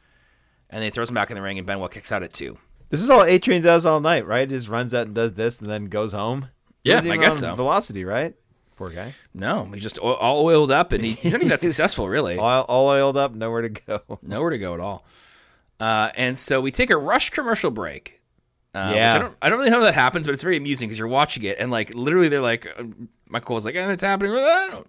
And 0.69 0.79
then 0.81 0.87
he 0.87 0.91
throws 0.91 1.09
him 1.09 1.13
back 1.15 1.29
in 1.29 1.35
the 1.35 1.41
ring, 1.41 1.57
and 1.57 1.65
Benoit 1.67 1.91
kicks 1.91 2.11
out 2.11 2.23
at 2.23 2.33
two. 2.33 2.57
This 2.89 3.01
is 3.01 3.09
all 3.09 3.23
A 3.23 3.39
Train 3.39 3.61
does 3.61 3.85
all 3.85 3.99
night, 4.01 4.25
right? 4.27 4.49
He 4.49 4.55
Just 4.55 4.67
runs 4.67 4.93
out 4.93 5.05
and 5.07 5.15
does 5.15 5.33
this 5.33 5.59
and 5.61 5.69
then 5.69 5.85
goes 5.85 6.13
home. 6.13 6.49
He 6.83 6.89
Yeah, 6.89 6.97
I 6.99 7.17
guess 7.17 7.39
so. 7.39 7.55
Velocity, 7.55 8.03
right? 8.03 8.35
Poor 8.75 8.89
guy. 8.89 9.13
No, 9.33 9.65
he's 9.73 9.83
just 9.83 9.99
all 9.99 10.43
oiled 10.45 10.71
up, 10.71 10.91
and 10.91 11.03
he, 11.05 11.11
he's 11.13 11.31
not 11.31 11.37
even 11.41 11.47
that 11.49 11.61
successful, 11.69 12.09
really. 12.09 12.37
All, 12.37 12.63
all 12.63 12.87
oiled 12.87 13.15
up, 13.15 13.33
nowhere 13.33 13.61
to 13.61 13.69
go. 13.69 14.19
Nowhere 14.21 14.49
to 14.49 14.57
go 14.57 14.73
at 14.73 14.79
all. 14.79 15.05
Uh, 15.83 16.11
and 16.15 16.39
so 16.39 16.61
we 16.61 16.71
take 16.71 16.89
a 16.89 16.97
rush 16.97 17.29
commercial 17.31 17.69
break. 17.71 18.21
Uh, 18.73 18.91
Yeah. 18.95 19.13
I 19.15 19.19
don't, 19.19 19.35
I 19.41 19.49
don't 19.49 19.59
really 19.59 19.69
know 19.71 19.79
how 19.79 19.83
that 19.85 19.95
happens, 19.95 20.25
but 20.25 20.33
it's 20.33 20.43
very 20.43 20.55
amusing 20.57 20.87
because 20.87 20.97
you're 20.97 21.07
watching 21.09 21.43
it, 21.43 21.57
and 21.59 21.69
like 21.71 21.93
literally, 21.93 22.29
they're 22.29 22.39
like, 22.41 22.65
uh, 22.79 22.83
Michael 23.27 23.55
was 23.55 23.65
like, 23.65 23.75
and 23.75 23.91
it's 23.91 24.03
happening, 24.03 24.33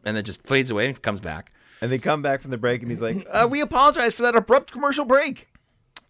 and 0.04 0.16
then 0.16 0.24
just 0.24 0.46
fades 0.46 0.70
away 0.70 0.86
and 0.86 1.02
comes 1.02 1.20
back. 1.20 1.50
And 1.80 1.90
they 1.90 1.98
come 1.98 2.22
back 2.22 2.40
from 2.42 2.50
the 2.52 2.56
break 2.58 2.80
and 2.82 2.90
he's 2.90 3.02
like, 3.02 3.26
uh, 3.30 3.48
"We 3.50 3.60
apologize 3.60 4.14
for 4.14 4.22
that 4.22 4.36
abrupt 4.36 4.70
commercial 4.72 5.04
break." 5.04 5.48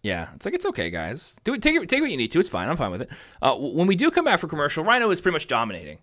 Yeah, 0.03 0.27
it's 0.35 0.45
like 0.45 0.53
it's 0.53 0.67
okay, 0.67 0.89
guys. 0.91 1.35
Do 1.43 1.55
it. 1.55 1.61
Take 1.63 1.75
it. 1.75 1.89
Take 1.89 2.01
what 2.01 2.11
you 2.11 2.17
need 2.17 2.31
to. 2.33 2.39
It's 2.39 2.47
fine. 2.47 2.69
I'm 2.69 2.77
fine 2.77 2.91
with 2.91 3.01
it. 3.01 3.09
Uh, 3.41 3.55
when 3.55 3.87
we 3.87 3.95
do 3.95 4.11
come 4.11 4.25
back 4.25 4.39
for 4.39 4.47
commercial, 4.47 4.83
Rhino 4.83 5.09
is 5.09 5.19
pretty 5.19 5.33
much 5.33 5.47
dominating, 5.47 5.97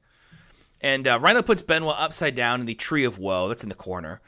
and 0.80 1.06
uh, 1.06 1.20
Rhino 1.22 1.40
puts 1.42 1.62
Benoit 1.62 1.94
upside 1.96 2.34
down 2.34 2.58
in 2.60 2.66
the 2.66 2.74
Tree 2.74 3.04
of 3.04 3.18
Woe 3.18 3.48
that's 3.48 3.62
in 3.62 3.68
the 3.68 3.76
corner, 3.76 4.20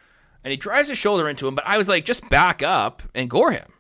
and 0.44 0.52
he 0.52 0.56
drives 0.56 0.88
his 0.88 0.96
shoulder 0.96 1.28
into 1.28 1.48
him. 1.48 1.56
But 1.56 1.64
I 1.66 1.76
was 1.76 1.88
like, 1.88 2.04
just 2.04 2.28
back 2.30 2.62
up 2.62 3.02
and 3.14 3.28
gore 3.28 3.50
him. 3.50 3.72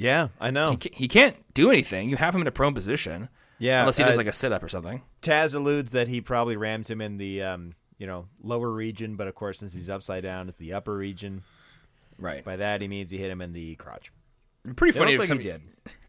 Yeah, 0.00 0.28
I 0.40 0.50
know. 0.50 0.78
He, 0.80 0.90
he 0.94 1.08
can't 1.08 1.36
do 1.52 1.70
anything. 1.70 2.08
You 2.08 2.16
have 2.16 2.34
him 2.34 2.40
in 2.40 2.46
a 2.46 2.50
prone 2.50 2.72
position, 2.72 3.28
Yeah, 3.58 3.80
unless 3.80 3.98
he 3.98 4.02
does 4.02 4.14
uh, 4.14 4.16
like 4.16 4.26
a 4.26 4.32
sit 4.32 4.50
up 4.50 4.62
or 4.62 4.68
something. 4.68 5.02
Taz 5.20 5.54
alludes 5.54 5.92
that 5.92 6.08
he 6.08 6.22
probably 6.22 6.56
rammed 6.56 6.88
him 6.88 7.02
in 7.02 7.18
the 7.18 7.42
um, 7.42 7.72
you 7.98 8.06
know 8.06 8.26
lower 8.42 8.70
region, 8.70 9.16
but 9.16 9.28
of 9.28 9.34
course, 9.34 9.58
since 9.58 9.74
he's 9.74 9.90
upside 9.90 10.22
down, 10.22 10.48
it's 10.48 10.58
the 10.58 10.72
upper 10.72 10.96
region. 10.96 11.42
Right. 12.18 12.42
By 12.42 12.56
that, 12.56 12.80
he 12.80 12.88
means 12.88 13.10
he 13.10 13.18
hit 13.18 13.30
him 13.30 13.42
in 13.42 13.52
the 13.52 13.74
crotch. 13.76 14.10
Pretty 14.76 14.96
funny. 14.98 15.14
if 15.14 15.20
like 15.20 15.28
somebody- 15.28 15.54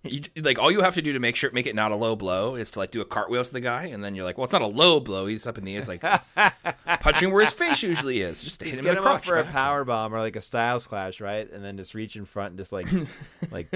You, 0.04 0.22
like 0.44 0.58
all 0.60 0.72
you 0.72 0.82
have 0.82 0.96
to 0.96 1.02
do 1.02 1.14
to 1.14 1.20
make 1.20 1.36
sure 1.36 1.52
make 1.52 1.68
it 1.68 1.76
not 1.76 1.92
a 1.92 1.96
low 1.96 2.16
blow 2.16 2.56
is 2.56 2.72
to 2.72 2.80
like 2.80 2.92
do 2.92 3.02
a 3.02 3.06
cartwheel 3.06 3.44
to 3.46 3.54
the 3.54 3.62
guy, 3.62 3.86
and 3.86 4.04
then 4.04 4.16
you're 4.16 4.26
like, 4.26 4.38
well, 4.38 4.46
it's 4.46 4.52
not 4.54 4.62
a 4.64 4.68
low 4.68 5.00
blow. 5.00 5.26
He's 5.28 5.46
up 5.48 5.58
in 5.58 5.64
the 5.64 5.74
air, 5.74 5.80
it's 5.80 5.88
like 5.88 6.02
punching 7.02 7.32
where 7.32 7.44
his 7.46 7.54
face 7.54 7.82
usually 7.84 8.20
is. 8.22 8.44
Just 8.44 8.62
hit 8.64 8.74
him 8.78 8.84
get 8.84 8.98
him 8.98 9.04
the 9.04 9.10
up 9.10 9.22
crotch. 9.22 9.26
for 9.28 9.38
a 9.38 9.44
power 9.46 9.84
bomb 9.86 10.14
or 10.14 10.20
like 10.20 10.36
a 10.36 10.42
Styles 10.42 10.88
clash, 10.88 11.22
right? 11.22 11.50
And 11.52 11.64
then 11.64 11.78
just 11.78 11.94
reach 11.94 12.16
in 12.16 12.26
front 12.26 12.50
and 12.52 12.58
just 12.58 12.74
like, 12.74 12.88
like, 13.52 13.70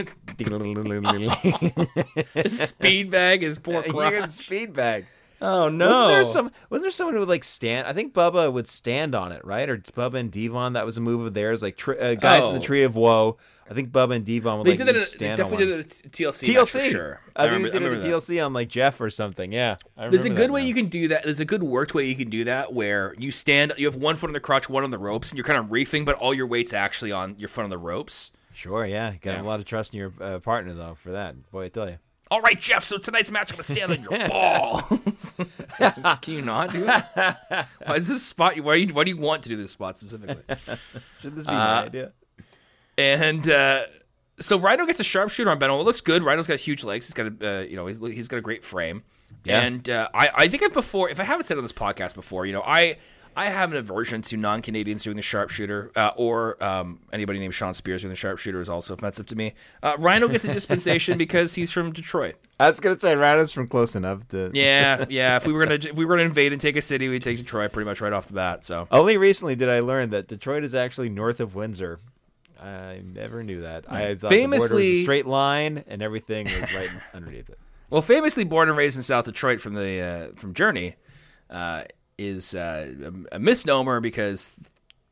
Just 2.36 2.68
speed 2.68 3.12
bag 3.12 3.42
his 3.42 3.58
poor 3.58 3.84
crotch. 3.84 4.30
speed 4.30 4.74
bag. 4.74 5.06
Oh 5.42 5.68
no! 5.70 5.88
Wasn't 5.90 6.08
there 6.08 6.24
some? 6.24 6.52
Was 6.70 6.82
there 6.82 6.92
someone 6.92 7.14
who 7.14 7.20
would 7.20 7.30
like 7.30 7.44
stand? 7.44 7.88
I 7.88 7.94
think 7.94 8.14
Bubba 8.14 8.52
would 8.52 8.68
stand 8.68 9.14
on 9.16 9.32
it, 9.32 9.44
right? 9.46 9.70
Or 9.70 9.78
Bubba 9.78 10.16
and 10.16 10.32
Devon. 10.32 10.74
That 10.74 10.86
was 10.86 10.98
a 10.98 11.02
move 11.02 11.26
of 11.26 11.34
theirs. 11.34 11.62
Like 11.62 11.76
tri- 11.78 11.98
uh, 11.98 12.16
guys 12.16 12.46
in 12.46 12.54
the 12.54 12.60
Oh. 12.60 12.64
Tree 12.64 12.84
of 12.84 12.96
Woe. 12.96 13.38
I 13.70 13.74
think 13.74 13.90
Bubba 13.90 14.16
and 14.16 14.26
Devon 14.26 14.60
would 14.60 14.66
They 14.68 14.72
like 14.72 14.78
did 14.78 14.88
In, 14.90 15.04
they 15.20 15.36
definitely 15.36 15.66
did 15.66 15.80
it 15.80 16.02
at 16.06 16.12
TLC. 16.12 16.54
TLC. 16.54 16.82
for 16.84 16.90
sure. 16.90 17.22
I, 17.36 17.44
think 17.44 17.54
remember- 17.54 17.68
they 17.68 17.72
did 17.72 17.82
it 17.82 17.86
remember 17.86 17.96
at 17.98 18.02
that. 18.12 18.34
TLC 18.34 18.46
on 18.46 18.54
like 18.54 18.70
Jeff 18.70 19.02
or 19.02 19.10
something. 19.10 19.52
Yeah. 19.52 19.78
I 19.98 20.08
There's 20.08 20.24
a 20.26 20.30
good 20.30 20.52
way 20.52 20.62
now. 20.62 20.68
you 20.68 20.74
can 20.76 20.88
do 20.88 21.08
that. 21.08 21.24
There's 21.24 21.40
a 21.40 21.46
good 21.46 21.64
worked 21.64 21.94
way 21.96 22.06
you 22.08 22.16
can 22.16 22.30
do 22.30 22.44
that 22.44 22.74
where 22.74 23.16
you 23.18 23.32
stand, 23.32 23.74
you 23.78 23.88
have 23.88 23.96
one 23.96 24.16
foot 24.18 24.28
on 24.30 24.34
the 24.34 24.40
crotch, 24.40 24.70
one 24.70 24.84
on 24.84 24.92
the 24.92 25.00
ropes, 25.00 25.32
and 25.32 25.38
you're 25.38 25.46
kind 25.46 25.58
of 25.58 25.72
reefing, 25.72 26.06
but 26.06 26.16
all 26.16 26.32
your 26.34 26.46
weight's 26.46 26.74
actually 26.74 27.12
on 27.12 27.36
your 27.40 27.50
foot 27.50 27.64
on 27.64 27.72
the 27.72 27.78
ropes. 27.80 28.32
Sure. 28.54 28.86
Yeah. 28.86 29.14
Got 29.20 29.32
Yeah. 29.38 29.42
a 29.42 29.44
lot 29.44 29.60
of 29.60 29.66
trust 29.66 29.94
in 29.96 30.00
your 30.00 30.14
uh, 30.22 30.38
partner 30.40 30.76
though 30.76 30.94
for 30.96 31.12
that. 31.12 31.50
Boy, 31.52 31.66
I 31.66 31.70
tell 31.70 31.90
you. 31.90 31.98
All 32.36 32.42
right, 32.42 32.60
Jeff. 32.60 32.84
So 32.84 32.98
tonight's 32.98 33.32
match, 33.32 33.50
I'm 33.52 33.56
gonna 33.56 33.64
stand 33.64 33.94
on 33.94 34.02
your 34.02 34.28
balls. 34.28 35.36
can 36.22 36.34
you 36.34 36.42
not 36.42 36.74
do 36.74 36.84
that? 36.84 37.70
Why 37.86 37.96
is 37.96 38.10
this 38.10 38.24
spot? 38.24 38.60
Why 38.60 38.74
do 38.76 38.82
you, 38.82 38.94
why 38.94 39.06
do 39.06 39.12
you 39.12 39.16
want 39.18 39.44
to 39.44 39.50
do 39.50 39.56
this 39.56 39.72
spot 39.72 39.96
specifically? 39.96 40.44
Should 41.22 41.34
this 41.34 41.46
be 41.46 41.54
Uh, 41.54 41.56
my 41.56 41.84
idea? 41.86 42.12
And 42.98 43.50
uh, 43.50 43.84
so 44.42 44.60
Rhino 44.60 44.86
gets 44.86 45.00
a 45.00 45.04
sharpshooter 45.06 45.50
on 45.50 45.60
Benoit. 45.60 45.80
It 45.80 45.86
looks 45.86 46.02
good. 46.02 46.24
Rhino's 46.24 46.46
got 46.46 46.60
huge 46.60 46.84
legs. 46.84 47.08
He's 47.08 47.14
got 47.14 47.42
a 47.42 47.60
uh, 47.60 47.62
you 47.62 47.78
know 47.78 47.88
he's, 47.88 48.00
he's 48.00 48.28
got 48.28 48.36
a 48.36 48.42
great 48.42 48.66
frame. 48.66 49.04
Yeah. 49.46 49.62
And 49.62 49.90
uh, 49.90 50.10
I 50.14 50.30
I 50.36 50.48
think 50.50 50.62
I've 50.62 50.74
before 50.74 51.10
if 51.10 51.22
I 51.22 51.24
haven't 51.24 51.46
said 51.46 51.56
on 51.58 51.64
this 51.64 51.72
podcast 51.72 52.16
before, 52.16 52.46
you 52.46 52.52
know 52.52 52.64
I. 52.66 52.98
I 53.36 53.46
have 53.50 53.72
an 53.72 53.78
aversion 53.78 54.22
to 54.24 54.38
non-Canadians 54.38 55.04
doing 55.04 55.18
the 55.18 55.22
sharpshooter, 55.22 55.92
uh, 55.96 56.12
or 56.16 56.62
um, 56.64 57.00
anybody 57.12 57.40
named 57.40 57.54
Shawn 57.54 57.74
Spears 57.74 58.02
doing 58.02 58.12
the 58.12 58.16
sharpshooter 58.16 58.62
is 58.62 58.70
also 58.70 58.94
offensive 58.94 59.26
to 59.28 59.36
me. 59.36 59.54
Uh, 59.84 59.96
Rhino 60.00 60.28
gets 60.28 60.46
a 60.46 60.54
dispensation 60.54 61.18
because 61.18 61.56
he's 61.56 61.72
from 61.72 61.92
Detroit. 61.92 62.36
I 62.60 62.68
was 62.68 62.80
gonna 62.80 62.98
say 62.98 63.16
Rhino's 63.16 63.52
from 63.52 63.68
close 63.68 63.96
enough 63.96 64.28
to. 64.30 64.52
Yeah, 64.56 65.06
yeah. 65.10 65.36
If 65.36 65.46
we 65.46 65.52
were 65.54 65.64
gonna 65.66 65.76
if 65.76 65.96
we 65.96 66.06
were 66.06 66.16
gonna 66.16 66.28
invade 66.28 66.54
and 66.54 66.62
take 66.62 66.78
a 66.78 66.82
city, 66.82 67.10
we'd 67.10 67.24
take 67.24 67.38
Detroit 67.38 67.74
pretty 67.74 67.86
much 67.90 68.00
right 68.00 68.14
off 68.14 68.28
the 68.28 68.34
bat. 68.34 68.64
So 68.66 68.88
Only 68.92 69.18
recently 69.18 69.56
did 69.56 69.70
I 69.70 69.82
learn 69.82 70.12
that 70.12 70.28
Detroit 70.28 70.64
is 70.64 70.74
actually 70.74 71.10
north 71.10 71.40
of 71.42 71.56
Windsor. 71.56 72.00
I 72.62 73.02
never 73.04 73.44
knew 73.44 73.62
that. 73.62 73.84
I 73.92 74.16
thought 74.16 74.30
the 74.32 74.38
border 74.38 74.56
was 74.56 74.70
Famously- 74.70 74.92
a 75.02 75.04
straight 75.04 75.26
line 75.28 75.84
and 75.88 76.02
everything 76.02 76.46
was 76.46 76.74
right 76.74 76.90
underneath 77.14 77.50
it. 77.50 77.60
Well, 77.90 78.02
famously 78.02 78.46
born 78.46 78.70
and 78.70 78.78
raised 78.78 78.98
in 78.98 79.04
South 79.04 79.26
Detroit 79.26 79.60
from 79.62 79.74
the 79.76 80.00
uh, 80.02 80.28
from 80.36 80.54
Journey, 80.54 80.96
uh, 81.50 81.84
is 82.18 82.56
uh, 82.56 82.94
a, 83.32 83.36
a 83.36 83.40
misnomer 83.40 84.00
because 84.00 84.70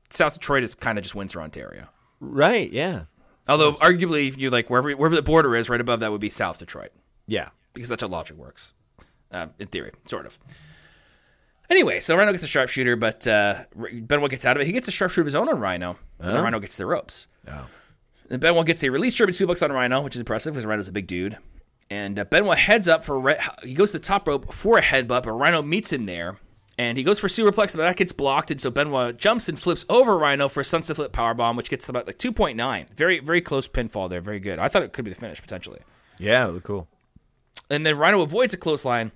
South 0.10 0.34
Detroit 0.36 0.64
is 0.64 0.74
kind 0.76 0.98
of 0.98 1.04
just 1.04 1.16
Windsor, 1.16 1.42
Ontario. 1.42 1.88
Right? 2.20 2.72
Yeah. 2.72 3.04
Although 3.50 3.74
arguably, 3.74 4.38
you 4.38 4.50
like 4.50 4.70
wherever 4.70 4.92
wherever 4.94 5.16
the 5.16 5.22
border 5.22 5.56
is, 5.56 5.70
right 5.70 5.82
above 5.82 6.00
that 6.00 6.12
would 6.12 6.22
be 6.22 6.30
South 6.30 6.60
Detroit 6.60 6.92
Yeah. 7.28 7.50
because 7.74 7.90
that's 7.90 8.02
how 8.02 8.08
logic 8.08 8.38
works, 8.38 8.74
uh, 9.32 9.48
in 9.60 9.68
theory, 9.68 9.92
sort 10.06 10.26
of. 10.26 10.38
Anyway, 11.70 12.00
so 12.00 12.16
Rhino 12.16 12.32
gets 12.32 12.44
a 12.44 12.48
sharpshooter, 12.48 12.96
but 12.96 13.26
uh, 13.28 13.64
Benoit 13.76 14.30
gets 14.30 14.46
out 14.46 14.56
of 14.58 14.62
it. 14.62 14.66
He 14.66 14.72
gets 14.74 14.88
a 14.88 14.92
sharpshooter 14.92 15.22
of 15.22 15.26
his 15.28 15.36
own 15.36 15.50
on 15.50 15.60
Rhino, 15.60 15.98
and 16.20 16.42
Rhino 16.44 16.60
gets 16.60 16.78
the 16.78 16.86
ropes. 16.86 17.28
Oh. 17.50 17.68
And 18.30 18.40
Benoit 18.40 18.66
gets 18.66 18.84
a 18.84 18.90
release 18.92 19.16
German 19.16 19.34
suplex 19.34 19.64
on 19.64 19.72
Rhino, 19.72 20.02
which 20.02 20.16
is 20.16 20.20
impressive 20.20 20.54
because 20.54 20.66
Rhino's 20.66 20.88
a 20.88 20.92
big 20.94 21.08
dude. 21.08 21.38
And 21.90 22.20
uh, 22.20 22.26
Benoit 22.26 22.58
heads 22.58 22.88
up 22.88 23.04
for 23.04 23.20
re- 23.20 23.40
he 23.64 23.74
goes 23.74 23.92
to 23.92 23.98
the 24.00 24.04
top 24.04 24.28
rope 24.28 24.54
for 24.54 24.78
a 24.78 24.82
headbutt, 24.82 25.24
but 25.24 25.32
Rhino 25.32 25.62
meets 25.62 25.92
him 25.92 26.06
there, 26.06 26.38
and 26.78 26.98
he 26.98 27.04
goes 27.04 27.20
for 27.20 27.28
superplex, 27.28 27.76
but 27.76 27.78
that 27.78 27.96
gets 27.98 28.12
blocked, 28.12 28.50
and 28.52 28.60
so 28.60 28.70
Benoit 28.72 29.18
jumps 29.18 29.48
and 29.50 29.60
flips 29.60 29.86
over 29.90 30.18
Rhino 30.18 30.50
for 30.50 30.62
a 30.62 30.66
sunset 30.66 30.96
flip 30.96 31.12
powerbomb, 31.12 31.56
which 31.56 31.70
gets 31.70 31.88
about 31.90 32.08
like 32.08 32.18
two 32.18 32.32
point 32.32 32.58
nine. 32.58 32.88
Very 32.96 33.20
very 33.20 33.42
close 33.42 33.68
pinfall 33.68 34.10
there, 34.10 34.22
very 34.22 34.40
good. 34.40 34.60
I 34.60 34.68
thought 34.68 34.84
it 34.84 34.94
could 34.94 35.06
be 35.06 35.12
the 35.12 35.20
finish 35.20 35.42
potentially. 35.42 35.80
Yeah. 36.20 36.48
It 36.48 36.52
looked 36.52 36.66
cool. 36.66 36.88
And 37.70 37.86
then 37.86 37.98
Rhino 37.98 38.22
avoids 38.22 38.54
a 38.54 38.58
close 38.58 38.86
line, 38.86 39.12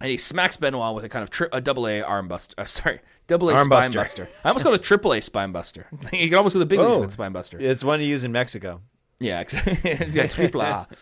and 0.00 0.10
he 0.10 0.16
smacks 0.16 0.56
Benoit 0.56 0.94
with 0.94 1.04
a 1.04 1.08
kind 1.08 1.22
of 1.22 1.30
tri- 1.30 1.48
a 1.52 1.60
double 1.60 1.86
A 1.88 2.00
arm 2.00 2.28
buster. 2.28 2.54
Uh, 2.58 2.64
sorry, 2.64 3.00
double 3.26 3.48
A 3.50 3.54
Arm 3.54 3.64
spine 3.66 3.92
buster. 3.92 3.98
buster. 4.24 4.28
I 4.44 4.48
almost 4.48 4.64
called 4.64 4.74
it 4.74 4.80
a 4.80 4.84
triple 4.84 5.12
A 5.14 5.20
spine 5.20 5.52
buster. 5.52 5.86
you 6.12 6.28
can 6.28 6.34
almost 6.34 6.54
go 6.54 6.58
the 6.60 6.66
big 6.66 6.78
Oh. 6.80 7.08
spine 7.08 7.32
buster. 7.32 7.58
It's 7.60 7.82
one 7.84 8.00
you 8.00 8.06
use 8.06 8.24
in 8.24 8.32
Mexico. 8.32 8.80
Yeah, 9.20 9.40
exactly. 9.40 9.78
yeah, 10.12 10.26
triple 10.26 10.60
A. 10.62 10.86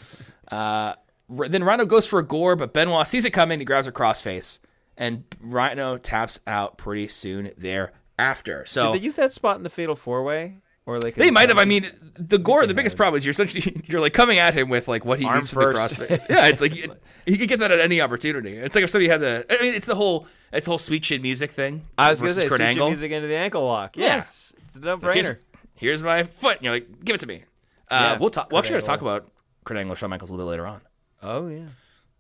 Uh, 0.51 0.95
then 1.29 1.63
Rhino 1.63 1.85
goes 1.85 2.07
for 2.07 2.19
a 2.19 2.25
gore, 2.27 2.57
but 2.57 2.73
Benoit 2.73 3.07
sees 3.07 3.25
it 3.25 3.31
coming. 3.31 3.61
He 3.61 3.65
grabs 3.65 3.87
a 3.87 3.93
crossface, 3.93 4.59
and 5.01 5.25
Rhino 5.41 5.99
taps 5.99 6.39
out 6.47 6.79
pretty 6.79 7.09
soon 7.09 7.51
thereafter. 7.59 8.65
So 8.67 8.93
Did 8.93 9.01
they 9.01 9.05
use 9.05 9.17
that 9.17 9.33
spot 9.33 9.57
in 9.57 9.65
the 9.65 9.71
Fatal 9.71 9.97
Four 9.97 10.23
Way? 10.23 10.59
Or 10.87 10.99
like 11.01 11.15
They 11.15 11.31
might 11.31 11.49
have. 11.51 11.59
I 11.59 11.65
mean, 11.67 11.91
the 12.19 12.39
gore. 12.39 12.67
The 12.67 12.75
biggest 12.75 12.97
problem 12.97 13.17
is 13.17 13.25
you're 13.25 13.31
essentially 13.33 13.83
you're 13.87 14.01
like 14.01 14.13
coming 14.13 14.39
at 14.39 14.55
him 14.55 14.69
with 14.69 14.89
like 14.89 15.05
what 15.05 15.19
he 15.19 15.25
Arm 15.25 15.39
needs 15.39 15.53
for 15.53 15.73
the. 15.73 15.79
CrossFit. 15.79 16.29
yeah, 16.29 16.47
it's 16.47 16.61
like 16.61 16.73
he, 16.73 16.89
he 17.27 17.37
could 17.37 17.49
get 17.49 17.59
that 17.61 17.71
at 17.71 17.81
any 17.81 18.01
opportunity. 18.01 18.57
It's 18.57 18.75
like 18.75 18.85
if 18.85 18.91
somebody 18.91 19.09
had 19.09 19.21
the. 19.21 19.47
I 19.51 19.63
mean, 19.63 19.75
it's 19.75 19.87
the 19.87 19.95
whole 19.95 20.27
it's 20.53 20.65
the 20.67 20.71
whole 20.71 20.79
Sweet 20.79 21.03
Chin 21.03 21.23
Music 21.23 21.51
thing. 21.51 21.85
I 21.99 22.11
was 22.11 22.21
gonna 22.21 22.33
say 22.33 22.43
Kurt 22.43 22.51
switch 22.53 22.61
your 22.61 22.69
Angle. 22.69 22.89
music 22.89 23.13
into 23.13 23.29
the 23.29 23.37
ankle 23.37 23.65
lock. 23.65 23.97
Yeah. 23.97 24.17
Yes, 24.17 24.53
it's 24.67 24.77
a 24.77 24.81
no 24.81 24.97
Here's, 24.97 25.27
brainer. 25.27 25.39
here's 25.77 26.03
my 26.03 26.23
foot. 26.25 26.57
And 26.57 26.65
you're 26.65 26.75
like, 26.75 27.05
give 27.05 27.15
it 27.15 27.21
to 27.21 27.27
me. 27.27 27.45
Uh, 27.89 27.97
Yeah, 28.15 28.19
we'll 28.19 28.31
talk. 28.31 28.51
We're 28.51 28.59
actually 28.59 28.71
going 28.73 28.81
to 28.83 28.87
talk 28.87 29.01
about 29.03 29.31
Kurt 29.65 29.77
Angle, 29.77 29.95
Shawn 29.97 30.11
Michaels 30.11 30.31
a 30.31 30.33
little 30.33 30.47
bit 30.47 30.51
later 30.51 30.67
on. 30.67 30.81
Oh 31.23 31.47
yeah. 31.49 31.67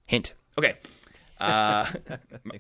Hint. 0.07 0.35
Okay. 0.59 0.77
Uh, 1.41 1.87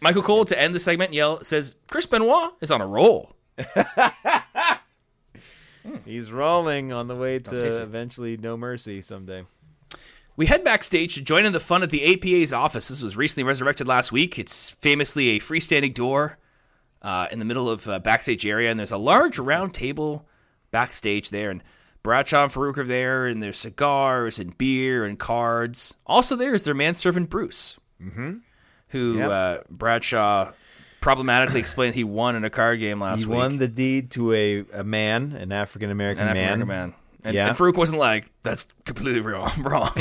Michael 0.01 0.22
Cole 0.22 0.45
to 0.47 0.59
end 0.59 0.74
the 0.74 0.81
segment 0.81 1.12
yell 1.12 1.45
says 1.45 1.74
Chris 1.87 2.07
Benoit 2.07 2.53
is 2.61 2.70
on 2.70 2.81
a 2.81 2.87
roll. 2.87 3.35
He's 6.05 6.33
rolling 6.33 6.93
on 6.93 7.09
the 7.09 7.16
way 7.16 7.39
to 7.39 7.83
eventually 7.83 8.37
No 8.37 8.57
Mercy 8.57 9.01
someday. 9.03 9.45
We 10.37 10.47
head 10.47 10.64
backstage 10.64 11.14
to 11.16 11.22
join 11.22 11.45
in 11.45 11.53
the 11.53 11.61
fun 11.61 11.83
at 11.83 11.91
the 11.91 12.14
APA's 12.14 12.53
office. 12.53 12.89
This 12.89 13.03
was 13.03 13.16
recently 13.16 13.45
resurrected 13.45 13.87
last 13.87 14.11
week. 14.12 14.39
It's 14.39 14.70
famously 14.70 15.31
a 15.31 15.41
freestanding 15.41 15.93
door 15.93 16.39
uh, 17.03 17.26
in 17.31 17.39
the 17.39 17.45
middle 17.45 17.68
of 17.68 17.89
uh, 17.89 17.99
backstage 17.99 18.47
area, 18.47 18.70
and 18.70 18.78
there's 18.78 18.93
a 18.93 18.99
large 18.99 19.39
round 19.39 19.74
table 19.74 20.26
backstage 20.70 21.31
there. 21.31 21.51
And 21.51 21.62
Bradshaw 22.03 22.45
and 22.45 22.53
Faarooq 22.53 22.78
are 22.78 22.85
there, 22.85 23.26
and 23.26 23.43
there's 23.43 23.59
cigars 23.59 24.39
and 24.39 24.57
beer 24.57 25.05
and 25.05 25.18
cards. 25.18 25.95
Also, 26.07 26.37
there 26.37 26.55
is 26.55 26.62
their 26.62 26.74
manservant 26.74 27.28
Bruce, 27.28 27.78
mm-hmm. 28.03 28.39
Who 28.91 29.18
Yep. 29.18 29.30
uh, 29.30 29.59
Bradshaw 29.70 30.53
problematically 31.01 31.61
explained 31.61 31.95
he 31.95 32.05
won 32.05 32.36
in 32.36 32.45
a 32.45 32.51
card 32.51 32.78
game 32.80 33.01
last 33.01 33.20
he 33.20 33.26
week. 33.26 33.36
won 33.36 33.59
the 33.59 33.68
deed 33.68 34.11
to 34.12 34.32
a, 34.32 34.64
a 34.72 34.84
man, 34.84 35.32
an 35.32 35.51
African 35.53 35.91
American 35.91 36.26
an 36.28 36.34
man. 36.34 36.45
African 36.45 36.68
man. 36.68 36.95
And, 37.22 37.34
Yeah. 37.34 37.49
and 37.49 37.57
Faarooq 37.57 37.76
wasn't 37.76 37.99
like, 37.99 38.30
that's 38.43 38.66
completely 38.84 39.20
wrong. 39.20 39.53
wrong. 39.62 39.93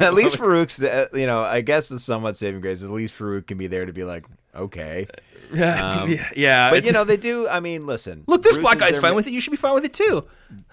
at 0.00 0.14
least 0.14 0.38
Faarooq's, 0.38 0.76
the, 0.78 1.08
you 1.14 1.26
know, 1.26 1.42
I 1.42 1.60
guess 1.60 1.88
the 1.88 1.98
somewhat 1.98 2.36
saving 2.36 2.60
grace. 2.60 2.82
At 2.82 2.90
least 2.90 3.18
Faarooq 3.18 3.46
can 3.46 3.58
be 3.58 3.66
there 3.68 3.86
to 3.86 3.92
be 3.92 4.02
like, 4.04 4.24
okay, 4.54 5.06
yeah, 5.54 5.90
Um, 6.02 6.16
yeah, 6.36 6.70
but 6.70 6.84
you 6.84 6.92
know 6.92 7.04
they 7.04 7.16
do. 7.16 7.46
I 7.48 7.60
mean, 7.60 7.86
listen. 7.86 8.24
look, 8.26 8.42
this 8.42 8.54
Bruce 8.56 8.62
black 8.62 8.78
guy's 8.78 8.98
fine 8.98 9.10
ma- 9.12 9.16
with 9.16 9.26
it. 9.28 9.32
You 9.32 9.40
should 9.40 9.50
be 9.52 9.56
fine 9.56 9.74
with 9.74 9.84
it 9.84 9.92
too. 9.94 10.24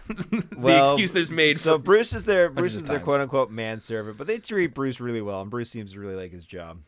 the 0.07 0.43
Well, 0.57 0.91
excuse 0.91 1.13
there's 1.13 1.29
made. 1.31 1.57
So 1.57 1.77
Bruce 1.77 2.13
is 2.13 2.25
their 2.25 2.49
Bruce 2.49 2.75
is 2.75 2.87
their 2.87 2.97
times. 2.97 3.05
quote 3.05 3.21
unquote 3.21 3.51
manservant, 3.51 4.17
but 4.17 4.27
they 4.27 4.37
treat 4.39 4.73
Bruce 4.73 4.99
really 4.99 5.21
well, 5.21 5.41
and 5.41 5.49
Bruce 5.51 5.69
seems 5.69 5.93
to 5.93 5.99
really 5.99 6.15
like 6.15 6.31
his 6.31 6.45
job. 6.45 6.79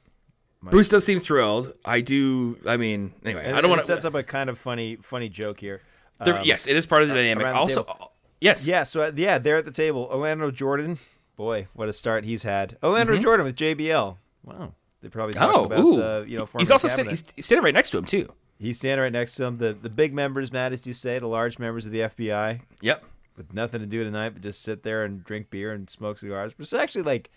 Bruce 0.71 0.89
does 0.89 1.03
seem 1.05 1.19
thrilled. 1.19 1.73
I 1.85 2.01
do. 2.01 2.57
I 2.67 2.77
mean, 2.77 3.13
anyway, 3.25 3.43
And 3.45 3.55
I 3.57 3.61
don't 3.61 3.69
it 3.71 3.75
want 3.75 3.85
sets 3.85 4.03
to. 4.03 4.07
up 4.09 4.15
a 4.15 4.23
kind 4.23 4.49
of 4.49 4.57
funny 4.57 4.97
funny 5.01 5.29
joke 5.29 5.59
here. 5.59 5.81
There, 6.23 6.37
Um, 6.37 6.45
yes, 6.45 6.67
it 6.67 6.75
is 6.75 6.85
part 6.85 7.01
of 7.01 7.07
the 7.09 7.13
dynamic. 7.15 7.43
the 7.45 7.53
Also, 7.53 7.83
table. 7.83 8.11
yes, 8.39 8.67
Yeah, 8.67 8.83
so 8.83 9.01
uh, 9.01 9.11
yeah, 9.15 9.39
they're 9.39 9.57
at 9.57 9.65
the 9.65 9.71
table. 9.71 10.07
Orlando 10.11 10.51
Jordan, 10.51 10.99
boy, 11.35 11.67
what 11.73 11.89
a 11.89 11.93
start 11.93 12.23
he's 12.23 12.43
had. 12.43 12.77
Orlando 12.83 13.13
Mm-hmm. 13.13 13.23
Jordan 13.23 13.45
with 13.45 13.55
JBL. 13.55 14.17
Wow, 14.43 14.73
they 15.01 15.09
probably 15.09 15.33
talking 15.33 15.59
Oh, 15.59 15.65
about 15.65 15.79
ooh. 15.79 16.01
uh, 16.03 16.23
you 16.27 16.37
know. 16.37 16.47
he's 16.57 16.69
also 16.71 16.87
a 16.87 17.09
he's, 17.09 17.23
he's 17.35 17.45
standing 17.45 17.63
right 17.63 17.73
next 17.73 17.89
to 17.91 17.97
him 17.97 18.05
too. 18.05 18.31
He's 18.59 18.77
standing 18.77 19.01
right 19.01 19.11
next 19.11 19.35
to 19.35 19.43
him. 19.45 19.57
The 19.57 19.73
the 19.73 19.89
big 19.89 20.13
members, 20.13 20.51
Matt, 20.53 20.71
as 20.71 20.85
you 20.87 20.93
say, 20.93 21.19
the 21.19 21.27
large 21.27 21.59
members 21.59 21.85
of 21.85 21.91
the 21.91 21.99
FBI, 22.01 22.61
Yep. 22.81 23.03
with 23.35 23.53
nothing 23.53 23.81
to 23.81 23.87
do 23.87 24.03
tonight 24.03 24.29
but 24.29 24.41
just 24.43 24.61
sit 24.61 24.83
there 24.83 25.03
and 25.03 25.23
drink 25.23 25.49
beer 25.49 25.73
and 25.73 25.89
smoke 25.89 26.19
cigars. 26.19 26.53
But 26.55 26.63
it's 26.63 26.73
actually 26.73 27.01
like, 27.03 27.31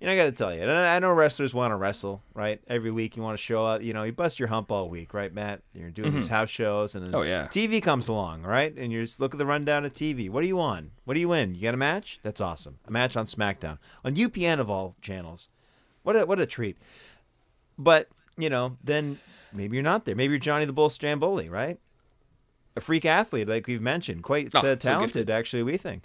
you 0.00 0.06
know, 0.06 0.12
I 0.14 0.16
got 0.16 0.24
to 0.24 0.32
tell 0.32 0.54
you, 0.54 0.62
and 0.62 0.70
I 0.70 0.98
know 0.98 1.12
wrestlers 1.12 1.52
want 1.52 1.72
to 1.72 1.76
wrestle, 1.76 2.22
right? 2.34 2.60
Every 2.68 2.90
week 2.90 3.16
you 3.16 3.22
want 3.22 3.36
to 3.36 3.42
show 3.42 3.66
up. 3.66 3.82
You 3.82 3.92
know, 3.92 4.02
you 4.04 4.12
bust 4.12 4.38
your 4.40 4.48
hump 4.48 4.72
all 4.72 4.88
week, 4.88 5.12
right, 5.12 5.32
Matt? 5.32 5.60
You're 5.74 5.90
doing 5.90 6.12
these 6.14 6.28
house 6.28 6.48
shows, 6.48 6.94
and 6.94 7.04
then 7.06 7.14
Oh, 7.14 7.22
yeah. 7.22 7.46
TV 7.48 7.82
comes 7.82 8.08
along, 8.08 8.42
right? 8.42 8.74
And 8.76 8.90
you 8.90 9.02
just 9.04 9.20
look 9.20 9.34
at 9.34 9.38
the 9.38 9.44
rundown 9.46 9.84
of 9.84 9.92
TV. 9.92 10.30
What 10.30 10.40
do 10.40 10.46
you 10.46 10.56
want? 10.56 10.90
What 11.04 11.14
do 11.14 11.20
you 11.20 11.28
win? 11.28 11.54
You 11.54 11.62
got 11.62 11.74
a 11.74 11.76
match? 11.76 12.18
That's 12.22 12.40
awesome. 12.40 12.78
A 12.86 12.90
match 12.90 13.16
on 13.16 13.26
SmackDown 13.26 13.76
on 14.04 14.14
UPN 14.16 14.58
of 14.58 14.70
all 14.70 14.96
channels. 15.02 15.48
What 16.02 16.16
a 16.16 16.24
what 16.24 16.40
a 16.40 16.46
treat. 16.46 16.78
But 17.78 18.08
you 18.38 18.48
know, 18.48 18.78
then 18.82 19.18
maybe 19.52 19.76
you're 19.76 19.82
not 19.82 20.04
there. 20.06 20.16
Maybe 20.16 20.32
you're 20.32 20.38
Johnny 20.38 20.64
the 20.64 20.72
Bull 20.72 20.88
Stamboli, 20.88 21.50
right? 21.50 21.78
A 22.76 22.80
freak 22.80 23.04
athlete, 23.04 23.48
like 23.48 23.66
we've 23.66 23.82
mentioned, 23.82 24.22
quite 24.22 24.50
Oh, 24.54 24.58
uh, 24.60 24.76
talented, 24.76 25.08
gifted. 25.14 25.30
actually. 25.30 25.62
We 25.62 25.76
think. 25.76 26.04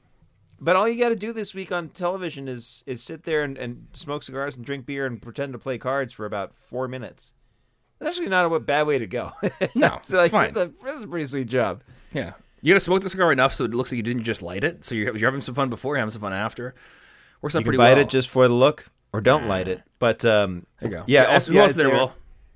But 0.60 0.76
all 0.76 0.88
you 0.88 0.98
got 1.00 1.10
to 1.10 1.16
do 1.16 1.34
this 1.34 1.54
week 1.54 1.72
on 1.72 1.90
television 1.90 2.48
is 2.48 2.84
is 2.86 3.04
sit 3.04 3.24
there 3.24 3.44
and, 3.44 3.58
and 3.58 3.88
smoke 3.94 4.24
cigars 4.24 4.56
and 4.56 4.66
drink 4.66 4.86
beer 4.86 5.06
and 5.06 5.22
pretend 5.22 5.54
to 5.54 5.60
play 5.60 5.78
cards 5.78 6.14
for 6.14 6.26
about 6.26 6.56
four 6.56 6.88
minutes. 6.88 7.34
That's 8.00 8.18
actually 8.18 8.30
not 8.30 8.52
a 8.52 8.60
bad 8.60 8.88
way 8.88 9.00
to 9.00 9.08
go. 9.08 9.32
No, 9.76 10.00
so 10.02 10.18
like, 10.18 10.26
it's 10.26 10.32
fine. 10.34 10.52
That's, 10.54 10.66
a, 10.82 10.86
that's 10.86 11.04
a 11.04 11.08
pretty 11.08 11.26
sweet 11.26 11.48
job. 11.48 11.82
Yeah. 12.14 12.34
You 12.62 12.74
got 12.74 12.78
to 12.78 12.84
smoke 12.84 13.02
the 13.04 13.10
cigar 13.10 13.32
enough 13.32 13.54
so 13.54 13.64
it 13.66 13.74
looks 13.74 13.92
like 13.92 13.98
you 13.98 14.04
didn't 14.04 14.24
just 14.24 14.42
light 14.42 14.64
it. 14.64 14.84
So 14.86 14.96
you're, 14.96 15.16
you're 15.16 15.28
having 15.30 15.42
some 15.42 15.56
fun 15.56 15.70
before, 15.70 15.94
you're 15.96 16.00
having 16.00 16.12
some 16.12 16.22
fun 16.22 16.34
after. 16.34 16.74
Works 17.42 17.56
out 17.56 17.60
You 17.60 17.66
pretty 17.66 17.78
can 17.78 17.86
bite 17.86 17.94
well. 17.98 18.06
it 18.06 18.10
just 18.10 18.30
for 18.30 18.48
the 18.48 18.54
look, 18.54 18.90
or 19.14 19.22
don't 19.22 19.48
light 19.48 19.68
it. 19.68 19.82
But 20.00 20.26
um, 20.26 20.66
there 20.80 20.90
you 20.90 20.96
go. 20.98 21.04
Yeah, 21.08 21.26
Also, 21.26 21.52
who 21.52 21.60
else 21.60 21.76
there? 21.76 21.88
there. 21.88 21.96
Will 21.96 22.14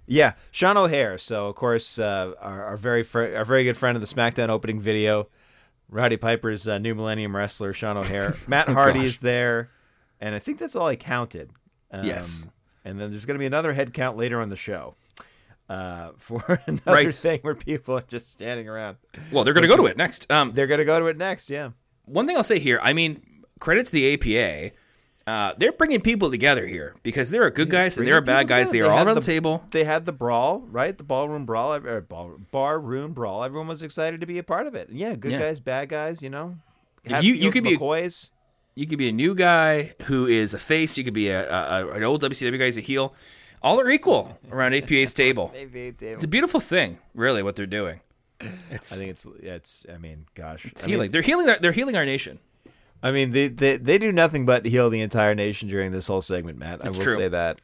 Yeah, 0.08 0.34
Sean 0.52 0.78
O'Haire. 0.78 1.18
So 1.20 1.48
of 1.48 1.56
course, 1.56 2.00
uh, 2.00 2.34
our, 2.42 2.64
our 2.66 2.78
very 2.78 3.04
fr- 3.04 3.36
our 3.36 3.46
very 3.46 3.64
good 3.64 3.78
friend 3.78 3.96
of 3.96 4.02
the 4.02 4.08
SmackDown 4.14 4.50
opening 4.50 4.80
video, 4.80 5.28
Rowdy 5.90 6.18
Piper's 6.18 6.68
uh, 6.68 6.78
new 6.78 6.94
Millennium 6.96 7.36
wrestler, 7.36 7.74
Sean 7.74 7.98
O'Haire. 7.98 8.36
Matt 8.48 8.68
Hardy 8.70 9.00
Oh, 9.00 9.02
gosh. 9.02 9.10
is 9.10 9.20
there, 9.20 9.70
and 10.22 10.36
I 10.36 10.40
think 10.40 10.58
that's 10.60 10.76
all 10.76 10.88
I 10.88 10.96
counted. 10.96 11.52
Um, 11.92 12.06
Yes. 12.06 12.48
And 12.86 13.00
then 13.00 13.10
there's 13.12 13.26
going 13.26 13.36
to 13.36 13.40
be 13.40 13.46
another 13.46 13.74
head 13.74 13.94
count 13.94 14.16
later 14.18 14.40
on 14.42 14.50
the 14.50 14.56
show. 14.56 14.96
Uh, 15.68 16.12
for 16.18 16.62
another 16.66 16.82
Right. 16.92 17.14
thing 17.14 17.40
where 17.42 17.56
people 17.56 17.98
are 17.98 18.04
just 18.08 18.32
standing 18.32 18.68
around. 18.68 18.98
well, 19.32 19.44
they're 19.44 19.54
going 19.54 19.64
to 19.64 19.70
go 19.70 19.78
to 19.78 19.86
it 19.86 19.98
next. 19.98 20.32
Um, 20.32 20.52
They're 20.54 20.66
going 20.68 20.80
to 20.80 20.86
go 20.86 21.00
to 21.00 21.08
it 21.08 21.18
next. 21.18 21.50
Yeah. 21.50 21.72
one 22.06 22.26
thing 22.26 22.38
I'll 22.38 22.44
say 22.44 22.58
here, 22.60 22.80
I 22.82 22.94
mean, 22.94 23.22
credit 23.60 23.86
to 23.88 23.92
the 23.92 24.14
APA. 24.14 24.74
Uh, 25.28 25.54
they're 25.58 25.72
bringing 25.72 26.02
people 26.02 26.32
together 26.32 26.66
here 26.66 26.96
because 27.04 27.30
there 27.30 27.44
are 27.44 27.52
good 27.52 27.70
guys 27.70 27.98
and 27.98 28.08
there 28.08 28.16
are 28.16 28.22
bad 28.22 28.48
guys. 28.48 28.72
They 28.72 28.80
together. 28.80 28.92
are 28.92 29.00
all 29.00 29.06
around 29.06 29.16
the, 29.16 29.22
the- 29.22 29.26
table. 29.26 29.64
They 29.70 29.84
had 29.84 30.06
the 30.06 30.12
brawl, 30.12 30.62
right? 30.72 30.98
The 30.98 31.04
ballroom 31.04 31.46
brawl, 31.46 31.74
or 31.76 32.02
ball, 32.02 32.38
bar 32.52 32.80
room 32.80 33.14
brawl. 33.14 33.44
Everyone 33.44 33.68
was 33.68 33.84
excited 33.84 34.22
to 34.22 34.26
be 34.26 34.40
a 34.40 34.44
part 34.44 34.66
of 34.66 34.74
it. 34.74 34.90
Yeah, 34.92 35.14
good 35.16 35.34
Yeah. 35.34 35.40
guys, 35.40 35.60
bad 35.60 35.90
guys. 35.90 36.24
You 36.24 36.30
know, 36.32 36.56
You- 37.06 37.34
you 37.36 37.52
could 37.52 37.64
be 37.64 37.76
a-. 37.76 38.10
You 38.76 38.88
could 38.88 38.98
be 38.98 39.10
a 39.10 39.12
new 39.12 39.36
guy 39.36 39.94
who 40.04 40.26
is 40.26 40.54
a 40.54 40.60
face. 40.60 40.98
You 40.98 41.04
could 41.04 41.14
be 41.14 41.28
a, 41.28 41.48
a, 41.52 41.92
an 41.92 42.04
old 42.04 42.24
WCW 42.24 42.58
guy 42.58 42.66
who's 42.66 42.78
a 42.78 42.82
heel. 42.82 43.14
All 43.62 43.80
are 43.82 43.90
equal 43.90 44.40
around 44.52 44.74
APA's 44.82 45.14
table. 45.14 45.52
They- 45.54 45.94
It's 46.00 46.24
a 46.24 46.28
beautiful 46.30 46.60
thing, 46.62 46.98
really, 47.14 47.44
what 47.44 47.56
they're 47.56 47.66
doing. 47.66 48.00
It's, 48.72 48.94
I 48.94 48.96
think 48.96 49.10
it's 49.12 49.28
yeah, 49.44 49.56
it's. 49.56 49.86
I 49.94 49.98
mean, 49.98 50.26
gosh, 50.34 50.66
it's 50.66 50.84
I 50.84 50.88
mean, 50.88 50.94
healing. 50.96 51.12
they're 51.12 51.22
healing. 51.22 51.50
Our, 51.50 51.60
they're 51.60 51.74
healing 51.74 51.98
our 51.98 52.06
nation. 52.06 52.40
I 53.02 53.12
mean, 53.12 53.32
they, 53.32 53.48
they 53.48 53.78
they 53.78 53.98
do 53.98 54.12
nothing 54.12 54.46
but 54.46 54.66
heal 54.66 54.90
the 54.90 55.02
entire 55.02 55.34
nation 55.34 55.70
during 55.70 55.92
this 55.92 56.08
whole 56.08 56.22
segment, 56.22 56.58
Matt. 56.58 56.84
I 56.84 56.90
will 56.90 57.00
true. 57.00 57.16
say 57.16 57.28
that. 57.30 57.62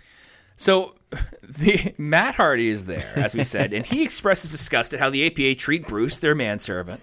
So, 0.58 0.96
the 1.44 1.94
Matt 1.98 2.36
Hardy 2.36 2.70
is 2.70 2.86
there, 2.86 3.12
as 3.16 3.36
we 3.36 3.44
said, 3.44 3.74
and 3.74 3.86
he 3.86 4.04
expresses 4.04 4.52
disgust 4.52 4.94
at 4.94 5.00
how 5.00 5.10
the 5.10 5.26
APA 5.26 5.56
treat 5.60 5.88
Bruce, 5.88 6.18
their 6.18 6.36
manservant. 6.36 7.02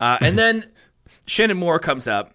Uh, 0.00 0.18
and 0.20 0.38
then 0.38 0.70
Shannon 1.26 1.56
Moore 1.56 1.78
comes 1.78 2.08
up, 2.08 2.34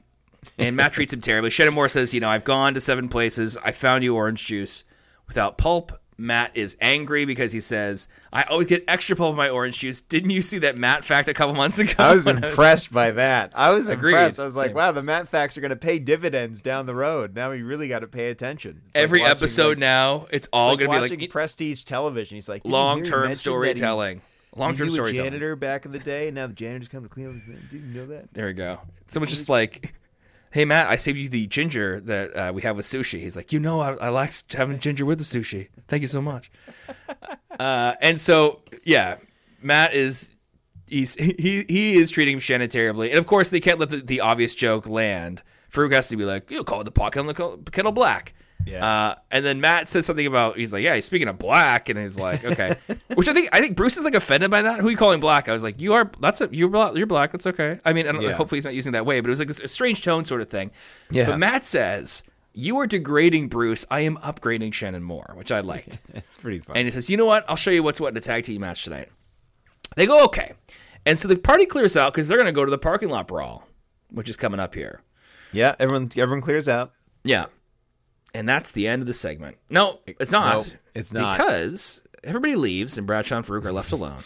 and 0.57 0.75
Matt 0.75 0.93
treats 0.93 1.11
him 1.11 1.21
terribly. 1.21 1.49
Shannon 1.49 1.73
Moore 1.73 1.89
says, 1.89 2.13
"You 2.13 2.21
know, 2.21 2.29
I've 2.29 2.45
gone 2.45 2.73
to 2.73 2.79
seven 2.79 3.09
places. 3.09 3.57
I 3.57 3.71
found 3.71 4.03
you 4.03 4.15
orange 4.15 4.45
juice 4.45 4.83
without 5.27 5.57
pulp." 5.57 5.91
Matt 6.17 6.55
is 6.55 6.77
angry 6.79 7.25
because 7.25 7.51
he 7.51 7.59
says, 7.59 8.07
"I 8.31 8.43
always 8.43 8.67
get 8.67 8.83
extra 8.87 9.15
pulp 9.15 9.31
in 9.31 9.35
my 9.37 9.49
orange 9.49 9.79
juice." 9.79 9.99
Didn't 9.99 10.29
you 10.29 10.41
see 10.41 10.57
that 10.59 10.77
Matt 10.77 11.03
fact 11.03 11.27
a 11.27 11.33
couple 11.33 11.53
months 11.55 11.77
ago? 11.77 11.91
I 11.99 12.11
was 12.11 12.25
impressed 12.27 12.93
by 12.93 13.11
that. 13.11 13.51
I 13.53 13.71
was 13.71 13.89
Agreed. 13.89 14.11
impressed. 14.11 14.39
I 14.39 14.43
was 14.45 14.55
like, 14.55 14.67
Same. 14.67 14.75
wow, 14.75 14.91
the 14.93 15.03
Matt 15.03 15.27
facts 15.27 15.57
are 15.57 15.61
going 15.61 15.71
to 15.71 15.75
pay 15.75 15.99
dividends 15.99 16.61
down 16.61 16.85
the 16.85 16.95
road. 16.95 17.35
Now 17.35 17.51
we 17.51 17.61
really 17.63 17.87
got 17.89 17.99
to 17.99 18.07
pay 18.07 18.29
attention. 18.29 18.81
It's 18.87 18.95
like 18.95 19.03
Every 19.03 19.19
watching, 19.19 19.31
episode 19.31 19.69
like, 19.71 19.77
now, 19.79 20.27
it's 20.31 20.47
all 20.53 20.69
like 20.69 20.79
going 20.79 20.91
to 20.91 20.95
be 20.97 21.01
watching 21.01 21.19
like 21.19 21.29
prestige 21.31 21.83
television. 21.83 22.35
He's 22.35 22.47
like 22.47 22.63
"Didn't 22.63 22.71
you 22.73 22.77
hear 22.77 22.83
he 22.83 22.87
long-term 22.87 23.19
mention 23.21 23.29
that 23.29 23.31
he- 23.31 23.35
storytelling. 23.39 24.21
Long-term 24.57 24.87
knew 24.87 24.91
a 24.93 24.95
storytelling. 24.95 25.31
janitor 25.31 25.55
back 25.57 25.85
in 25.85 25.91
the 25.91 25.99
day, 25.99 26.27
and 26.29 26.35
now 26.35 26.47
the 26.47 26.53
janitor's 26.53 26.87
come 26.87 27.03
to 27.03 27.09
clean 27.09 27.27
up. 27.27 27.69
Did 27.69 27.81
you 27.81 27.87
know 27.87 28.05
that? 28.07 28.33
There 28.33 28.45
we 28.45 28.53
go. 28.53 28.79
Someone's 29.09 29.31
just 29.31 29.49
like, 29.49 29.93
"Hey 30.55 30.63
Matt, 30.63 30.87
I 30.87 30.95
saved 30.95 31.17
you 31.17 31.27
the 31.27 31.47
ginger 31.47 31.99
that 31.99 32.33
uh, 32.33 32.51
we 32.53 32.61
have 32.61 32.77
with 32.77 32.85
sushi." 32.85 33.19
He's 33.19 33.35
like, 33.35 33.51
"You 33.51 33.59
know, 33.59 33.81
I, 33.81 33.95
I 33.95 34.07
like 34.07 34.31
having 34.53 34.79
ginger 34.79 35.05
with 35.05 35.17
the 35.17 35.25
sushi. 35.25 35.67
Thank 35.89 36.01
you 36.01 36.07
so 36.07 36.21
much." 36.21 36.49
uh, 37.59 37.95
and 38.01 38.17
so, 38.17 38.61
yeah, 38.85 39.17
Matt 39.61 39.93
is 39.93 40.29
he's 40.87 41.15
he 41.15 41.65
he 41.67 41.95
is 41.95 42.09
treating 42.09 42.39
Shannon 42.39 42.69
terribly, 42.69 43.09
and 43.09 43.19
of 43.19 43.27
course 43.27 43.49
they 43.49 43.59
can't 43.59 43.79
let 43.79 43.89
the, 43.89 43.97
the 43.97 44.21
obvious 44.21 44.55
joke 44.55 44.87
land. 44.87 45.43
Faarooq 45.69 45.91
has 45.91 46.07
to 46.07 46.15
be 46.15 46.23
like, 46.23 46.49
"You 46.49 46.63
call 46.63 46.79
it 46.79 46.85
the 46.85 46.91
pot 46.91 47.11
kettle, 47.11 47.57
kettle 47.69 47.91
black." 47.91 48.33
Yeah. 48.65 48.83
Uh, 48.85 49.15
and 49.29 49.45
then 49.45 49.61
Matt 49.61 49.87
says 49.87 50.05
something 50.05 50.25
about 50.25 50.57
he's 50.57 50.73
like, 50.73 50.83
yeah, 50.83 50.95
he's 50.95 51.05
speaking 51.05 51.27
of 51.27 51.37
black, 51.37 51.87
and 51.89 51.99
he's 51.99 52.17
like, 52.19 52.43
okay, 52.43 52.75
which 53.15 53.27
I 53.27 53.33
think 53.33 53.49
I 53.51 53.59
think 53.61 53.75
Bruce 53.75 53.95
is 53.97 54.03
like 54.05 54.15
offended 54.15 54.49
by 54.49 54.63
that. 54.63 54.79
Who 54.79 54.87
are 54.87 54.91
you 54.91 54.97
calling 54.97 55.19
black? 55.19 55.47
I 55.47 55.53
was 55.53 55.61
like, 55.63 55.79
you 55.81 55.93
are 55.93 56.09
that's 56.19 56.41
a, 56.41 56.49
you're 56.51 56.69
black, 56.69 56.95
you're 56.95 57.05
black. 57.05 57.31
That's 57.31 57.45
okay. 57.47 57.79
I 57.85 57.93
mean, 57.93 58.07
I 58.07 58.19
Yeah. 58.19 58.31
hopefully 58.33 58.57
he's 58.57 58.65
not 58.65 58.73
using 58.73 58.93
that 58.93 59.05
way, 59.05 59.19
but 59.21 59.27
it 59.27 59.31
was 59.37 59.39
like 59.39 59.49
a 59.51 59.67
strange 59.67 60.03
tone 60.03 60.25
sort 60.25 60.41
of 60.41 60.49
thing. 60.49 60.71
Yeah. 61.11 61.27
But 61.27 61.37
Matt 61.39 61.63
says 61.63 62.23
you 62.53 62.77
are 62.79 62.87
degrading 62.87 63.49
Bruce. 63.49 63.85
I 63.91 63.99
am 63.99 64.17
upgrading 64.17 64.73
Shannon 64.73 65.03
Moore, 65.03 65.33
which 65.35 65.51
I 65.51 65.59
liked. 65.59 65.99
It's 66.13 66.37
pretty 66.41 66.59
fun. 66.59 66.75
and 66.77 66.87
he 66.87 66.91
says, 66.91 67.09
you 67.09 67.17
know 67.17 67.25
what? 67.25 67.45
I'll 67.49 67.55
show 67.57 67.69
you 67.71 67.83
what's 67.83 67.99
what 67.99 68.13
in 68.13 68.17
a 68.17 68.21
tag 68.21 68.45
team 68.45 68.61
match 68.61 68.83
tonight. 68.83 69.09
They 69.95 70.07
go 70.07 70.23
okay, 70.25 70.53
and 71.05 71.19
so 71.19 71.27
the 71.27 71.37
party 71.37 71.65
clears 71.67 71.95
out 71.95 72.13
because 72.13 72.27
they're 72.27 72.37
going 72.37 72.47
to 72.47 72.51
go 72.51 72.65
to 72.65 72.71
the 72.71 72.77
parking 72.79 73.09
lot 73.09 73.27
brawl, 73.27 73.67
which 74.09 74.27
is 74.29 74.37
coming 74.37 74.59
up 74.59 74.73
here. 74.73 75.01
yeah, 75.53 75.75
everyone 75.79 76.11
everyone 76.17 76.41
clears 76.41 76.67
out. 76.67 76.93
Yeah. 77.23 77.45
And 78.35 78.49
that's 78.49 78.73
the 78.73 78.85
end 78.85 79.01
of 79.01 79.07
the 79.07 79.13
segment. 79.13 79.55
No, 79.69 79.99
it's 80.05 80.31
not. 80.33 80.67
No, 80.67 80.73
it's 80.93 81.13
not. 81.13 81.37
Because 81.37 82.01
everybody 82.21 82.55
leaves 82.57 82.97
and 82.97 83.07
Bradshaw 83.07 83.37
and 83.37 83.45
Faarooq 83.45 83.63
are 83.63 83.71
left 83.71 83.93
alone. 83.93 84.23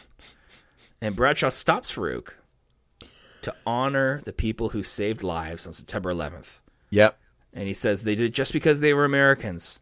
And 0.99 1.15
Bradshaw 1.15 1.49
stops 1.49 1.93
Faarooq 1.93 2.31
to 3.43 3.53
honor 3.67 4.19
the 4.25 4.33
people 4.33 4.69
who 4.69 4.81
saved 4.81 5.21
lives 5.21 5.67
on 5.67 5.73
September 5.73 6.11
11th. 6.11 6.59
Yep. 6.89 7.19
And 7.53 7.67
he 7.67 7.73
says 7.75 8.03
they 8.03 8.15
did 8.15 8.25
it 8.25 8.33
just 8.33 8.51
because 8.51 8.79
they 8.79 8.95
were 8.95 9.05
Americans. 9.05 9.79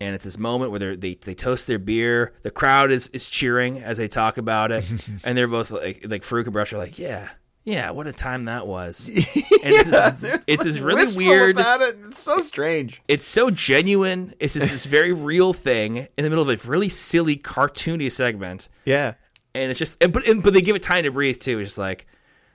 And 0.00 0.16
it's 0.16 0.24
this 0.24 0.38
moment 0.38 0.72
where 0.72 0.96
they 0.96 1.14
they 1.14 1.34
toast 1.34 1.68
their 1.68 1.78
beer. 1.78 2.34
The 2.42 2.50
crowd 2.50 2.90
is, 2.90 3.06
is 3.08 3.28
cheering 3.28 3.78
as 3.80 3.96
they 3.96 4.08
talk 4.08 4.38
about 4.38 4.72
it, 4.72 4.84
and 5.24 5.38
they're 5.38 5.46
both 5.48 5.70
like 5.70 6.04
like 6.06 6.22
Faarooq 6.22 6.44
and 6.44 6.52
Bradshaw 6.52 6.76
are 6.76 6.80
like, 6.80 6.98
yeah, 6.98 7.30
yeah, 7.66 7.90
what 7.90 8.06
a 8.06 8.12
time 8.12 8.46
that 8.46 8.66
was. 8.66 9.10
And 9.66 9.74
it's 9.74 9.88
this, 10.20 10.40
it's 10.46 10.62
this 10.64 10.78
really 10.78 11.16
weird 11.16 11.58
it. 11.58 11.98
It's 12.06 12.20
so 12.20 12.38
strange. 12.38 13.02
it's 13.08 13.24
so 13.24 13.50
genuine. 13.50 14.32
It's 14.38 14.54
just 14.54 14.70
this 14.70 14.86
very 14.86 15.12
real 15.32 15.52
thing 15.52 15.96
in 16.16 16.22
the 16.22 16.30
middle 16.30 16.48
of 16.48 16.64
a 16.64 16.68
really 16.70 16.88
silly, 16.88 17.36
cartoony 17.36 18.10
segment, 18.12 18.68
Yeah. 18.84 19.14
and 19.54 19.70
it's 19.70 19.78
just, 19.80 20.00
and, 20.00 20.12
but 20.12 20.24
and, 20.28 20.40
but 20.44 20.52
they 20.54 20.60
give 20.62 20.76
it 20.76 20.82
time 20.84 21.02
to 21.02 21.10
breathe 21.10 21.38
too. 21.40 21.58
It's 21.58 21.70
just 21.70 21.78
like, 21.78 22.06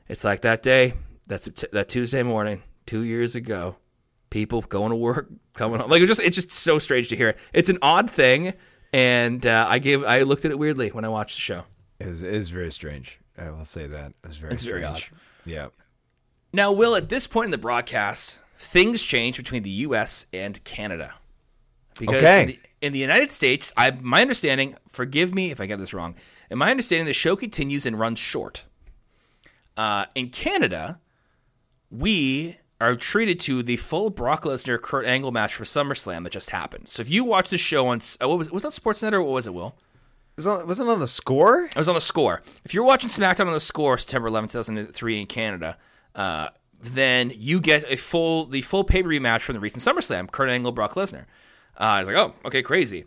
it's 0.08 0.24
like 0.24 0.42
that 0.42 0.64
day, 0.64 0.94
that's 1.28 1.50
that 1.74 1.90
Tuesday 1.90 2.24
morning, 2.24 2.64
two 2.86 3.02
years 3.02 3.36
ago, 3.36 3.76
people 4.30 4.62
going 4.62 4.92
to 4.92 4.96
work, 4.96 5.28
coming 5.54 5.82
home. 5.82 5.90
Like 5.92 6.02
it's 6.02 6.08
just, 6.10 6.22
it's 6.22 6.36
just 6.36 6.52
so 6.52 6.80
strange 6.80 7.10
to 7.10 7.18
hear. 7.18 7.36
It's 7.52 7.68
an 7.68 7.78
odd 7.82 8.10
thing, 8.10 8.54
and 8.94 9.46
uh, 9.46 9.66
I 9.70 9.80
gave 9.80 10.02
I 10.06 10.22
looked 10.22 10.46
at 10.46 10.52
it 10.52 10.60
weirdly 10.60 10.90
when 10.90 11.04
I 11.04 11.10
watched 11.10 11.36
the 11.36 11.42
show. 11.42 11.64
It 12.00 12.08
was, 12.08 12.50
very 12.52 12.72
strange. 12.72 13.20
I 13.42 13.50
will 13.50 13.66
say 13.66 13.88
that 13.88 14.14
it 14.24 14.28
was 14.28 14.38
very. 14.38 14.54
It's 14.54 14.64
very 14.64 14.82
strange. 14.82 15.12
Yeah. 15.46 15.68
Now, 16.54 16.72
Will, 16.72 16.96
at 16.96 17.10
this 17.10 17.28
point 17.28 17.46
in 17.46 17.52
the 17.52 17.58
broadcast, 17.58 18.40
things 18.58 19.02
change 19.02 19.38
between 19.38 19.64
the 19.64 19.70
U.S. 19.70 20.26
and 20.34 20.64
Canada. 20.64 21.14
Because 22.00 22.16
Okay. 22.22 22.42
in, 22.42 22.48
the, 22.48 22.60
in 22.82 22.94
the 22.94 23.00
United 23.00 23.32
States, 23.32 23.74
I 23.76 23.92
my 23.92 24.22
understanding, 24.22 24.76
forgive 24.88 25.34
me 25.34 25.52
if 25.52 25.60
I 25.60 25.66
get 25.66 25.80
this 25.80 25.94
wrong, 25.94 26.16
in 26.50 26.58
my 26.58 26.72
understanding, 26.72 27.06
the 27.06 27.14
show 27.14 27.36
continues 27.36 27.86
and 27.86 28.00
runs 28.00 28.20
short. 28.20 28.66
Uh, 29.78 30.06
in 30.16 30.30
Canada, 30.30 31.00
we 31.90 32.58
are 32.80 32.96
treated 32.96 33.40
to 33.42 33.62
the 33.64 33.78
full 33.78 34.10
Brock 34.10 34.44
Lesnar 34.44 34.82
Kurt 34.82 35.06
Angle 35.06 35.32
match 35.32 35.54
for 35.54 35.64
SummerSlam 35.64 36.24
that 36.24 36.32
just 36.32 36.50
happened. 36.50 36.90
So 36.90 37.02
if 37.02 37.10
you 37.10 37.24
watch 37.24 37.50
the 37.50 37.58
show 37.58 37.88
on, 37.88 38.02
uh, 38.22 38.28
what 38.28 38.38
was 38.38 38.52
was 38.52 38.64
that 38.64 38.72
Sportsnet 38.72 39.14
or 39.14 39.22
what 39.22 39.34
was 39.34 39.48
it, 39.48 39.54
Will? 39.54 39.76
Was 40.36 40.48
on, 40.48 40.68
wasn't 40.68 40.90
it 40.90 40.94
on 40.94 41.00
the 41.00 41.08
score? 41.08 41.70
I 41.76 41.80
was 41.80 41.90
on 41.90 41.96
the 41.96 42.02
score. 42.02 42.42
If 42.64 42.74
you're 42.74 42.84
watching 42.84 43.10
SmackDown 43.10 43.48
on 43.48 43.54
the 43.54 43.60
score, 43.60 43.98
September 43.98 44.28
11, 44.28 44.50
2003 44.50 45.22
in 45.22 45.28
Canada, 45.28 45.78
uh, 46.16 46.50
then 46.80 47.32
you 47.36 47.62
get 47.62 47.86
a 47.88 47.96
full 47.96 48.46
the 48.46 48.62
full 48.62 48.84
pay 48.84 49.04
per 49.04 49.10
view 49.10 49.22
match 49.22 49.44
from 49.44 49.54
the 49.54 49.60
recent 49.60 49.84
SummerSlam, 49.84 50.32
Kurt 50.32 50.50
Angle, 50.50 50.72
Brock 50.72 50.96
Lesnar. 50.96 51.26
Uh, 51.80 51.84
I 51.84 52.00
was 52.00 52.08
like, 52.08 52.18
oh, 52.18 52.34
okay, 52.46 52.64
crazy. 52.64 53.06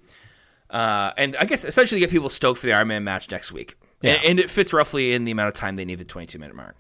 Uh, 0.71 1.13
and 1.17 1.37
I 1.37 1.45
guess 1.45 1.65
essentially 1.65 2.01
get 2.01 2.11
people 2.11 2.31
stoked 2.31 2.61
for 2.61 2.67
the 2.67 2.73
Iron 2.73 2.89
Man 2.89 3.05
match 3.05 3.31
next 3.31 3.53
week. 3.53 3.77
Yeah. 4.01 4.13
And, 4.13 4.25
and 4.25 4.41
it 4.41 4.51
fits 4.51 4.73
roughly 4.73 5.13
in 5.13 5.25
the 5.25 5.31
amount 5.31 5.49
of 5.49 5.55
time 5.55 5.77
they 5.77 5.85
need 5.85 5.99
the 5.99 6.05
22 6.05 6.39
minute 6.39 6.55
mark. 6.57 6.77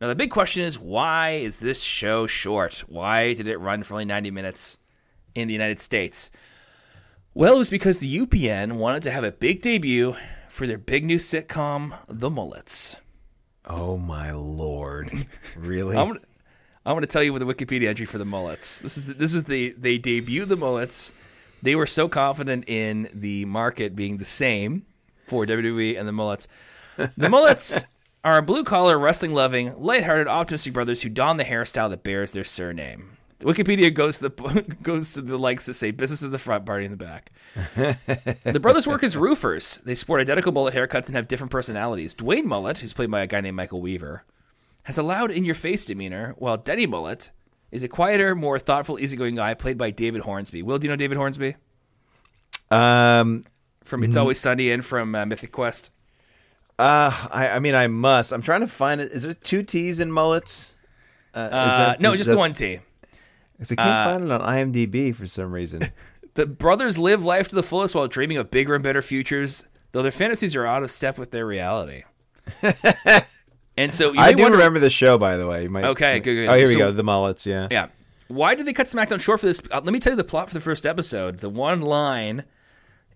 Now, 0.00 0.08
the 0.08 0.14
big 0.14 0.30
question 0.30 0.62
is 0.62 0.78
why 0.78 1.30
is 1.30 1.60
this 1.60 1.80
show 1.82 2.26
short? 2.26 2.84
Why 2.88 3.34
did 3.34 3.48
it 3.48 3.58
run 3.58 3.82
for 3.82 3.94
only 3.94 4.04
90 4.04 4.30
minutes 4.30 4.78
in 5.34 5.48
the 5.48 5.54
United 5.54 5.80
States? 5.80 6.30
Well, 7.36 7.56
it 7.56 7.58
was 7.58 7.70
because 7.70 7.98
the 7.98 8.20
UPN 8.20 8.74
wanted 8.74 9.02
to 9.02 9.10
have 9.10 9.24
a 9.24 9.32
big 9.32 9.60
debut 9.60 10.14
for 10.48 10.68
their 10.68 10.78
big 10.78 11.04
new 11.04 11.16
sitcom, 11.16 11.96
The 12.06 12.30
Mullets. 12.30 12.94
Oh 13.64 13.96
my 13.96 14.30
lord! 14.30 15.26
Really? 15.56 15.96
I'm 15.96 16.10
I'm 16.86 16.94
gonna 16.94 17.08
tell 17.08 17.24
you 17.24 17.32
with 17.32 17.44
the 17.44 17.52
Wikipedia 17.52 17.88
entry 17.88 18.06
for 18.06 18.18
The 18.18 18.24
Mullets. 18.24 18.80
This 18.80 18.96
is 18.96 19.04
the, 19.06 19.14
this 19.14 19.34
is 19.34 19.44
the 19.44 19.74
they 19.76 19.98
debuted 19.98 20.46
The 20.46 20.56
Mullets. 20.56 21.12
They 21.60 21.74
were 21.74 21.86
so 21.86 22.08
confident 22.08 22.68
in 22.68 23.08
the 23.12 23.46
market 23.46 23.96
being 23.96 24.18
the 24.18 24.24
same 24.24 24.86
for 25.26 25.44
WWE 25.44 25.98
and 25.98 26.06
The 26.06 26.12
Mullets. 26.12 26.46
The 27.16 27.28
Mullets 27.28 27.84
are 28.24 28.40
blue 28.42 28.62
collar, 28.62 28.96
wrestling 28.96 29.34
loving, 29.34 29.74
lighthearted, 29.76 30.28
optimistic 30.28 30.72
brothers 30.72 31.02
who 31.02 31.08
don 31.08 31.38
the 31.38 31.44
hairstyle 31.44 31.90
that 31.90 32.04
bears 32.04 32.30
their 32.30 32.44
surname. 32.44 33.13
Wikipedia 33.44 33.92
goes 33.92 34.18
to 34.18 34.28
the 34.30 34.76
goes 34.82 35.14
to 35.14 35.20
the 35.22 35.36
likes 35.38 35.66
to 35.66 35.74
say 35.74 35.90
business 35.90 36.22
in 36.22 36.30
the 36.30 36.38
front, 36.38 36.64
party 36.66 36.84
in 36.86 36.90
the 36.90 36.96
back. 36.96 37.30
the 37.76 38.58
brothers 38.60 38.86
work 38.86 39.02
as 39.04 39.16
roofers. 39.16 39.78
They 39.84 39.94
sport 39.94 40.20
identical 40.20 40.50
mullet 40.52 40.74
haircuts 40.74 41.06
and 41.08 41.16
have 41.16 41.28
different 41.28 41.50
personalities. 41.50 42.14
Dwayne 42.14 42.44
Mullet, 42.44 42.78
who's 42.78 42.92
played 42.94 43.10
by 43.10 43.20
a 43.22 43.26
guy 43.26 43.40
named 43.40 43.56
Michael 43.56 43.80
Weaver, 43.80 44.24
has 44.84 44.96
a 44.98 45.02
loud, 45.02 45.30
in-your-face 45.30 45.84
demeanor, 45.84 46.34
while 46.38 46.56
Denny 46.56 46.86
Mullet 46.86 47.30
is 47.70 47.82
a 47.82 47.88
quieter, 47.88 48.34
more 48.34 48.58
thoughtful, 48.58 48.98
easygoing 48.98 49.34
guy 49.36 49.54
played 49.54 49.76
by 49.78 49.90
David 49.90 50.22
Hornsby. 50.22 50.62
Will, 50.62 50.78
do 50.78 50.86
you 50.86 50.90
know 50.92 50.96
David 50.96 51.16
Hornsby 51.18 51.56
um. 52.70 53.44
from 53.84 54.02
It's 54.04 54.16
Always 54.16 54.40
Sunny 54.40 54.70
and 54.70 54.84
from 54.84 55.14
uh, 55.14 55.26
Mythic 55.26 55.52
Quest? 55.52 55.90
Uh. 56.78 57.28
I. 57.30 57.48
I 57.50 57.58
mean, 57.58 57.74
I 57.74 57.86
must. 57.88 58.32
I'm 58.32 58.42
trying 58.42 58.60
to 58.60 58.68
find 58.68 59.00
it. 59.00 59.12
Is 59.12 59.22
there 59.22 59.34
two 59.34 59.62
T's 59.62 60.00
in 60.00 60.10
mullets? 60.10 60.74
Uh, 61.34 61.40
is 61.40 61.52
Uh, 61.52 61.76
that- 61.88 62.00
no, 62.00 62.16
just 62.16 62.30
the 62.30 62.36
one 62.38 62.52
T. 62.52 62.80
'cause 63.58 63.72
I 63.72 63.74
can't 63.76 64.10
find 64.10 64.24
it 64.24 64.30
on 64.30 64.40
IMDb 64.40 65.14
for 65.14 65.26
some 65.26 65.52
reason. 65.52 65.90
The 66.34 66.46
brothers 66.46 66.98
live 66.98 67.22
life 67.22 67.46
to 67.46 67.54
the 67.54 67.62
fullest 67.62 67.94
while 67.94 68.08
dreaming 68.08 68.38
of 68.38 68.50
bigger 68.50 68.74
and 68.74 68.82
better 68.82 69.00
futures, 69.02 69.66
though 69.92 70.02
their 70.02 70.10
fantasies 70.10 70.56
are 70.56 70.66
out 70.66 70.82
of 70.82 70.90
step 70.90 71.16
with 71.16 71.30
their 71.30 71.46
reality. 71.46 72.02
and 73.76 73.92
so 73.94 74.12
you 74.12 74.18
I 74.20 74.32
do 74.32 74.42
wonder- 74.42 74.58
remember 74.58 74.80
the 74.80 74.90
show, 74.90 75.18
by 75.18 75.36
the 75.36 75.46
way. 75.46 75.62
You 75.64 75.68
might, 75.68 75.84
Okay, 75.84 76.20
good, 76.20 76.34
good. 76.34 76.48
Oh, 76.48 76.56
here 76.56 76.66
we 76.66 76.74
go. 76.76 76.90
The 76.92 77.04
mullets. 77.04 77.46
Yeah. 77.46 77.68
Yeah. 77.70 77.86
Why 78.28 78.54
did 78.54 78.66
they 78.66 78.72
cut 78.72 78.86
SmackDown 78.86 79.20
short 79.20 79.38
for 79.40 79.46
this? 79.46 79.60
Uh, 79.70 79.80
let 79.84 79.92
me 79.92 80.00
tell 80.00 80.12
you 80.12 80.16
the 80.16 80.24
plot 80.24 80.48
for 80.48 80.54
the 80.54 80.60
first 80.60 80.86
episode. 80.86 81.38
The 81.38 81.48
one 81.50 81.82
line 81.82 82.44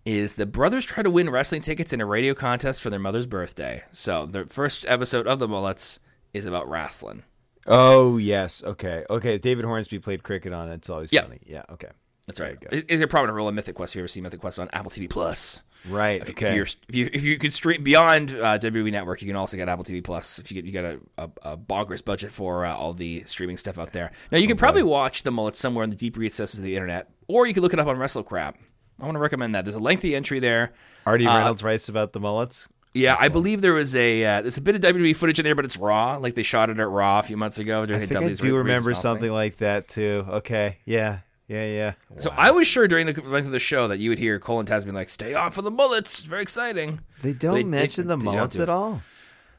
is 0.05 0.37
the 0.37 0.47
brothers 0.47 0.85
try 0.87 1.03
to 1.03 1.11
win 1.11 1.29
wrestling 1.31 1.61
tickets 1.63 1.93
in 1.93 2.01
a 2.01 2.07
radio 2.07 2.35
contest 2.35 2.81
for 2.83 2.91
their 2.91 3.01
mother's 3.01 3.27
birthday. 3.27 3.83
So 3.91 4.27
the 4.27 4.45
first 4.45 4.85
episode 4.89 5.27
of 5.27 5.39
the 5.39 5.49
Mullets 5.49 5.99
is 6.33 6.47
about 6.47 6.69
wrestling. 6.69 7.25
Oh 7.69 8.17
yes. 8.17 8.63
Okay. 8.65 9.05
Okay. 9.09 9.39
David 9.39 9.65
Hornsby 9.65 9.99
played 9.99 10.23
cricket 10.23 10.53
on 10.53 10.71
it. 10.71 10.75
It's 10.75 10.91
Always 10.91 11.13
Yeah. 11.13 11.23
Sunny. 11.23 11.41
Yeah. 11.47 11.63
Okay. 11.71 11.89
That's 12.27 12.39
There 12.39 12.49
right. 12.49 12.59
you 12.61 12.69
go. 12.69 12.77
It- 12.77 12.87
It's 12.89 13.03
a 13.03 13.07
prominent 13.07 13.37
role 13.37 13.49
in 13.49 13.55
Mythic 13.55 13.75
Quest. 13.75 13.93
If 13.93 13.97
you 13.97 14.03
ever 14.03 14.09
see 14.09 14.21
Mythic 14.21 14.41
Quest 14.41 14.59
on 14.59 14.69
Apple 14.73 14.91
TV 14.91 15.09
Plus. 15.09 15.63
Right. 15.89 16.21
If, 16.21 16.31
okay. 16.31 16.49
if, 16.49 16.55
you're, 16.55 16.67
if 16.89 16.95
you 16.97 17.11
if 17.13 17.25
you 17.25 17.39
could 17.39 17.53
stream 17.53 17.85
beyond 17.85 18.33
uh, 18.33 18.59
WWE 18.59 18.91
Network, 18.91 19.23
you 19.23 19.29
can 19.29 19.37
also 19.37 19.57
get 19.57 19.69
Apple 19.69 19.85
TV 19.85 20.03
Plus. 20.03 20.39
If 20.41 20.51
you 20.51 20.61
get 20.61 20.67
you 20.67 20.73
got 20.73 20.85
a, 20.85 21.01
a, 21.19 21.53
a 21.53 21.57
bonkers 21.57 22.05
budget 22.05 22.33
for 22.33 22.65
uh, 22.67 22.75
all 22.75 22.93
the 22.93 23.23
streaming 23.27 23.57
stuff 23.57 23.79
out 23.79 23.93
there. 23.93 24.11
Now 24.33 24.39
you 24.39 24.49
can 24.49 24.57
probably 24.57 24.83
watch 24.83 25.23
the 25.23 25.31
mullet 25.31 25.55
somewhere 25.57 25.85
in 25.85 25.91
the 25.91 25.97
deep 25.97 26.17
recesses 26.17 26.59
of 26.59 26.65
the 26.65 26.75
internet, 26.75 27.09
or 27.29 27.47
you 27.47 27.55
can 27.55 27.63
look 27.63 27.73
it 27.73 27.79
up 27.79 27.87
on 27.87 27.97
WrestleCrap. 27.97 28.55
I 29.01 29.05
want 29.05 29.15
to 29.15 29.21
recommend 29.21 29.55
that. 29.55 29.65
There's 29.65 29.77
a 29.77 29.81
lengthy 29.81 30.17
entry 30.17 30.41
there. 30.41 30.73
RD 31.07 31.23
uh, 31.27 31.37
Reynolds 31.37 31.63
writes 31.63 31.89
about 31.89 32.13
the 32.13 32.19
mullets. 32.21 32.69
Yeah, 32.99 33.17
I 33.19 33.29
believe 33.29 33.61
there 33.61 33.75
was 33.75 33.95
a 33.97 34.25
uh, 34.25 34.43
there's 34.43 34.57
a 34.59 34.61
bit 34.61 34.75
of 34.77 34.81
WWE 34.83 35.15
footage 35.17 35.39
in 35.39 35.45
there, 35.45 35.55
but 35.55 35.65
it's 35.65 35.77
raw. 35.77 36.17
Like 36.17 36.35
they 36.35 36.43
shot 36.43 36.71
it 36.71 36.79
at 36.79 36.89
Raw 36.89 37.19
a 37.19 37.23
few 37.23 37.37
months 37.37 37.59
ago 37.59 37.87
during 37.87 38.03
I 38.03 38.07
think 38.07 38.21
I 38.23 38.33
do 38.33 38.57
remember 38.57 38.95
something 38.95 39.25
thing. 39.27 39.33
like 39.33 39.59
that 39.59 39.89
too. 39.89 40.25
Okay. 40.29 40.79
Yeah. 40.85 41.21
Yeah. 41.47 41.65
Yeah. 41.67 41.93
So 42.19 42.31
I 42.37 42.51
was 42.51 42.67
sure 42.67 42.87
during 42.89 43.07
the 43.07 43.21
length 43.23 43.47
of 43.47 43.53
the 43.53 43.59
show 43.59 43.89
that 43.89 43.99
you 43.99 44.11
would 44.11 44.19
hear 44.19 44.39
Cole 44.39 44.61
and 44.61 44.69
Taz 44.69 44.85
being 44.85 44.95
like, 44.95 45.09
"Stay 45.09 45.33
on 45.35 45.51
for 45.51 45.63
the 45.63 45.71
mullets." 45.71 46.19
It's 46.21 46.29
very 46.29 46.43
exciting. 46.43 47.01
They 47.23 47.33
don't 47.33 47.55
They- 47.55 47.65
mention 47.65 48.07
the 48.07 48.17
they 48.17 48.25
don't 48.25 48.35
mullets 48.35 48.57
do 48.57 48.63
at 48.63 48.69
all. 48.69 49.01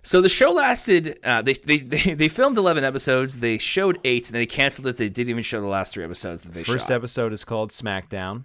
So 0.04 0.22
the 0.22 0.30
show 0.30 0.52
lasted. 0.52 1.20
Uh, 1.24 1.42
they, 1.42 1.54
they 1.54 1.78
they 1.78 2.14
they 2.22 2.28
filmed 2.30 2.58
eleven 2.58 2.84
episodes. 2.84 3.40
They 3.40 3.58
showed 3.58 4.00
eight, 4.06 4.28
and 4.28 4.34
then 4.36 4.42
they 4.42 4.46
canceled 4.46 4.88
it. 4.88 4.98
They 4.98 5.10
didn't 5.10 5.30
even 5.30 5.44
show 5.44 5.60
the 5.62 5.68
last 5.68 5.94
three 5.94 6.04
episodes 6.04 6.42
that 6.44 6.54
they 6.54 6.64
First 6.64 6.88
shot. 6.88 6.92
episode 6.96 7.34
is 7.34 7.44
called 7.44 7.72
SmackDown, 7.72 8.44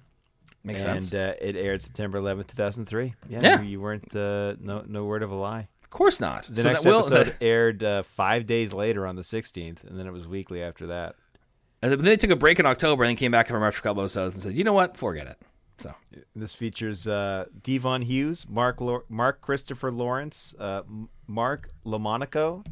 Makes 0.65 0.85
and 0.87 1.03
sense. 1.03 1.15
uh, 1.15 1.35
it 1.41 1.57
aired 1.57 1.83
September 1.83 2.19
11th, 2.21 2.47
2003. 2.49 3.15
Yeah. 3.29 3.39
Yeah. 3.43 3.61
You, 3.61 3.69
you 3.69 3.81
weren't 3.81 4.17
uh, 4.17 4.55
no 4.61 4.83
no 4.87 5.05
word 5.05 5.23
of 5.23 5.31
a 5.31 5.35
lie. 5.35 5.69
of 5.83 5.91
course 5.91 6.21
not. 6.21 6.45
The 6.51 6.62
so 6.62 6.69
next 6.71 6.83
that 6.85 6.91
will, 6.91 6.99
episode 7.01 7.37
aired 7.41 7.85
uh, 7.85 8.03
five 8.03 8.47
days 8.47 8.73
later 8.73 9.07
on 9.07 9.15
the 9.17 9.23
16th, 9.23 9.85
and 9.85 9.99
then 9.99 10.07
it 10.07 10.12
was 10.12 10.27
weekly 10.27 10.62
after 10.62 10.87
that. 10.87 11.17
and 11.83 11.93
then 11.93 12.03
they 12.03 12.17
took 12.17 12.31
a 12.31 12.37
break 12.37 12.59
in 12.59 12.65
October 12.67 13.05
and 13.05 13.11
then 13.11 13.17
came 13.17 13.31
back 13.31 13.49
for 13.49 13.65
a 13.67 13.73
couple 13.73 14.03
episodes 14.03 14.35
and 14.35 14.43
said, 14.43 14.55
"You 14.55 14.65
know 14.65 14.73
what? 14.73 14.97
Forget 14.97 15.27
it." 15.27 15.39
So 15.79 15.93
This 16.35 16.55
features 16.55 17.07
uh, 17.07 17.45
Devon 17.62 18.03
Hughes, 18.03 18.47
Mark 18.49 18.81
Lor- 18.81 19.05
Mark 19.09 19.41
Christopher 19.43 19.91
Lawrence, 19.93 20.55
uh, 20.59 20.83
Mark 21.27 21.69
LoMonaco. 21.85 22.65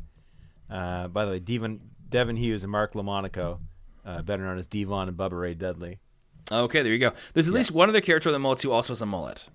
Uh, 0.71 1.09
by 1.09 1.25
the 1.25 1.33
way, 1.33 1.39
Devon 1.41 1.81
Devon 2.09 2.37
Hughes 2.37 2.63
and 2.63 2.73
Mark 2.73 2.95
LoMonaco, 2.95 3.59
uh, 4.07 4.23
better 4.23 4.45
known 4.45 4.57
as 4.59 4.67
Devon 4.67 5.09
and 5.09 5.17
Bubba 5.17 5.39
Ray 5.39 5.55
Dudley. 5.55 5.99
Okay, 6.53 6.83
there 6.83 6.93
you 6.93 6.99
go. 6.99 7.13
There's 7.35 7.49
at 7.49 7.55
least 7.55 7.73
one 7.73 7.89
other 7.89 8.01
character 8.01 8.29
in 8.29 8.33
the 8.33 8.39
mullet 8.39 8.63
who 8.63 8.71
also 8.71 8.93
has 8.93 9.01
a 9.03 9.07
mullet. 9.07 9.49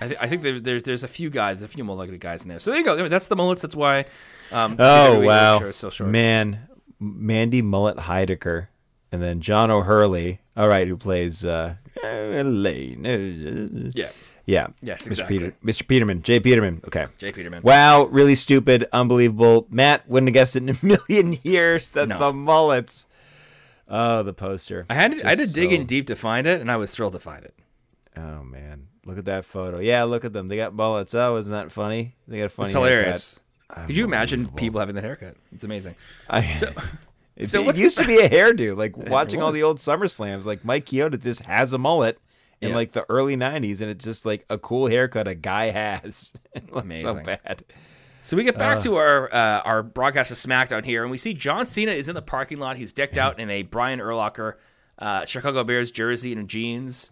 I, 0.00 0.06
th- 0.08 0.18
I 0.20 0.26
think 0.28 0.42
there, 0.42 0.58
there's 0.58 0.82
there's 0.84 1.04
a 1.04 1.08
few 1.08 1.28
guys, 1.30 1.62
a 1.62 1.68
few 1.68 1.84
mullet 1.84 2.18
guys 2.20 2.42
in 2.42 2.48
there. 2.48 2.58
So 2.58 2.70
there 2.70 2.78
you 2.80 2.84
go. 2.84 3.08
That's 3.08 3.26
the 3.28 3.36
mullets. 3.36 3.62
That's 3.62 3.76
why. 3.76 4.06
Um, 4.50 4.76
Oh 4.78 5.20
wow, 5.20 5.70
so 5.72 5.90
short. 5.90 6.08
man, 6.10 6.68
Mandy 6.98 7.60
Mullet 7.60 7.98
Heidecker, 7.98 8.68
and 9.12 9.22
then 9.22 9.40
John 9.42 9.70
O'Hurley. 9.70 10.40
All 10.56 10.68
right, 10.68 10.88
who 10.88 10.96
plays 10.96 11.44
uh, 11.44 11.74
Elaine? 12.02 13.92
Yeah, 13.94 14.08
Yeah. 14.46 14.68
Yes, 14.80 15.02
Mr. 15.02 15.06
exactly. 15.08 15.38
Peter, 15.38 15.54
Mr. 15.64 15.86
Peterman, 15.86 16.22
J. 16.22 16.40
Peterman. 16.40 16.80
Okay. 16.86 17.06
J. 17.18 17.30
Peterman. 17.32 17.62
Wow, 17.62 18.04
really 18.06 18.34
stupid, 18.34 18.86
unbelievable. 18.92 19.66
Matt 19.70 20.08
wouldn't 20.08 20.28
have 20.28 20.34
guessed 20.34 20.56
it 20.56 20.62
in 20.62 20.70
a 20.70 20.78
million 21.08 21.38
years 21.42 21.90
that 21.90 22.08
No. 22.08 22.18
the 22.18 22.32
mullets. 22.32 23.06
Oh, 23.88 24.22
the 24.22 24.32
poster. 24.34 24.84
I 24.90 24.94
had 24.94 25.12
to, 25.12 25.26
I 25.26 25.30
had 25.30 25.38
to 25.38 25.46
dig 25.46 25.70
so- 25.70 25.76
in 25.76 25.86
deep 25.86 26.06
to 26.08 26.16
find 26.16 26.46
it, 26.46 26.60
and 26.60 26.70
I 26.70 26.76
was 26.76 26.94
thrilled 26.94 27.14
to 27.14 27.20
find 27.20 27.44
it. 27.44 27.54
Oh 28.16 28.42
man, 28.42 28.88
look 29.06 29.16
at 29.18 29.24
that 29.26 29.44
photo. 29.44 29.78
Yeah, 29.78 30.02
look 30.04 30.24
at 30.24 30.32
them. 30.32 30.48
They 30.48 30.56
got 30.56 30.74
mullets. 30.74 31.14
Oh, 31.14 31.36
isn't 31.36 31.52
that 31.52 31.70
funny? 31.72 32.14
They 32.26 32.38
got 32.38 32.44
a 32.44 32.48
funny. 32.48 32.66
It's 32.66 32.74
hilarious. 32.74 33.40
Could 33.86 33.96
you 33.96 34.04
imagine 34.04 34.48
people 34.48 34.80
having 34.80 34.94
that 34.96 35.04
haircut? 35.04 35.36
It's 35.52 35.62
amazing. 35.64 35.94
I, 36.28 36.52
So, 36.52 36.72
it, 37.36 37.46
so 37.46 37.68
it 37.68 37.78
used 37.78 37.96
to 37.98 38.04
be 38.06 38.16
a 38.18 38.28
hairdo. 38.28 38.76
Like 38.76 38.96
watching 39.10 39.40
all 39.42 39.52
the 39.52 39.62
old 39.62 39.78
SummerSlams, 39.78 40.46
Like 40.46 40.64
Mike 40.64 40.86
Chioda 40.86 41.20
just 41.22 41.42
has 41.42 41.72
a 41.74 41.78
mullet 41.78 42.18
in 42.60 42.70
Yeah. 42.70 42.74
like 42.76 42.92
the 42.92 43.04
early 43.08 43.36
'90s, 43.36 43.80
and 43.80 43.90
it's 43.90 44.04
just 44.04 44.26
like 44.26 44.44
a 44.50 44.58
cool 44.58 44.88
haircut 44.88 45.28
a 45.28 45.34
guy 45.34 45.66
has. 45.70 46.32
it 46.54 46.72
looks 46.72 47.00
so 47.00 47.14
bad. 47.14 47.62
So 48.28 48.36
we 48.36 48.44
get 48.44 48.58
back 48.58 48.80
to 48.80 48.96
our 48.96 49.32
uh, 49.34 49.60
our 49.62 49.82
broadcast 49.82 50.30
of 50.30 50.36
SmackDown 50.36 50.84
here, 50.84 51.00
and 51.00 51.10
we 51.10 51.16
see 51.16 51.32
John 51.32 51.64
Cena 51.64 51.92
is 51.92 52.08
in 52.10 52.14
the 52.14 52.20
parking 52.20 52.58
lot. 52.58 52.76
He's 52.76 52.92
decked 52.92 53.16
out 53.16 53.40
in 53.40 53.48
a 53.48 53.62
Brian 53.62 54.00
Urlacher 54.00 54.56
uh, 54.98 55.24
Chicago 55.24 55.64
Bears 55.64 55.90
jersey 55.90 56.34
and 56.34 56.46
jeans, 56.46 57.10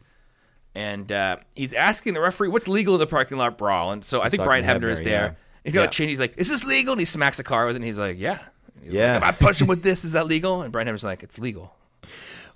and 0.75 1.11
uh, 1.11 1.39
he's 1.55 1.73
asking 1.73 2.13
the 2.13 2.21
referee 2.21 2.49
what's 2.49 2.69
legal 2.69 2.97
in 2.97 3.01
the 3.01 3.07
parking 3.07 3.39
lot 3.39 3.57
brawl. 3.57 3.93
And 3.93 4.05
so 4.05 4.21
I 4.21 4.29
think 4.29 4.45
Brian 4.45 4.63
Hebner 4.63 4.91
is 4.91 5.01
there. 5.03 5.25
yeah. 5.29 5.33
He's 5.65 5.73
got 5.73 5.81
Yeah. 5.81 5.87
a 5.87 5.91
chain. 5.91 6.09
He's 6.11 6.21
like, 6.21 6.35
"Is 6.37 6.51
this 6.51 6.65
legal?" 6.65 6.93
And 6.93 7.01
he 7.01 7.07
smacks 7.07 7.39
a 7.39 7.45
car 7.45 7.65
with 7.65 7.77
it. 7.77 7.79
And 7.79 7.85
he's 7.87 7.99
like, 7.99 8.19
"Yeah." 8.19 8.41
He's 8.85 8.93
Yeah. 8.93 9.15
Like, 9.15 9.23
if 9.23 9.29
I 9.29 9.33
punch 9.33 9.63
him 9.63 9.69
with 9.69 9.83
this, 9.83 10.05
is 10.05 10.13
that 10.13 10.27
legal? 10.27 10.61
And 10.61 10.71
Brian 10.71 10.87
Hebner's 10.87 11.03
like, 11.03 11.23
"It's 11.23 11.39
legal." 11.39 11.75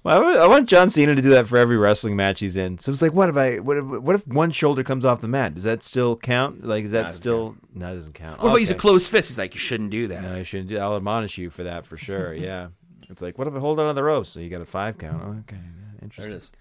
Well, 0.02 0.40
I, 0.40 0.46
want 0.46 0.66
John 0.66 0.88
Cena 0.88 1.14
to 1.14 1.20
do 1.20 1.28
that 1.30 1.46
for 1.46 1.58
every 1.58 1.76
wrestling 1.76 2.16
match 2.16 2.40
he's 2.40 2.56
in. 2.56 2.78
So 2.78 2.90
it's 2.90 3.02
like, 3.02 3.12
what 3.12 3.28
if 3.28 3.36
I, 3.36 3.58
what 3.58 3.76
if, 3.76 3.84
what 3.84 4.14
if 4.14 4.26
one 4.26 4.50
shoulder 4.50 4.82
comes 4.82 5.04
off 5.04 5.20
the 5.20 5.28
mat? 5.28 5.54
Does 5.54 5.64
that 5.64 5.82
still 5.82 6.16
count? 6.16 6.64
Like, 6.64 6.84
is 6.84 6.92
that 6.92 7.04
doesn't 7.04 7.20
still? 7.20 7.56
No, 7.74 7.92
it 7.92 7.96
doesn't 7.96 8.14
count. 8.14 8.42
What 8.42 8.48
if 8.50 8.54
I 8.54 8.58
use 8.60 8.70
a 8.70 8.74
closed 8.74 9.10
fist? 9.10 9.28
He's 9.28 9.38
like, 9.38 9.52
you 9.52 9.60
shouldn't 9.60 9.90
do 9.90 10.08
that. 10.08 10.22
No, 10.22 10.36
I 10.36 10.42
shouldn't. 10.42 10.70
do- 10.70 10.78
I'll 10.78 10.96
admonish 10.96 11.36
you 11.36 11.50
for 11.50 11.64
that 11.64 11.84
for 11.86 11.96
sure. 11.96 12.32
Yeah. 12.40 12.68
It's 13.10 13.20
like, 13.20 13.38
what 13.38 13.48
if 13.48 13.54
I 13.54 13.58
hold 13.58 13.80
on 13.80 13.88
to 13.88 13.92
the 13.92 14.04
rope? 14.04 14.24
So 14.26 14.38
you 14.40 14.48
got 14.48 14.60
a 14.60 14.66
five 14.66 14.96
count. 14.96 15.22
Oh, 15.24 15.30
okay, 15.40 15.56
There 15.56 15.98
interesting. 16.02 16.32
it 16.32 16.36
is. 16.36 16.52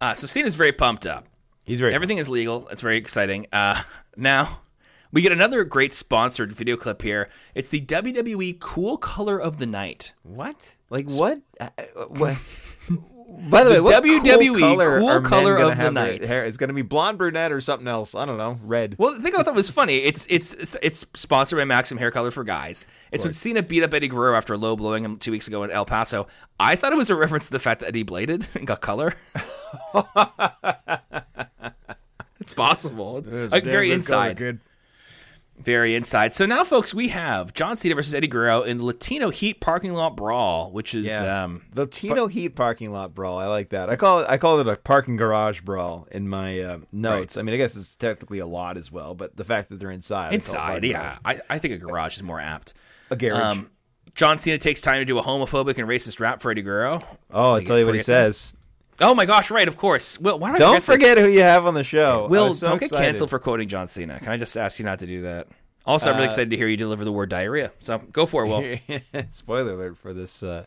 Uh, 0.00 0.14
so 0.14 0.26
Cena's 0.26 0.54
very 0.54 0.72
pumped 0.72 1.04
up. 1.04 1.26
He's 1.64 1.80
very. 1.80 1.92
Everything 1.92 2.18
is 2.18 2.28
legal. 2.28 2.68
It's 2.68 2.80
very 2.80 2.96
exciting. 2.96 3.46
Uh, 3.52 3.82
now 4.16 4.60
we 5.12 5.20
get 5.20 5.32
another 5.32 5.64
great 5.64 5.92
sponsored 5.92 6.52
video 6.52 6.76
clip 6.76 7.02
here. 7.02 7.28
It's 7.54 7.68
the 7.68 7.80
WWE 7.80 8.60
Cool 8.60 8.96
Color 8.98 9.38
of 9.40 9.58
the 9.58 9.66
Night. 9.66 10.14
What? 10.22 10.76
Like 10.88 11.10
what? 11.10 11.40
Uh, 11.58 11.68
uh, 11.78 12.04
what? 12.08 12.36
By 13.48 13.64
the, 13.64 13.70
The 13.70 13.82
way, 13.82 13.92
what 13.92 14.04
WWE 14.04 14.52
cool 14.52 14.58
color, 14.58 15.00
cool 15.00 15.20
color 15.22 15.56
of 15.56 15.76
the 15.78 15.90
night. 15.90 16.26
Hair? 16.26 16.44
It's 16.44 16.56
going 16.56 16.68
to 16.68 16.74
be 16.74 16.82
blonde, 16.82 17.16
brunette, 17.16 17.52
or 17.52 17.60
something 17.60 17.88
else. 17.88 18.14
I 18.14 18.26
don't 18.26 18.36
know. 18.36 18.58
Red. 18.62 18.96
Well, 18.98 19.14
the 19.14 19.20
thing 19.20 19.34
I 19.36 19.42
thought 19.42 19.54
was 19.54 19.70
funny, 19.70 19.98
it's 19.98 20.26
it's 20.28 20.76
it's, 20.82 21.06
sponsored 21.14 21.58
by 21.58 21.64
Maxim 21.64 21.96
Hair 21.98 22.10
Color 22.10 22.30
for 22.32 22.44
Guys. 22.44 22.84
It's 23.12 23.24
when 23.24 23.32
Cena 23.32 23.62
beat 23.62 23.82
up 23.82 23.94
Eddie 23.94 24.08
Guerrero 24.08 24.36
after 24.36 24.56
low 24.58 24.76
blowing 24.76 25.04
him 25.04 25.16
two 25.16 25.30
weeks 25.30 25.48
ago 25.48 25.62
in 25.62 25.70
El 25.70 25.86
Paso. 25.86 26.26
I 26.58 26.76
thought 26.76 26.92
it 26.92 26.98
was 26.98 27.08
a 27.08 27.14
reference 27.14 27.46
to 27.46 27.52
the 27.52 27.58
fact 27.58 27.80
that 27.80 27.88
Eddie 27.88 28.02
bladed 28.02 28.46
and 28.54 28.66
got 28.66 28.80
color. 28.82 29.14
it's 32.40 32.52
possible. 32.52 33.24
It's 33.26 33.52
like 33.52 33.64
very 33.64 33.90
inside. 33.92 34.36
Good. 34.36 34.60
Very 35.62 35.94
inside. 35.94 36.32
So 36.32 36.46
now, 36.46 36.64
folks, 36.64 36.94
we 36.94 37.08
have 37.08 37.52
John 37.52 37.76
Cena 37.76 37.94
versus 37.94 38.14
Eddie 38.14 38.26
Guerrero 38.28 38.62
in 38.62 38.78
the 38.78 38.84
Latino 38.84 39.28
Heat 39.30 39.60
parking 39.60 39.92
lot 39.92 40.16
brawl, 40.16 40.70
which 40.72 40.94
is 40.94 41.06
Yeah. 41.06 41.44
um, 41.44 41.62
Latino 41.74 42.26
Heat 42.28 42.50
parking 42.56 42.92
lot 42.92 43.14
brawl. 43.14 43.38
I 43.38 43.46
like 43.46 43.68
that. 43.70 43.90
I 43.90 43.96
call 43.96 44.20
it. 44.20 44.26
I 44.28 44.38
call 44.38 44.58
it 44.60 44.66
a 44.66 44.76
parking 44.76 45.16
garage 45.16 45.60
brawl 45.60 46.08
in 46.10 46.28
my 46.28 46.60
uh, 46.60 46.78
notes. 46.92 47.36
Right. 47.36 47.42
I 47.42 47.44
mean, 47.44 47.54
I 47.54 47.58
guess 47.58 47.76
it's 47.76 47.94
technically 47.94 48.38
a 48.38 48.46
lot 48.46 48.76
as 48.78 48.90
well, 48.90 49.14
but 49.14 49.36
the 49.36 49.44
fact 49.44 49.68
that 49.68 49.78
they're 49.80 49.90
inside. 49.90 50.32
I 50.32 50.34
inside. 50.34 50.66
parking 50.72 50.90
Yeah, 50.92 51.18
I, 51.24 51.40
I 51.50 51.58
think 51.58 51.74
a 51.74 51.78
garage 51.78 52.16
is 52.16 52.22
more 52.22 52.40
apt. 52.40 52.72
a 53.10 53.16
garage. 53.16 53.58
Um, 53.58 53.70
John 54.14 54.38
Cena 54.38 54.58
takes 54.58 54.80
time 54.80 55.00
to 55.00 55.04
do 55.04 55.18
a 55.18 55.22
homophobic 55.22 55.78
and 55.78 55.86
racist 55.86 56.18
rap 56.20 56.40
for 56.40 56.50
Eddie 56.50 56.62
Guerrero. 56.62 57.00
oh, 57.30 57.52
I'll 57.54 57.62
tell 57.62 57.78
you 57.78 57.86
what 57.86 57.94
he 57.94 58.00
says. 58.00 58.50
that. 58.50 58.56
Oh 59.00 59.14
my 59.14 59.24
gosh! 59.24 59.50
Right, 59.50 59.66
of 59.68 59.76
course. 59.76 60.18
Will, 60.20 60.38
why 60.38 60.54
Don't 60.56 60.82
forget 60.82 61.16
this? 61.16 61.26
who 61.26 61.32
you 61.32 61.42
have 61.42 61.66
on 61.66 61.74
the 61.74 61.84
show. 61.84 62.26
Will, 62.28 62.52
so 62.52 62.68
don't 62.68 62.80
get 62.80 62.90
canceled 62.90 63.30
for 63.30 63.38
quoting 63.38 63.68
John 63.68 63.88
Cena. 63.88 64.18
Can 64.18 64.28
I 64.30 64.36
just 64.36 64.56
ask 64.56 64.78
you 64.78 64.84
not 64.84 64.98
to 65.00 65.06
do 65.06 65.22
that? 65.22 65.48
Also, 65.86 66.10
I'm 66.10 66.16
really 66.16 66.24
Uh, 66.26 66.30
excited 66.30 66.50
to 66.50 66.56
hear 66.56 66.68
you 66.68 66.76
deliver 66.76 67.04
the 67.04 67.12
word 67.12 67.30
diarrhea. 67.30 67.72
So 67.78 67.98
go 67.98 68.26
for 68.26 68.44
it, 68.44 68.48
Will. 68.48 69.00
Spoiler 69.30 69.72
alert 69.72 69.96
for 69.96 70.12
this 70.12 70.42
uh, 70.42 70.66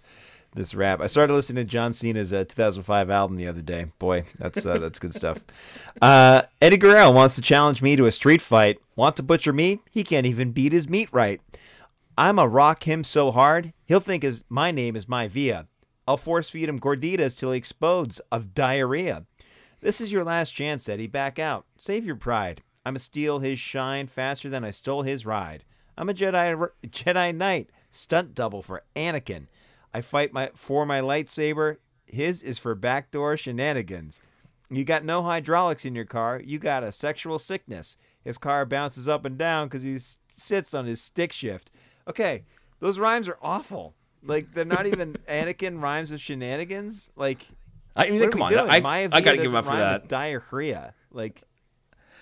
this 0.55 0.73
rap. 0.73 0.99
I 1.01 1.07
started 1.07 1.33
listening 1.33 1.63
to 1.65 1.69
John 1.69 1.93
Cena's 1.93 2.33
uh, 2.33 2.45
2005 2.45 3.09
album 3.11 3.37
the 3.37 3.47
other 3.47 3.61
day. 3.61 3.85
Boy, 3.99 4.23
that's 4.39 4.65
uh, 4.65 4.79
that's 4.79 4.99
good 4.99 5.13
stuff. 5.13 5.39
Uh, 6.01 6.41
Eddie 6.59 6.77
Guerrero 6.77 7.11
wants 7.11 7.35
to 7.35 7.41
challenge 7.41 7.83
me 7.83 7.95
to 7.95 8.07
a 8.07 8.11
street 8.11 8.41
fight. 8.41 8.79
Want 8.95 9.15
to 9.17 9.23
butcher 9.23 9.53
me? 9.53 9.79
He 9.91 10.03
can't 10.03 10.25
even 10.25 10.51
beat 10.51 10.73
his 10.73 10.89
meat 10.89 11.07
right. 11.11 11.39
I'm 12.17 12.39
a 12.39 12.47
rock 12.47 12.83
him 12.87 13.03
so 13.03 13.31
hard 13.31 13.73
he'll 13.85 13.99
think 13.99 14.23
his 14.23 14.43
my 14.49 14.71
name 14.71 14.95
is 14.95 15.05
Nydia. 15.07 15.67
I'll 16.07 16.17
force 16.17 16.49
feed 16.49 16.69
him 16.69 16.79
gorditas 16.79 17.37
till 17.37 17.51
he 17.51 17.57
explodes 17.57 18.19
of 18.31 18.53
diarrhea. 18.53 19.25
This 19.81 20.01
is 20.01 20.11
your 20.11 20.23
last 20.23 20.51
chance, 20.51 20.87
Eddie. 20.87 21.07
Back 21.07 21.39
out. 21.39 21.65
Save 21.77 22.05
your 22.05 22.15
pride. 22.15 22.61
I'm 22.85 22.95
a 22.95 22.99
steal 22.99 23.39
his 23.39 23.59
shine 23.59 24.07
faster 24.07 24.49
than 24.49 24.63
I 24.63 24.71
stole 24.71 25.03
his 25.03 25.25
ride. 25.25 25.63
I'm 25.97 26.09
a 26.09 26.13
Jedi 26.13 26.69
Jedi 26.87 27.35
Knight, 27.35 27.69
stunt 27.91 28.33
double 28.33 28.61
for 28.61 28.83
Anakin. 28.95 29.47
I 29.93 30.01
fight 30.01 30.33
my 30.33 30.51
for 30.55 30.85
my 30.85 31.01
lightsaber. 31.01 31.77
His 32.05 32.43
is 32.43 32.59
for 32.59 32.75
backdoor 32.75 33.37
shenanigans. 33.37 34.21
You 34.69 34.83
got 34.83 35.05
no 35.05 35.21
hydraulics 35.21 35.85
in 35.85 35.95
your 35.95 36.05
car. 36.05 36.41
You 36.43 36.59
got 36.59 36.83
a 36.83 36.91
sexual 36.91 37.39
sickness. 37.39 37.95
His 38.23 38.37
car 38.37 38.65
bounces 38.65 39.07
up 39.07 39.23
and 39.25 39.37
down 39.37 39.67
because 39.67 39.83
he 39.83 39.97
sits 40.35 40.73
on 40.73 40.85
his 40.85 41.01
stick 41.01 41.31
shift. 41.31 41.71
Okay, 42.07 42.43
those 42.79 42.99
rhymes 42.99 43.27
are 43.27 43.37
awful. 43.41 43.93
Like 44.25 44.53
they're 44.53 44.65
not 44.65 44.85
even 44.85 45.13
Anakin 45.27 45.81
rhymes 45.81 46.11
with 46.11 46.21
shenanigans. 46.21 47.09
Like 47.15 47.45
I 47.95 48.09
mean, 48.09 48.29
come 48.31 48.41
on. 48.41 48.51
doing? 48.51 48.69
I, 48.69 48.77
I 49.11 49.21
got 49.21 49.31
to 49.31 49.37
give 49.37 49.51
him 49.51 49.55
up 49.55 49.65
for 49.65 49.75
that. 49.75 50.07
Diarrhea. 50.07 50.93
Like, 51.11 51.43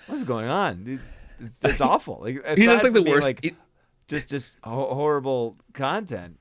what's 0.07 0.23
going 0.23 0.47
on? 0.49 0.83
Dude, 0.83 1.01
It's, 1.39 1.57
it's 1.63 1.81
awful. 1.81 2.19
Like, 2.21 2.45
He 2.57 2.65
does 2.65 2.83
like 2.83 2.93
the 2.93 3.03
worst. 3.03 3.25
Like, 3.27 3.45
it- 3.45 3.55
just, 4.07 4.27
just 4.29 4.57
ho- 4.63 4.93
horrible 4.93 5.55
content. 5.73 6.37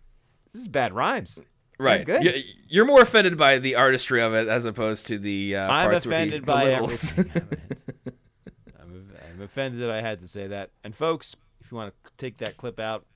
This 0.53 0.63
is 0.63 0.67
bad 0.69 0.93
rhymes. 0.93 1.39
right. 1.79 2.05
good. 2.05 2.25
You- 2.25 2.43
You're 2.69 2.85
more 2.87 3.01
offended 3.03 3.37
by 3.37 3.59
the 3.59 3.77
artistry 3.77 4.21
of 4.21 4.35
it 4.35 4.49
as 4.49 4.65
opposed 4.65 5.07
to 5.07 5.19
the 5.19 5.55
uh, 5.55 5.71
I'm 5.71 5.91
parts 5.91 6.05
where 6.07 6.19
he 6.19 6.27
offended 6.27 6.47
by 6.47 6.73
everything. 6.73 7.31
I'm, 8.81 9.09
I'm 9.33 9.43
offended 9.43 9.81
that 9.83 9.91
I 9.91 10.01
had 10.01 10.19
to 10.21 10.29
say 10.29 10.49
that. 10.49 10.71
And 10.83 10.93
folks, 10.95 11.37
if 11.61 11.71
you 11.71 11.77
want 11.77 11.95
to 12.05 12.11
take 12.17 12.39
that 12.39 12.57
clip 12.57 12.81
out 12.81 13.07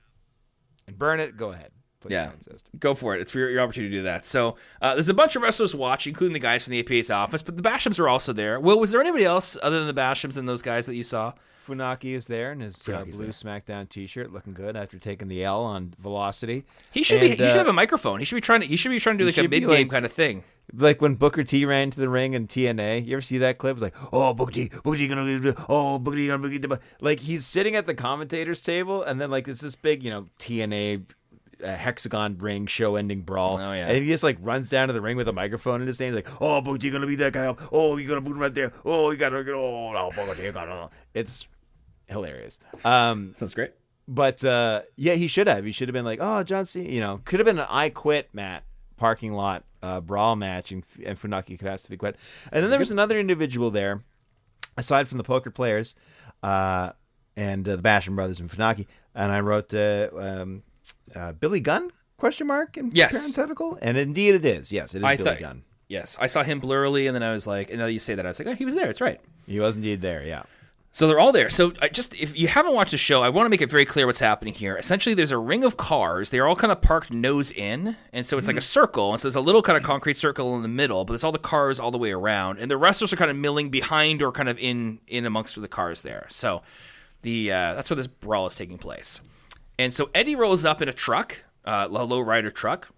and 0.87 0.97
burn 0.97 1.19
it, 1.19 1.35
go 1.35 1.51
ahead. 1.51 1.71
Put 2.05 2.11
Yeah. 2.11 2.31
Go 2.79 2.93
for 2.93 3.15
it. 3.15 3.21
It's 3.21 3.31
for 3.31 3.39
your, 3.39 3.49
your 3.49 3.61
opportunity 3.61 3.91
to 3.91 3.97
do 3.97 4.03
that. 4.03 4.25
So 4.25 4.57
uh, 4.81 4.93
there's 4.93 5.09
a 5.09 5.13
bunch 5.13 5.35
of 5.35 5.41
wrestlers 5.41 5.73
watching, 5.73 6.11
including 6.11 6.33
the 6.33 6.39
guys 6.39 6.63
from 6.63 6.71
the 6.71 6.79
APA's 6.79 7.09
office, 7.09 7.41
but 7.41 7.57
the 7.57 7.63
Bashams 7.63 7.99
are 7.99 8.07
also 8.07 8.31
there. 8.31 8.59
Will, 8.59 8.79
was 8.79 8.91
there 8.91 9.01
anybody 9.01 9.25
else 9.25 9.57
other 9.63 9.79
than 9.83 9.87
the 9.87 9.99
Bashams 9.99 10.37
and 10.37 10.47
those 10.47 10.61
guys 10.61 10.85
that 10.85 10.95
you 10.95 11.03
saw? 11.03 11.33
Funaki 11.65 12.15
is 12.15 12.27
there 12.27 12.51
in 12.51 12.59
his 12.59 12.87
uh, 12.87 13.03
blue 13.03 13.11
there. 13.11 13.27
SmackDown 13.29 13.89
T-shirt, 13.89 14.31
looking 14.31 14.53
good 14.53 14.75
after 14.75 14.99
taking 14.99 15.27
the 15.27 15.43
L 15.43 15.63
on 15.63 15.95
Velocity. 15.99 16.63
He 16.91 17.01
should 17.01 17.21
be. 17.21 17.31
And, 17.31 17.39
He 17.39 17.47
should 17.47 17.55
uh, 17.55 17.59
have 17.59 17.67
a 17.67 17.73
microphone. 17.73 18.19
He 18.19 18.25
should 18.25 18.35
be 18.35 18.41
trying 18.41 18.61
to. 18.61 18.67
He 18.67 18.75
should 18.75 18.91
be 18.91 18.99
trying 18.99 19.17
to 19.17 19.23
do 19.23 19.25
like 19.25 19.37
a 19.37 19.41
should 19.41 19.49
mid 19.49 19.61
game 19.61 19.69
like- 19.69 19.89
kind 19.89 20.05
of 20.05 20.13
thing. 20.13 20.43
like 20.73 21.01
when 21.01 21.15
Booker 21.15 21.43
T 21.43 21.65
ran 21.65 21.89
to 21.91 21.99
the 21.99 22.09
ring 22.09 22.33
in 22.33 22.47
TNA. 22.47 23.05
You 23.07 23.13
ever 23.13 23.21
see 23.21 23.39
that 23.39 23.57
clip? 23.57 23.77
It's 23.77 23.81
like, 23.83 23.95
oh, 24.13 24.33
Booker 24.33 24.51
T, 24.51 24.69
Booker 24.83 24.97
T 24.97 25.07
gonna, 25.07 25.39
do?" 25.39 25.55
oh, 25.67 25.97
Booker 25.97 26.17
T 26.17 26.27
gonna, 26.27 26.47
Booker 26.47 26.75
T. 26.75 26.83
Like 27.01 27.19
he's 27.19 27.45
sitting 27.45 27.75
at 27.75 27.87
the 27.87 27.95
commentators 27.95 28.61
table, 28.61 29.01
and 29.01 29.19
then 29.19 29.31
like 29.31 29.47
it's 29.47 29.61
this 29.61 29.75
big, 29.75 30.03
you 30.03 30.11
know, 30.11 30.27
TNA 30.39 31.03
uh, 31.63 31.75
hexagon 31.75 32.37
ring 32.37 32.67
show 32.67 32.95
ending 32.95 33.21
brawl. 33.21 33.57
Oh, 33.57 33.73
yeah. 33.73 33.87
and 33.87 33.97
he 34.03 34.07
just 34.07 34.23
like 34.23 34.37
runs 34.41 34.69
down 34.69 34.87
to 34.87 34.93
the 34.93 35.01
ring 35.01 35.17
with 35.17 35.27
a 35.27 35.33
microphone 35.33 35.81
in 35.81 35.87
his 35.87 35.99
hand. 35.99 36.15
He's 36.15 36.25
like, 36.25 36.41
oh, 36.41 36.61
you're 36.79 36.91
gonna 36.91 37.07
be 37.07 37.15
that 37.15 37.33
guy. 37.33 37.55
Oh, 37.71 37.97
you're 37.97 38.07
going 38.07 38.21
to 38.21 38.21
boot 38.21 38.35
him 38.35 38.41
right 38.41 38.53
there. 38.53 38.71
Oh, 38.83 39.11
you 39.11 39.17
gotta, 39.17 39.43
get 39.43 39.53
oh, 39.53 39.91
no, 39.91 40.11
Booker 40.15 40.35
T, 40.35 40.51
gotta. 40.51 40.89
It's 41.13 41.47
hilarious. 42.07 42.59
Um, 42.83 43.33
Sounds 43.35 43.53
great. 43.53 43.71
but 44.07 44.43
uh, 44.43 44.81
yeah, 44.95 45.13
he 45.13 45.27
should 45.27 45.47
have. 45.47 45.65
He 45.65 45.71
should 45.71 45.87
have 45.87 45.93
been 45.93 46.05
like, 46.05 46.19
oh, 46.21 46.43
John 46.43 46.65
Cena. 46.65 46.89
You 46.89 46.99
know, 47.01 47.21
could 47.25 47.39
have 47.39 47.45
been 47.45 47.59
an 47.59 47.67
I 47.69 47.89
quit 47.89 48.29
Matt 48.33 48.63
parking 48.97 49.33
lot 49.33 49.63
uh, 49.81 50.01
brawl 50.01 50.35
match, 50.35 50.71
and, 50.71 50.83
and 51.05 51.19
Funaki 51.19 51.57
could 51.59 51.67
have 51.67 51.81
to 51.81 51.89
be 51.89 51.97
quit. 51.97 52.15
And 52.51 52.63
then 52.63 52.69
there 52.69 52.79
was 52.79 52.91
another 52.91 53.19
individual 53.19 53.71
there, 53.71 54.03
aside 54.77 55.07
from 55.07 55.17
the 55.17 55.23
poker 55.23 55.51
players, 55.51 55.95
uh, 56.43 56.91
and 57.35 57.67
uh, 57.67 57.75
the 57.75 57.81
Basham 57.81 58.15
brothers 58.15 58.39
and 58.39 58.49
Funaki. 58.49 58.87
And 59.13 59.31
I 59.31 59.39
wrote 59.41 59.73
uh, 59.73 60.09
um, 60.17 60.63
uh, 61.15 61.31
Billy 61.33 61.59
Gunn 61.59 61.89
question 62.17 62.47
mark 62.47 62.77
in 62.77 62.91
Yes. 62.93 63.17
parenthetical, 63.19 63.77
and 63.81 63.97
indeed 63.97 64.35
it 64.35 64.45
is. 64.45 64.71
Yes, 64.71 64.95
it 64.95 64.99
is 64.99 65.03
I 65.03 65.15
Billy 65.15 65.29
thought- 65.31 65.39
Gunn. 65.39 65.63
Yes, 65.87 66.17
I 66.19 66.25
saw 66.27 66.41
him 66.41 66.59
blurrily, 66.59 67.05
and 67.05 67.13
then 67.13 67.21
I 67.21 67.31
was 67.31 67.45
like, 67.45 67.69
and 67.69 67.77
now 67.77 67.85
you 67.85 67.99
say 67.99 68.15
that, 68.15 68.25
I 68.25 68.29
was 68.29 68.39
like, 68.39 68.47
oh, 68.47 68.53
he 68.55 68.65
was 68.65 68.73
there. 68.73 68.89
It's 68.89 69.01
right. 69.01 69.21
He 69.45 69.59
was 69.59 69.75
indeed 69.75 70.01
there. 70.01 70.23
Yeah. 70.25 70.43
So 70.91 71.07
they're 71.07 71.19
all 71.19 71.31
there. 71.33 71.49
So 71.49 71.73
I 71.81 71.89
just 71.89 72.15
if 72.15 72.35
you 72.39 72.47
haven't 72.47 72.73
watched 72.73 72.91
the 72.91 72.97
show, 72.97 73.21
I 73.21 73.27
want 73.29 73.45
to 73.45 73.49
make 73.49 73.61
it 73.61 73.69
very 73.69 73.83
clear 73.85 74.05
what's 74.07 74.21
happening 74.21 74.53
here. 74.53 74.77
Essentially, 74.77 75.13
there's 75.13 75.29
a 75.31 75.37
ring 75.37 75.63
of 75.65 75.75
cars. 75.77 76.29
They're 76.29 76.47
all 76.47 76.55
kind 76.55 76.71
of 76.71 76.81
parked 76.81 77.11
nose 77.11 77.51
in, 77.51 77.97
and 78.13 78.25
so 78.25 78.37
it's 78.37 78.47
like 78.47 78.55
a 78.57 78.61
circle. 78.61 79.11
And 79.11 79.19
so 79.19 79.27
there's 79.27 79.35
a 79.35 79.41
little 79.41 79.61
kind 79.61 79.77
of 79.77 79.83
concrete 79.83 80.15
circle 80.15 80.55
in 80.55 80.61
the 80.63 80.69
middle, 80.69 81.03
but 81.05 81.13
it's 81.13 81.23
all 81.25 81.33
the 81.33 81.37
cars 81.37 81.81
all 81.81 81.91
the 81.91 81.97
way 81.97 82.11
around, 82.13 82.59
and 82.59 82.71
the 82.71 82.77
wrestlers 82.77 83.11
are 83.11 83.17
kind 83.17 83.29
of 83.29 83.35
milling 83.37 83.69
behind 83.69 84.23
or 84.23 84.31
kind 84.31 84.47
of 84.49 84.57
in 84.57 84.99
in 85.05 85.25
amongst 85.25 85.61
the 85.61 85.67
cars 85.67 86.01
there. 86.01 86.27
So 86.29 86.61
the 87.23 87.51
uh, 87.51 87.73
that's 87.75 87.89
where 87.89 87.97
this 87.97 88.07
brawl 88.07 88.47
is 88.47 88.55
taking 88.55 88.77
place. 88.77 89.19
And 89.77 89.93
so 89.93 90.09
Eddie 90.13 90.35
rolls 90.35 90.65
up 90.65 90.81
in 90.81 90.89
a 90.89 90.93
truck, 90.93 91.43
uh, 91.65 91.87
a 91.89 92.03
low 92.03 92.19
rider 92.19 92.51
truck, 92.51 92.89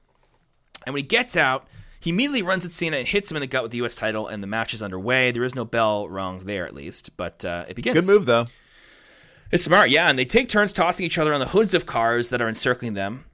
and 0.86 0.94
when 0.94 1.04
he 1.04 1.08
gets 1.08 1.36
out, 1.36 1.68
he 2.00 2.12
immediately 2.12 2.42
runs 2.42 2.66
at 2.66 2.72
Cena 2.72 2.98
and 2.98 3.08
hits 3.08 3.30
him 3.30 3.38
in 3.38 3.42
the 3.42 3.48
gut 3.48 3.64
with 3.64 3.72
the 3.72 3.78
U.S. 3.78 3.96
title, 3.96 4.28
and 4.28 4.42
the 4.42 4.48
match 4.48 4.74
is 4.74 4.82
underway. 4.82 5.32
There 5.32 5.44
is 5.44 5.56
no 5.56 5.66
bell 5.66 6.08
rung 6.08 6.40
there, 6.40 6.66
at 6.66 6.74
least, 6.74 7.18
but 7.18 7.44
uh, 7.44 7.66
it 7.68 7.76
begins. 7.76 8.06
Good 8.06 8.14
move 8.14 8.26
though. 8.26 8.46
It's 9.52 9.64
smart, 9.64 9.90
yeah. 9.90 10.10
And 10.10 10.20
they 10.20 10.26
take 10.26 10.50
turns 10.50 10.74
tossing 10.74 11.06
each 11.06 11.18
other 11.18 11.34
on 11.34 11.40
the 11.40 11.48
hoods 11.48 11.74
of 11.74 11.86
cars 11.86 12.30
that 12.30 12.42
are 12.42 12.50
encircling 12.50 12.94
them. 12.94 13.26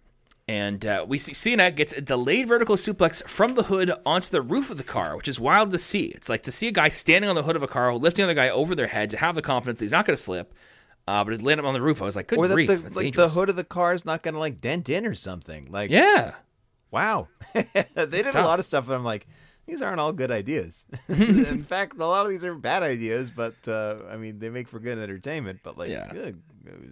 And 0.47 0.85
uh, 0.85 1.05
we 1.07 1.17
see 1.17 1.33
Cena 1.33 1.71
gets 1.71 1.93
a 1.93 2.01
delayed 2.01 2.47
vertical 2.47 2.75
suplex 2.75 3.23
from 3.27 3.55
the 3.55 3.63
hood 3.63 3.91
onto 4.05 4.29
the 4.29 4.41
roof 4.41 4.69
of 4.69 4.77
the 4.77 4.83
car, 4.83 5.15
which 5.15 5.27
is 5.27 5.39
wild 5.39 5.71
to 5.71 5.77
see. 5.77 6.05
It's 6.07 6.27
like 6.27 6.43
to 6.43 6.51
see 6.51 6.67
a 6.67 6.71
guy 6.71 6.89
standing 6.89 7.29
on 7.29 7.35
the 7.35 7.43
hood 7.43 7.55
of 7.55 7.63
a 7.63 7.67
car, 7.67 7.93
lifting 7.95 8.23
the 8.23 8.31
other 8.31 8.33
guy 8.33 8.49
over 8.49 8.75
their 8.75 8.87
head 8.87 9.09
to 9.11 9.17
have 9.17 9.35
the 9.35 9.41
confidence 9.41 9.79
that 9.79 9.85
he's 9.85 9.93
not 9.93 10.05
going 10.05 10.17
to 10.17 10.21
slip, 10.21 10.53
uh, 11.07 11.23
but 11.23 11.33
it 11.33 11.41
landed 11.41 11.65
on 11.65 11.73
the 11.73 11.81
roof. 11.81 12.01
I 12.01 12.05
was 12.05 12.15
like, 12.15 12.27
good 12.27 12.39
Or 12.39 12.47
that 12.47 12.53
grief, 12.53 12.67
the, 12.67 12.75
like 12.77 12.93
dangerous. 12.95 13.33
the 13.33 13.39
hood 13.39 13.49
of 13.49 13.55
the 13.55 13.63
car 13.63 13.93
is 13.93 14.05
not 14.05 14.21
going 14.23 14.33
to 14.33 14.39
like 14.39 14.61
dent 14.61 14.89
in 14.89 15.05
or 15.05 15.13
something. 15.13 15.67
Like 15.71 15.89
yeah. 15.91 16.35
Wow. 16.91 17.27
they 17.53 17.63
did 17.95 18.35
a 18.35 18.41
lot 18.43 18.59
of 18.59 18.65
stuff, 18.65 18.85
and 18.85 18.93
I'm 18.95 19.03
like, 19.03 19.25
these 19.65 19.81
aren't 19.81 19.99
all 19.99 20.11
good 20.13 20.29
ideas. 20.29 20.85
In 21.07 21.63
fact, 21.63 21.95
a 21.97 22.05
lot 22.05 22.25
of 22.25 22.31
these 22.31 22.43
are 22.43 22.53
bad 22.53 22.83
ideas, 22.83 23.31
but 23.31 23.55
uh, 23.67 23.95
I 24.11 24.17
mean, 24.17 24.37
they 24.39 24.49
make 24.49 24.67
for 24.67 24.79
good 24.79 24.97
entertainment. 24.99 25.61
But 25.63 25.77
like, 25.77 25.89
Yeah. 25.89 26.11
good. 26.11 26.41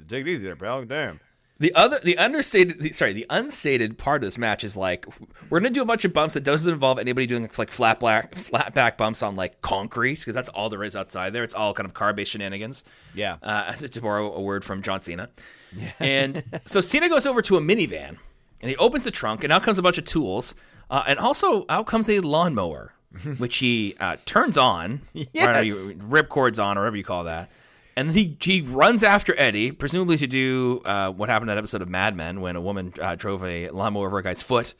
take 0.09 0.26
it 0.26 0.28
easy 0.30 0.45
there, 0.45 0.55
pal. 0.55 0.84
Damn. 0.86 1.20
The 1.62 1.76
other, 1.76 1.99
the 2.03 2.18
understated, 2.18 2.80
the, 2.80 2.91
sorry, 2.91 3.14
the 3.14 3.28
unstated 3.30 3.99
part 3.99 4.24
of 4.24 4.28
this 4.28 4.39
match 4.39 4.64
is 4.64 4.76
like 4.76 5.05
we're 5.51 5.59
gonna 5.59 5.70
do 5.70 5.84
a 5.84 5.86
bunch 5.86 6.03
of 6.05 6.12
bumps 6.12 6.34
that 6.34 6.43
doesn't 6.43 6.74
involve 6.74 6.97
anybody 6.97 7.28
doing 7.28 7.47
like 7.57 7.70
flat 7.70 7.99
black, 7.99 8.34
flat 8.36 8.74
back 8.74 8.97
bumps 8.97 9.22
on 9.22 9.36
like 9.36 9.62
concrete 9.62 10.18
because 10.20 10.34
that's 10.34 10.49
all 10.49 10.70
there 10.70 10.84
is 10.84 10.95
outside 10.95 11.34
there. 11.34 11.43
It's 11.43 11.53
all 11.53 11.76
kind 11.76 11.86
of 11.86 11.93
car 11.93 12.14
based 12.14 12.32
shenanigans. 12.32 12.84
Yeah. 13.14 13.38
uh, 13.43 13.66
as 13.68 13.82
to 13.88 14.01
borrow 14.01 14.34
a 14.34 14.41
word 14.41 14.66
from 14.66 14.82
John 14.82 15.01
Cena. 15.01 15.30
Yeah. 15.78 15.91
And 15.99 16.43
so 16.66 16.82
Cena 16.82 17.07
goes 17.07 17.28
over 17.28 17.43
to 17.43 17.57
a 17.57 17.62
minivan 17.62 18.18
and 18.62 18.70
he 18.70 18.76
opens 18.78 19.03
the 19.03 19.12
trunk, 19.12 19.43
and 19.43 19.53
out 19.53 19.62
comes 19.62 19.78
a 19.78 19.84
bunch 19.84 19.99
of 19.99 20.05
tools, 20.05 20.55
uh, 20.89 21.03
and 21.07 21.20
also 21.20 21.66
out 21.70 21.86
comes 21.86 22.09
a 22.09 22.20
lawnmower, 22.22 22.93
which 23.38 23.57
he 23.57 23.95
uh, 23.99 24.18
turns 24.26 24.57
on, 24.57 25.01
Yes. 25.14 25.70
or 25.70 25.93
rip 26.07 26.28
cords 26.30 26.57
on, 26.57 26.78
or 26.78 26.82
whatever 26.82 26.97
you 26.97 27.03
call 27.03 27.26
that. 27.26 27.51
And 27.95 28.09
then 28.09 28.15
he, 28.15 28.37
he 28.41 28.61
runs 28.61 29.03
after 29.03 29.37
Eddie, 29.37 29.71
presumably 29.71 30.17
to 30.17 30.27
do 30.27 30.81
uh, 30.85 31.11
what 31.11 31.29
happened 31.29 31.49
in 31.49 31.55
that 31.55 31.59
episode 31.59 31.81
of 31.81 31.89
Mad 31.89 32.15
Men 32.15 32.41
when 32.41 32.55
a 32.55 32.61
woman 32.61 32.93
uh, 33.01 33.15
drove 33.15 33.43
a 33.43 33.69
lawnmower 33.69 34.07
over 34.07 34.19
a 34.19 34.23
guy's 34.23 34.41
foot. 34.41 34.73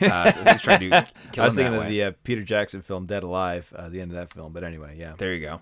Uh, 0.00 0.30
so 0.30 0.42
he's 0.44 0.60
trying 0.60 0.80
to 0.80 0.90
kill 1.32 1.42
I 1.44 1.46
was 1.46 1.54
thinking 1.54 1.74
of 1.74 1.82
way. 1.82 1.88
the 1.88 2.02
uh, 2.04 2.12
Peter 2.24 2.42
Jackson 2.42 2.82
film 2.82 3.06
Dead 3.06 3.22
Alive, 3.22 3.72
uh, 3.74 3.88
the 3.88 4.00
end 4.00 4.10
of 4.10 4.16
that 4.16 4.32
film. 4.32 4.52
But 4.52 4.64
anyway, 4.64 4.96
yeah. 4.98 5.14
There 5.16 5.32
you 5.34 5.40
go. 5.40 5.60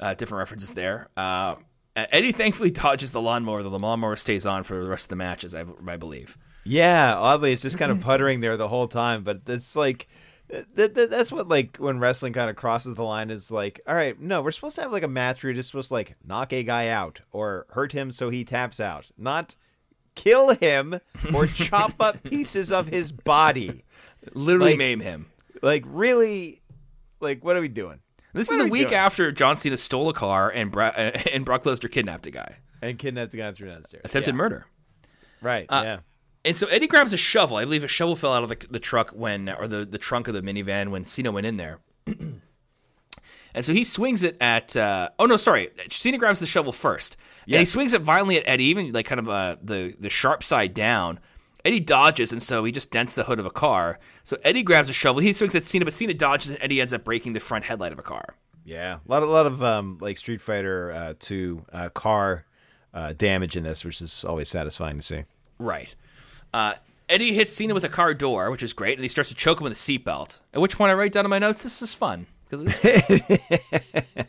Uh, 0.00 0.14
different 0.14 0.40
references 0.40 0.74
there. 0.74 1.08
Uh, 1.16 1.56
Eddie 1.94 2.32
thankfully 2.32 2.70
dodges 2.70 3.10
the 3.12 3.20
lawnmower, 3.20 3.62
though 3.62 3.70
the 3.70 3.78
lawnmower 3.78 4.16
stays 4.16 4.46
on 4.46 4.62
for 4.62 4.82
the 4.82 4.88
rest 4.88 5.06
of 5.06 5.10
the 5.10 5.16
matches, 5.16 5.54
I, 5.54 5.64
I 5.86 5.96
believe. 5.96 6.38
Yeah, 6.64 7.14
oddly, 7.16 7.52
it's 7.52 7.62
just 7.62 7.78
kind 7.78 7.90
of 7.90 8.00
puttering 8.00 8.40
there 8.40 8.56
the 8.56 8.68
whole 8.68 8.88
time. 8.88 9.24
But 9.24 9.42
it's 9.46 9.74
like 9.74 10.06
that, 10.48 10.94
that, 10.94 11.10
that's 11.10 11.30
what 11.32 11.48
like 11.48 11.76
when 11.76 11.98
wrestling 11.98 12.32
kind 12.32 12.48
of 12.50 12.56
crosses 12.56 12.94
the 12.94 13.02
line 13.04 13.30
is 13.30 13.50
like, 13.50 13.80
all 13.86 13.94
right, 13.94 14.18
no, 14.20 14.40
we're 14.42 14.50
supposed 14.52 14.76
to 14.76 14.82
have 14.82 14.92
like 14.92 15.02
a 15.02 15.08
match 15.08 15.42
where 15.42 15.50
you're 15.50 15.56
just 15.56 15.70
supposed 15.70 15.88
to 15.88 15.94
like 15.94 16.16
knock 16.24 16.52
a 16.52 16.62
guy 16.62 16.88
out 16.88 17.20
or 17.32 17.66
hurt 17.70 17.92
him 17.92 18.10
so 18.10 18.30
he 18.30 18.44
taps 18.44 18.80
out, 18.80 19.10
not 19.18 19.56
kill 20.14 20.50
him 20.54 21.00
or 21.34 21.46
chop 21.46 21.94
up 22.00 22.22
pieces 22.22 22.72
of 22.72 22.86
his 22.88 23.12
body. 23.12 23.84
Literally 24.34 24.70
Like- 24.72 24.78
maim 24.78 25.00
him. 25.00 25.26
Like 25.62 25.84
really, 25.86 26.60
like 27.20 27.44
what 27.44 27.56
are 27.56 27.60
we 27.60 27.68
doing? 27.68 28.00
This 28.32 28.48
What 28.48 28.58
is 28.60 28.64
the 28.66 28.70
we 28.72 28.78
week 28.80 28.88
doing? 28.88 29.00
after 29.00 29.32
John 29.32 29.56
Cena 29.56 29.76
stole 29.76 30.08
a 30.08 30.12
car 30.14 30.50
and 30.50 30.70
Bra- 30.70 30.88
and 30.96 31.44
Brock 31.44 31.64
Lesnar 31.64 31.90
kidnapped 31.90 32.26
a 32.26 32.30
guy, 32.30 32.56
And 32.80 32.98
kidnapped 32.98 33.34
a 33.34 33.36
guy 33.38 33.50
threw 33.52 33.68
downstairs. 33.68 34.02
attempted 34.04 34.32
yeah. 34.34 34.36
murder. 34.36 34.66
Right. 35.42 35.66
Uh, 35.68 35.82
yeah. 35.84 35.98
And 36.48 36.56
so 36.56 36.66
Eddie 36.68 36.86
grabs 36.86 37.12
a 37.12 37.18
shovel. 37.18 37.58
I 37.58 37.64
believe 37.64 37.84
a 37.84 37.88
shovel 37.88 38.16
fell 38.16 38.32
out 38.32 38.42
of 38.42 38.48
the, 38.48 38.56
the 38.70 38.80
truck 38.80 39.10
when, 39.10 39.50
or 39.50 39.68
the, 39.68 39.84
the 39.84 39.98
trunk 39.98 40.28
of 40.28 40.34
the 40.34 40.40
minivan 40.40 40.88
when 40.88 41.04
Cena 41.04 41.30
went 41.30 41.46
in 41.46 41.58
there. 41.58 41.80
and 42.06 42.40
so 43.60 43.74
he 43.74 43.84
swings 43.84 44.22
it 44.22 44.34
at. 44.40 44.74
Uh, 44.74 45.10
oh 45.18 45.26
no, 45.26 45.36
sorry. 45.36 45.68
Cena 45.90 46.16
grabs 46.16 46.40
the 46.40 46.46
shovel 46.46 46.72
first, 46.72 47.18
and 47.46 47.58
he 47.58 47.66
swings 47.66 47.92
it 47.92 48.00
violently 48.00 48.38
at 48.38 48.44
Eddie, 48.46 48.64
even 48.64 48.92
like 48.94 49.04
kind 49.04 49.18
of 49.18 49.28
uh, 49.28 49.56
the 49.62 49.94
the 50.00 50.08
sharp 50.08 50.42
side 50.42 50.72
down. 50.72 51.20
Eddie 51.66 51.80
dodges, 51.80 52.32
and 52.32 52.42
so 52.42 52.64
he 52.64 52.72
just 52.72 52.90
dents 52.90 53.14
the 53.14 53.24
hood 53.24 53.38
of 53.38 53.44
a 53.44 53.50
car. 53.50 53.98
So 54.24 54.38
Eddie 54.42 54.62
grabs 54.62 54.88
a 54.88 54.94
shovel. 54.94 55.20
He 55.20 55.34
swings 55.34 55.54
at 55.54 55.64
Cena, 55.64 55.84
but 55.84 55.92
Cena 55.92 56.14
dodges, 56.14 56.52
and 56.52 56.62
Eddie 56.62 56.80
ends 56.80 56.94
up 56.94 57.04
breaking 57.04 57.34
the 57.34 57.40
front 57.40 57.64
headlight 57.64 57.92
of 57.92 57.98
a 57.98 58.02
car. 58.02 58.36
Yeah, 58.64 59.00
a 59.06 59.10
lot, 59.10 59.22
a 59.22 59.26
lot 59.26 59.44
of 59.44 59.62
um, 59.62 59.98
like 60.00 60.16
Street 60.16 60.40
Fighter 60.40 60.92
uh, 60.92 61.14
Two 61.18 61.66
uh, 61.74 61.90
car 61.90 62.46
uh, 62.94 63.12
damage 63.12 63.54
in 63.54 63.64
this, 63.64 63.84
which 63.84 64.00
is 64.00 64.24
always 64.24 64.48
satisfying 64.48 64.96
to 64.96 65.02
see. 65.02 65.24
Right. 65.58 65.94
Uh, 66.52 66.74
Eddie 67.08 67.34
hits 67.34 67.52
Cena 67.52 67.74
with 67.74 67.84
a 67.84 67.88
car 67.88 68.12
door, 68.14 68.50
which 68.50 68.62
is 68.62 68.72
great, 68.72 68.98
and 68.98 69.04
he 69.04 69.08
starts 69.08 69.28
to 69.30 69.34
choke 69.34 69.60
him 69.60 69.64
with 69.64 69.72
a 69.72 69.76
seatbelt. 69.76 70.40
At 70.52 70.60
which 70.60 70.76
point 70.76 70.90
I 70.90 70.94
write 70.94 71.12
down 71.12 71.24
in 71.24 71.30
my 71.30 71.38
notes, 71.38 71.62
"This 71.62 71.80
is 71.82 71.94
fun." 71.94 72.26
'Cause 72.50 72.60
it's- 72.62 73.48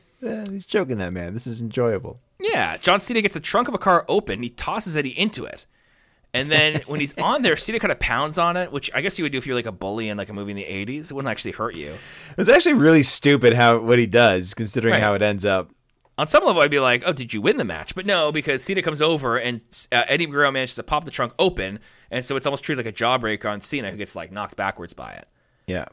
Yeah, 0.22 0.44
he's 0.50 0.66
choking 0.66 0.98
that 0.98 1.14
man. 1.14 1.34
This 1.34 1.48
is 1.48 1.62
enjoyable. 1.62 2.20
yeah, 2.42 2.76
John 2.78 3.00
Cena 3.00 3.22
gets 3.22 3.34
the 3.36 3.40
trunk 3.40 3.70
of 3.70 3.74
a 3.74 3.78
car 3.78 4.04
open. 4.10 4.44
He 4.44 4.50
tosses 4.50 4.98
Eddie 4.98 5.18
into 5.18 5.46
it, 5.46 5.66
and 6.34 6.52
then 6.52 6.82
when 6.88 7.00
he's 7.00 7.18
on 7.18 7.42
there, 7.42 7.56
Cena 7.56 7.80
kind 7.80 7.92
of 7.92 8.00
pounds 8.00 8.38
on 8.38 8.58
it, 8.58 8.72
which 8.74 8.92
I 8.94 9.00
guess 9.00 9.18
you 9.18 9.24
would 9.24 9.32
do 9.32 9.38
if 9.38 9.48
you're 9.48 9.56
like 9.56 9.66
a 9.66 9.72
bully 9.72 10.10
in 10.10 10.18
like 10.18 10.28
a 10.28 10.34
movie 10.34 10.52
in 10.52 10.58
the 10.58 10.66
'80s. 10.66 11.10
It 11.10 11.14
wouldn't 11.14 11.32
actually 11.32 11.52
hurt 11.52 11.74
you. 11.76 11.94
It's 12.38 12.50
actually 12.50 12.74
really 12.74 13.02
stupid 13.04 13.54
how 13.54 13.80
what 13.80 13.98
he 13.98 14.06
does, 14.08 14.54
considering 14.54 14.94
Right. 14.96 15.02
how 15.02 15.14
it 15.14 15.22
ends 15.22 15.46
up. 15.46 15.72
On 16.18 16.28
some 16.28 16.44
level, 16.46 16.62
I'd 16.62 16.70
be 16.70 16.82
like, 16.82 17.02
"Oh, 17.06 17.14
did 17.14 17.34
you 17.34 17.42
win 17.42 17.56
the 17.56 17.64
match?" 17.64 17.96
But 17.96 18.06
no, 18.06 18.30
because 18.30 18.62
Cena 18.62 18.82
comes 18.82 19.02
over 19.02 19.38
and 19.38 19.62
uh, 19.94 20.04
Eddie 20.10 20.26
Guerrero 20.26 20.52
manages 20.52 20.76
to 20.76 20.84
pop 20.84 21.06
the 21.06 21.12
trunk 21.12 21.32
open, 21.40 21.80
and 22.12 22.24
so 22.26 22.36
it's 22.36 22.46
almost 22.46 22.64
treated 22.64 22.86
like 22.86 22.94
a 22.94 22.96
jawbreaker 22.98 23.50
on 23.52 23.62
Cena, 23.62 23.92
who 23.92 23.98
gets 23.98 24.16
like 24.16 24.32
knocked 24.32 24.56
backwards 24.56 24.94
by 24.94 25.12
it. 25.14 25.28
Yeah, 25.68 25.86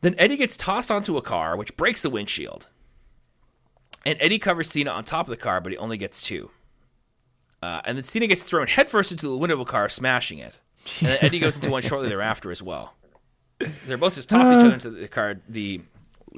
Then 0.00 0.14
Eddie 0.18 0.36
gets 0.36 0.56
tossed 0.56 0.90
onto 0.90 1.16
a 1.16 1.22
car, 1.22 1.56
which 1.56 1.76
breaks 1.76 2.00
the 2.02 2.08
windshield. 2.10 2.68
And 4.06 4.16
Eddie 4.20 4.38
covers 4.38 4.70
Cena 4.70 4.90
on 4.90 5.04
top 5.04 5.26
of 5.26 5.30
the 5.30 5.36
car, 5.36 5.60
but 5.60 5.72
he 5.72 5.78
only 5.78 5.98
gets 5.98 6.22
two. 6.22 6.50
Uh, 7.62 7.80
and 7.84 7.98
then 7.98 8.02
Cena 8.04 8.26
gets 8.26 8.44
thrown 8.44 8.66
headfirst 8.68 9.10
into 9.12 9.28
the 9.28 9.36
window 9.36 9.54
of 9.56 9.60
a 9.60 9.64
car, 9.64 9.88
smashing 9.88 10.38
it. 10.38 10.60
And 11.00 11.08
then 11.08 11.18
Eddie 11.20 11.38
goes 11.40 11.56
into 11.56 11.70
one 11.70 11.82
shortly 11.82 12.08
thereafter 12.08 12.50
as 12.50 12.62
well. 12.62 12.94
They're 13.86 13.98
both 13.98 14.14
just 14.14 14.28
tossing 14.28 14.58
each 14.58 14.64
other 14.64 14.74
into 14.74 14.90
the 14.90 15.08
car, 15.08 15.40
the 15.48 15.82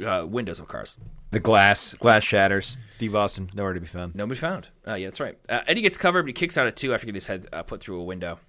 uh, 0.05 0.25
windows 0.27 0.59
of 0.59 0.67
cars. 0.69 0.97
the 1.31 1.39
glass 1.39 1.95
glass 1.95 2.25
shatters. 2.25 2.77
Steve 2.89 3.15
Austin 3.15 3.51
nowhere 3.55 3.75
to 3.75 3.81
be 3.81 3.87
found. 3.87 4.15
Nobody 4.17 4.41
found. 4.41 4.69
Uh, 4.89 4.95
yeah, 4.95 5.07
that's 5.09 5.21
right. 5.21 5.39
Uh, 5.49 5.61
Eddie 5.69 5.83
gets 5.83 5.99
covered, 5.99 6.23
but 6.23 6.29
he 6.29 6.33
kicks 6.33 6.57
out 6.59 6.67
at 6.67 6.75
two 6.75 6.93
after 6.95 7.05
getting 7.05 7.15
his 7.17 7.27
head 7.29 7.47
uh, 7.53 7.63
put 7.63 7.81
through 7.81 8.01
a 8.01 8.05
window. 8.05 8.41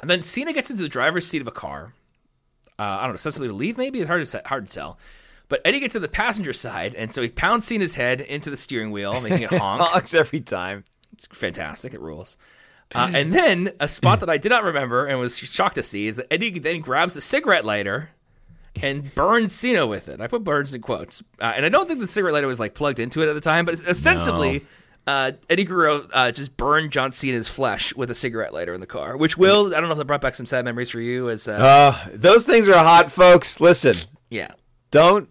And 0.00 0.10
then 0.10 0.22
Cena 0.22 0.52
gets 0.52 0.70
into 0.70 0.82
the 0.82 0.88
driver's 0.88 1.26
seat 1.26 1.40
of 1.40 1.46
a 1.48 1.52
car. 1.52 1.94
Uh, 2.78 2.82
I 2.82 3.02
don't 3.02 3.12
know, 3.12 3.16
sensibly 3.16 3.48
to 3.48 3.54
leave. 3.54 3.78
Maybe 3.78 4.00
it's 4.00 4.08
hard 4.08 4.26
to 4.26 4.42
hard 4.46 4.66
to 4.68 4.74
tell. 4.74 4.98
But 5.48 5.60
Eddie 5.64 5.80
gets 5.80 5.92
to 5.92 6.00
the 6.00 6.08
passenger 6.08 6.52
side, 6.52 6.94
and 6.94 7.12
so 7.12 7.22
he 7.22 7.28
pounds 7.28 7.66
Cena's 7.66 7.94
head 7.94 8.20
into 8.20 8.50
the 8.50 8.56
steering 8.56 8.90
wheel, 8.90 9.20
making 9.20 9.42
it 9.42 9.50
honk. 9.52 9.82
Honks 9.82 10.14
every 10.14 10.40
time. 10.40 10.84
It's 11.12 11.26
fantastic. 11.26 11.94
It 11.94 12.00
rules. 12.00 12.36
Uh, 12.94 13.10
and 13.14 13.32
then 13.32 13.72
a 13.80 13.88
spot 13.88 14.20
that 14.20 14.30
I 14.30 14.36
did 14.38 14.50
not 14.50 14.62
remember 14.62 15.06
and 15.06 15.18
was 15.18 15.38
shocked 15.38 15.76
to 15.76 15.82
see 15.82 16.06
is 16.06 16.16
that 16.16 16.32
Eddie 16.32 16.58
then 16.58 16.80
grabs 16.80 17.16
a 17.16 17.20
cigarette 17.20 17.64
lighter 17.64 18.10
and 18.82 19.12
burns 19.14 19.52
Cena 19.52 19.86
with 19.86 20.08
it. 20.08 20.20
I 20.20 20.26
put 20.26 20.44
burns 20.44 20.74
in 20.74 20.80
quotes, 20.80 21.22
uh, 21.40 21.52
and 21.56 21.64
I 21.64 21.68
don't 21.68 21.86
think 21.88 22.00
the 22.00 22.06
cigarette 22.06 22.34
lighter 22.34 22.46
was 22.46 22.60
like 22.60 22.74
plugged 22.74 22.98
into 23.00 23.22
it 23.22 23.28
at 23.28 23.34
the 23.34 23.40
time, 23.40 23.64
but 23.64 23.74
ostensibly. 23.86 24.64
Uh, 25.06 25.32
Eddie 25.50 25.64
Guerrero 25.64 26.08
uh, 26.14 26.32
just 26.32 26.56
burned 26.56 26.90
John 26.90 27.12
Cena's 27.12 27.48
flesh 27.48 27.94
with 27.94 28.10
a 28.10 28.14
cigarette 28.14 28.54
lighter 28.54 28.72
in 28.72 28.80
the 28.80 28.86
car, 28.86 29.16
which 29.18 29.36
will 29.36 29.74
I 29.74 29.80
don't 29.80 29.88
know 29.88 29.92
if 29.92 29.98
that 29.98 30.06
brought 30.06 30.22
back 30.22 30.34
some 30.34 30.46
sad 30.46 30.64
memories 30.64 30.88
for 30.90 31.00
you. 31.00 31.28
As 31.28 31.46
uh, 31.46 31.52
Uh, 31.52 32.08
those 32.14 32.46
things 32.46 32.68
are 32.68 32.72
hot, 32.82 33.12
folks. 33.12 33.60
Listen, 33.60 33.96
yeah, 34.30 34.52
don't. 34.90 35.28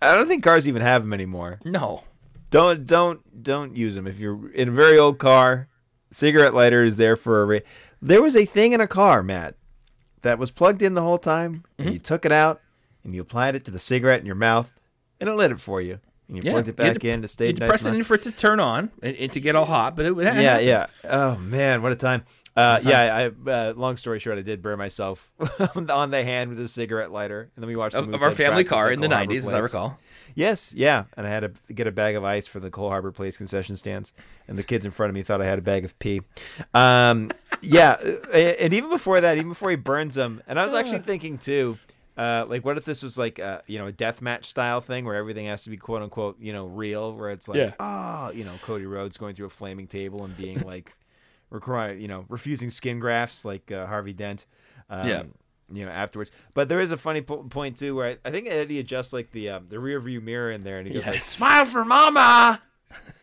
I 0.00 0.14
don't 0.14 0.28
think 0.28 0.44
cars 0.44 0.68
even 0.68 0.82
have 0.82 1.02
them 1.02 1.12
anymore. 1.12 1.58
no, 1.64 2.04
Don't 2.50 2.86
don't 2.86 3.42
don't 3.42 3.76
use 3.76 3.96
them 3.96 4.06
if 4.06 4.18
you're 4.18 4.52
in 4.52 4.68
a 4.68 4.72
very 4.72 4.98
old 4.98 5.18
car. 5.18 5.68
Cigarette 6.12 6.54
lighter 6.54 6.84
is 6.84 6.96
there 6.96 7.16
for 7.16 7.42
a. 7.42 7.44
Re- 7.46 7.62
there 8.00 8.22
was 8.22 8.36
a 8.36 8.44
thing 8.44 8.72
in 8.72 8.80
a 8.80 8.86
car, 8.86 9.22
Matt, 9.24 9.56
that 10.22 10.38
was 10.38 10.52
plugged 10.52 10.82
in 10.82 10.94
the 10.94 11.02
whole 11.02 11.18
time, 11.18 11.64
and 11.78 11.92
you 11.92 11.98
took 11.98 12.24
it 12.24 12.30
out 12.32 12.60
and 13.02 13.12
you 13.14 13.20
applied 13.22 13.54
it 13.56 13.64
to 13.64 13.70
the 13.72 13.78
cigarette 13.78 14.20
in 14.20 14.26
your 14.26 14.34
mouth, 14.36 14.70
and 15.20 15.28
it 15.28 15.34
lit 15.34 15.50
it 15.50 15.58
for 15.60 15.80
you. 15.80 15.98
And 16.28 16.36
you 16.36 16.42
yeah, 16.44 16.52
plugged 16.52 16.68
it 16.68 16.78
You 16.78 16.84
had 16.84 16.94
back 16.94 17.00
to- 17.02 17.08
in 17.08 17.20
to 17.22 17.24
you 17.24 17.28
stay 17.28 17.46
had 17.46 17.56
to 17.56 17.60
nice. 17.60 17.68
press 17.68 17.86
it 17.86 17.94
in 17.94 18.02
for 18.02 18.14
it 18.14 18.22
to 18.22 18.32
turn 18.32 18.60
on 18.60 18.90
and, 19.02 19.16
and 19.16 19.32
to 19.32 19.40
get 19.40 19.54
all 19.56 19.64
hot, 19.64 19.94
but 19.96 20.06
it 20.06 20.12
would 20.16 20.24
yeah, 20.24 20.58
yeah. 20.58 20.86
Oh 21.04 21.36
man, 21.36 21.82
what 21.82 21.92
a 21.92 21.96
time. 21.96 22.24
Uh, 22.56 22.80
yeah, 22.84 23.30
I, 23.46 23.50
uh, 23.50 23.74
long 23.76 23.98
story 23.98 24.18
short, 24.18 24.38
I 24.38 24.42
did 24.42 24.62
burn 24.62 24.78
myself 24.78 25.30
on 25.90 26.10
the 26.10 26.24
hand 26.24 26.48
with 26.48 26.58
a 26.60 26.68
cigarette 26.68 27.12
lighter, 27.12 27.50
and 27.54 27.62
then 27.62 27.68
we 27.68 27.76
watched 27.76 27.92
the 27.92 28.00
of, 28.02 28.14
of 28.14 28.22
our 28.22 28.30
family 28.30 28.64
car 28.64 28.90
in 28.90 29.00
the 29.00 29.08
'90s, 29.08 29.36
as 29.38 29.52
I 29.52 29.58
recall. 29.58 29.98
Yes, 30.34 30.72
yeah, 30.74 31.04
and 31.18 31.26
I 31.26 31.30
had 31.30 31.40
to 31.40 31.72
get 31.72 31.86
a 31.86 31.92
bag 31.92 32.14
of 32.16 32.24
ice 32.24 32.46
for 32.46 32.58
the 32.58 32.70
Cole 32.70 32.88
Harbor 32.88 33.12
Place 33.12 33.36
concession 33.36 33.76
stands, 33.76 34.14
and 34.48 34.56
the 34.56 34.62
kids 34.62 34.86
in 34.86 34.90
front 34.90 35.10
of 35.10 35.14
me 35.14 35.22
thought 35.22 35.42
I 35.42 35.44
had 35.46 35.58
a 35.58 35.62
bag 35.62 35.84
of 35.84 35.98
pee. 35.98 36.22
Um, 36.72 37.30
yeah, 37.60 37.92
and 38.32 38.72
even 38.72 38.88
before 38.88 39.20
that, 39.20 39.36
even 39.36 39.50
before 39.50 39.68
he 39.70 39.76
burns 39.76 40.14
them, 40.14 40.42
and 40.46 40.58
I 40.58 40.64
was 40.64 40.72
actually 40.72 40.98
thinking 41.00 41.36
too, 41.36 41.78
uh, 42.16 42.46
like, 42.48 42.64
what 42.64 42.76
if 42.78 42.84
this 42.84 43.02
was 43.02 43.18
like, 43.18 43.38
uh, 43.38 43.60
you 43.66 43.78
know, 43.78 43.86
a 43.86 43.92
death 43.92 44.22
match 44.22 44.46
style 44.46 44.80
thing 44.80 45.04
where 45.04 45.14
everything 45.16 45.46
has 45.46 45.64
to 45.64 45.70
be 45.70 45.76
quote 45.76 46.02
unquote, 46.02 46.40
you 46.40 46.52
know, 46.52 46.66
real, 46.66 47.12
where 47.14 47.30
it's 47.30 47.48
like, 47.48 47.58
Yeah. 47.58 47.72
oh, 47.78 48.30
you 48.32 48.44
know, 48.44 48.54
Cody 48.62 48.86
Rhodes 48.86 49.16
going 49.16 49.34
through 49.34 49.46
a 49.46 49.50
flaming 49.50 49.86
table 49.86 50.24
and 50.24 50.36
being 50.36 50.60
like, 50.62 50.92
require, 51.50 51.92
you 51.94 52.08
know, 52.08 52.24
refusing 52.28 52.70
skin 52.70 52.98
grafts 53.00 53.44
like 53.44 53.70
uh, 53.70 53.86
Harvey 53.86 54.12
Dent. 54.12 54.46
Um, 54.90 55.08
Yeah. 55.08 55.22
You 55.72 55.84
know, 55.84 55.90
afterwards, 55.90 56.30
but 56.54 56.68
there 56.68 56.78
is 56.78 56.92
a 56.92 56.96
funny 56.96 57.22
po- 57.22 57.42
point 57.42 57.76
too, 57.76 57.96
where 57.96 58.10
I, 58.10 58.28
I 58.28 58.30
think 58.30 58.46
Eddie 58.46 58.78
adjusts 58.78 59.12
like 59.12 59.32
the 59.32 59.50
um, 59.50 59.66
the 59.68 59.80
rear 59.80 59.98
view 59.98 60.20
mirror 60.20 60.52
in 60.52 60.60
there, 60.62 60.78
and 60.78 60.86
he 60.86 60.94
goes 60.94 61.04
like, 61.04 61.20
"Smile 61.22 61.64
for 61.64 61.84
Mama." 61.84 62.62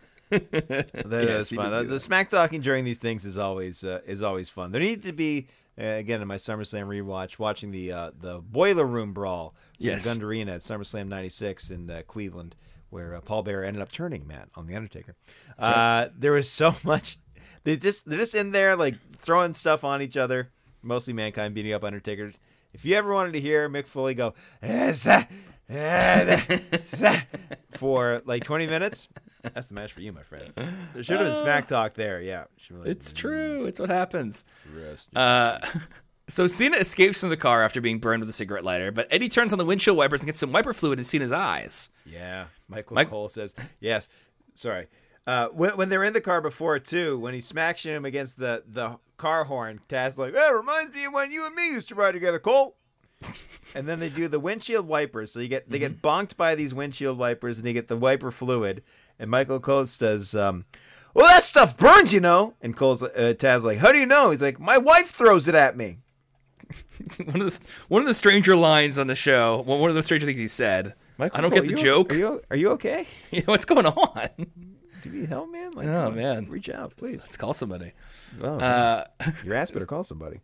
That- 0.29 0.43
Yes, 0.51 1.49
that's 1.49 1.53
fun. 1.53 1.71
The, 1.71 1.83
that. 1.85 1.99
smack 2.01 2.29
talking 2.29 2.59
during 2.61 2.83
these 2.83 2.97
things 2.97 3.25
is 3.25 3.37
always 3.37 3.83
uh, 3.85 4.01
is 4.05 4.21
always 4.21 4.49
fun. 4.49 4.71
There 4.73 4.81
need 4.81 5.03
to 5.03 5.13
be 5.13 5.47
again 5.77 6.21
in 6.21 6.27
my 6.27 6.35
SummerSlam 6.35 6.87
rewatch 6.87 7.39
watching 7.39 7.71
the 7.71 7.91
uh, 7.91 8.11
the 8.19 8.39
boiler 8.39 8.85
room 8.85 9.13
brawl 9.13 9.55
Yes. 9.77 10.03
the 10.03 10.09
Gund 10.11 10.23
Arena 10.23 10.53
at 10.53 10.61
SummerSlam 10.61 11.07
'96 11.07 11.71
in 11.71 11.89
uh, 11.89 12.01
Cleveland, 12.07 12.55
where 12.89 13.15
uh, 13.15 13.21
Paul 13.21 13.43
Bearer 13.43 13.63
ended 13.63 13.81
up 13.81 13.91
turning 13.91 14.25
Matt 14.27 14.49
on 14.55 14.67
the 14.67 14.75
Undertaker. 14.75 15.15
Uh, 15.59 16.07
there 16.17 16.31
was 16.31 16.49
so 16.49 16.75
much. 16.83 17.17
They 17.63 17.77
just 17.77 18.07
they're 18.09 18.19
just 18.19 18.35
in 18.35 18.51
there 18.51 18.75
like 18.75 18.95
throwing 19.17 19.53
stuff 19.53 19.83
on 19.83 20.01
each 20.01 20.17
other. 20.17 20.49
Mostly 20.81 21.13
mankind 21.13 21.53
beating 21.55 21.73
up 21.73 21.83
Undertaker. 21.83 22.31
If 22.73 22.85
you 22.85 22.95
ever 22.95 23.13
wanted 23.13 23.33
to 23.33 23.39
hear 23.41 23.69
Mick 23.69 23.87
Foley 23.87 24.13
go 24.15 24.33
"Eh, 24.61 24.91
za, 24.93 25.09
da, 25.11 25.25
za," 25.25 25.27
for 27.71 28.21
like 28.25 28.43
20 28.43 28.67
minutes, 28.67 29.07
That's 29.41 29.67
the 29.67 29.75
match 29.75 29.91
for 29.93 30.01
you, 30.01 30.11
my 30.13 30.23
friend. 30.23 30.51
There 30.55 31.03
should 31.03 31.17
have 31.19 31.27
been 31.27 31.35
Smack 31.35 31.67
Talk 31.67 31.93
there. 31.95 32.21
Yeah, 32.21 32.45
Should 32.57 32.75
have 32.75 32.83
been 32.83 32.91
like, 32.91 32.97
It's 32.97 33.13
true. 33.13 33.65
It's 33.65 33.79
what 33.79 33.89
happens. 33.89 34.45
Uh, 35.15 35.59
so 36.29 36.47
Cena 36.47 36.77
escapes 36.77 37.19
from 37.19 37.29
the 37.29 37.37
car 37.37 37.63
after 37.63 37.81
being 37.81 37.99
burned 37.99 38.21
with 38.21 38.29
a 38.29 38.33
cigarette 38.33 38.63
lighter, 38.63 38.91
but 38.91 39.07
Eddie 39.11 39.29
turns 39.29 39.51
on 39.51 39.59
the 39.59 39.65
windshield 39.65 39.97
wipers 39.97 40.21
and 40.21 40.27
gets 40.27 40.39
some 40.39 40.51
wiper 40.51 40.73
fluid 40.73 40.99
in 40.99 41.03
Cena's 41.05 41.31
eyes. 41.31 41.89
Yeah, 42.05 42.45
Michael 42.67 42.95
Mike- 42.95 43.09
Cole 43.09 43.29
says 43.29 43.55
yes. 43.79 44.09
Sorry. 44.55 44.87
Uh, 45.25 45.47
when, 45.49 45.71
when 45.77 45.89
they're 45.89 46.03
in 46.03 46.11
the 46.13 46.19
car 46.21 46.41
before 46.41 46.77
too, 46.79 47.17
when 47.17 47.33
he 47.33 47.39
smacks 47.39 47.83
him 47.83 48.03
against 48.03 48.37
the 48.37 48.61
the 48.67 48.99
car 49.15 49.45
horn, 49.45 49.79
Taz's 49.87 50.19
like, 50.19 50.33
"That 50.33 50.49
reminds 50.49 50.93
me 50.93 51.05
of 51.05 51.13
when 51.13 51.31
you 51.31 51.45
and 51.45 51.55
me 51.55 51.69
used 51.69 51.87
to 51.89 51.95
ride 51.95 52.11
together, 52.11 52.39
Cole." 52.39 52.75
And 53.75 53.87
then 53.87 53.99
they 53.99 54.09
do 54.09 54.27
the 54.27 54.39
windshield 54.39 54.87
wipers. 54.87 55.31
So 55.31 55.39
you 55.39 55.47
get 55.47 55.69
they 55.69 55.79
get 55.79 56.01
bonked 56.01 56.37
by 56.37 56.55
these 56.55 56.73
windshield 56.73 57.17
wipers, 57.17 57.57
and 57.59 57.67
you 57.67 57.73
get 57.73 57.87
the 57.87 57.97
wiper 57.97 58.31
fluid. 58.31 58.83
And 59.19 59.29
Michael 59.29 59.59
Cole 59.59 59.85
says, 59.85 60.33
um, 60.35 60.65
"Well, 61.13 61.27
that 61.27 61.43
stuff 61.43 61.77
burns, 61.77 62.13
you 62.13 62.19
know." 62.19 62.55
And 62.61 62.75
Cole's 62.75 63.03
uh, 63.03 63.09
Taz 63.37 63.63
like, 63.63 63.77
"How 63.79 63.91
do 63.91 63.97
you 63.99 64.05
know?" 64.05 64.31
He's 64.31 64.41
like, 64.41 64.59
"My 64.59 64.77
wife 64.77 65.09
throws 65.09 65.47
it 65.47 65.55
at 65.55 65.77
me." 65.77 65.99
one 67.25 67.41
of 67.41 67.51
the 67.51 67.59
one 67.87 68.01
of 68.01 68.07
the 68.07 68.13
stranger 68.13 68.55
lines 68.55 68.97
on 68.97 69.07
the 69.07 69.15
show. 69.15 69.61
One 69.61 69.79
one 69.79 69.89
of 69.89 69.95
the 69.95 70.03
stranger 70.03 70.25
things 70.25 70.39
he 70.39 70.47
said. 70.47 70.93
Michael 71.17 71.37
I 71.37 71.41
don't 71.41 71.51
Cole, 71.51 71.61
get 71.61 71.67
the 71.67 71.77
you- 71.81 71.87
joke. 71.87 72.11
Are 72.13 72.17
you 72.17 72.41
are 72.49 72.57
you 72.57 72.69
okay? 72.71 73.07
You 73.31 73.39
know 73.39 73.45
what's 73.53 73.65
going 73.65 73.85
on? 73.85 74.29
Do 74.37 75.09
you 75.09 75.19
need 75.19 75.29
help, 75.29 75.51
man? 75.51 75.71
Like, 75.71 75.87
Oh, 75.87 76.09
man. 76.11 76.47
reach 76.49 76.69
out, 76.69 76.95
please. 76.95 77.19
Let's 77.21 77.35
call 77.35 77.51
somebody. 77.53 77.91
Oh, 78.41 78.57
Uh, 78.57 79.03
Your 79.43 79.53
ass 79.55 79.69
better 79.69 79.85
call 79.93 80.03
somebody. 80.05 80.39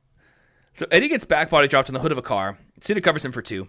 So 0.79 0.85
Eddie 0.91 1.09
gets 1.09 1.25
back 1.25 1.49
body 1.49 1.67
dropped 1.67 1.89
on 1.89 1.93
the 1.93 1.99
hood 1.99 2.13
of 2.13 2.17
a 2.17 2.21
car. 2.21 2.57
Cena 2.79 3.01
covers 3.01 3.25
him 3.25 3.33
for 3.33 3.41
two. 3.41 3.67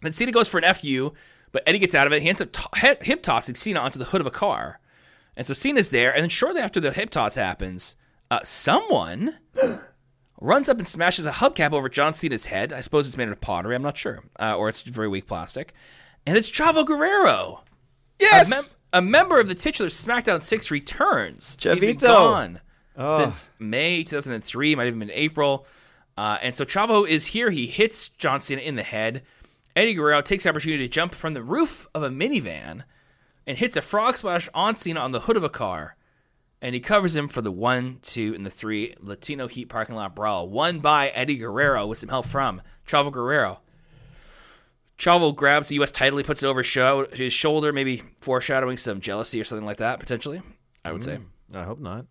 Then 0.00 0.12
Cena 0.12 0.32
goes 0.32 0.48
for 0.48 0.56
an 0.58 0.74
FU, 0.74 1.12
but 1.52 1.62
Eddie 1.66 1.78
gets 1.78 1.94
out 1.94 2.06
of 2.06 2.12
it. 2.14 2.22
He 2.22 2.28
ends 2.30 2.40
up 2.40 2.50
to- 2.52 2.96
hip 3.02 3.22
tossing 3.22 3.54
Cena 3.54 3.80
onto 3.80 3.98
the 3.98 4.06
hood 4.06 4.22
of 4.22 4.26
a 4.26 4.30
car. 4.30 4.80
And 5.36 5.46
so 5.46 5.52
Cena's 5.52 5.90
there, 5.90 6.10
and 6.10 6.22
then 6.22 6.30
shortly 6.30 6.62
after 6.62 6.80
the 6.80 6.90
hip 6.90 7.10
toss 7.10 7.34
happens, 7.34 7.96
uh, 8.30 8.40
someone 8.42 9.38
runs 10.40 10.70
up 10.70 10.78
and 10.78 10.88
smashes 10.88 11.26
a 11.26 11.32
hubcap 11.32 11.72
over 11.72 11.90
John 11.90 12.14
Cena's 12.14 12.46
head. 12.46 12.72
I 12.72 12.80
suppose 12.80 13.06
it's 13.06 13.18
made 13.18 13.28
of 13.28 13.38
pottery. 13.42 13.74
I'm 13.74 13.82
not 13.82 13.98
sure, 13.98 14.24
uh, 14.40 14.54
or 14.56 14.70
it's 14.70 14.80
very 14.80 15.08
weak 15.08 15.26
plastic. 15.26 15.74
And 16.24 16.38
it's 16.38 16.50
Chavo 16.50 16.84
Guerrero. 16.86 17.62
Yes. 18.18 18.46
A, 18.50 18.54
mem- 18.54 18.64
a 18.94 19.02
member 19.02 19.38
of 19.38 19.48
the 19.48 19.54
titular 19.54 19.90
SmackDown 19.90 20.40
6 20.40 20.70
returns. 20.70 21.58
He's 21.60 21.78
been 21.78 21.96
Chavito. 21.96 22.00
gone 22.00 22.60
since 23.18 23.50
May 23.58 24.02
2003, 24.02 24.74
might 24.74 24.84
have 24.84 24.94
even 24.96 25.06
been 25.08 25.14
April. 25.16 25.66
Uh, 26.16 26.38
and 26.42 26.54
so 26.54 26.64
Chavo 26.64 27.08
is 27.08 27.26
here. 27.26 27.50
He 27.50 27.66
hits 27.66 28.08
John 28.08 28.40
Cena 28.40 28.60
in 28.60 28.76
the 28.76 28.82
head. 28.82 29.22
Eddie 29.74 29.94
Guerrero 29.94 30.20
takes 30.20 30.44
the 30.44 30.50
opportunity 30.50 30.86
to 30.86 30.92
jump 30.92 31.14
from 31.14 31.34
the 31.34 31.42
roof 31.42 31.86
of 31.94 32.02
a 32.02 32.10
minivan 32.10 32.82
and 33.46 33.58
hits 33.58 33.76
a 33.76 33.82
frog 33.82 34.16
splash 34.16 34.48
on 34.52 34.74
Cena 34.74 35.00
on 35.00 35.12
the 35.12 35.20
hood 35.20 35.36
of 35.36 35.44
a 35.44 35.48
car. 35.48 35.96
And 36.62 36.74
he 36.74 36.80
covers 36.80 37.16
him 37.16 37.28
for 37.28 37.40
the 37.40 37.52
one, 37.52 38.00
two, 38.02 38.34
and 38.34 38.44
the 38.44 38.50
three 38.50 38.94
Latino 39.00 39.48
Heat 39.48 39.70
parking 39.70 39.96
lot 39.96 40.14
brawl, 40.14 40.48
won 40.48 40.80
by 40.80 41.08
Eddie 41.08 41.36
Guerrero 41.36 41.86
with 41.86 41.98
some 41.98 42.10
help 42.10 42.26
from 42.26 42.60
Chavo 42.86 43.10
Guerrero. 43.10 43.60
Chavo 44.98 45.34
grabs 45.34 45.68
the 45.68 45.76
U.S. 45.76 45.90
title, 45.90 46.18
he 46.18 46.24
puts 46.24 46.42
it 46.42 46.46
over 46.46 46.62
his 46.62 47.32
shoulder, 47.32 47.72
maybe 47.72 48.02
foreshadowing 48.18 48.76
some 48.76 49.00
jealousy 49.00 49.40
or 49.40 49.44
something 49.44 49.64
like 49.64 49.78
that, 49.78 49.98
potentially. 49.98 50.42
I 50.84 50.92
would 50.92 51.02
say. 51.02 51.18
I 51.54 51.64
hope 51.64 51.80
not. 51.80 52.04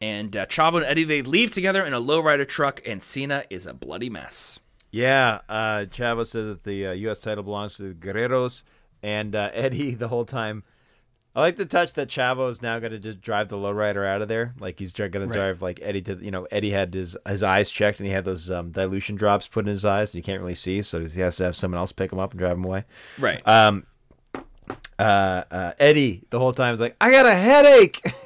And 0.00 0.34
uh, 0.36 0.46
Chavo 0.46 0.76
and 0.76 0.84
Eddie 0.86 1.04
they 1.04 1.22
leave 1.22 1.50
together 1.50 1.84
in 1.84 1.92
a 1.92 2.00
lowrider 2.00 2.48
truck, 2.48 2.80
and 2.86 3.02
Cena 3.02 3.44
is 3.50 3.66
a 3.66 3.74
bloody 3.74 4.08
mess. 4.10 4.58
Yeah, 4.90 5.40
uh, 5.48 5.86
Chavo 5.90 6.26
says 6.26 6.48
that 6.48 6.64
the 6.64 6.86
uh, 6.88 6.92
U.S. 6.92 7.20
title 7.20 7.44
belongs 7.44 7.76
to 7.76 7.82
the 7.82 7.94
Guerreros, 7.94 8.62
and 9.02 9.34
uh, 9.36 9.50
Eddie 9.54 9.94
the 9.94 10.08
whole 10.08 10.24
time. 10.24 10.64
I 11.36 11.40
like 11.42 11.54
the 11.54 11.64
touch 11.64 11.92
that 11.94 12.08
Chavo 12.08 12.50
is 12.50 12.60
now 12.60 12.80
going 12.80 12.90
to 12.90 12.98
just 12.98 13.20
drive 13.20 13.48
the 13.50 13.56
lowrider 13.56 14.04
out 14.04 14.20
of 14.20 14.26
there. 14.26 14.52
Like 14.58 14.80
he's 14.80 14.90
going 14.90 15.12
to 15.12 15.20
Right. 15.20 15.32
drive 15.32 15.62
like 15.62 15.78
Eddie 15.80 16.02
to 16.02 16.16
you 16.20 16.32
know 16.32 16.48
Eddie 16.50 16.70
had 16.70 16.92
his 16.92 17.16
his 17.28 17.44
eyes 17.44 17.70
checked 17.70 18.00
and 18.00 18.06
he 18.08 18.12
had 18.12 18.24
those 18.24 18.50
um, 18.50 18.72
dilation 18.72 19.14
drops 19.14 19.46
put 19.46 19.64
in 19.64 19.68
his 19.70 19.84
eyes 19.84 20.12
and 20.12 20.18
he 20.24 20.26
can't 20.26 20.40
really 20.42 20.56
see, 20.56 20.82
so 20.82 21.06
he 21.06 21.20
has 21.20 21.36
to 21.36 21.44
have 21.44 21.54
someone 21.54 21.78
else 21.78 21.92
pick 21.92 22.10
him 22.12 22.18
up 22.18 22.32
and 22.32 22.40
drive 22.40 22.56
him 22.56 22.64
away. 22.64 22.84
Right. 23.16 23.46
Um, 23.46 23.86
uh, 25.00 25.44
uh, 25.50 25.72
Eddie 25.78 26.22
the 26.30 26.38
whole 26.38 26.52
time 26.52 26.74
is 26.74 26.80
like, 26.80 26.96
I 27.00 27.10
got 27.10 27.26
a 27.26 27.34
headache. 27.34 28.00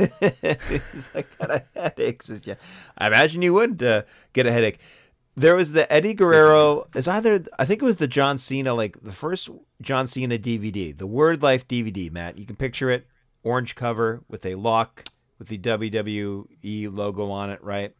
He's 0.92 1.14
like, 1.14 1.26
I 1.40 1.46
got 1.46 1.51
a 1.51 1.62
headache. 1.80 2.22
Says, 2.22 2.46
yeah, 2.46 2.55
I 2.98 3.06
imagine 3.06 3.42
you 3.42 3.55
would 3.55 3.82
uh, 3.82 4.02
get 4.32 4.46
a 4.46 4.52
headache. 4.52 4.80
There 5.36 5.56
was 5.56 5.72
the 5.72 5.90
Eddie 5.92 6.14
Guerrero. 6.14 6.86
Is 6.94 7.09
either 7.09 7.44
I 7.59 7.64
think 7.64 7.82
it 7.82 7.84
was 7.84 7.96
the 7.96 8.06
John 8.09 8.38
Cena, 8.38 8.74
like 8.74 9.02
the 9.02 9.12
first 9.12 9.48
John 9.82 10.06
Cena 10.06 10.38
DVD, 10.38 10.96
the 10.96 11.06
Word 11.06 11.42
Life 11.42 11.66
DVD. 11.66 12.10
Matt, 12.10 12.38
you 12.38 12.46
can 12.46 12.56
picture 12.56 12.90
it, 12.90 13.06
orange 13.42 13.74
cover 13.74 14.22
with 14.28 14.46
a 14.46 14.55
lock 14.55 15.05
with 15.38 15.48
the 15.48 15.59
WWE 15.59 16.94
logo 16.96 17.30
on 17.30 17.51
it, 17.51 17.62
right? 17.62 17.94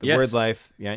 The 0.00 0.08
Yes. 0.08 0.18
Word 0.18 0.32
Life, 0.32 0.72
yeah. 0.78 0.96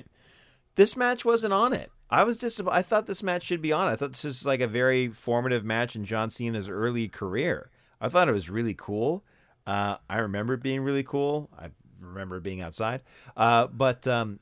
This 0.75 0.95
match 0.97 1.23
wasn't 1.25 1.53
on 1.53 1.73
it. 1.73 1.91
I 2.11 2.23
was 2.23 2.38
dis- 2.38 2.61
I 2.69 2.81
thought 2.81 3.05
this 3.07 3.23
match 3.23 3.43
should 3.43 3.61
be 3.61 3.71
on. 3.71 3.88
I 3.88 3.95
thought 3.95 4.11
this 4.11 4.23
was 4.25 4.45
like 4.45 4.59
a 4.61 4.67
very 4.67 5.07
formative 5.07 5.63
match 5.63 5.95
in 5.95 6.03
John 6.05 6.29
Cena's 6.29 6.67
early 6.69 7.07
career. 7.07 7.69
I 8.01 8.09
thought 8.09 8.27
it 8.27 8.33
was 8.33 8.49
really 8.49 8.73
cool. 8.73 9.23
Uh, 9.65 9.95
I 10.09 10.17
remember 10.17 10.55
it 10.55 10.63
being 10.63 10.81
really 10.81 11.03
cool. 11.03 11.49
I 11.57 11.67
remember 11.99 12.39
being 12.39 12.61
outside. 12.61 13.03
Uh, 13.38 13.67
but 13.67 14.07
um, 14.07 14.39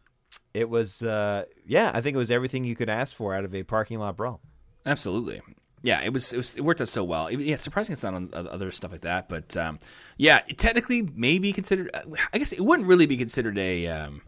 it 0.54 0.70
was, 0.70 1.04
uh, 1.04 1.44
yeah, 1.66 1.92
I 1.94 2.02
think 2.02 2.16
it 2.16 2.18
was 2.18 2.32
everything 2.32 2.64
you 2.64 2.76
could 2.76 2.90
ask 2.90 3.16
for 3.16 3.36
out 3.36 3.46
of 3.46 3.54
a 3.54 3.64
parking 3.64 4.00
lot 4.00 4.16
brawl. 4.18 4.40
Absolutely. 4.86 5.42
Yeah, 5.82 6.02
it 6.02 6.12
was, 6.12 6.34
it 6.34 6.38
was 6.38 6.58
it 6.58 6.62
worked 6.62 6.82
out 6.82 6.90
so 6.90 7.04
well. 7.04 7.28
It- 7.28 7.40
yeah, 7.40 7.56
surprising 7.56 7.94
it's 7.94 8.04
not 8.04 8.14
on 8.14 8.30
other 8.34 8.72
stuff 8.72 8.92
like 8.92 9.02
that, 9.02 9.30
but 9.30 9.56
um, 9.56 9.80
yeah, 10.18 10.40
technically 10.58 11.08
maybe 11.16 11.54
considered. 11.54 11.90
uh, 11.94 12.02
I 12.34 12.38
guess 12.38 12.52
it 12.52 12.62
wouldn't 12.62 12.88
really 12.88 13.06
be 13.06 13.16
considered 13.18 13.58
a 13.58 13.88
um, 13.88 14.22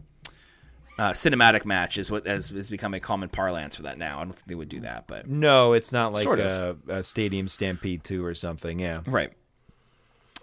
uh, 0.98 1.10
cinematic 1.12 1.64
match, 1.64 1.96
is 1.98 2.10
what 2.10 2.26
has, 2.26 2.48
has 2.50 2.68
become 2.68 2.94
a 2.94 3.00
common 3.00 3.28
parlance 3.28 3.76
for 3.76 3.82
that 3.82 3.98
now. 3.98 4.20
I 4.20 4.24
don't 4.24 4.32
think 4.34 4.46
they 4.46 4.54
would 4.54 4.68
do 4.68 4.80
that, 4.80 5.06
but 5.06 5.28
No, 5.28 5.72
it's 5.72 5.92
not 5.92 6.12
like 6.12 6.24
Sort 6.24 6.38
a, 6.38 6.64
of. 6.64 6.88
a 6.88 7.02
Stadium 7.02 7.48
Stampede 7.48 8.04
2 8.04 8.24
or 8.24 8.34
something. 8.34 8.78
Yeah. 8.78 9.00
Right. 9.06 9.32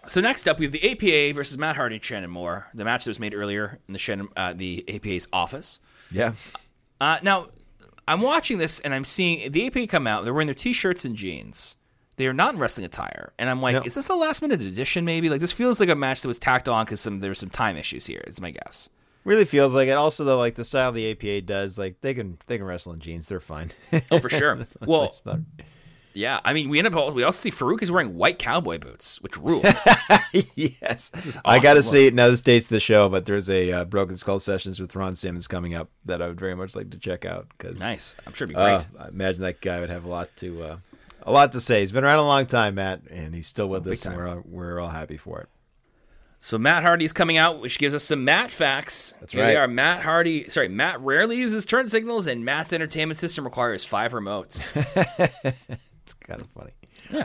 So 0.08 0.22
next 0.22 0.48
up, 0.48 0.58
we 0.60 0.66
have 0.66 0.72
the 0.72 0.92
APA 0.92 1.36
versus 1.36 1.58
Matt 1.58 1.76
Hardy 1.76 1.96
and 1.96 2.04
Shannon 2.04 2.30
Moore, 2.32 2.68
the 2.74 2.84
match 2.86 3.04
that 3.06 3.10
was 3.12 3.20
made 3.20 3.34
earlier 3.34 3.80
in 3.88 3.94
the 3.94 4.00
Shannon, 4.00 4.30
uh, 4.36 4.54
the 4.54 4.84
APA's 4.88 5.28
office. 5.32 5.80
Yeah. 6.12 6.34
Uh, 7.00 7.20
now, 7.22 7.48
I'm 8.08 8.22
watching 8.22 8.58
this 8.58 8.80
and 8.80 8.94
I'm 8.94 9.06
seeing 9.06 9.52
the 9.52 9.68
APA 9.68 9.88
come 9.88 10.08
out. 10.08 10.24
They're 10.24 10.34
wearing 10.34 10.48
their 10.48 10.56
t-shirts 10.56 11.06
and 11.06 11.16
jeans. 11.16 11.76
They 12.16 12.26
are 12.28 12.34
not 12.34 12.54
in 12.56 12.60
wrestling 12.60 12.84
attire, 12.86 13.32
and 13.40 13.50
I'm 13.50 13.62
like, 13.62 13.76
No. 13.76 13.82
is 13.84 13.96
this 13.96 14.10
a 14.10 14.14
last 14.14 14.42
minute 14.42 14.60
addition? 14.62 15.06
Maybe 15.06 15.30
like 15.30 15.40
this 15.40 15.54
feels 15.54 15.80
like 15.80 15.88
a 15.88 15.96
match 15.96 16.22
that 16.22 16.28
was 16.28 16.38
tacked 16.38 16.68
on 16.68 16.84
because 16.84 17.00
some 17.00 17.22
there 17.22 17.32
were 17.32 17.36
some 17.36 17.50
time 17.50 17.78
issues 17.78 18.08
here. 18.08 18.22
Is 18.28 18.42
my 18.42 18.52
guess. 18.52 18.90
Really 19.30 19.46
feels 19.46 19.76
like 19.76 19.90
it. 19.90 19.92
Also, 19.92 20.24
though, 20.26 20.40
like 20.40 20.56
the 20.56 20.64
style 20.64 20.92
the 20.92 21.12
APA 21.12 21.42
does, 21.42 21.78
like 21.78 22.02
they 22.02 22.16
can 22.16 22.40
they 22.48 22.58
can 22.58 22.66
wrestle 22.66 22.94
in 22.94 23.00
jeans. 23.00 23.28
They're 23.28 23.40
fine. 23.40 23.70
Oh, 24.10 24.18
for 24.18 24.28
sure. 24.28 24.66
well, 24.88 25.16
not- 25.24 25.42
yeah. 26.16 26.40
I 26.44 26.54
mean, 26.54 26.68
we 26.68 26.80
end 26.80 26.88
up 26.88 26.96
all, 26.96 27.14
we 27.14 27.22
also 27.22 27.38
see 27.38 27.52
Faarooq 27.52 27.84
is 27.84 27.92
wearing 27.92 28.16
white 28.16 28.40
cowboy 28.40 28.80
boots, 28.80 29.22
which 29.22 29.38
rules. 29.38 29.64
yes, 30.56 31.12
I 31.46 31.60
got 31.60 31.74
to 31.74 31.80
awesome 31.82 31.92
see. 31.92 32.10
Now 32.10 32.30
this 32.32 32.42
dates 32.42 32.66
the 32.66 32.80
show, 32.80 33.08
but 33.08 33.28
there's 33.28 33.52
a 33.52 33.72
uh, 33.72 33.86
Broken 33.86 34.18
Skull 34.18 34.40
sessions 34.40 34.80
with 34.80 34.96
Ron 34.96 35.14
Simmons 35.14 35.48
coming 35.48 35.76
up 35.76 35.92
that 36.06 36.24
I 36.24 36.28
would 36.28 36.40
very 36.40 36.56
much 36.56 36.76
like 36.76 36.90
to 36.90 36.98
check 36.98 37.24
out 37.24 37.50
because 37.56 37.80
nice. 37.80 38.16
I'm 38.26 38.34
sure 38.34 38.48
it'd 38.48 38.56
be 38.56 38.60
great. 38.60 38.74
uh, 38.74 38.84
I 39.00 39.08
imagine 39.10 39.44
that 39.44 39.62
guy 39.62 39.80
would 39.80 39.92
have 39.92 40.06
a 40.06 40.10
lot 40.10 40.36
to 40.38 40.64
uh, 40.64 40.78
a 41.22 41.32
lot 41.32 41.52
to 41.52 41.62
say. 41.62 41.82
He's 41.82 41.92
been 41.92 42.04
around 42.04 42.18
a 42.18 42.26
long 42.26 42.48
time, 42.48 42.74
Matt, 42.74 43.02
and 43.12 43.36
he's 43.36 43.46
still 43.46 43.70
with 43.70 43.84
big 43.84 43.94
us, 43.94 44.08
and 44.08 44.16
we're 44.16 44.28
all, 44.28 44.42
we're 44.44 44.80
all 44.80 44.90
happy 44.90 45.18
for 45.18 45.42
it. 45.42 45.50
So 46.42 46.58
Matt 46.58 46.84
Hardy's 46.84 47.12
coming 47.12 47.38
out, 47.38 47.60
which 47.60 47.78
gives 47.80 47.94
us 47.94 48.04
some 48.04 48.24
Matt 48.24 48.50
facts. 48.50 49.14
That's 49.20 49.34
Here 49.34 49.46
they 49.46 49.58
are. 49.58 49.68
Matt 49.68 50.02
Hardy, 50.02 50.50
sorry, 50.50 50.70
Matt 50.70 51.02
rarely 51.02 51.38
uses 51.38 51.66
turn 51.66 51.90
signals, 51.90 52.28
and 52.28 52.46
Matt's 52.46 52.72
entertainment 52.72 53.18
system 53.18 53.44
requires 53.44 53.86
five 53.86 54.14
remotes. 54.14 54.72
It's 56.10 56.14
kind 56.16 56.42
of 56.42 56.50
funny. 56.50 56.72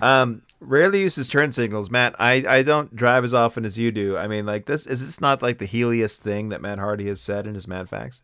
Um, 0.03 0.43
rarely 0.61 1.01
uses 1.01 1.27
turn 1.27 1.53
signals, 1.53 1.91
Matt. 1.91 2.15
I, 2.19 2.45
I 2.47 2.63
don't 2.63 2.95
drive 2.95 3.25
as 3.25 3.33
often 3.33 3.65
as 3.65 3.79
you 3.79 3.91
do. 3.91 4.19
I 4.19 4.27
mean, 4.27 4.45
like 4.45 4.67
this 4.67 4.87
is 4.87 5.03
this 5.03 5.23
not 5.23 5.41
like 5.41 5.57
the 5.57 5.67
heeliest 5.67 6.19
thing 6.19 6.51
that 6.51 6.61
Matt 6.61 6.79
Hardy 6.79 7.07
has 7.07 7.23
said 7.23 7.47
in 7.47 7.55
his 7.55 7.67
Matt 7.67 7.89
Facts? 7.89 8.21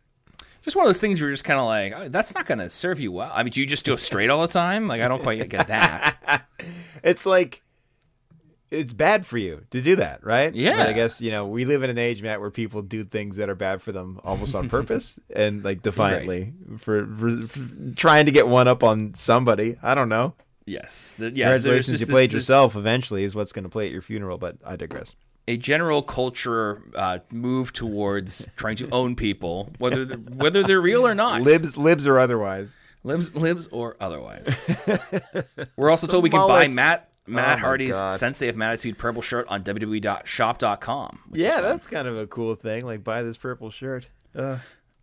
just 0.63 0.77
one 0.77 0.85
of 0.85 0.89
those 0.89 1.01
things 1.01 1.21
where 1.21 1.29
you're 1.29 1.35
just 1.35 1.45
kind 1.45 1.59
of 1.59 1.67
like, 1.67 1.95
oh, 1.97 2.09
that's 2.09 2.35
not 2.35 2.45
going 2.45 2.59
to 2.59 2.69
serve 2.69 3.01
you 3.01 3.13
well. 3.13 3.31
I 3.33 3.43
mean, 3.43 3.53
do 3.53 3.61
you 3.61 3.67
just 3.67 3.87
go 3.87 3.97
straight 3.97 4.29
all 4.29 4.43
the 4.43 4.53
time? 4.53 4.89
Like, 4.89 5.01
I 5.01 5.09
don't 5.09 5.23
quite 5.23 5.49
get 5.49 5.69
that. 5.69 6.45
it's 7.03 7.25
like 7.25 7.63
it's 8.71 8.93
bad 8.93 9.27
for 9.27 9.37
you 9.39 9.65
to 9.71 9.81
do 9.83 9.97
that, 9.97 10.25
right? 10.25 10.55
Yeah. 10.55 10.77
But 10.77 10.89
I 10.89 10.93
guess 10.93 11.21
you 11.21 11.31
know 11.31 11.47
we 11.47 11.65
live 11.65 11.83
in 11.83 11.91
an 11.91 11.99
age, 11.99 12.23
Matt, 12.23 12.41
where 12.41 12.51
people 12.51 12.83
do 12.83 13.05
things 13.05 13.37
that 13.37 13.49
are 13.49 13.55
bad 13.55 13.83
for 13.83 13.93
them 13.93 14.21
almost 14.25 14.55
on 14.55 14.69
purpose 14.77 15.19
and 15.35 15.65
like 15.65 15.83
defiantly 15.83 16.53
for, 16.79 17.07
for, 17.17 17.47
for 17.49 17.61
trying 17.97 18.27
to 18.27 18.33
get 18.33 18.47
one 18.49 18.69
up 18.69 18.83
on 18.85 19.15
somebody. 19.15 19.77
I 19.83 19.95
don't 19.95 20.09
know. 20.09 20.35
yes. 20.67 21.15
The- 21.19 21.31
yeah. 21.31 21.53
Congratulations, 21.53 21.99
just 21.99 22.09
you 22.09 22.13
played 22.15 22.31
this- 22.31 22.35
yourself. 22.35 22.77
Eventually, 22.77 23.25
is 23.25 23.35
what's 23.35 23.53
going 23.53 23.65
to 23.65 23.71
play 23.71 23.87
at 23.87 23.93
your 23.93 24.03
funeral. 24.03 24.39
But 24.39 24.57
I 24.65 24.77
digress. 24.77 25.15
A 25.49 25.57
general 25.57 26.03
culture 26.03 26.83
uh, 26.95 27.19
move 27.33 27.73
towards 27.73 28.47
trying 28.57 28.77
to 28.77 28.89
own 28.91 29.17
people, 29.17 29.71
whether 29.79 30.05
they're, 30.05 30.17
whether 30.19 30.63
they're 30.63 30.81
real 30.81 31.05
or 31.05 31.15
not. 31.15 31.43
Libs, 31.43 31.77
libs 31.77 32.07
or 32.07 32.21
otherwise. 32.21 32.73
Libs, 33.03 33.35
libs 33.35 33.67
or 33.73 33.97
otherwise. 33.99 34.55
We're 35.77 35.91
also 35.91 36.07
told 36.07 36.23
we 36.23 36.31
can 36.31 36.47
buy. 36.47 36.69
Matt 36.69 37.10
Matt 37.31 37.59
Oh 37.59 37.61
Hardy's 37.63 37.97
God. 37.97 38.13
Sensei 38.19 38.49
of 38.49 38.57
Matitude 38.57 38.99
purple 38.99 39.23
shirt 39.23 39.47
on 39.49 39.63
is 39.63 40.01
Yeah, 41.33 41.61
that's 41.61 41.87
kind 41.87 42.07
of 42.09 42.17
a 42.19 42.27
cool 42.27 42.55
thing. 42.55 42.85
Like 42.85 43.03
buy 43.05 43.23
this 43.23 43.37
purple 43.37 43.71
shirt. 43.71 44.09
Uh, 44.35 44.59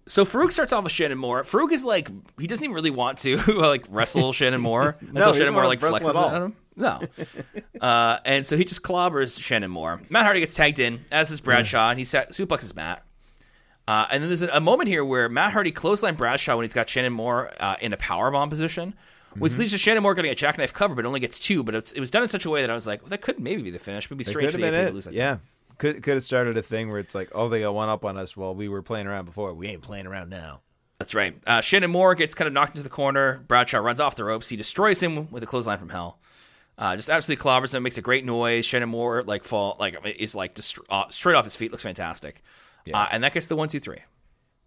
So 0.06 0.24
Faarooq 0.24 0.52
starts 0.52 0.72
off 0.72 0.84
with 0.84 0.94
Shannon 0.94 1.18
Moore. 1.18 1.44
Faarooq 1.44 1.72
is 1.72 1.84
like 1.84 2.10
he 2.40 2.48
doesn't 2.48 2.64
even 2.64 2.74
really 2.76 2.92
want 2.92 3.18
to 3.20 3.38
like 3.48 3.86
wrestle 3.90 4.32
Shannon 4.40 4.62
Moore 4.62 4.96
until 5.02 5.34
he 5.34 5.40
Shannon 5.40 5.54
Moore 5.54 5.68
like 5.68 5.80
flexes 5.80 6.16
at 6.16 6.34
at 6.34 6.42
him. 6.44 6.56
No, 6.80 7.02
uh, 7.82 8.20
and 8.24 8.46
so 8.46 8.56
he 8.56 8.64
just 8.64 8.84
clobbers 8.84 9.42
Shannon 9.42 9.72
Moore. 9.72 10.00
Matt 10.10 10.26
Hardy 10.26 10.42
gets 10.42 10.54
tagged 10.54 10.80
in 10.80 11.02
as 11.12 11.32
is 11.32 11.42
Bradshaw, 11.42 11.90
and 11.90 11.98
he 11.98 12.06
sa- 12.06 12.26
suplexes 12.26 12.76
Matt. 12.76 13.04
Uh, 13.88 14.06
and 14.12 14.22
then 14.22 14.30
there's 14.30 14.42
a, 14.44 14.50
a 14.50 14.60
moment 14.62 14.88
here 14.90 15.04
where 15.04 15.28
Matt 15.30 15.54
Hardy 15.54 15.72
clothesline 15.72 16.16
Bradshaw 16.16 16.56
when 16.56 16.66
he's 16.66 16.74
got 16.74 16.88
Shannon 16.90 17.14
Moore 17.14 17.52
uh, 17.60 17.78
in 17.82 17.94
a 17.94 17.98
powerbomb 17.98 18.50
position, 18.50 18.94
which 19.40 19.54
Mm-hmm. 19.54 19.62
leads 19.62 19.72
to 19.74 19.78
Shannon 19.78 20.04
Moore 20.04 20.14
getting 20.14 20.32
a 20.32 20.36
jackknife 20.36 20.74
cover, 20.74 20.96
but 20.96 21.06
only 21.06 21.20
gets 21.20 21.40
two. 21.40 21.64
But 21.64 21.76
it's, 21.76 21.92
it 21.92 22.00
was 22.00 22.12
done 22.12 22.24
in 22.24 22.30
such 22.30 22.46
a 22.46 22.50
way 22.50 22.62
that 22.62 22.70
I 22.70 22.74
was 22.74 22.88
like, 22.88 23.02
well, 23.02 23.10
that 23.10 23.22
could 23.22 23.40
maybe 23.40 23.62
be 23.62 23.72
the 23.72 23.80
finish. 23.80 24.10
Maybe 24.10 24.24
it 24.24 24.28
strange 24.28 24.52
for 24.52 24.58
the 24.58 24.72
to 24.72 24.92
lose 24.92 25.06
that. 25.06 25.14
yeah, 25.14 25.38
could 25.78 26.02
could 26.04 26.16
have 26.16 26.24
started 26.24 26.58
a 26.58 26.62
thing 26.62 26.90
where 26.90 27.00
it's 27.00 27.14
like, 27.16 27.30
oh, 27.34 27.50
they 27.50 27.62
got 27.62 27.74
one 27.74 27.90
up 27.90 28.04
on 28.06 28.18
us 28.18 28.36
while 28.38 28.54
we 28.56 28.68
were 28.70 28.82
playing 28.82 29.08
around 29.08 29.26
before. 29.26 29.54
We 29.54 29.68
ain't 29.68 29.82
playing 29.82 30.08
around 30.08 30.30
now. 30.30 30.62
That's 31.00 31.14
right. 31.14 31.36
Uh, 31.46 31.62
Shannon 31.62 31.92
Moore 31.92 32.16
gets 32.16 32.34
kind 32.34 32.48
of 32.48 32.54
knocked 32.54 32.72
into 32.72 32.82
the 32.84 32.90
corner. 32.90 33.44
Bradshaw 33.48 33.78
runs 33.78 34.00
off 34.00 34.16
the 34.16 34.24
ropes. 34.24 34.50
He 34.50 34.56
destroys 34.56 35.02
him 35.02 35.30
with 35.32 35.44
a 35.44 35.46
clothesline 35.46 35.78
from 35.78 35.90
hell. 35.90 36.18
Uh, 36.80 36.96
just 36.96 37.10
absolutely 37.10 37.44
clobbers 37.44 37.74
him. 37.76 37.84
Makes 37.84 37.98
a 38.00 38.02
great 38.02 38.26
noise. 38.26 38.66
Shannon 38.66 38.90
Moore 38.90 39.22
like 39.24 39.44
fall 39.44 39.76
like 39.80 39.96
is 40.18 40.34
like 40.36 40.56
dist- 40.56 40.80
uh, 40.90 41.06
straight 41.10 41.36
off 41.36 41.44
his 41.44 41.56
feet. 41.56 41.72
Looks 41.72 41.84
fantastic. 41.84 42.42
Uh, 42.92 43.06
and 43.12 43.24
that 43.24 43.34
gets 43.34 43.48
the 43.48 43.56
one 43.56 43.68
two 43.68 43.80
three. 43.80 44.00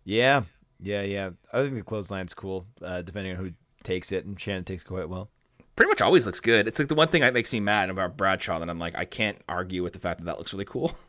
Yeah, 0.05 0.43
yeah, 0.81 1.03
yeah. 1.03 1.31
I 1.53 1.63
think 1.63 1.75
the 1.75 1.83
clothesline's 1.83 2.35
cool, 2.35 2.67
uh, 2.83 3.03
depending 3.03 3.37
on 3.37 3.45
who 3.45 3.53
takes 3.83 4.13
it, 4.13 4.25
and 4.25 4.39
Shannon 4.41 4.65
takes 4.65 4.83
it 4.83 4.87
quite 4.87 5.09
well. 5.09 5.31
Pretty 5.77 5.89
much 5.89 6.03
always 6.03 6.27
looks 6.27 6.41
good. 6.41 6.69
It's 6.69 6.79
like 6.79 6.89
the 6.89 6.95
one 6.95 7.09
thing 7.09 7.23
that 7.23 7.33
makes 7.33 7.53
me 7.53 7.61
mad 7.61 7.89
about 7.91 8.17
Bradshaw 8.17 8.59
that 8.59 8.69
I'm 8.69 8.79
like 8.79 8.97
I 8.97 9.05
can't 9.07 9.39
argue 9.49 9.83
with 9.83 9.93
the 9.95 9.99
fact 9.99 10.19
that 10.21 10.27
that 10.27 10.39
looks 10.39 10.53
really 10.53 10.65
cool. 10.67 10.93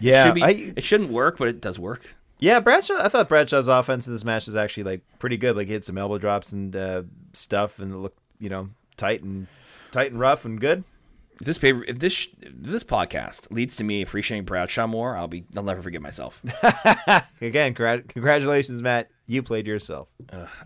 Yeah, 0.00 0.24
Should 0.24 0.34
be, 0.34 0.42
I, 0.42 0.72
it 0.74 0.82
shouldn't 0.82 1.10
work, 1.10 1.38
but 1.38 1.46
it 1.46 1.60
does 1.60 1.78
work. 1.78 2.16
yeah. 2.40 2.58
Bradshaw. 2.58 2.96
I 3.04 3.08
thought 3.08 3.28
Bradshaw's 3.28 3.68
offense 3.68 4.08
in 4.08 4.12
this 4.12 4.24
match 4.24 4.46
was 4.46 4.56
actually 4.56 4.82
like 4.82 5.02
pretty 5.20 5.36
good. 5.36 5.54
Like 5.56 5.68
he 5.68 5.74
had 5.74 5.84
some 5.84 5.96
elbow 5.96 6.18
drops 6.18 6.50
and 6.50 6.74
uh, 6.74 7.02
stuff, 7.34 7.78
and 7.78 7.92
it 7.92 7.96
looked 7.98 8.18
you 8.40 8.48
know 8.48 8.70
tight 8.96 9.22
and 9.22 9.46
tight 9.92 10.10
and 10.10 10.18
rough 10.18 10.44
and 10.44 10.60
good. 10.60 10.82
If 11.42 11.46
this 11.46 11.58
paper, 11.58 11.82
if 11.88 11.98
this 11.98 12.28
if 12.40 12.52
this 12.54 12.84
podcast 12.84 13.50
leads 13.50 13.74
to 13.74 13.82
me 13.82 14.00
appreciating 14.00 14.44
Bradshaw 14.44 14.86
more, 14.86 15.16
I'll 15.16 15.26
be 15.26 15.42
I'll 15.56 15.64
never 15.64 15.82
forget 15.82 16.00
myself. 16.00 16.40
Again, 17.40 17.74
congrat- 17.74 18.06
congratulations, 18.06 18.80
Matt. 18.80 19.10
You 19.26 19.42
played 19.42 19.66
yourself. 19.66 20.06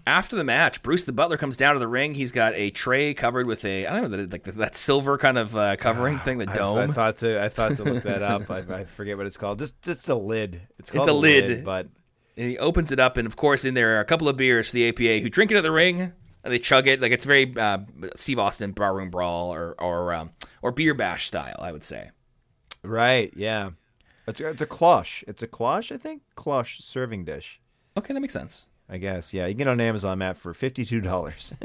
After 0.06 0.36
the 0.36 0.44
match, 0.44 0.82
Bruce 0.82 1.06
the 1.06 1.14
Butler 1.14 1.38
comes 1.38 1.56
down 1.56 1.72
to 1.72 1.78
the 1.78 1.88
ring. 1.88 2.12
He's 2.12 2.30
got 2.30 2.52
a 2.56 2.68
tray 2.68 3.14
covered 3.14 3.46
with 3.46 3.64
a 3.64 3.86
I 3.86 3.92
don't 3.98 4.10
know 4.10 4.18
that 4.18 4.30
like 4.30 4.44
that 4.44 4.76
silver 4.76 5.16
kind 5.16 5.38
of 5.38 5.56
uh, 5.56 5.76
covering 5.76 6.18
thing, 6.18 6.36
the 6.36 6.46
I, 6.50 6.54
dome. 6.54 6.90
I 6.90 6.92
thought 6.92 7.16
to 7.18 7.42
I 7.42 7.48
thought 7.48 7.76
to 7.76 7.84
look 7.84 8.02
that 8.02 8.22
up. 8.22 8.50
I, 8.50 8.58
I 8.58 8.84
forget 8.84 9.16
what 9.16 9.24
it's 9.24 9.38
called. 9.38 9.58
Just 9.58 9.80
just 9.80 10.06
a 10.10 10.14
lid. 10.14 10.60
It's 10.78 10.90
called 10.90 11.08
a 11.08 11.14
lid. 11.14 11.64
but 11.64 11.88
and 12.36 12.50
he 12.50 12.58
opens 12.58 12.92
it 12.92 13.00
up, 13.00 13.16
and 13.16 13.26
of 13.26 13.34
course, 13.34 13.64
in 13.64 13.72
there 13.72 13.96
are 13.96 14.00
a 14.00 14.04
couple 14.04 14.28
of 14.28 14.36
beers 14.36 14.68
for 14.68 14.74
the 14.74 14.90
APA 14.90 15.20
who 15.22 15.30
drink 15.30 15.50
it 15.50 15.56
at 15.56 15.62
the 15.62 15.72
ring 15.72 16.12
and 16.46 16.52
they 16.54 16.58
chug 16.58 16.86
it 16.86 17.00
like 17.00 17.12
it's 17.12 17.24
very 17.24 17.52
uh, 17.58 17.78
Steve 18.14 18.38
Austin 18.38 18.72
barroom 18.72 19.10
brawl 19.10 19.52
or 19.52 19.74
or 19.78 20.14
um, 20.14 20.30
or 20.62 20.70
beer 20.70 20.94
bash 20.94 21.26
style, 21.26 21.56
I 21.58 21.72
would 21.72 21.84
say. 21.84 22.10
right, 22.82 23.32
yeah. 23.36 23.70
It's 24.28 24.40
a, 24.40 24.48
it's 24.48 24.62
a 24.62 24.66
cloche. 24.66 25.22
It's 25.28 25.42
a 25.42 25.46
cloche, 25.46 25.92
I 25.92 25.98
think. 25.98 26.22
Cloche 26.34 26.80
serving 26.80 27.24
dish. 27.24 27.60
Okay, 27.96 28.14
that 28.14 28.20
makes 28.20 28.32
sense. 28.32 28.66
I 28.88 28.98
guess. 28.98 29.34
Yeah, 29.34 29.46
you 29.46 29.52
can 29.54 29.58
get 29.58 29.66
it 29.66 29.70
on 29.70 29.80
Amazon, 29.80 30.18
Matt, 30.18 30.38
for 30.38 30.54
fifty 30.54 30.84
two 30.84 31.00
dollars. 31.00 31.52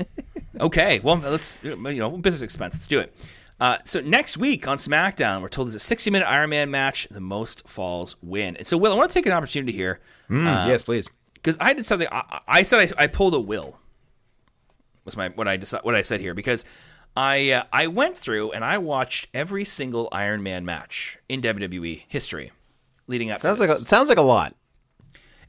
Okay, 0.60 1.00
well, 1.00 1.16
let's 1.18 1.60
you 1.64 1.76
know 1.76 2.10
business 2.18 2.42
expense. 2.42 2.76
Let's 2.76 2.88
do 2.88 3.00
it. 3.00 3.16
Uh, 3.60 3.78
so 3.86 4.02
next 4.02 4.38
week 4.38 4.68
on 4.68 4.78
SmackDown, 4.78 5.42
we're 5.42 5.50
told 5.50 5.68
there's 5.68 5.76
a 5.76 5.80
60 5.80 6.12
minute 6.12 6.26
Iron 6.26 6.50
Man 6.50 6.70
match. 6.70 7.08
The 7.10 7.22
most 7.22 7.68
falls 7.68 8.16
win. 8.22 8.58
And 8.58 8.68
so, 8.68 8.76
Will, 8.78 8.92
I 8.92 8.96
want 8.96 9.10
to 9.10 9.14
take 9.14 9.26
an 9.26 9.32
opportunity 9.32 9.72
here 9.72 10.02
yes, 10.30 10.82
please. 10.82 11.08
because 11.34 11.58
I 11.60 11.74
did 11.74 11.86
something. 11.86 12.08
I, 12.12 12.42
I 12.48 12.62
said 12.64 12.94
I, 12.98 13.04
I 13.04 13.08
pulled 13.08 13.34
a 13.34 13.40
Will. 13.40 13.78
Was 15.06 15.18
my 15.18 15.30
what 15.30 15.48
I 15.48 15.58
decided, 15.58 15.86
what 15.86 15.96
I 15.96 16.02
said 16.02 16.22
here 16.22 16.34
because 16.34 16.64
I 17.16 17.52
uh, 17.52 17.64
I 17.74 17.88
went 17.88 18.18
through 18.18 18.52
and 18.52 18.64
I 18.64 18.78
watched 18.78 19.28
every 19.34 19.66
single 19.66 20.08
Iron 20.12 20.44
Man 20.44 20.66
match 20.66 21.18
in 21.28 21.42
WWE 21.42 22.04
history 22.08 22.52
leading 23.08 23.32
up. 23.32 23.42
Sounds 23.42 23.58
to 23.58 23.64
like 23.64 23.70
this. 23.70 23.84
a, 23.84 23.88
sounds 23.88 24.10
like 24.10 24.18
a 24.18 24.24
lot. 24.24 24.56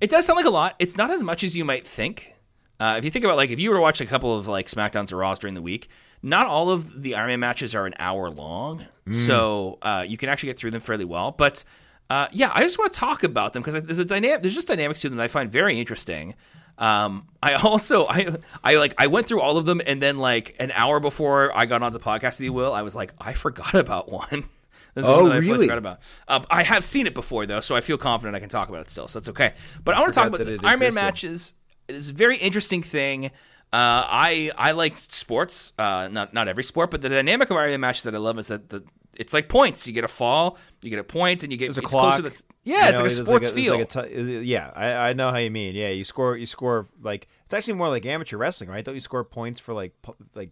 It 0.00 0.10
does 0.10 0.26
sound 0.26 0.36
like 0.36 0.46
a 0.46 0.50
lot. 0.50 0.74
It's 0.78 0.96
not 0.96 1.10
as 1.10 1.22
much 1.22 1.44
as 1.44 1.56
you 1.56 1.64
might 1.64 1.86
think. 1.86 2.34
Uh, 2.80 2.96
if 2.98 3.04
you 3.04 3.10
think 3.10 3.24
about 3.24 3.36
like 3.36 3.50
if 3.50 3.60
you 3.60 3.70
were 3.70 3.76
to 3.76 3.82
watch 3.82 4.00
a 4.00 4.06
couple 4.06 4.36
of 4.36 4.48
like 4.48 4.66
SmackDowns 4.66 5.12
or 5.12 5.18
Raws 5.18 5.38
during 5.38 5.54
the 5.54 5.62
week, 5.62 5.88
not 6.22 6.46
all 6.46 6.70
of 6.70 7.02
the 7.02 7.14
Iron 7.14 7.28
Man 7.28 7.40
matches 7.40 7.74
are 7.74 7.86
an 7.86 7.94
hour 7.98 8.28
long, 8.28 8.86
so 9.12 9.78
uh, 9.82 10.04
you 10.06 10.16
can 10.16 10.28
actually 10.28 10.48
get 10.48 10.58
through 10.58 10.72
them 10.72 10.80
fairly 10.80 11.04
well. 11.04 11.30
But 11.30 11.62
uh, 12.10 12.26
yeah, 12.32 12.50
I 12.52 12.62
just 12.62 12.78
want 12.78 12.92
to 12.92 12.98
talk 12.98 13.22
about 13.22 13.52
them 13.52 13.62
because 13.62 13.84
there's 13.84 13.98
a 14.00 14.04
dynamic. 14.04 14.42
There's 14.42 14.54
just 14.54 14.66
dynamics 14.66 14.98
to 15.00 15.08
them 15.08 15.18
that 15.18 15.24
I 15.24 15.28
find 15.28 15.50
very 15.50 15.78
interesting. 15.78 16.34
Um, 16.82 17.28
I 17.42 17.54
also 17.54 18.06
I 18.08 18.36
I 18.64 18.74
like 18.76 18.94
I 18.98 19.06
went 19.06 19.26
through 19.28 19.40
all 19.40 19.56
of 19.56 19.64
them 19.66 19.80
and 19.86 20.02
then 20.02 20.18
like 20.18 20.56
an 20.58 20.72
hour 20.74 20.98
before 21.00 21.56
I 21.56 21.64
got 21.66 21.82
onto 21.82 21.98
podcast 21.98 22.32
with 22.38 22.40
you, 22.40 22.52
Will, 22.52 22.72
I 22.72 22.82
was 22.82 22.96
like 22.96 23.12
I 23.20 23.34
forgot 23.34 23.74
about 23.74 24.10
one. 24.10 24.44
There's 24.94 25.06
Oh, 25.06 25.20
one 25.22 25.28
that 25.30 25.34
I 25.36 25.38
really? 25.38 25.66
forgot 25.68 25.78
about. 25.78 26.00
Um, 26.28 26.44
I 26.50 26.64
have 26.64 26.84
seen 26.84 27.06
it 27.06 27.14
before 27.14 27.46
though, 27.46 27.60
so 27.60 27.74
I 27.76 27.80
feel 27.80 27.96
confident 27.98 28.36
I 28.36 28.40
can 28.40 28.48
talk 28.48 28.68
about 28.68 28.80
it 28.82 28.90
still. 28.90 29.06
So 29.08 29.20
that's 29.20 29.28
okay. 29.30 29.54
But 29.84 29.94
I 29.94 30.00
want 30.00 30.12
to 30.12 30.18
talk 30.18 30.28
about 30.28 30.38
that 30.38 30.44
the 30.46 30.54
it 30.54 30.64
Iron 30.64 30.80
Man 30.80 30.92
matches. 30.94 31.54
It's 31.88 32.10
a 32.10 32.12
very 32.12 32.36
interesting 32.36 32.82
thing. 32.82 33.26
Uh, 33.26 34.04
I 34.04 34.50
I 34.58 34.72
like 34.72 34.96
sports, 34.98 35.72
uh, 35.78 36.08
not 36.10 36.34
not 36.34 36.46
every 36.48 36.64
sport, 36.64 36.90
but 36.90 37.00
the 37.00 37.08
dynamic 37.08 37.48
of 37.50 37.56
Iron 37.56 37.70
Man 37.70 37.80
matches 37.80 38.02
that 38.02 38.14
I 38.14 38.18
love 38.18 38.38
is 38.38 38.48
that 38.48 38.68
the 38.70 38.82
it's 39.16 39.32
like 39.32 39.48
points. 39.48 39.86
You 39.86 39.92
get 39.94 40.04
a 40.04 40.08
fall, 40.08 40.58
you 40.82 40.90
get 40.90 40.98
a 40.98 41.04
point, 41.04 41.42
and 41.42 41.50
you 41.52 41.56
get 41.58 41.66
There's 41.66 41.78
a 41.78 41.82
clock. 41.82 42.16
closer 42.20 42.30
to 42.36 42.42
yeah, 42.64 42.74
You 42.74 42.88
it's 42.88 42.92
know, 42.92 42.92
like 42.92 42.98
a 42.98 43.02
there's 43.02 43.16
sports 43.26 43.42
there's 43.52 43.54
feel. 43.54 43.78
like 43.78 43.94
a 43.96 44.08
t- 44.08 44.40
yeah, 44.42 44.70
I, 44.74 45.10
I 45.10 45.12
know 45.12 45.30
how 45.30 45.38
you 45.38 45.50
mean. 45.50 45.74
Yeah, 45.74 45.88
you 45.88 46.04
score 46.04 46.36
you 46.36 46.46
score 46.46 46.86
like 47.02 47.28
it's 47.44 47.54
actually 47.54 47.74
more 47.74 47.88
like 47.88 48.06
amateur 48.06 48.36
wrestling, 48.36 48.70
right? 48.70 48.84
Don't 48.84 48.94
you 48.94 49.00
score 49.00 49.24
points 49.24 49.60
for 49.60 49.74
like 49.74 49.92
pu- 50.02 50.16
like 50.34 50.50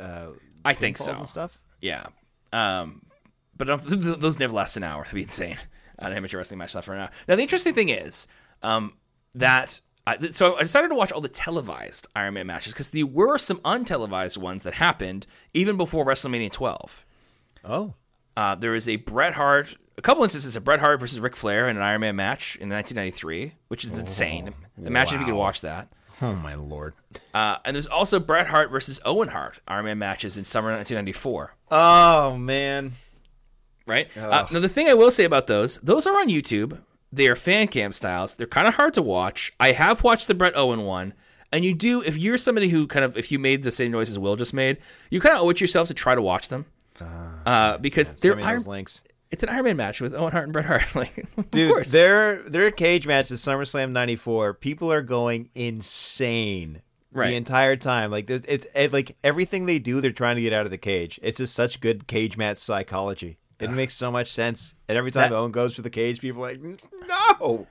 uh, 0.00 0.28
I 0.64 0.74
think 0.74 0.96
so. 0.98 1.12
and 1.12 1.26
stuff? 1.26 1.60
Yeah. 1.80 2.06
Um, 2.52 3.02
but 3.56 3.64
th- 3.66 4.02
th- 4.02 4.18
those 4.18 4.38
never 4.38 4.52
last 4.52 4.76
an 4.76 4.82
hour. 4.82 5.02
That'd 5.04 5.14
be 5.14 5.22
insane. 5.22 5.56
An 5.98 6.12
amateur 6.12 6.36
wrestling 6.38 6.58
match 6.58 6.74
last 6.74 6.84
for 6.84 6.94
an 6.94 7.00
hour. 7.02 7.10
Now 7.28 7.36
the 7.36 7.42
interesting 7.42 7.74
thing 7.74 7.88
is 7.88 8.26
um, 8.62 8.94
that. 9.34 9.80
I, 10.08 10.16
th- 10.16 10.34
so 10.34 10.54
I 10.56 10.60
decided 10.60 10.86
to 10.90 10.94
watch 10.94 11.10
all 11.10 11.20
the 11.20 11.28
televised 11.28 12.06
Iron 12.14 12.34
Man 12.34 12.46
matches 12.46 12.72
because 12.72 12.90
there 12.90 13.04
were 13.04 13.38
some 13.38 13.58
untelevised 13.58 14.38
ones 14.38 14.62
that 14.62 14.74
happened 14.74 15.26
even 15.52 15.76
before 15.76 16.04
WrestleMania 16.06 16.52
12. 16.52 17.04
Oh, 17.64 17.94
Uh, 18.36 18.54
there 18.54 18.70
was 18.70 18.88
a 18.88 18.96
Bret 18.96 19.34
Hart, 19.34 19.76
a 19.98 20.02
couple 20.02 20.22
instances 20.22 20.56
of 20.56 20.64
Bret 20.64 20.80
Hart 20.80 21.00
versus 21.00 21.20
Ric 21.20 21.36
Flair 21.36 21.68
in 21.68 21.76
an 21.76 21.82
Iron 21.82 22.00
Man 22.02 22.16
match 22.16 22.56
in 22.56 22.68
1993, 22.68 23.54
which 23.68 23.84
is 23.84 23.98
insane. 23.98 24.54
Imagine 24.82 25.16
if 25.16 25.20
you 25.20 25.26
could 25.32 25.38
watch 25.38 25.60
that. 25.62 25.88
oh 26.22 26.34
my 26.34 26.54
lord! 26.54 26.94
Uh, 27.34 27.56
and 27.64 27.74
there's 27.74 27.86
also 27.86 28.18
Bret 28.20 28.46
Hart 28.48 28.70
versus 28.70 29.00
Owen 29.04 29.28
Hart 29.28 29.60
Iron 29.68 29.84
Man 29.86 29.98
matches 29.98 30.36
in 30.38 30.44
summer 30.44 30.68
1994. 30.68 31.54
Oh 31.70 32.36
man, 32.36 32.92
right? 33.86 34.08
Uh, 34.16 34.46
now, 34.50 34.60
the 34.60 34.68
thing 34.68 34.88
I 34.88 34.94
will 34.94 35.10
say 35.10 35.24
about 35.24 35.46
those, 35.46 35.78
those 35.78 36.06
are 36.06 36.18
on 36.18 36.28
YouTube. 36.28 36.78
They 37.12 37.28
are 37.28 37.36
fan 37.36 37.68
cam 37.68 37.92
styles. 37.92 38.34
They're 38.34 38.46
kind 38.46 38.66
of 38.66 38.74
hard 38.74 38.94
to 38.94 39.02
watch. 39.02 39.52
I 39.60 39.72
have 39.72 40.02
watched 40.04 40.26
the 40.26 40.34
Bret 40.34 40.56
Owen 40.56 40.82
one, 40.82 41.14
and 41.52 41.64
you 41.64 41.72
do, 41.74 42.02
if 42.02 42.18
you're 42.18 42.36
somebody 42.36 42.68
who 42.68 42.86
kind 42.86 43.04
of, 43.04 43.16
if 43.16 43.30
you 43.32 43.38
made 43.38 43.62
the 43.62 43.70
same 43.70 43.92
noises 43.92 44.18
Will 44.18 44.36
just 44.36 44.52
made, 44.52 44.78
you 45.08 45.20
kind 45.20 45.34
of 45.34 45.42
owe 45.42 45.48
it 45.50 45.56
to 45.58 45.64
yourself 45.64 45.88
to 45.88 45.94
try 45.94 46.14
to 46.14 46.20
watch 46.22 46.48
them. 46.48 46.66
Uh, 47.00 47.78
because 47.78 48.14
they're 48.16 48.32
send 48.32 48.40
me 48.40 48.46
Iron, 48.46 48.62
links. 48.64 49.02
It's 49.30 49.42
an 49.42 49.48
Iron 49.48 49.64
Man 49.64 49.76
match 49.76 50.00
with 50.00 50.14
Owen 50.14 50.32
Hart 50.32 50.44
and 50.44 50.52
Bret 50.52 50.64
Hart. 50.66 50.84
like, 50.94 51.26
of 51.36 51.50
Dude, 51.50 51.70
course. 51.72 51.90
their 51.90 52.42
their 52.48 52.70
cage 52.70 53.06
match 53.06 53.30
at 53.30 53.38
SummerSlam 53.38 53.90
'94, 53.92 54.54
people 54.54 54.92
are 54.92 55.02
going 55.02 55.50
insane 55.54 56.82
Right. 57.12 57.28
the 57.28 57.36
entire 57.36 57.76
time. 57.76 58.10
Like 58.10 58.26
there's 58.26 58.44
it's 58.46 58.66
it, 58.74 58.92
like 58.92 59.16
everything 59.24 59.64
they 59.66 59.78
do, 59.78 60.00
they're 60.02 60.12
trying 60.12 60.36
to 60.36 60.42
get 60.42 60.52
out 60.52 60.66
of 60.66 60.70
the 60.70 60.76
cage. 60.78 61.18
It's 61.22 61.38
just 61.38 61.54
such 61.54 61.80
good 61.80 62.06
cage 62.06 62.36
match 62.36 62.58
psychology. 62.58 63.38
It 63.58 63.70
makes 63.70 63.94
so 63.94 64.12
much 64.12 64.30
sense. 64.30 64.74
And 64.86 64.98
every 64.98 65.10
time 65.10 65.30
That- 65.30 65.36
Owen 65.36 65.50
goes 65.50 65.74
for 65.74 65.80
the 65.82 65.88
cage, 65.88 66.20
people 66.20 66.44
are 66.44 66.52
like, 66.52 66.60
no. 67.40 67.66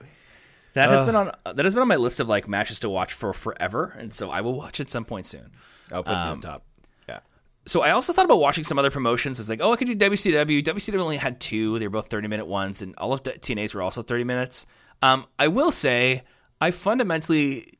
That 0.73 0.89
has 0.89 1.03
been 1.03 1.15
on 1.15 1.31
that 1.45 1.63
has 1.63 1.73
been 1.75 1.81
on 1.83 1.87
my 1.87 1.95
list 1.95 2.19
of 2.19 2.27
like 2.27 2.47
matches 2.47 2.79
to 2.79 2.89
watch 2.89 3.13
for 3.13 3.31
forever, 3.33 3.93
and 3.97 4.13
so 4.13 4.31
I 4.31 4.41
will 4.41 4.55
watch 4.55 4.79
at 4.79 4.89
some 4.89 5.05
point 5.05 5.25
soon. 5.27 5.51
I'll 5.91 6.03
put 6.03 6.11
it 6.11 6.15
Um, 6.17 6.29
on 6.31 6.41
top. 6.41 6.63
So 7.67 7.81
I 7.81 7.91
also 7.91 8.13
thought 8.13 8.25
about 8.25 8.39
watching 8.39 8.63
some 8.63 8.77
other 8.77 8.91
promotions. 8.91 9.39
It's 9.39 9.49
like, 9.49 9.59
oh, 9.61 9.73
I 9.73 9.75
could 9.75 9.87
do 9.87 9.95
WCW. 9.95 10.63
WCW 10.63 10.99
only 10.99 11.17
had 11.17 11.39
two; 11.39 11.79
they 11.79 11.87
were 11.87 11.91
both 11.91 12.09
thirty 12.09 12.27
minute 12.27 12.45
ones, 12.45 12.81
and 12.81 12.95
all 12.97 13.11
of 13.13 13.23
TNA's 13.23 13.73
were 13.73 13.81
also 13.81 14.01
thirty 14.03 14.23
minutes. 14.23 14.65
Um, 15.01 15.25
I 15.39 15.47
will 15.47 15.71
say, 15.71 16.23
I 16.61 16.71
fundamentally 16.71 17.79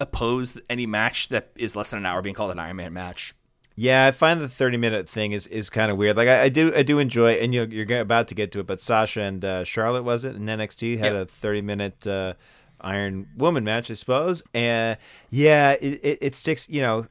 oppose 0.00 0.60
any 0.70 0.86
match 0.86 1.28
that 1.28 1.50
is 1.56 1.74
less 1.76 1.90
than 1.90 1.98
an 1.98 2.06
hour 2.06 2.22
being 2.22 2.34
called 2.34 2.50
an 2.52 2.58
Iron 2.58 2.76
Man 2.76 2.92
match. 2.92 3.34
Yeah, 3.76 4.06
I 4.06 4.10
find 4.10 4.40
the 4.40 4.48
thirty 4.48 4.76
minute 4.76 5.08
thing 5.08 5.32
is, 5.32 5.46
is 5.46 5.70
kind 5.70 5.90
of 5.92 5.98
weird. 5.98 6.16
Like 6.16 6.28
I, 6.28 6.44
I 6.44 6.48
do 6.48 6.72
I 6.74 6.82
do 6.82 6.98
enjoy, 6.98 7.32
and 7.34 7.54
you're, 7.54 7.66
you're 7.68 8.00
about 8.00 8.28
to 8.28 8.34
get 8.34 8.50
to 8.52 8.60
it, 8.60 8.66
but 8.66 8.80
Sasha 8.80 9.20
and 9.22 9.44
uh, 9.44 9.62
Charlotte 9.64 10.02
was 10.04 10.24
it 10.24 10.34
in 10.36 10.46
NXT 10.46 10.98
had 10.98 11.12
Yep. 11.12 11.22
a 11.22 11.26
thirty 11.26 11.60
minute 11.60 12.06
uh, 12.06 12.34
Iron 12.80 13.28
Woman 13.36 13.62
match, 13.62 13.90
I 13.90 13.94
suppose. 13.94 14.42
And 14.54 14.96
yeah, 15.30 15.72
it, 15.72 16.00
it, 16.02 16.18
it 16.22 16.34
sticks. 16.34 16.68
You 16.68 16.80
know, 16.82 17.06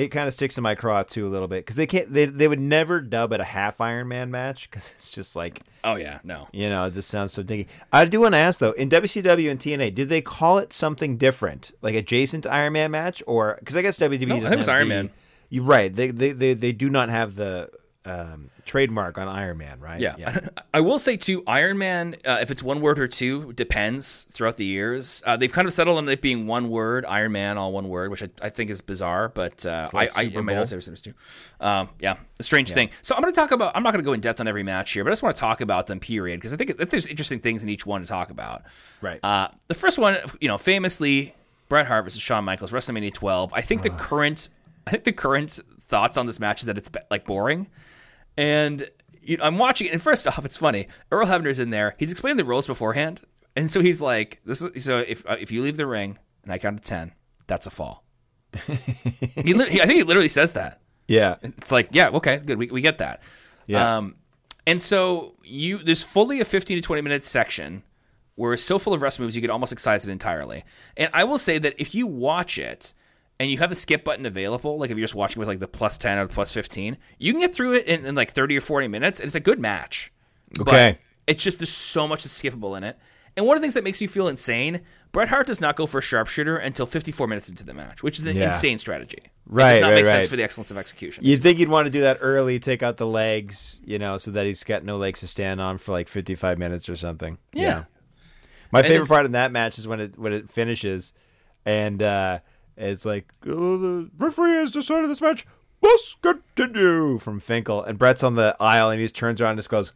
it 0.00 0.08
kind 0.08 0.26
of 0.28 0.34
sticks 0.34 0.56
in 0.56 0.62
my 0.62 0.74
craw 0.74 1.02
too 1.02 1.26
a 1.26 1.30
little 1.30 1.48
bit 1.48 1.64
because 1.64 1.76
they 1.76 1.86
can't. 1.86 2.12
They 2.12 2.26
they 2.26 2.48
would 2.48 2.60
never 2.60 3.00
dub 3.00 3.32
it 3.32 3.40
a 3.40 3.44
half 3.44 3.80
Iron 3.80 4.08
Man 4.08 4.30
match 4.30 4.70
because 4.70 4.90
it's 4.92 5.10
just 5.10 5.36
like 5.36 5.60
Oh 5.84 5.96
yeah, 5.96 6.18
no. 6.24 6.48
you 6.52 6.68
know 6.68 6.84
it 6.86 6.94
just 6.94 7.08
sounds 7.08 7.32
so 7.32 7.42
dinky. 7.42 7.68
I 7.92 8.04
do 8.04 8.20
want 8.20 8.34
to 8.34 8.38
ask 8.38 8.60
though, 8.60 8.72
in 8.72 8.88
WCW 8.88 9.50
and 9.50 9.58
TNA, 9.60 9.94
did 9.94 10.08
they 10.08 10.20
call 10.20 10.58
it 10.58 10.72
something 10.72 11.16
different, 11.16 11.72
like 11.82 11.94
adjacent 11.94 12.46
Iron 12.46 12.72
Man 12.74 12.90
match, 12.90 13.22
or 13.26 13.56
because 13.60 13.76
I 13.76 13.82
guess 13.82 13.98
WWE 13.98 14.26
No, 14.26 14.40
doesn't 14.40 14.42
think 14.42 14.52
it 14.52 14.56
was 14.58 14.66
have 14.66 14.76
Iron 14.76 14.88
the- 14.88 14.94
Man. 14.94 15.10
You're 15.52 15.64
right. 15.64 15.92
They, 15.94 16.10
they 16.12 16.32
they 16.32 16.54
they 16.54 16.72
do 16.72 16.88
not 16.90 17.08
have 17.08 17.34
the 17.34 17.70
um, 18.04 18.50
trademark 18.64 19.18
on 19.18 19.28
Iron 19.28 19.58
Man, 19.58 19.78
right? 19.78 20.00
Yeah. 20.00 20.40
I 20.74 20.80
will 20.80 20.98
say 20.98 21.16
too, 21.16 21.42
Iron 21.46 21.76
Man, 21.76 22.16
uh, 22.24 22.38
if 22.40 22.50
it's 22.50 22.62
one 22.62 22.80
word 22.80 22.98
or 22.98 23.06
two, 23.06 23.52
depends 23.52 24.22
throughout 24.30 24.56
the 24.56 24.64
years. 24.64 25.22
Uh, 25.26 25.36
they've 25.36 25.52
kind 25.52 25.68
of 25.68 25.74
settled 25.74 25.98
on 25.98 26.08
it 26.08 26.22
being 26.22 26.46
one 26.46 26.70
word, 26.70 27.04
Iron 27.04 27.32
Man, 27.32 27.58
all 27.58 27.72
one 27.72 27.88
word, 27.88 28.10
which 28.10 28.22
I, 28.22 28.28
I 28.40 28.48
think 28.48 28.70
is 28.70 28.80
bizarre, 28.80 29.28
but 29.28 29.66
uh, 29.66 29.88
like 29.92 30.16
I, 30.16 30.22
I, 30.22 30.32
I 30.34 30.40
might 30.40 30.54
not 30.54 30.68
say 30.68 30.76
it's 30.76 31.00
too. 31.02 31.14
Um, 31.60 31.90
yeah, 32.00 32.16
a 32.38 32.42
strange 32.42 32.72
thing. 32.72 32.90
So 33.02 33.14
I'm 33.14 33.20
going 33.20 33.32
to 33.32 33.38
talk 33.38 33.50
about. 33.50 33.76
I'm 33.76 33.82
not 33.82 33.92
going 33.92 34.02
to 34.02 34.06
go 34.06 34.14
in 34.14 34.20
depth 34.20 34.40
on 34.40 34.48
every 34.48 34.62
match 34.62 34.92
here, 34.92 35.04
but 35.04 35.10
I 35.10 35.12
just 35.12 35.22
want 35.22 35.36
to 35.36 35.40
talk 35.40 35.60
about 35.60 35.86
them. 35.86 36.00
Period, 36.00 36.40
because 36.40 36.54
I 36.54 36.56
think 36.56 36.78
that 36.78 36.90
there's 36.90 37.06
interesting 37.06 37.40
things 37.40 37.62
in 37.62 37.68
each 37.68 37.84
one 37.84 38.00
to 38.00 38.06
talk 38.06 38.30
about. 38.30 38.62
Right. 39.02 39.22
Uh, 39.22 39.48
the 39.68 39.74
first 39.74 39.98
one, 39.98 40.16
you 40.40 40.48
know, 40.48 40.56
famously 40.56 41.34
Bret 41.68 41.86
Hart 41.86 42.04
versus 42.04 42.22
Shawn 42.22 42.44
Michaels, 42.44 42.72
WrestleMania 42.72 43.12
12. 43.12 43.52
I 43.52 43.60
think 43.60 43.82
the 43.82 43.90
current, 43.90 44.48
I 44.86 44.90
think 44.90 45.04
the 45.04 45.12
current 45.12 45.60
thoughts 45.90 46.16
on 46.16 46.26
this 46.26 46.40
match 46.40 46.60
is 46.60 46.66
that 46.66 46.78
it's 46.78 46.88
like 47.10 47.26
boring, 47.26 47.68
and 48.40 48.90
you 49.20 49.36
know, 49.36 49.44
I'm 49.44 49.58
watching 49.58 49.86
it. 49.86 49.92
And 49.92 50.00
first 50.00 50.26
off, 50.26 50.44
it's 50.44 50.56
funny. 50.56 50.88
Earl 51.12 51.26
Hebner's 51.26 51.58
in 51.58 51.68
there. 51.70 51.94
He's 51.98 52.10
explaining 52.10 52.38
the 52.38 52.44
rules 52.44 52.66
beforehand, 52.66 53.20
and 53.54 53.70
so 53.70 53.82
he's 53.82 54.00
like, 54.00 54.40
"This 54.46 54.62
is 54.62 54.84
so 54.84 54.98
if 54.98 55.28
uh, 55.28 55.36
if 55.38 55.52
you 55.52 55.62
leave 55.62 55.76
the 55.76 55.86
ring 55.86 56.18
and 56.42 56.50
I 56.50 56.58
count 56.58 56.82
to 56.82 56.88
ten, 56.88 57.12
that's 57.46 57.66
a 57.66 57.70
fall." 57.70 58.02
he, 59.36 59.52
lit- 59.54 59.68
he, 59.68 59.80
I 59.80 59.86
think 59.86 59.98
he 59.98 60.02
literally 60.02 60.28
says 60.28 60.54
that. 60.54 60.80
yeah. 61.06 61.36
It's 61.42 61.70
like, 61.70 61.90
yeah, 61.92 62.08
okay, 62.08 62.38
good. 62.38 62.58
We, 62.58 62.66
we 62.66 62.80
get 62.80 62.98
that. 62.98 63.22
Yeah. 63.66 63.98
Um, 63.98 64.16
and 64.66 64.82
so 64.82 65.34
you 65.44 65.78
there's 65.78 66.02
fully 66.02 66.40
a 66.40 66.44
15 66.44 66.78
to 66.78 66.80
20 66.80 67.02
minute 67.02 67.24
section 67.24 67.84
where 68.34 68.54
it's 68.54 68.64
so 68.64 68.78
full 68.78 68.94
of 68.94 69.02
rest 69.02 69.20
moves 69.20 69.36
you 69.36 69.40
get 69.40 69.50
almost 69.50 69.70
excised 69.72 70.08
entirely. 70.08 70.64
And 70.96 71.10
I 71.12 71.24
will 71.24 71.38
say 71.38 71.58
that 71.58 71.74
if 71.78 71.94
you 71.94 72.06
watch 72.06 72.58
it 72.58 72.94
and 73.40 73.50
you 73.50 73.58
have 73.58 73.70
the 73.70 73.74
skip 73.74 74.04
button 74.04 74.26
available, 74.26 74.78
like 74.78 74.90
if 74.90 74.96
you're 74.98 75.04
just 75.04 75.14
watching 75.16 75.40
with 75.40 75.48
like 75.48 75.58
the 75.58 75.66
plus 75.66 75.98
10 75.98 76.18
or 76.18 76.26
the 76.28 76.32
plus 76.32 76.52
15, 76.52 76.96
you 77.18 77.32
can 77.32 77.40
get 77.40 77.54
through 77.54 77.74
it 77.74 77.86
in, 77.86 78.04
in 78.04 78.14
like 78.14 78.30
30 78.32 78.56
or 78.56 78.60
40 78.60 78.86
minutes 78.86 79.18
and 79.18 79.26
it's 79.26 79.34
a 79.34 79.40
good 79.40 79.58
match. 79.58 80.12
Okay. 80.60 80.98
But 80.98 80.98
it's 81.26 81.42
just 81.42 81.58
there's 81.58 81.70
so 81.70 82.06
much 82.06 82.22
that's 82.22 82.40
skippable 82.40 82.76
in 82.76 82.84
it. 82.84 82.98
And 83.36 83.46
one 83.46 83.56
of 83.56 83.60
the 83.62 83.64
things 83.64 83.74
that 83.74 83.84
makes 83.84 84.00
me 84.00 84.06
feel 84.08 84.28
insane, 84.28 84.80
Bret 85.12 85.28
Hart 85.28 85.46
does 85.46 85.60
not 85.60 85.74
go 85.76 85.86
for 85.86 85.98
a 85.98 86.02
sharpshooter 86.02 86.56
until 86.56 86.84
54 86.84 87.26
minutes 87.28 87.48
into 87.48 87.64
the 87.64 87.72
match, 87.72 88.02
which 88.02 88.18
is 88.18 88.26
an 88.26 88.36
Yeah. 88.36 88.48
insane 88.48 88.76
strategy. 88.76 89.18
It 89.22 89.30
Right, 89.46 89.70
does 89.72 89.80
not 89.80 89.86
right, 89.88 89.94
make 89.94 90.04
right. 90.04 90.10
sense 90.12 90.26
for 90.28 90.36
the 90.36 90.42
excellence 90.42 90.70
of 90.70 90.76
execution. 90.78 91.24
You'd 91.24 91.42
think 91.42 91.58
you'd 91.58 91.68
want 91.70 91.86
to 91.86 91.90
do 91.90 92.02
that 92.02 92.18
early, 92.20 92.58
take 92.58 92.82
out 92.82 92.98
the 92.98 93.06
legs, 93.06 93.80
you 93.84 93.98
know, 93.98 94.18
so 94.18 94.32
that 94.32 94.46
he's 94.46 94.62
got 94.64 94.84
no 94.84 94.96
legs 94.98 95.20
to 95.20 95.28
stand 95.28 95.60
on 95.60 95.78
for 95.78 95.92
like 95.92 96.08
55 96.08 96.58
minutes 96.58 96.88
or 96.88 96.96
something. 96.96 97.38
Yeah. 97.54 97.84
My 98.70 98.82
favorite 98.82 99.08
part 99.08 99.26
in 99.26 99.32
that 99.32 99.50
match 99.50 99.78
is 99.78 99.88
when 99.88 99.98
it 100.00 100.18
when 100.18 100.32
it 100.32 100.48
finishes, 100.48 101.12
and 101.64 102.00
uh, 102.02 102.40
it's 102.88 103.04
like, 103.04 103.26
oh, 103.46 103.76
the 103.78 104.10
referee 104.18 104.52
has 104.54 104.70
decided 104.70 105.10
this 105.10 105.20
match 105.20 105.46
must 105.82 106.16
continue 106.22 107.18
from 107.18 107.40
Finkel, 107.40 107.82
and 107.82 107.98
Bret's 107.98 108.22
on 108.22 108.34
the 108.34 108.56
aisle, 108.60 108.90
and 108.90 109.00
he 109.00 109.08
turns 109.08 109.40
around 109.40 109.52
and 109.52 109.58
just 109.58 109.70
goes, 109.70 109.92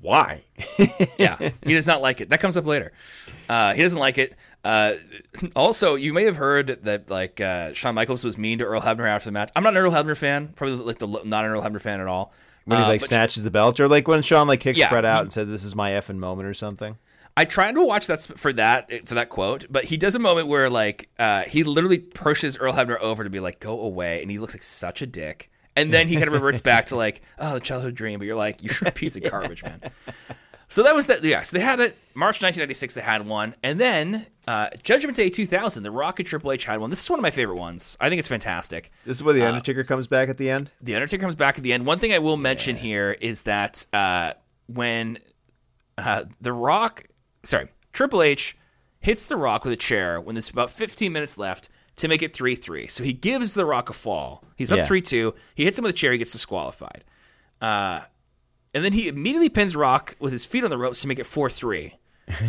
"Why?" 0.00 0.42
yeah, 1.18 1.36
he 1.64 1.74
does 1.74 1.86
not 1.86 2.00
like 2.02 2.20
it. 2.20 2.28
That 2.28 2.40
comes 2.40 2.56
up 2.56 2.66
later. 2.66 2.92
Uh, 3.48 3.74
he 3.74 3.82
doesn't 3.82 3.98
like 3.98 4.18
it. 4.18 4.34
Uh, 4.64 4.94
also, 5.56 5.94
you 5.94 6.12
may 6.12 6.24
have 6.24 6.36
heard 6.36 6.80
that 6.84 7.10
like 7.10 7.40
uh, 7.40 7.72
Shawn 7.72 7.94
Michaels 7.94 8.24
was 8.24 8.36
mean 8.38 8.58
to 8.58 8.64
Earl 8.64 8.80
Hebner 8.82 9.08
after 9.08 9.26
the 9.28 9.32
match. 9.32 9.50
I'm 9.56 9.62
not 9.62 9.72
an 9.74 9.78
Earl 9.78 9.92
Hebner 9.92 10.16
fan. 10.16 10.48
Probably 10.54 10.76
like 10.76 10.98
the 10.98 11.06
not 11.08 11.44
an 11.44 11.50
Earl 11.50 11.62
Hebner 11.62 11.80
fan 11.80 12.00
at 12.00 12.06
all. 12.06 12.32
when 12.64 12.78
he 12.78 12.84
Uh, 12.84 12.88
like 12.88 13.00
snatches 13.00 13.44
the 13.44 13.50
belt, 13.50 13.80
or 13.80 13.88
like 13.88 14.06
when 14.06 14.22
Shawn 14.22 14.46
like 14.46 14.60
kicks 14.60 14.78
Yeah, 14.78 14.88
Brett 14.90 15.04
out 15.04 15.18
he- 15.18 15.22
and 15.22 15.32
said, 15.32 15.48
"This 15.48 15.64
is 15.64 15.74
my 15.74 15.92
effing 15.92 16.18
moment" 16.18 16.48
or 16.48 16.54
something. 16.54 16.96
I 17.38 17.44
tried 17.44 17.76
to 17.76 17.84
watch 17.84 18.08
that 18.08 18.20
for 18.20 18.52
that 18.54 19.06
for 19.06 19.14
that 19.14 19.28
quote, 19.28 19.66
but 19.70 19.84
he 19.84 19.96
does 19.96 20.16
a 20.16 20.18
moment 20.18 20.48
where 20.48 20.68
like 20.68 21.08
uh, 21.20 21.44
he 21.44 21.62
literally 21.62 21.98
pushes 21.98 22.56
Earl 22.56 22.72
Hebner 22.72 22.98
over 22.98 23.22
to 23.22 23.30
be 23.30 23.38
like, 23.38 23.60
"Go 23.60 23.80
away," 23.80 24.20
and 24.20 24.28
he 24.28 24.40
looks 24.40 24.54
like 24.54 24.62
such 24.64 25.02
a 25.02 25.06
dick. 25.06 25.48
And 25.76 25.94
then 25.94 26.08
he 26.08 26.16
kind 26.16 26.26
of 26.26 26.32
reverts 26.32 26.60
back 26.60 26.86
to 26.86 26.96
like, 26.96 27.22
"Oh, 27.38 27.54
the 27.54 27.60
childhood 27.60 27.94
dream," 27.94 28.18
but 28.18 28.26
you're 28.26 28.34
like, 28.34 28.64
"You're 28.64 28.88
a 28.88 28.90
piece 28.90 29.16
of 29.16 29.22
garbage, 29.22 29.62
man." 29.62 29.80
So 30.70 30.82
that 30.82 30.94
was 30.94 31.06
that. 31.06 31.24
Yeah, 31.24 31.40
so 31.40 31.56
they 31.56 31.62
had 31.62 31.80
it 31.80 31.96
March 32.12 32.42
1996. 32.42 32.92
They 32.92 33.00
had 33.00 33.26
one, 33.26 33.54
and 33.62 33.80
then 33.80 34.26
uh, 34.46 34.68
Judgment 34.82 35.16
Day 35.16 35.30
2000. 35.30 35.82
The 35.82 35.90
Rock 35.90 36.18
and 36.20 36.28
Triple 36.28 36.52
H 36.52 36.66
had 36.66 36.78
one. 36.78 36.90
This 36.90 37.02
is 37.02 37.08
one 37.08 37.18
of 37.18 37.22
my 37.22 37.30
favorite 37.30 37.56
ones. 37.56 37.96
I 37.98 38.10
think 38.10 38.18
it's 38.18 38.28
fantastic. 38.28 38.90
This 39.06 39.16
is 39.16 39.22
where 39.22 39.32
the 39.32 39.48
Undertaker 39.48 39.82
comes 39.82 40.08
back 40.08 40.28
at 40.28 40.36
the 40.36 40.50
end. 40.50 40.70
The 40.82 40.94
Undertaker 40.94 41.22
comes 41.22 41.36
back 41.36 41.56
at 41.56 41.64
the 41.64 41.72
end. 41.72 41.86
One 41.86 41.98
thing 42.00 42.12
I 42.12 42.18
will 42.18 42.36
mention 42.36 42.76
here 42.76 43.16
is 43.18 43.44
that 43.44 43.86
uh, 43.94 44.34
when 44.66 45.20
uh, 45.96 46.24
The 46.42 46.52
Rock, 46.52 47.04
sorry, 47.48 47.68
Triple 47.92 48.22
H 48.22 48.56
hits 49.00 49.24
The 49.26 49.36
Rock 49.36 49.64
with 49.64 49.72
a 49.72 49.76
chair 49.76 50.20
when 50.20 50.34
there's 50.34 50.50
about 50.50 50.70
15 50.70 51.12
minutes 51.12 51.38
left 51.38 51.68
to 51.96 52.08
make 52.08 52.22
it 52.22 52.34
3 52.34 52.54
3. 52.54 52.86
So 52.88 53.02
he 53.04 53.12
gives 53.12 53.54
The 53.54 53.64
Rock 53.64 53.88
a 53.90 53.92
fall. 53.92 54.44
He's 54.56 54.70
up 54.70 54.78
Yeah. 54.78 54.86
3 54.86 55.00
2. 55.02 55.34
He 55.54 55.64
hits 55.64 55.78
him 55.78 55.82
with 55.84 55.90
a 55.90 55.98
chair. 55.98 56.12
He 56.12 56.18
gets 56.18 56.32
disqualified. 56.32 57.04
Uh, 57.60 58.00
and 58.74 58.84
then 58.84 58.92
he 58.92 59.08
immediately 59.08 59.48
pins 59.48 59.74
Rock 59.74 60.14
with 60.20 60.32
his 60.32 60.46
feet 60.46 60.62
on 60.64 60.70
the 60.70 60.78
ropes 60.78 61.00
to 61.00 61.08
make 61.08 61.18
it 61.18 61.24
4 61.26 61.48
3. 61.50 61.94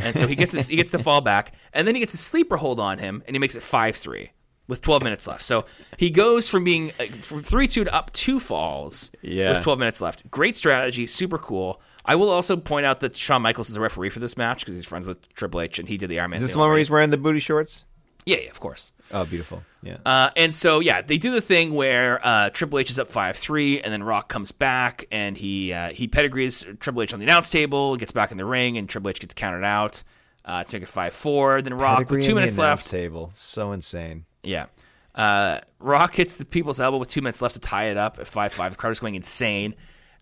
And 0.03 0.15
so 0.17 0.27
he 0.27 0.35
gets 0.35 0.53
his, 0.53 0.67
he 0.67 0.76
gets 0.76 0.91
the 0.91 0.99
fall 0.99 1.21
back, 1.21 1.53
and 1.71 1.88
then 1.88 1.95
he 1.95 1.99
gets 2.01 2.13
a 2.13 2.17
sleeper 2.17 2.57
hold 2.57 2.81
on 2.81 2.97
him, 2.99 3.23
and 3.26 3.34
he 3.34 3.39
makes 3.39 3.55
it 3.55 3.63
five 3.63 3.95
three 3.95 4.31
with 4.67 4.81
twelve 4.81 5.03
minutes 5.03 5.26
left. 5.26 5.41
So 5.41 5.63
he 5.95 6.09
goes 6.09 6.49
from 6.49 6.65
being 6.65 6.91
uh, 6.99 7.05
from 7.21 7.43
three 7.43 7.65
two 7.65 7.85
to 7.85 7.95
up 7.95 8.11
two 8.11 8.41
falls 8.41 9.09
Yeah. 9.21 9.51
with 9.51 9.61
twelve 9.63 9.80
minutes 9.80 10.01
left. 10.01 10.30
Great 10.30 10.57
strategy, 10.57 11.07
super 11.07 11.38
cool. 11.38 11.81
I 12.10 12.15
will 12.15 12.31
also 12.31 12.57
point 12.57 12.88
out 12.88 13.02
that 13.02 13.15
Shawn 13.15 13.44
Michaels 13.44 13.69
is 13.69 13.76
the 13.76 13.81
referee 13.81 14.10
for 14.10 14.18
this 14.18 14.36
match 14.36 14.61
because 14.61 14.73
he's 14.73 14.88
friends 14.88 15.06
with 15.06 15.31
Triple 15.36 15.61
H, 15.61 15.77
and 15.77 15.88
he 15.88 15.95
did 15.95 16.10
the 16.10 16.19
Iron 16.19 16.31
Man. 16.31 16.38
Is 16.38 16.41
this 16.41 16.53
the 16.53 16.57
one 16.57 16.68
where 16.69 16.80
he's 16.80 16.90
wearing 16.90 17.11
the 17.11 17.18
booty 17.18 17.38
shorts? 17.38 17.86
Yeah, 18.26 18.38
yeah, 18.38 18.49
of 18.49 18.60
course. 18.60 18.94
Oh, 19.11 19.26
beautiful. 19.26 19.64
Yeah. 19.84 19.98
Uh, 20.03 20.31
and 20.36 20.53
so 20.53 20.80
yeah, 20.80 21.03
they 21.03 21.19
do 21.19 21.31
the 21.31 21.40
thing 21.40 21.72
where 21.72 22.19
uh, 22.26 22.49
Triple 22.49 22.80
H 22.80 22.90
is 22.90 22.98
up 22.98 23.10
five 23.10 23.38
three, 23.38 23.80
and 23.80 23.94
then 23.94 24.02
Rock 24.02 24.27
comes 24.27 24.52
back 24.52 25.06
and 25.11 25.38
he 25.38 25.72
uh, 25.72 25.90
he 25.90 26.07
pedigrees 26.07 26.65
Triple 26.80 27.03
H 27.03 27.14
on 27.14 27.19
the 27.19 27.26
announce 27.27 27.52
table, 27.52 27.95
gets 27.95 28.11
back 28.11 28.31
in 28.31 28.38
the 28.38 28.45
ring, 28.45 28.76
and 28.76 28.90
Triple 28.90 29.11
H 29.11 29.19
gets 29.19 29.36
counted 29.36 29.64
out 29.64 30.02
uh, 30.45 30.64
to 30.64 30.76
make 30.76 30.81
it 30.81 30.90
five 30.90 31.14
four. 31.14 31.61
Then 31.61 31.76
Rock 31.76 31.98
Pedigree 31.99 32.18
with 32.18 32.26
two 32.26 32.34
minutes 32.34 32.57
left. 32.57 32.90
Table. 32.90 33.31
So 33.36 33.72
insane. 33.72 34.26
Yeah. 34.41 34.65
Uh, 35.14 35.60
Rock 35.77 36.15
hits 36.15 36.38
the 36.38 36.45
people's 36.45 36.80
elbow 36.80 36.98
with 36.98 37.10
two 37.10 37.22
minutes 37.22 37.40
left 37.40 37.53
to 37.53 37.61
tie 37.61 37.86
it 37.86 37.98
up 37.98 38.18
at 38.19 38.27
five 38.27 38.52
five. 38.52 38.72
The 38.72 38.77
crowd 38.77 38.91
is 38.91 38.99
going 38.99 39.14
insane, 39.14 39.76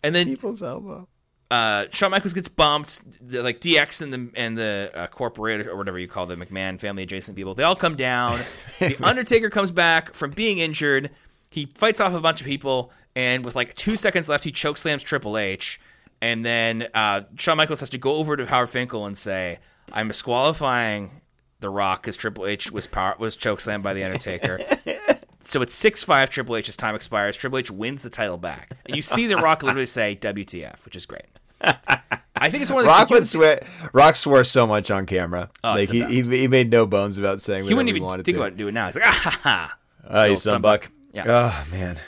and 0.03 0.13
then 0.13 0.27
People's 0.27 0.61
elbow. 0.61 1.07
Uh, 1.49 1.85
Shawn 1.91 2.11
Michaels 2.11 2.33
gets 2.33 2.49
bumped. 2.49 3.01
The, 3.25 3.41
like 3.41 3.61
DX 3.61 4.01
and 4.01 4.13
the 4.13 4.39
and 4.39 4.57
the 4.57 4.91
uh, 4.93 5.07
corporate 5.07 5.67
or 5.67 5.75
whatever 5.75 5.97
you 5.97 6.07
call 6.07 6.25
the 6.25 6.35
McMahon 6.35 6.79
family 6.79 7.03
adjacent 7.03 7.37
people, 7.37 7.53
they 7.53 7.63
all 7.63 7.75
come 7.75 7.95
down. 7.95 8.41
the 8.79 8.97
Undertaker 9.01 9.49
comes 9.49 9.71
back 9.71 10.13
from 10.13 10.31
being 10.31 10.57
injured. 10.59 11.09
He 11.49 11.67
fights 11.67 12.01
off 12.01 12.13
a 12.13 12.19
bunch 12.19 12.41
of 12.41 12.47
people, 12.47 12.91
and 13.15 13.45
with 13.45 13.55
like 13.55 13.73
two 13.75 13.95
seconds 13.95 14.27
left, 14.27 14.43
he 14.43 14.51
chokeslams 14.51 15.03
Triple 15.03 15.37
H. 15.37 15.79
And 16.21 16.43
then 16.43 16.87
uh, 16.93 17.21
Shawn 17.37 17.57
Michaels 17.57 17.79
has 17.79 17.89
to 17.91 17.97
go 17.97 18.15
over 18.15 18.35
to 18.35 18.45
Howard 18.47 18.69
Finkel 18.69 19.05
and 19.05 19.17
say, 19.17 19.59
"I'm 19.93 20.09
disqualifying 20.09 21.21
The 21.61 21.69
Rock 21.69 22.01
because 22.01 22.17
Triple 22.17 22.45
H 22.45 22.71
was 22.71 22.87
power- 22.87 23.15
was 23.17 23.37
chokeslammed 23.37 23.83
by 23.83 23.93
the 23.93 24.03
Undertaker." 24.03 24.59
So 25.39 25.61
it's 25.61 25.73
six 25.73 26.03
five 26.03 26.29
Triple 26.29 26.57
H 26.57 26.67
as 26.67 26.75
time 26.75 26.93
expires. 26.93 27.37
Triple 27.37 27.59
H 27.59 27.71
wins 27.71 28.03
the 28.03 28.09
title 28.09 28.37
back, 28.37 28.75
and 28.85 28.97
you 28.97 29.01
see 29.01 29.27
The 29.27 29.37
Rock 29.37 29.63
literally 29.63 29.85
say 29.85 30.13
"WTF," 30.19 30.83
which 30.83 30.93
is 30.93 31.05
great. 31.05 31.23
I 31.61 32.49
think 32.51 32.61
it's 32.61 32.71
one 32.71 32.79
of 32.81 32.85
the 32.85 32.89
Rock 32.89 33.07
he 33.07 33.15
would 33.15 33.27
swear. 33.27 33.65
Rock 33.93 34.15
swore 34.15 34.43
so 34.43 34.67
much 34.67 34.91
on 34.91 35.05
camera. 35.05 35.49
Oh, 35.63 35.71
like 35.73 35.89
he, 35.89 36.03
he 36.03 36.21
he 36.21 36.47
made 36.47 36.69
no 36.69 36.85
bones 36.85 37.17
about 37.17 37.41
saying 37.41 37.65
He 37.65 37.73
wouldn't 37.73 37.87
he 37.89 37.95
even 37.95 38.03
wanted 38.07 38.25
think 38.25 38.37
to. 38.37 38.43
about 38.43 38.57
doing 38.57 38.69
it 38.69 38.73
now. 38.73 38.85
He's 38.87 38.95
like, 38.95 39.07
ah 39.07 39.19
ha 39.23 39.39
ha. 39.43 39.77
Oh, 40.09 40.15
you 40.15 40.21
Little 40.21 40.37
son 40.37 40.51
son 40.51 40.61
buck. 40.61 40.91
Yeah. 41.13 41.23
Oh 41.27 41.67
man, 41.71 41.99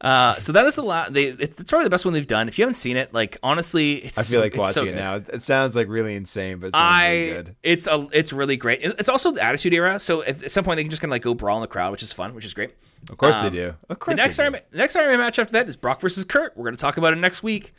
Uh, 0.00 0.36
so 0.38 0.52
that 0.52 0.64
is 0.64 0.76
the 0.76 0.82
lot. 0.82 1.12
They, 1.12 1.24
it's 1.26 1.64
probably 1.70 1.84
the 1.84 1.90
best 1.90 2.04
one 2.06 2.14
they've 2.14 2.26
done. 2.26 2.48
If 2.48 2.56
you 2.58 2.62
haven't 2.62 2.76
seen 2.76 2.96
it, 2.96 3.12
like 3.12 3.36
honestly, 3.42 3.96
it's 3.96 4.16
I 4.16 4.22
feel 4.22 4.40
like 4.40 4.56
watching 4.56 4.72
so 4.72 4.84
it 4.86 4.94
now. 4.94 5.16
It 5.16 5.42
sounds 5.42 5.76
like 5.76 5.88
really 5.88 6.16
insane, 6.16 6.58
but 6.60 6.68
it 6.68 6.72
sounds 6.72 7.02
really 7.04 7.30
I 7.30 7.34
good. 7.34 7.56
it's 7.62 7.86
a 7.86 8.06
it's 8.12 8.32
really 8.32 8.56
great. 8.56 8.80
It's 8.82 9.08
also 9.10 9.32
the 9.32 9.42
Attitude 9.42 9.74
Era, 9.74 9.98
so 9.98 10.22
at, 10.22 10.42
at 10.42 10.50
some 10.50 10.64
point 10.64 10.76
they 10.78 10.84
can 10.84 10.90
just 10.90 11.02
kind 11.02 11.10
of 11.10 11.14
like 11.14 11.22
go 11.22 11.34
brawl 11.34 11.58
in 11.58 11.60
the 11.60 11.66
crowd, 11.68 11.92
which 11.92 12.02
is 12.02 12.12
fun, 12.12 12.34
which 12.34 12.44
is 12.46 12.54
great. 12.54 12.70
Of 13.10 13.18
course 13.18 13.34
um, 13.36 13.44
they 13.44 13.50
do. 13.50 13.66
Of 13.68 13.76
The 13.88 13.96
course. 13.96 14.16
next 14.16 14.36
they 14.38 14.44
Iron. 14.44 14.52
Man, 14.54 14.62
the 14.70 14.78
next 14.78 14.96
Iron 14.96 15.08
Man 15.10 15.18
match 15.18 15.38
after 15.38 15.52
that 15.52 15.68
is 15.68 15.76
Brock 15.76 16.00
versus 16.00 16.24
Kurt. 16.24 16.56
We're 16.56 16.64
going 16.64 16.76
to 16.76 16.80
talk 16.80 16.96
about 16.96 17.12
it 17.12 17.16
next 17.16 17.42
week. 17.42 17.74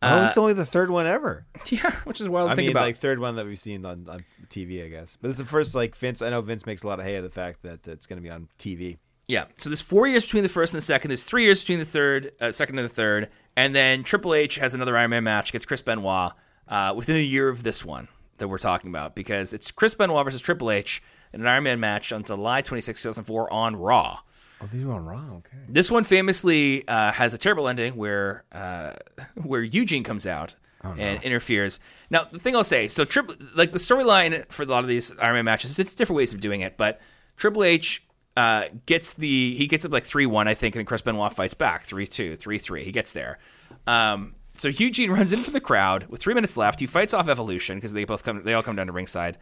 Oh, 0.00 0.24
it's 0.24 0.36
only 0.36 0.52
the 0.52 0.64
third 0.64 0.90
one 0.90 1.06
ever. 1.06 1.44
Yeah, 1.70 1.90
which 2.04 2.20
is 2.20 2.28
wild 2.28 2.48
to 2.48 2.52
I 2.52 2.54
think 2.54 2.66
mean, 2.68 2.76
about. 2.76 2.84
like 2.86 2.98
third 2.98 3.18
one 3.18 3.36
that 3.36 3.44
we've 3.44 3.58
seen 3.58 3.84
on, 3.84 4.06
on 4.08 4.20
TV, 4.48 4.84
I 4.84 4.88
guess. 4.88 5.18
But 5.20 5.28
it's 5.28 5.38
the 5.38 5.44
first 5.44 5.74
like 5.74 5.96
Vince. 5.96 6.22
I 6.22 6.30
know 6.30 6.40
Vince 6.40 6.64
makes 6.66 6.82
a 6.82 6.86
lot 6.86 6.98
of 6.98 7.04
hay 7.04 7.16
of 7.16 7.24
the 7.24 7.30
fact 7.30 7.62
that 7.62 7.86
it's 7.88 8.06
going 8.06 8.16
to 8.16 8.22
be 8.22 8.30
on 8.30 8.48
TV. 8.58 8.98
Yeah. 9.26 9.44
So 9.58 9.68
there's 9.68 9.82
four 9.82 10.06
years 10.06 10.24
between 10.24 10.44
the 10.44 10.48
first 10.48 10.72
and 10.72 10.80
the 10.80 10.84
second. 10.84 11.10
There's 11.10 11.24
three 11.24 11.44
years 11.44 11.60
between 11.60 11.80
the 11.80 11.84
third, 11.84 12.32
uh, 12.40 12.52
second 12.52 12.78
and 12.78 12.88
the 12.88 12.92
third, 12.94 13.28
and 13.56 13.74
then 13.74 14.02
Triple 14.04 14.32
H 14.34 14.54
has 14.56 14.72
another 14.72 14.96
Iron 14.96 15.10
Man 15.10 15.24
match 15.24 15.52
Gets 15.52 15.66
Chris 15.66 15.82
Benoit 15.82 16.32
uh, 16.68 16.94
within 16.96 17.16
a 17.16 17.20
year 17.20 17.48
of 17.48 17.62
this 17.62 17.84
one 17.84 18.08
that 18.38 18.48
we're 18.48 18.58
talking 18.58 18.88
about 18.88 19.14
because 19.14 19.52
it's 19.52 19.70
Chris 19.70 19.94
Benoit 19.94 20.24
versus 20.24 20.40
Triple 20.40 20.70
H 20.70 21.02
in 21.34 21.42
an 21.42 21.46
Iron 21.46 21.64
Man 21.64 21.80
match 21.80 22.12
on 22.12 22.22
July 22.22 22.62
26, 22.62 23.02
2004 23.02 23.52
on 23.52 23.76
Raw. 23.76 24.20
Oh, 24.60 24.66
they 24.70 24.78
do 24.78 24.90
on 24.90 25.04
Raw. 25.04 25.36
Okay. 25.36 25.56
This 25.68 25.90
one 25.90 26.04
famously 26.04 26.86
uh, 26.88 27.12
has 27.12 27.34
a 27.34 27.38
terrible 27.38 27.68
ending 27.68 27.96
where 27.96 28.44
uh, 28.52 28.94
where 29.34 29.62
Eugene 29.62 30.04
comes 30.04 30.26
out 30.26 30.56
and 30.82 31.22
interferes. 31.22 31.80
Now, 32.08 32.24
the 32.30 32.38
thing 32.38 32.56
I'll 32.56 32.64
say, 32.64 32.88
so 32.88 33.04
triple 33.04 33.34
like 33.54 33.72
the 33.72 33.78
storyline 33.78 34.50
for 34.50 34.62
a 34.62 34.66
lot 34.66 34.84
of 34.84 34.88
these 34.88 35.16
Iron 35.18 35.34
Man 35.34 35.44
matches, 35.44 35.78
it's 35.78 35.94
different 35.94 36.16
ways 36.16 36.32
of 36.32 36.40
doing 36.40 36.60
it, 36.60 36.76
but 36.76 37.00
Triple 37.36 37.64
H 37.64 38.04
uh, 38.36 38.64
gets 38.86 39.14
the 39.14 39.54
he 39.56 39.66
gets 39.66 39.84
up 39.84 39.92
like 39.92 40.04
three 40.04 40.26
one, 40.26 40.48
I 40.48 40.54
think, 40.54 40.76
and 40.76 40.86
Chris 40.86 41.02
Benoit 41.02 41.32
fights 41.32 41.54
back 41.54 41.84
three 41.84 42.06
two, 42.06 42.36
three 42.36 42.58
three. 42.58 42.84
He 42.84 42.92
gets 42.92 43.12
there. 43.12 43.38
Um, 43.86 44.34
so 44.54 44.68
Eugene 44.68 45.10
runs 45.12 45.32
in 45.32 45.40
for 45.40 45.50
the 45.50 45.60
crowd 45.60 46.06
with 46.06 46.20
three 46.20 46.34
minutes 46.34 46.56
left. 46.56 46.80
He 46.80 46.86
fights 46.86 47.12
off 47.14 47.28
Evolution 47.28 47.78
because 47.78 47.92
they 47.92 48.04
both 48.04 48.24
come 48.24 48.42
they 48.44 48.54
all 48.54 48.62
come 48.62 48.76
down 48.76 48.86
to 48.86 48.92
ringside. 48.92 49.38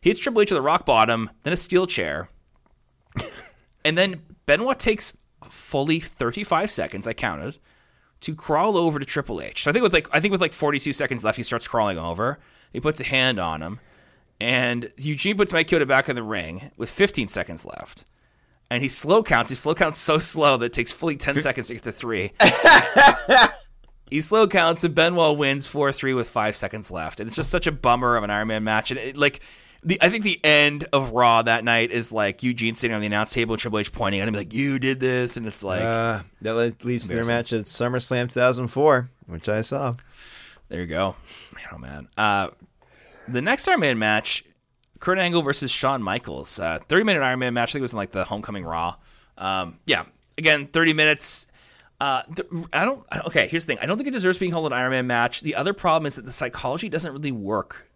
He 0.00 0.10
hits 0.10 0.20
Triple 0.20 0.42
H 0.42 0.50
with 0.50 0.58
a 0.58 0.62
rock 0.62 0.86
bottom, 0.86 1.30
then 1.42 1.52
a 1.52 1.56
steel 1.56 1.86
chair, 1.86 2.30
and 3.84 3.98
then 3.98 4.22
Benoit 4.48 4.78
takes 4.78 5.14
fully 5.44 6.00
35 6.00 6.70
seconds, 6.70 7.06
I 7.06 7.12
counted, 7.12 7.58
to 8.22 8.34
crawl 8.34 8.78
over 8.78 8.98
to 8.98 9.04
Triple 9.04 9.42
H. 9.42 9.64
So 9.64 9.70
I 9.70 9.74
think 9.74 9.82
with 9.82 9.92
like 9.92 10.08
I 10.10 10.20
think 10.20 10.32
with 10.32 10.40
like 10.40 10.54
42 10.54 10.94
seconds 10.94 11.22
left, 11.22 11.36
he 11.36 11.42
starts 11.42 11.68
crawling 11.68 11.98
over. 11.98 12.38
He 12.72 12.80
puts 12.80 12.98
a 12.98 13.04
hand 13.04 13.38
on 13.38 13.60
him, 13.60 13.78
and 14.40 14.90
Eugene 14.96 15.36
puts 15.36 15.52
Mike 15.52 15.68
Chioda 15.68 15.86
back 15.86 16.08
in 16.08 16.16
the 16.16 16.22
ring 16.22 16.70
with 16.78 16.88
15 16.88 17.28
seconds 17.28 17.66
left. 17.66 18.06
And 18.70 18.82
he 18.82 18.88
slow 18.88 19.22
counts. 19.22 19.50
He 19.50 19.54
slow 19.54 19.74
counts 19.74 19.98
so 19.98 20.18
slow 20.18 20.56
that 20.56 20.66
it 20.66 20.72
takes 20.72 20.92
fully 20.92 21.16
10 21.16 21.40
seconds 21.40 21.68
to 21.68 21.74
get 21.74 21.82
to 21.82 21.92
three. 21.92 22.32
he 24.10 24.22
slow 24.22 24.48
counts, 24.48 24.82
and 24.82 24.94
Benoit 24.94 25.36
wins 25.36 25.66
4 25.66 25.92
3 25.92 26.14
with 26.14 26.28
five 26.28 26.56
seconds 26.56 26.90
left. 26.90 27.20
And 27.20 27.26
it's 27.26 27.36
just 27.36 27.50
such 27.50 27.66
a 27.66 27.72
bummer 27.72 28.16
of 28.16 28.24
an 28.24 28.30
Iron 28.30 28.48
Man 28.48 28.64
match. 28.64 28.90
And 28.90 28.98
it, 28.98 29.16
like, 29.16 29.40
the, 29.84 29.98
I 30.02 30.08
think 30.08 30.24
the 30.24 30.40
end 30.44 30.86
of 30.92 31.12
Raw 31.12 31.42
that 31.42 31.64
night 31.64 31.90
is 31.90 32.12
like 32.12 32.42
Eugene 32.42 32.74
sitting 32.74 32.94
on 32.94 33.00
the 33.00 33.06
announce 33.06 33.32
table 33.32 33.54
and 33.54 33.60
Triple 33.60 33.78
H 33.78 33.92
pointing 33.92 34.20
at 34.20 34.28
him 34.28 34.34
like, 34.34 34.52
"You 34.52 34.78
did 34.78 35.00
this," 35.00 35.36
and 35.36 35.46
it's 35.46 35.62
like, 35.62 35.82
Uh, 35.82 36.20
that 36.42 36.84
leads 36.84 37.08
to 37.08 37.14
their 37.14 37.24
match 37.24 37.52
at 37.52 37.64
SummerSlam 37.66 38.30
2004, 38.30 39.10
which 39.26 39.48
I 39.48 39.60
saw. 39.60 39.94
there 40.68 40.80
you 40.80 40.86
go. 40.86 41.16
Man, 41.54 41.64
oh 41.72 41.78
man. 41.78 42.08
Uh, 42.16 42.48
the 43.28 43.42
next 43.42 43.66
Iron 43.68 43.80
Man 43.80 43.98
match, 43.98 44.44
Kurt 45.00 45.18
Angle 45.18 45.42
versus 45.42 45.70
Shawn 45.70 46.02
Michaels, 46.02 46.58
uh, 46.58 46.78
thirty 46.88 47.04
minute 47.04 47.22
Iron 47.22 47.38
Man 47.38 47.54
match. 47.54 47.70
I 47.70 47.72
think 47.74 47.80
it 47.80 47.82
was 47.82 47.92
in 47.92 47.98
like 47.98 48.12
the 48.12 48.24
Homecoming 48.24 48.64
Raw. 48.64 48.96
Um, 49.36 49.78
yeah, 49.86 50.04
again, 50.36 50.66
thirty 50.66 50.92
minutes. 50.92 51.46
Uh, 52.00 52.22
th- 52.34 52.48
I 52.72 52.84
don't. 52.84 53.04
Okay, 53.26 53.48
here's 53.48 53.64
the 53.66 53.74
thing. 53.74 53.82
I 53.82 53.86
don't 53.86 53.96
think 53.96 54.08
it 54.08 54.12
deserves 54.12 54.38
being 54.38 54.52
called 54.52 54.66
an 54.66 54.72
Iron 54.72 54.90
Man 54.92 55.06
match. 55.06 55.40
The 55.42 55.54
other 55.56 55.72
problem 55.72 56.06
is 56.06 56.14
that 56.16 56.24
the 56.24 56.30
psychology 56.32 56.88
doesn't 56.88 57.12
really 57.12 57.32
work 57.32 57.87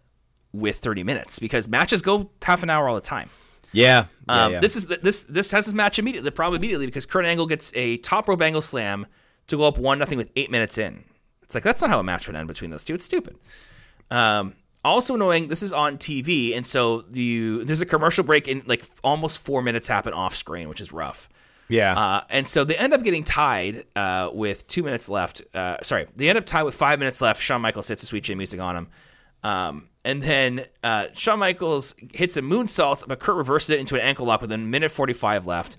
with 0.53 0.77
30 0.79 1.03
minutes 1.05 1.39
because 1.39 1.67
matches 1.69 2.03
go 2.03 2.31
half 2.43 2.63
an 2.63 2.71
hour 2.71 2.89
all 2.89 2.95
the 2.95 3.01
time. 3.01 3.31
Yeah. 3.73 4.07
yeah, 4.29 4.45
Um, 4.45 4.53
yeah. 4.53 4.61
This 4.61 4.77
is 4.77 4.87
this 4.87 5.25
this 5.25 5.51
has 5.53 5.65
this 5.65 5.75
match 5.75 5.99
immediately. 5.99 6.29
The 6.29 6.35
problem 6.35 6.61
immediately 6.61 6.87
because 6.87 7.07
Kurt 7.07 7.25
Angle 7.25 7.47
gets 7.47 7.73
a 7.75 7.97
top 7.99 8.29
rope 8.29 8.43
angle 8.43 8.61
slam 8.63 9.07
to 9.47 9.57
go 9.57 9.65
up 9.65 9.79
one 9.79 9.99
nothing 9.99 10.19
with 10.19 10.31
eight 10.37 10.51
minutes 10.51 10.77
in. 10.77 11.05
It's 11.43 11.55
like 11.55 11.65
that's 11.65 11.81
not 11.81 11.89
how 11.91 11.99
a 11.99 12.03
match 12.03 12.27
would 12.27 12.37
end 12.37 12.49
between 12.49 12.71
those 12.71 12.85
two. 12.85 12.95
It's 12.95 13.05
stupid. 13.05 13.37
Um, 14.11 14.55
also 14.85 15.15
annoying. 15.15 15.49
This 15.49 15.63
is 15.63 15.73
on 15.73 15.97
TV, 15.97 16.55
and 16.57 16.67
so 16.67 17.05
you 17.13 17.65
there's 17.65 17.81
a 17.81 17.87
commercial 17.87 18.25
break 18.25 18.47
in 18.47 18.63
like 18.67 18.85
almost 19.03 19.39
four 19.39 19.63
minutes 19.63 19.89
happen 19.89 20.13
off 20.13 20.35
screen, 20.35 20.69
which 20.69 20.81
is 20.81 20.93
rough. 20.93 21.29
yeah. 21.69 21.99
Uh, 21.99 22.25
and 22.29 22.47
so 22.47 22.65
they 22.65 22.77
end 22.77 22.93
up 22.93 23.03
getting 23.03 23.25
tied 23.25 23.85
uh, 23.97 24.29
with 24.35 24.67
two 24.67 24.83
minutes 24.83 25.09
left. 25.09 25.43
Uh, 25.55 25.79
sorry, 25.83 26.09
they 26.17 26.29
end 26.29 26.37
up 26.37 26.45
tied 26.45 26.65
with 26.65 26.75
five 26.75 26.99
minutes 26.99 27.21
left. 27.23 27.41
Shawn 27.41 27.63
Michaels 27.63 27.89
hits 27.89 28.03
a 28.03 28.07
sweet 28.07 28.25
chin 28.25 28.37
music 28.37 28.61
on 28.61 28.77
him. 28.77 28.89
Um, 29.43 29.89
and 30.05 30.23
then 30.23 30.67
uh, 30.83 31.09
Shawn 31.15 31.39
Michaels 31.39 31.95
hits 32.13 32.37
a 32.37 32.43
moonsault, 32.43 33.07
but 33.07 33.21
Kurt 33.21 33.37
reverses 33.37 33.71
it 33.71 33.81
into 33.81 33.95
an 33.95 34.01
ankle 34.01 34.27
lock 34.27 34.41
with 34.41 34.51
a 34.51 34.59
minute 34.59 34.91
45 34.91 35.47
left. 35.47 35.77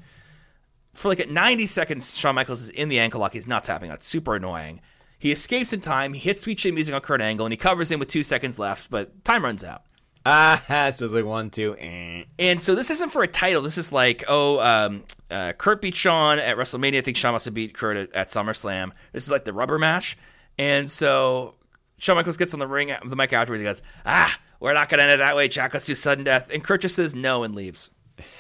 For 0.94 1.10
like 1.10 1.20
at 1.20 1.30
90 1.30 1.66
seconds, 1.66 2.18
Shawn 2.18 2.36
Michaels 2.36 2.62
is 2.62 2.70
in 2.70 2.88
the 2.88 3.00
ankle 3.00 3.20
lock. 3.20 3.34
He's 3.34 3.48
not 3.48 3.64
tapping 3.64 3.90
out. 3.90 3.98
It's 3.98 4.08
super 4.08 4.36
annoying. 4.36 4.80
He 5.20 5.32
escapes 5.32 5.74
in 5.74 5.80
time. 5.80 6.14
He 6.14 6.20
hits 6.20 6.42
sweet 6.42 6.58
chin 6.58 6.76
music 6.76 6.94
on 6.94 7.02
Kurt 7.02 7.22
Angle, 7.22 7.46
and 7.46 7.54
he 7.54 7.58
covers 7.58 7.90
him 7.90 8.00
with 8.00 8.10
two 8.10 8.24
seconds 8.24 8.60
left, 8.60 8.90
but 8.90 9.24
time 9.24 9.44
runs 9.44 9.64
out. 9.64 9.84
ah, 10.26 10.62
so 10.94 11.06
it's 11.06 11.14
like 11.14 11.26
one, 11.26 11.50
two. 11.50 11.76
Eh. 11.78 12.24
And 12.40 12.62
so 12.62 12.76
this 12.76 12.92
isn't 12.92 13.10
for 13.10 13.24
a 13.24 13.28
title. 13.28 13.62
This 13.62 13.78
is 13.78 13.92
like, 13.92 14.24
oh, 14.28 14.60
um, 14.60 15.04
uh, 15.32 15.54
Kurt 15.54 15.82
beat 15.82 15.96
Shawn 15.96 16.40
at 16.40 16.58
WrestleMania. 16.58 17.00
I 17.00 17.02
think 17.02 17.18
Shawn 17.18 17.34
must 17.34 17.46
have 17.46 17.54
beat 17.54 17.74
Kurt 17.74 17.98
at, 17.98 18.14
at 18.14 18.28
SummerSlam. 18.28 18.92
This 19.12 19.26
is 19.26 19.32
like 19.32 19.46
the 19.46 19.54
rubber 19.54 19.80
match. 19.80 20.18
And 20.58 20.90
so 20.90 21.56
Shawn 22.04 22.18
Michaels 22.18 22.36
gets 22.36 22.54
on 22.54 22.60
the 22.60 22.68
ring, 22.68 22.94
the 23.06 23.16
mic 23.16 23.32
afterwards. 23.32 23.62
He 23.62 23.66
goes, 23.66 23.82
ah, 24.06 24.38
we're 24.60 24.74
not 24.74 24.90
going 24.90 24.98
to 24.98 25.04
end 25.04 25.14
it 25.14 25.18
that 25.20 25.38
way, 25.38 25.48
Jack. 25.48 25.74
Let's 25.74 25.86
do 25.86 25.96
sudden 25.96 26.26
death. 26.26 26.50
And 26.52 26.62
Kurt 26.62 26.82
just 26.82 26.96
says 26.96 27.16
no 27.16 27.44
and 27.44 27.56
leaves. 27.56 27.92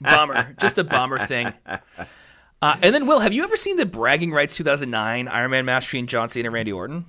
bummer. 0.00 0.54
Just 0.58 0.78
a 0.78 0.84
bummer 0.84 1.18
thing. 1.18 1.52
Uh, 2.62 2.76
and 2.82 2.94
then, 2.94 3.06
Will, 3.06 3.18
have 3.18 3.34
you 3.34 3.44
ever 3.44 3.56
seen 3.56 3.76
the 3.76 3.84
Bragging 3.84 4.32
Rights 4.32 4.56
2009 4.56 5.28
Iron 5.28 5.50
Man 5.50 5.66
match 5.66 5.88
between 5.88 6.06
John 6.06 6.30
Cena 6.30 6.48
and 6.48 6.54
Randy 6.54 6.72
Orton? 6.72 7.04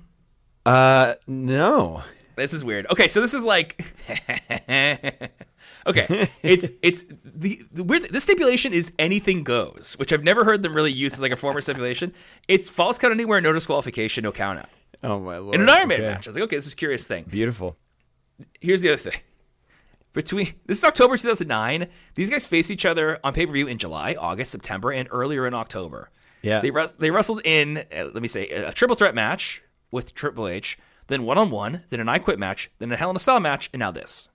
Uh, 0.66 1.14
no. 1.26 2.02
This 2.36 2.52
is 2.52 2.62
weird. 2.62 2.86
Okay, 2.90 3.08
so 3.08 3.22
this 3.22 3.32
is 3.32 3.44
like 3.44 3.82
Okay, 5.86 6.30
it's 6.42 6.70
it's 6.82 7.04
the, 7.24 7.60
the 7.72 7.84
weird 7.84 8.04
the 8.10 8.20
stipulation 8.20 8.72
is 8.72 8.92
anything 8.98 9.42
goes, 9.44 9.94
which 9.98 10.12
I've 10.12 10.24
never 10.24 10.44
heard 10.44 10.62
them 10.62 10.74
really 10.74 10.92
use 10.92 11.12
as 11.14 11.20
like 11.20 11.32
a 11.32 11.36
former 11.36 11.60
stipulation. 11.60 12.12
It's 12.48 12.68
false 12.68 12.98
count 12.98 13.12
anywhere, 13.12 13.40
no 13.40 13.52
disqualification, 13.52 14.22
no 14.24 14.32
count 14.32 14.60
out. 14.60 14.68
Oh 15.02 15.20
my 15.20 15.36
lord. 15.38 15.54
In 15.56 15.60
an 15.62 15.68
Iron 15.70 15.88
Man 15.88 16.00
Okay. 16.00 16.08
match. 16.08 16.26
I 16.26 16.30
was 16.30 16.36
like, 16.36 16.44
okay, 16.44 16.56
this 16.56 16.66
is 16.66 16.72
a 16.72 16.76
curious 16.76 17.06
thing. 17.06 17.24
Beautiful. 17.28 17.76
Here's 18.60 18.80
the 18.80 18.88
other 18.88 18.96
thing. 18.98 19.20
Between 20.12 20.54
this 20.66 20.78
is 20.78 20.84
October 20.84 21.16
2009. 21.16 21.88
These 22.14 22.30
guys 22.30 22.46
face 22.46 22.70
each 22.70 22.86
other 22.86 23.18
on 23.24 23.32
pay 23.34 23.46
per 23.46 23.52
view 23.52 23.66
in 23.66 23.78
July, 23.78 24.14
August, 24.18 24.52
September, 24.52 24.90
and 24.92 25.08
earlier 25.10 25.46
in 25.46 25.54
October. 25.54 26.10
Yeah. 26.40 26.60
They 26.60 26.70
wres- 26.70 26.92
they 26.98 27.10
wrestled 27.10 27.40
in 27.44 27.78
uh, 27.94 28.04
let 28.12 28.22
me 28.22 28.28
say 28.28 28.48
a 28.48 28.72
triple 28.72 28.96
threat 28.96 29.14
match 29.14 29.62
with 29.90 30.14
Triple 30.14 30.46
H, 30.48 30.78
then 31.08 31.24
one 31.24 31.36
on 31.38 31.50
one, 31.50 31.82
then 31.90 32.00
an 32.00 32.08
I 32.08 32.18
Quit 32.18 32.38
match, 32.38 32.70
then 32.78 32.90
a 32.92 32.96
Hell 32.96 33.10
in 33.10 33.16
a 33.16 33.20
Cell 33.20 33.40
match, 33.40 33.70
and 33.72 33.80
now 33.80 33.90
this. 33.90 34.28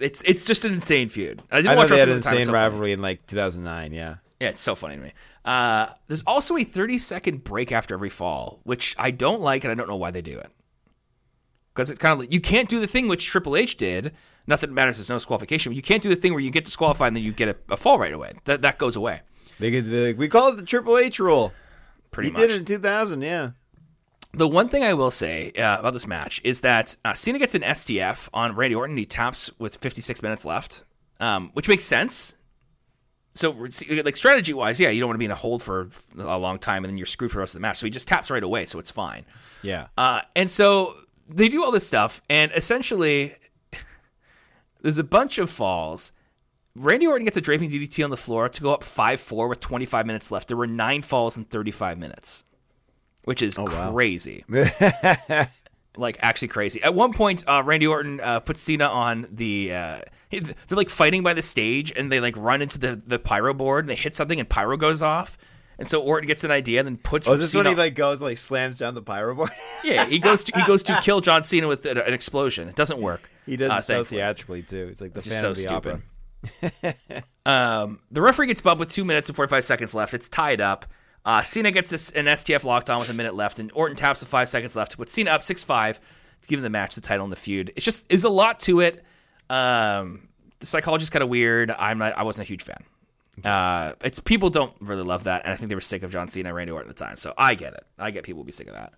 It's 0.00 0.22
it's 0.24 0.44
just 0.44 0.64
an 0.64 0.72
insane 0.72 1.08
feud. 1.08 1.42
I 1.50 1.56
didn't 1.56 1.68
I 1.68 1.74
know 1.74 1.80
watch 1.80 1.90
they 1.90 1.98
had 1.98 2.08
an 2.08 2.16
at 2.16 2.22
the 2.22 2.22
time, 2.22 2.34
it's 2.34 2.46
insane 2.46 2.46
so 2.46 2.52
funny. 2.52 2.62
rivalry 2.64 2.92
in 2.92 3.00
like 3.02 3.26
2009. 3.26 3.92
Yeah. 3.92 4.16
Yeah, 4.40 4.48
it's 4.48 4.60
so 4.60 4.74
funny 4.74 4.96
to 4.96 5.02
me. 5.02 5.12
Uh, 5.44 5.86
there's 6.08 6.22
also 6.26 6.56
a 6.56 6.64
30 6.64 6.98
second 6.98 7.44
break 7.44 7.70
after 7.70 7.94
every 7.94 8.10
fall, 8.10 8.60
which 8.64 8.96
I 8.98 9.12
don't 9.12 9.40
like, 9.40 9.62
and 9.64 9.70
I 9.70 9.74
don't 9.74 9.88
know 9.88 9.96
why 9.96 10.10
they 10.10 10.22
do 10.22 10.38
it. 10.38 10.50
Because 11.74 11.90
it 11.90 11.98
kind 11.98 12.20
of 12.20 12.32
you 12.32 12.40
can't 12.40 12.68
do 12.68 12.80
the 12.80 12.86
thing 12.86 13.08
which 13.08 13.26
Triple 13.26 13.56
H 13.56 13.76
did. 13.76 14.12
Nothing 14.46 14.74
matters. 14.74 14.96
There's 14.98 15.08
no 15.08 15.16
disqualification. 15.16 15.72
You 15.72 15.82
can't 15.82 16.02
do 16.02 16.08
the 16.08 16.16
thing 16.16 16.32
where 16.32 16.40
you 16.40 16.50
get 16.50 16.64
disqualified 16.64 17.08
and 17.08 17.16
then 17.16 17.22
you 17.22 17.32
get 17.32 17.48
a, 17.48 17.56
a 17.70 17.76
fall 17.76 17.98
right 17.98 18.12
away. 18.12 18.32
That 18.44 18.62
that 18.62 18.78
goes 18.78 18.96
away. 18.96 19.20
They 19.58 19.70
could. 19.70 19.86
They, 19.86 20.12
we 20.12 20.28
call 20.28 20.48
it 20.48 20.56
the 20.56 20.64
Triple 20.64 20.98
H 20.98 21.20
rule. 21.20 21.52
Pretty 22.10 22.30
he 22.30 22.32
much. 22.32 22.48
did 22.48 22.50
it 22.50 22.58
in 22.58 22.64
2000. 22.64 23.22
Yeah. 23.22 23.50
The 24.34 24.48
one 24.48 24.68
thing 24.68 24.82
I 24.82 24.94
will 24.94 25.10
say 25.10 25.52
uh, 25.52 25.78
about 25.78 25.92
this 25.92 26.06
match 26.06 26.40
is 26.42 26.62
that 26.62 26.96
uh, 27.04 27.12
Cena 27.12 27.38
gets 27.38 27.54
an 27.54 27.62
STF 27.62 28.28
on 28.32 28.56
Randy 28.56 28.74
Orton. 28.74 28.92
And 28.92 28.98
he 28.98 29.06
taps 29.06 29.50
with 29.58 29.76
56 29.76 30.22
minutes 30.22 30.44
left, 30.44 30.84
um, 31.20 31.50
which 31.52 31.68
makes 31.68 31.84
sense. 31.84 32.34
So, 33.34 33.50
like 34.04 34.16
strategy 34.16 34.52
wise, 34.52 34.78
yeah, 34.78 34.90
you 34.90 35.00
don't 35.00 35.08
want 35.08 35.14
to 35.14 35.18
be 35.18 35.24
in 35.24 35.30
a 35.30 35.36
hold 35.36 35.62
for 35.62 35.88
a 36.18 36.36
long 36.36 36.58
time 36.58 36.84
and 36.84 36.90
then 36.90 36.98
you're 36.98 37.06
screwed 37.06 37.30
for 37.30 37.36
the 37.36 37.40
rest 37.40 37.54
of 37.54 37.60
the 37.60 37.62
match. 37.62 37.78
So 37.78 37.86
he 37.86 37.90
just 37.90 38.06
taps 38.06 38.30
right 38.30 38.42
away, 38.42 38.66
so 38.66 38.78
it's 38.78 38.90
fine. 38.90 39.24
Yeah. 39.62 39.86
Uh, 39.96 40.20
and 40.36 40.50
so 40.50 40.96
they 41.28 41.48
do 41.48 41.64
all 41.64 41.70
this 41.70 41.86
stuff, 41.86 42.20
and 42.28 42.52
essentially, 42.54 43.34
there's 44.82 44.98
a 44.98 45.04
bunch 45.04 45.38
of 45.38 45.48
falls. 45.48 46.12
Randy 46.74 47.06
Orton 47.06 47.24
gets 47.24 47.36
a 47.36 47.40
draping 47.40 47.70
DDT 47.70 48.04
on 48.04 48.10
the 48.10 48.16
floor 48.16 48.48
to 48.48 48.62
go 48.62 48.72
up 48.72 48.84
5 48.84 49.20
4 49.20 49.48
with 49.48 49.60
25 49.60 50.06
minutes 50.06 50.30
left. 50.30 50.48
There 50.48 50.56
were 50.56 50.66
nine 50.66 51.02
falls 51.02 51.36
in 51.36 51.44
35 51.44 51.98
minutes, 51.98 52.44
which 53.24 53.42
is 53.42 53.58
crazy. 53.64 54.44
like, 55.96 56.18
actually 56.20 56.48
crazy. 56.48 56.82
At 56.82 56.94
one 56.94 57.12
point, 57.12 57.44
uh, 57.46 57.62
Randy 57.64 57.86
Orton 57.86 58.20
uh, 58.20 58.40
puts 58.40 58.60
Cena 58.60 58.86
on 58.86 59.26
the. 59.30 59.72
Uh, 59.72 60.00
they're 60.30 60.54
like 60.70 60.88
fighting 60.88 61.22
by 61.22 61.34
the 61.34 61.42
stage, 61.42 61.92
and 61.94 62.10
they 62.10 62.20
like 62.20 62.36
run 62.36 62.62
into 62.62 62.78
the, 62.78 62.96
the 62.96 63.18
pyro 63.18 63.52
board, 63.52 63.84
and 63.84 63.90
they 63.90 63.96
hit 63.96 64.14
something, 64.14 64.40
and 64.40 64.48
pyro 64.48 64.76
goes 64.76 65.02
off. 65.02 65.36
And 65.78 65.88
so 65.88 66.00
Orton 66.00 66.28
gets 66.28 66.44
an 66.44 66.50
idea, 66.50 66.80
and 66.80 66.86
then 66.86 66.96
puts. 66.96 67.26
Oh, 67.26 67.32
is 67.32 67.40
this 67.40 67.52
Cena 67.52 67.64
when 67.64 67.76
he 67.76 67.78
like 67.78 67.94
goes 67.94 68.22
like 68.22 68.38
slams 68.38 68.78
down 68.78 68.94
the 68.94 69.02
pyro 69.02 69.34
board? 69.34 69.50
yeah, 69.84 70.06
he 70.06 70.18
goes 70.18 70.44
to 70.44 70.58
he 70.58 70.64
goes 70.64 70.82
to 70.84 70.98
kill 71.02 71.20
John 71.20 71.44
Cena 71.44 71.68
with 71.68 71.84
an, 71.86 71.98
an 71.98 72.14
explosion. 72.14 72.68
It 72.68 72.76
doesn't 72.76 73.00
work. 73.00 73.28
he 73.46 73.56
does 73.56 73.70
uh, 73.70 73.74
it 73.74 73.82
so 73.82 73.94
thankfully. 73.94 74.20
theatrically 74.20 74.62
too. 74.62 74.88
It's 74.90 75.00
like 75.00 75.12
the 75.12 75.22
fan 75.22 75.40
so 75.40 75.50
of 75.50 75.56
the 75.56 75.68
Opera. 75.68 76.02
Um, 77.44 77.98
the 78.12 78.22
referee 78.22 78.46
gets 78.46 78.60
bumped 78.60 78.78
with 78.78 78.90
two 78.90 79.04
minutes 79.04 79.28
and 79.28 79.34
forty 79.34 79.50
five 79.50 79.64
seconds 79.64 79.94
left. 79.94 80.14
It's 80.14 80.28
tied 80.28 80.60
up. 80.60 80.86
Uh, 81.24 81.42
Cena 81.42 81.70
gets 81.70 81.90
this, 81.90 82.10
an 82.10 82.26
STF 82.26 82.64
locked 82.64 82.90
on 82.90 82.98
with 82.98 83.08
a 83.08 83.14
minute 83.14 83.34
left, 83.34 83.58
and 83.58 83.70
Orton 83.74 83.96
taps 83.96 84.20
with 84.20 84.28
five 84.28 84.48
seconds 84.48 84.74
left 84.74 84.90
to 84.92 84.96
put 84.96 85.08
Cena 85.08 85.30
up 85.30 85.42
six 85.42 85.62
five 85.62 86.00
to 86.42 86.48
give 86.48 86.58
him 86.58 86.64
the 86.64 86.70
match, 86.70 86.94
the 86.94 87.00
title, 87.00 87.24
and 87.24 87.32
the 87.32 87.36
feud. 87.36 87.72
It's 87.76 87.84
just 87.84 88.04
is 88.10 88.24
a 88.24 88.28
lot 88.28 88.58
to 88.60 88.80
it. 88.80 89.04
Um, 89.48 90.28
the 90.58 90.66
psychology's 90.66 91.10
kind 91.10 91.22
of 91.22 91.28
weird. 91.28 91.70
I'm 91.70 91.98
not. 91.98 92.16
I 92.16 92.24
wasn't 92.24 92.46
a 92.46 92.48
huge 92.48 92.64
fan. 92.64 92.84
Uh, 93.44 93.94
it's 94.02 94.20
people 94.20 94.50
don't 94.50 94.74
really 94.80 95.02
love 95.02 95.24
that, 95.24 95.44
and 95.44 95.52
I 95.52 95.56
think 95.56 95.68
they 95.68 95.74
were 95.74 95.80
sick 95.80 96.02
of 96.02 96.10
John 96.10 96.28
Cena 96.28 96.48
and 96.48 96.56
Randy 96.56 96.72
Orton 96.72 96.90
at 96.90 96.96
the 96.96 97.04
time. 97.04 97.16
So 97.16 97.32
I 97.38 97.54
get 97.54 97.74
it. 97.74 97.84
I 97.98 98.10
get 98.10 98.24
people 98.24 98.38
will 98.38 98.44
be 98.44 98.52
sick 98.52 98.68
of 98.68 98.74
that. 98.74 98.92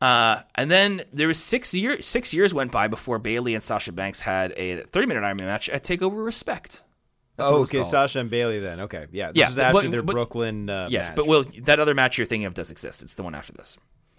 Uh, 0.00 0.42
and 0.56 0.68
then 0.70 1.02
there 1.12 1.28
was 1.28 1.38
six 1.38 1.72
years. 1.74 2.06
Six 2.06 2.34
years 2.34 2.52
went 2.52 2.72
by 2.72 2.88
before 2.88 3.18
Bayley 3.18 3.54
and 3.54 3.62
Sasha 3.62 3.92
Banks 3.92 4.20
had 4.20 4.52
a 4.56 4.82
30 4.82 5.06
minute 5.06 5.22
Iron 5.22 5.36
Man 5.36 5.46
match 5.46 5.68
at 5.68 5.84
Takeover 5.84 6.24
Respect. 6.24 6.82
That's 7.36 7.50
oh, 7.50 7.62
okay, 7.62 7.78
called. 7.78 7.86
Sasha 7.86 8.20
and 8.20 8.30
Bayley. 8.30 8.58
Then 8.60 8.80
okay, 8.80 9.06
yeah, 9.10 9.28
this 9.32 9.40
Yeah, 9.40 9.48
was 9.48 9.58
after 9.58 9.82
but- 9.82 9.90
their 9.90 10.02
but- 10.02 10.12
Brooklyn. 10.12 10.68
Uh, 10.68 10.88
yes, 10.90 11.08
match. 11.08 11.16
but 11.16 11.26
will 11.26 11.44
that 11.64 11.80
other 11.80 11.94
match 11.94 12.18
you're 12.18 12.26
thinking 12.26 12.46
of 12.46 12.54
does 12.54 12.70
exist? 12.70 13.02
It's 13.02 13.14
the 13.14 13.22
one 13.22 13.34
after 13.34 13.52
this. 13.52 13.78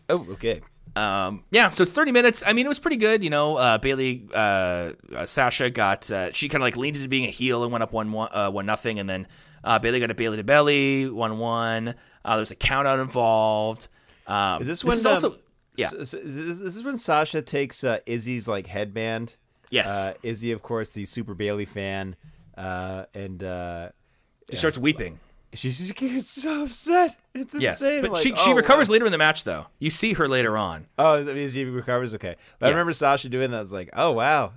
oh, 0.10 0.26
okay. 0.31 0.61
Um, 0.95 1.44
yeah, 1.49 1.72
so 1.72 1.84
it's 1.84 1.91
30 1.91 2.11
minutes. 2.11 2.44
I 2.45 2.53
mean, 2.53 2.65
it 2.65 2.69
was 2.69 2.77
pretty 2.77 2.98
good. 2.98 3.23
You 3.23 3.31
know, 3.31 3.56
uh, 3.56 3.77
Bayley, 3.80 4.27
uh, 4.31 4.91
uh, 5.15 5.26
Sasha 5.26 5.72
got, 5.72 6.11
uh, 6.11 6.31
she 6.34 6.48
kind 6.49 6.61
of 6.61 6.65
like 6.65 6.77
leaned 6.77 6.98
into 6.98 7.07
being 7.07 7.23
a 7.26 7.31
heel 7.31 7.64
and 7.64 7.72
went 7.72 7.81
up 7.84 7.94
one, 7.94 8.11
one, 8.11 8.30
uh, 8.31 8.52
one 8.52 8.68
nothing. 8.68 8.99
And 8.99 9.10
then, 9.10 9.27
uh, 9.64 9.80
Bayley 9.80 9.99
got 9.99 10.11
a 10.11 10.14
Bayley 10.14 10.38
to 10.38 10.44
belly, 10.44 11.10
one, 11.10 11.40
one. 11.40 11.95
Uh, 12.23 12.35
there's 12.35 12.52
a 12.52 12.56
count 12.56 12.88
out 12.88 12.99
involved. 12.99 13.88
Um, 14.27 14.61
Is 14.61 14.68
this 14.68 14.84
when 14.84 14.98
is 14.98 15.06
also, 15.07 15.31
um, 15.31 15.38
yeah. 15.77 15.90
is 15.98 16.11
this, 16.11 16.60
this 16.60 16.76
is 16.76 16.84
when 16.84 16.98
Sasha 16.98 17.41
takes 17.41 17.84
uh, 17.84 17.98
Izzy's 18.06 18.48
like 18.48 18.68
headband. 18.68 19.35
yes. 19.72 19.90
Uh, 19.90 20.14
Izzy, 20.22 20.52
of 20.52 20.61
course, 20.61 20.91
the 20.91 21.06
Super 21.06 21.34
Bayley 21.34 21.65
fan, 21.65 22.15
uh, 22.58 23.06
and 23.14 23.44
uh, 23.44 23.90
she 24.50 24.58
starts 24.58 24.78
weeping. 24.78 25.20
she, 25.54 25.72
she 25.72 25.94
gets 25.94 26.28
so 26.30 26.64
upset. 26.64 27.16
It's 27.34 27.54
Yes. 27.56 27.80
insane. 27.82 28.02
But 28.02 28.12
Like, 28.14 28.22
she, 28.22 28.36
she 28.36 28.52
oh, 28.52 28.56
recovers 28.56 28.90
wow. 28.90 28.94
later 28.94 29.06
in 29.06 29.12
the 29.12 29.18
match, 29.18 29.44
though. 29.44 29.68
You 29.80 29.90
see 29.90 30.14
her 30.14 30.28
later 30.28 30.58
on. 30.58 30.88
Oh, 30.98 31.18
Izzy 31.18 31.66
recovers. 31.66 32.14
Okay, 32.16 32.36
but 32.60 32.68
I 32.68 32.70
remember 32.70 32.94
Sasha 32.94 33.30
doing 33.30 33.52
that. 33.52 33.58
I 33.58 33.62
was 33.62 33.74
like, 33.74 33.90
oh 33.94 34.12
wow, 34.12 34.54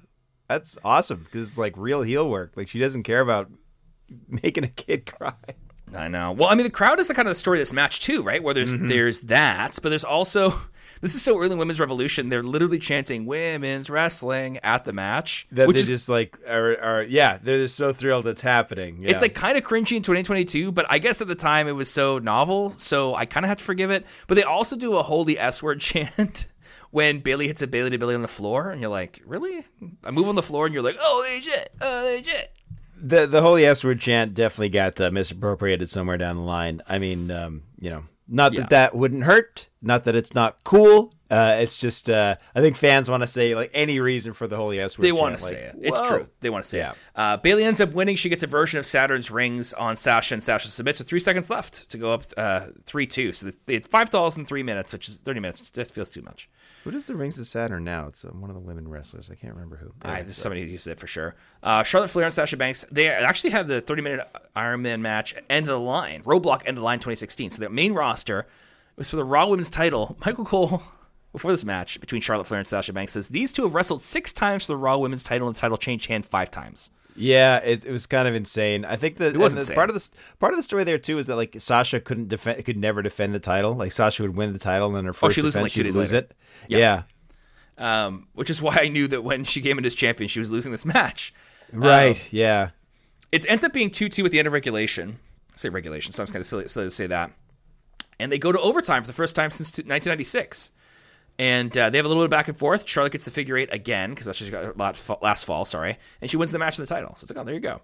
that's 0.48 0.78
awesome 0.84 1.24
because 1.24 1.48
it's 1.48 1.58
like 1.58 1.74
real 1.76 2.02
heel 2.02 2.28
work. 2.28 2.52
Like 2.56 2.68
she 2.68 2.78
doesn't 2.78 3.02
care 3.04 3.20
about 3.20 3.50
making 4.28 4.64
a 4.64 4.68
kid 4.68 5.06
cry. 5.06 5.32
I 5.94 6.08
know. 6.08 6.32
Well, 6.32 6.48
I 6.48 6.54
mean, 6.56 6.64
the 6.64 6.70
crowd 6.70 6.98
is 6.98 7.08
the 7.08 7.14
kind 7.14 7.28
of 7.28 7.30
the 7.30 7.38
story 7.38 7.58
of 7.58 7.60
this 7.60 7.72
match 7.72 8.00
too, 8.00 8.22
right? 8.22 8.42
Where 8.42 8.54
there's 8.54 8.74
Mm-hmm. 8.74 8.88
there's 8.88 9.20
that, 9.22 9.78
but 9.82 9.90
there's 9.90 10.02
also 10.04 10.58
this 11.00 11.14
is 11.14 11.22
so 11.22 11.38
early 11.38 11.52
in 11.52 11.58
women's 11.58 11.80
revolution. 11.80 12.28
They're 12.28 12.42
literally 12.42 12.78
chanting 12.78 13.26
"women's 13.26 13.90
wrestling" 13.90 14.58
at 14.62 14.84
the 14.84 14.92
match, 14.92 15.46
That 15.52 15.68
which 15.68 15.76
they 15.76 15.80
is 15.82 15.88
just 15.88 16.08
like 16.08 16.38
are, 16.48 16.76
are 16.80 17.02
yeah, 17.02 17.38
they're 17.42 17.58
just 17.58 17.76
so 17.76 17.92
thrilled 17.92 18.26
it's 18.26 18.42
happening. 18.42 19.02
Yeah. 19.02 19.10
it's 19.10 19.22
like 19.22 19.34
kind 19.34 19.56
of 19.58 19.64
cringy 19.64 19.96
in 19.96 20.02
2022. 20.02 20.72
But 20.72 20.86
I 20.88 20.98
guess 20.98 21.20
at 21.20 21.28
the 21.28 21.34
time 21.34 21.68
it 21.68 21.72
was 21.72 21.90
so 21.90 22.18
novel, 22.18 22.70
so 22.76 23.14
I 23.14 23.26
kind 23.26 23.44
of 23.44 23.48
have 23.48 23.58
to 23.58 23.64
forgive 23.64 23.90
it. 23.90 24.04
But 24.26 24.36
they 24.36 24.42
also 24.44 24.76
do 24.76 24.96
a 24.96 25.02
holy 25.02 25.38
S 25.38 25.62
word 25.62 25.80
chant. 25.80 26.48
When 26.92 27.18
Bayley 27.18 27.48
hits 27.48 27.60
a 27.60 27.66
Bayley 27.66 27.90
to 27.90 27.98
Belly 27.98 28.14
on 28.14 28.22
the 28.22 28.28
floor, 28.28 28.70
and 28.70 28.80
you're 28.80 28.90
like, 28.90 29.20
"Really?" 29.26 29.64
I 30.04 30.10
move 30.12 30.28
on 30.28 30.34
the 30.34 30.42
floor, 30.42 30.64
and 30.66 30.72
you're 30.72 30.84
like, 30.84 30.96
"Holy 30.98 31.40
shit! 31.42 31.70
Holy 31.82 32.22
shit!" 32.22 32.52
the 32.98 33.26
the 33.26 33.42
holy 33.42 33.66
S 33.66 33.84
word 33.84 34.00
chant 34.00 34.32
definitely 34.34 34.70
got 34.70 34.98
uh, 35.00 35.10
misappropriated 35.10 35.88
somewhere 35.88 36.16
down 36.16 36.36
the 36.36 36.42
line. 36.42 36.80
I 36.88 36.98
mean, 36.98 37.30
um, 37.30 37.64
you 37.78 37.90
know, 37.90 38.04
not 38.28 38.52
that 38.52 38.58
Yeah. 38.58 38.66
that 38.70 38.94
wouldn't 38.96 39.24
hurt, 39.24 39.68
not 39.86 40.04
that 40.04 40.14
it's 40.14 40.34
not 40.34 40.58
cool. 40.64 41.12
Uh, 41.28 41.56
it's 41.58 41.76
just 41.76 42.08
uh, 42.08 42.36
I 42.54 42.60
think 42.60 42.76
fans 42.76 43.10
want 43.10 43.22
to 43.22 43.26
say 43.26 43.54
like 43.54 43.70
any 43.74 43.98
reason 43.98 44.32
for 44.32 44.46
the 44.46 44.56
holy 44.56 44.78
S 44.78 44.96
word. 44.96 45.04
They 45.04 45.12
want 45.12 45.36
to 45.38 45.42
like, 45.44 45.52
say 45.52 45.60
it. 45.62 45.76
It's 45.80 45.98
whoa. 45.98 46.08
true. 46.08 46.28
They 46.40 46.50
want 46.50 46.62
to 46.64 46.68
say 46.68 46.78
Yeah. 46.78 46.90
it. 46.92 46.96
Uh, 47.16 47.36
Bayley 47.36 47.64
ends 47.64 47.80
up 47.80 47.92
winning. 47.92 48.14
She 48.16 48.28
gets 48.28 48.42
a 48.42 48.46
version 48.46 48.78
of 48.78 48.86
Saturn's 48.86 49.30
rings 49.30 49.72
on 49.74 49.96
Sasha, 49.96 50.34
and 50.34 50.42
Sasha 50.42 50.68
submits 50.68 50.98
with 51.00 51.08
three 51.08 51.18
seconds 51.18 51.50
left 51.50 51.88
to 51.90 51.98
go 51.98 52.12
up 52.12 52.24
uh, 52.36 52.66
three 52.84 53.06
two. 53.06 53.32
So 53.32 53.50
they 53.64 53.74
had 53.74 53.86
five 53.86 54.10
dolls 54.10 54.36
in 54.36 54.46
three 54.46 54.62
minutes, 54.62 54.92
which 54.92 55.08
is 55.08 55.16
thirty 55.18 55.40
minutes. 55.40 55.68
That 55.70 55.90
feels 55.90 56.10
too 56.10 56.22
much. 56.22 56.48
What 56.84 56.94
is 56.94 57.06
the 57.06 57.16
rings 57.16 57.36
of 57.40 57.48
Saturn 57.48 57.82
now? 57.82 58.06
It's 58.06 58.24
uh, 58.24 58.28
one 58.28 58.48
of 58.48 58.54
the 58.54 58.60
women 58.62 58.86
wrestlers. 58.86 59.28
I 59.28 59.34
can't 59.34 59.54
remember 59.54 59.76
who. 59.76 59.92
I, 60.02 60.22
there's 60.22 60.36
somebody 60.36 60.62
who 60.62 60.68
uses 60.68 60.86
it 60.86 61.00
for 61.00 61.08
sure. 61.08 61.34
Uh, 61.60 61.82
Charlotte 61.82 62.10
Flair 62.10 62.26
and 62.26 62.34
Sasha 62.34 62.56
Banks. 62.56 62.84
They 62.92 63.08
actually 63.08 63.50
had 63.50 63.66
the 63.66 63.80
30 63.80 64.02
minute 64.02 64.28
Iron 64.54 64.82
Man 64.82 65.02
match 65.02 65.34
end 65.50 65.64
of 65.66 65.70
the 65.72 65.80
line. 65.80 66.22
Roadblock 66.22 66.60
end 66.60 66.76
of 66.78 66.82
the 66.82 66.82
line 66.82 67.00
2016. 67.00 67.50
So 67.50 67.60
their 67.60 67.68
main 67.70 67.92
roster 67.92 68.46
was 68.96 69.10
for 69.10 69.16
the 69.16 69.24
Raw 69.24 69.46
Women's 69.48 69.70
title. 69.70 70.16
Michael 70.24 70.44
Cole. 70.44 70.82
Before 71.32 71.50
this 71.50 71.64
match 71.66 72.00
between 72.00 72.22
Charlotte 72.22 72.46
Flair 72.46 72.60
and 72.60 72.68
Sasha 72.68 72.94
Banks 72.94 73.12
says 73.12 73.28
these 73.28 73.52
two 73.52 73.64
have 73.64 73.74
wrestled 73.74 74.00
six 74.00 74.32
times 74.32 74.64
for 74.64 74.68
the 74.68 74.76
Raw 74.78 74.96
Women's 74.96 75.22
title 75.22 75.46
and 75.48 75.54
the 75.54 75.60
title 75.60 75.76
changed 75.76 76.06
hand 76.06 76.24
five 76.24 76.50
times. 76.50 76.88
Yeah, 77.14 77.58
it, 77.58 77.84
it 77.84 77.92
was 77.92 78.06
kind 78.06 78.26
of 78.26 78.34
insane. 78.34 78.86
I 78.86 78.96
think 78.96 79.18
that 79.18 79.34
part 79.74 79.90
of 79.90 79.94
the 79.94 80.08
part 80.38 80.54
of 80.54 80.56
the 80.58 80.62
story 80.62 80.84
there 80.84 80.96
too 80.98 81.18
is 81.18 81.26
that 81.26 81.36
like 81.36 81.54
Sasha 81.58 82.00
couldn't 82.00 82.28
defend, 82.28 82.64
could 82.64 82.78
never 82.78 83.02
defend 83.02 83.34
the 83.34 83.38
title. 83.38 83.74
Like 83.74 83.92
Sasha 83.92 84.22
would 84.22 84.34
win 84.34 84.54
the 84.54 84.58
title, 84.58 84.86
and 84.88 84.96
then 84.96 85.04
her 85.04 85.12
first 85.12 85.24
Oh, 85.24 85.28
she'd 85.34 85.40
it, 85.40 85.48
defense 85.48 85.62
like, 85.62 85.72
she'd 85.72 85.84
lose 85.94 85.96
later. 86.12 86.16
it. 86.16 86.34
Yeah. 86.68 87.02
um, 87.76 88.28
which 88.32 88.48
is 88.48 88.62
why 88.62 88.78
I 88.80 88.88
knew 88.88 89.06
that 89.08 89.22
when 89.22 89.44
she 89.44 89.60
came 89.60 89.76
in 89.76 89.84
as 89.84 89.94
champion, 89.94 90.28
she 90.28 90.38
was 90.38 90.50
losing 90.50 90.72
this 90.72 90.84
match. 90.86 91.34
right. 91.72 92.20
yeah. 92.32 92.70
It 93.32 93.44
ends 93.50 93.62
up 93.64 93.72
being 93.74 93.90
2 93.90 94.08
2 94.08 94.24
at 94.24 94.30
the 94.30 94.38
end 94.38 94.46
of 94.46 94.54
regulation. 94.54 95.18
I 95.52 95.56
say 95.58 95.68
regulation, 95.68 96.12
so 96.14 96.22
I'm 96.22 96.28
kind 96.28 96.38
of 96.40 96.46
silly, 96.46 96.66
silly 96.68 96.86
to 96.86 96.90
say 96.90 97.06
that. 97.08 97.30
And 98.18 98.32
they 98.32 98.38
go 98.38 98.52
to 98.52 98.60
overtime 98.60 99.02
for 99.02 99.06
the 99.06 99.12
first 99.12 99.34
time 99.36 99.50
since 99.50 99.70
1996. 99.70 100.72
And 101.38 101.76
uh, 101.76 101.90
they 101.90 101.98
have 101.98 102.06
a 102.06 102.08
little 102.08 102.22
bit 102.22 102.26
of 102.26 102.30
back 102.30 102.48
and 102.48 102.56
forth. 102.56 102.88
Charlotte 102.88 103.12
gets 103.12 103.26
the 103.26 103.30
figure 103.30 103.56
eight 103.58 103.68
again, 103.72 104.10
because 104.10 104.24
that's 104.26 104.40
what 104.40 104.46
she 104.46 104.50
got 104.50 104.76
last 104.78 105.02
fall, 105.02 105.18
last 105.20 105.44
fall, 105.44 105.64
sorry. 105.66 105.98
And 106.22 106.30
she 106.30 106.38
wins 106.38 106.50
the 106.50 106.58
match 106.58 106.78
of 106.78 106.88
the 106.88 106.94
title. 106.94 107.14
So 107.16 107.24
it's 107.24 107.30
like, 107.30 107.38
oh, 107.40 107.44
there 107.44 107.54
you 107.54 107.60
go. 107.60 107.82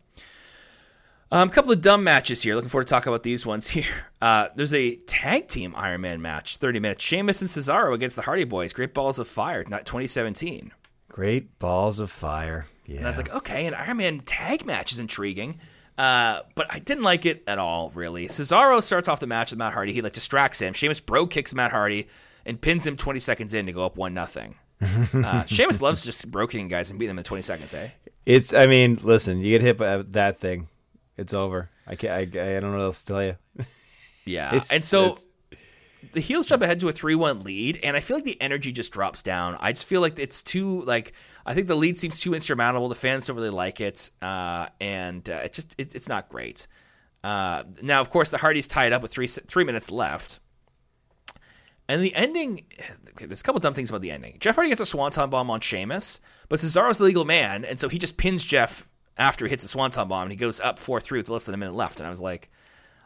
Um, 1.30 1.48
a 1.48 1.52
couple 1.52 1.72
of 1.72 1.80
dumb 1.80 2.04
matches 2.04 2.42
here. 2.42 2.54
Looking 2.54 2.68
forward 2.68 2.86
to 2.86 2.90
talk 2.90 3.06
about 3.06 3.22
these 3.22 3.44
ones 3.44 3.68
here. 3.70 4.06
Uh, 4.20 4.48
there's 4.54 4.74
a 4.74 4.96
tag 4.96 5.48
team 5.48 5.74
Iron 5.76 6.02
Man 6.02 6.22
match, 6.22 6.58
30 6.58 6.80
minutes. 6.80 7.04
Sheamus 7.04 7.40
and 7.40 7.50
Cesaro 7.50 7.94
against 7.94 8.16
the 8.16 8.22
Hardy 8.22 8.44
Boys. 8.44 8.72
Great 8.72 8.94
Balls 8.94 9.18
of 9.18 9.28
Fire, 9.28 9.64
not 9.68 9.86
2017. 9.86 10.72
Great 11.08 11.58
balls 11.58 11.98
of 11.98 12.10
fire. 12.10 12.66
Yeah. 12.86 12.98
And 12.98 13.06
I 13.06 13.08
was 13.10 13.18
like, 13.18 13.30
okay, 13.34 13.66
an 13.66 13.74
Iron 13.74 13.98
Man 13.98 14.20
tag 14.20 14.64
match 14.64 14.92
is 14.92 14.98
intriguing. 14.98 15.58
Uh, 16.02 16.42
but 16.56 16.66
I 16.68 16.80
didn't 16.80 17.04
like 17.04 17.24
it 17.26 17.44
at 17.46 17.58
all, 17.58 17.90
really. 17.94 18.26
Cesaro 18.26 18.82
starts 18.82 19.08
off 19.08 19.20
the 19.20 19.26
match 19.26 19.52
with 19.52 19.58
Matt 19.58 19.72
Hardy. 19.72 19.92
He 19.92 20.02
like 20.02 20.12
distracts 20.14 20.60
him. 20.60 20.72
Sheamus 20.74 20.98
bro 21.00 21.26
kicks 21.28 21.54
Matt 21.54 21.70
Hardy 21.70 22.08
and 22.44 22.60
pins 22.60 22.84
him 22.86 22.96
20 22.96 23.20
seconds 23.20 23.54
in 23.54 23.66
to 23.66 23.72
go 23.72 23.86
up 23.86 23.96
one 23.96 24.12
nothing. 24.14 24.56
Uh, 25.14 25.44
Sheamus 25.46 25.80
loves 25.80 26.04
just 26.04 26.28
bro 26.30 26.48
kicking 26.48 26.66
guys 26.66 26.90
and 26.90 26.98
beating 26.98 27.10
them 27.10 27.18
in 27.18 27.24
20 27.24 27.40
seconds, 27.42 27.72
eh? 27.72 27.90
It's. 28.26 28.52
I 28.52 28.66
mean, 28.66 28.98
listen. 29.02 29.38
You 29.38 29.50
get 29.56 29.62
hit 29.62 29.78
by 29.78 30.02
that 30.10 30.40
thing, 30.40 30.66
it's 31.16 31.32
over. 31.32 31.70
I 31.86 31.94
can't. 31.94 32.12
I, 32.12 32.56
I 32.56 32.60
don't 32.60 32.72
know 32.72 32.78
what 32.78 32.82
else 32.84 33.02
to 33.02 33.06
tell 33.06 33.24
you. 33.24 33.36
Yeah. 34.24 34.48
It's- 34.48 34.72
and 34.72 34.82
so 34.84 35.04
it's- 35.12 35.24
the 36.12 36.20
heels 36.20 36.46
jump 36.46 36.62
ahead 36.64 36.80
to 36.80 36.88
a 36.88 36.92
3-1 36.92 37.44
lead 37.44 37.78
and 37.82 37.96
I 37.96 38.00
feel 38.00 38.16
like 38.16 38.24
the 38.24 38.40
energy 38.40 38.72
just 38.72 38.90
drops 38.92 39.22
down. 39.22 39.56
I 39.60 39.72
just 39.72 39.86
feel 39.86 40.00
like 40.00 40.18
it's 40.18 40.42
too 40.42 40.82
like 40.82 41.12
I 41.44 41.54
think 41.54 41.66
the 41.66 41.74
lead 41.74 41.98
seems 41.98 42.20
too 42.20 42.34
insurmountable. 42.34 42.88
The 42.88 42.94
fans 42.94 43.26
don't 43.26 43.36
really 43.36 43.50
like 43.50 43.80
it. 43.80 44.10
Uh, 44.20 44.68
and 44.80 45.28
uh, 45.28 45.40
it 45.44 45.52
just 45.52 45.74
it, 45.78 45.94
it's 45.94 46.08
not 46.08 46.28
great. 46.28 46.66
Uh, 47.24 47.64
now 47.80 48.00
of 48.00 48.10
course 48.10 48.30
the 48.30 48.38
Hardys 48.38 48.66
tied 48.66 48.92
up 48.92 49.02
with 49.02 49.12
3 49.12 49.26
3 49.26 49.64
minutes 49.64 49.90
left. 49.90 50.40
And 51.88 52.02
the 52.02 52.14
ending, 52.14 52.64
okay, 53.10 53.26
there's 53.26 53.40
a 53.40 53.44
couple 53.44 53.60
dumb 53.60 53.74
things 53.74 53.90
about 53.90 54.02
the 54.02 54.12
ending. 54.12 54.36
Jeff 54.40 54.54
Hardy 54.54 54.70
gets 54.70 54.80
a 54.80 54.86
swanton 54.86 55.28
bomb 55.30 55.50
on 55.50 55.60
Sheamus, 55.60 56.20
but 56.48 56.60
Cesaro's 56.60 56.98
the 56.98 57.04
legal 57.04 57.24
man, 57.24 57.64
and 57.64 57.78
so 57.78 57.88
he 57.88 57.98
just 57.98 58.16
pins 58.16 58.44
Jeff 58.44 58.88
after 59.18 59.44
he 59.44 59.50
hits 59.50 59.64
the 59.64 59.68
swanton 59.68 60.08
bomb, 60.08 60.22
and 60.22 60.30
he 60.30 60.36
goes 60.36 60.60
up 60.60 60.78
4 60.78 61.00
3 61.00 61.18
with 61.18 61.28
less 61.28 61.44
than 61.44 61.54
a 61.54 61.58
minute 61.58 61.74
left. 61.74 62.00
And 62.00 62.06
I 62.06 62.10
was 62.10 62.20
like, 62.20 62.50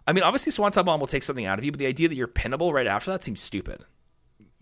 I 0.06 0.12
mean, 0.12 0.22
obviously, 0.22 0.52
Swanton 0.52 0.84
Bomb 0.84 1.00
will 1.00 1.06
take 1.06 1.24
something 1.24 1.46
out 1.46 1.58
of 1.58 1.64
you, 1.64 1.72
but 1.72 1.78
the 1.78 1.86
idea 1.86 2.08
that 2.08 2.14
you're 2.14 2.28
pinnable 2.28 2.72
right 2.72 2.86
after 2.86 3.10
that 3.10 3.24
seems 3.24 3.40
stupid. 3.40 3.84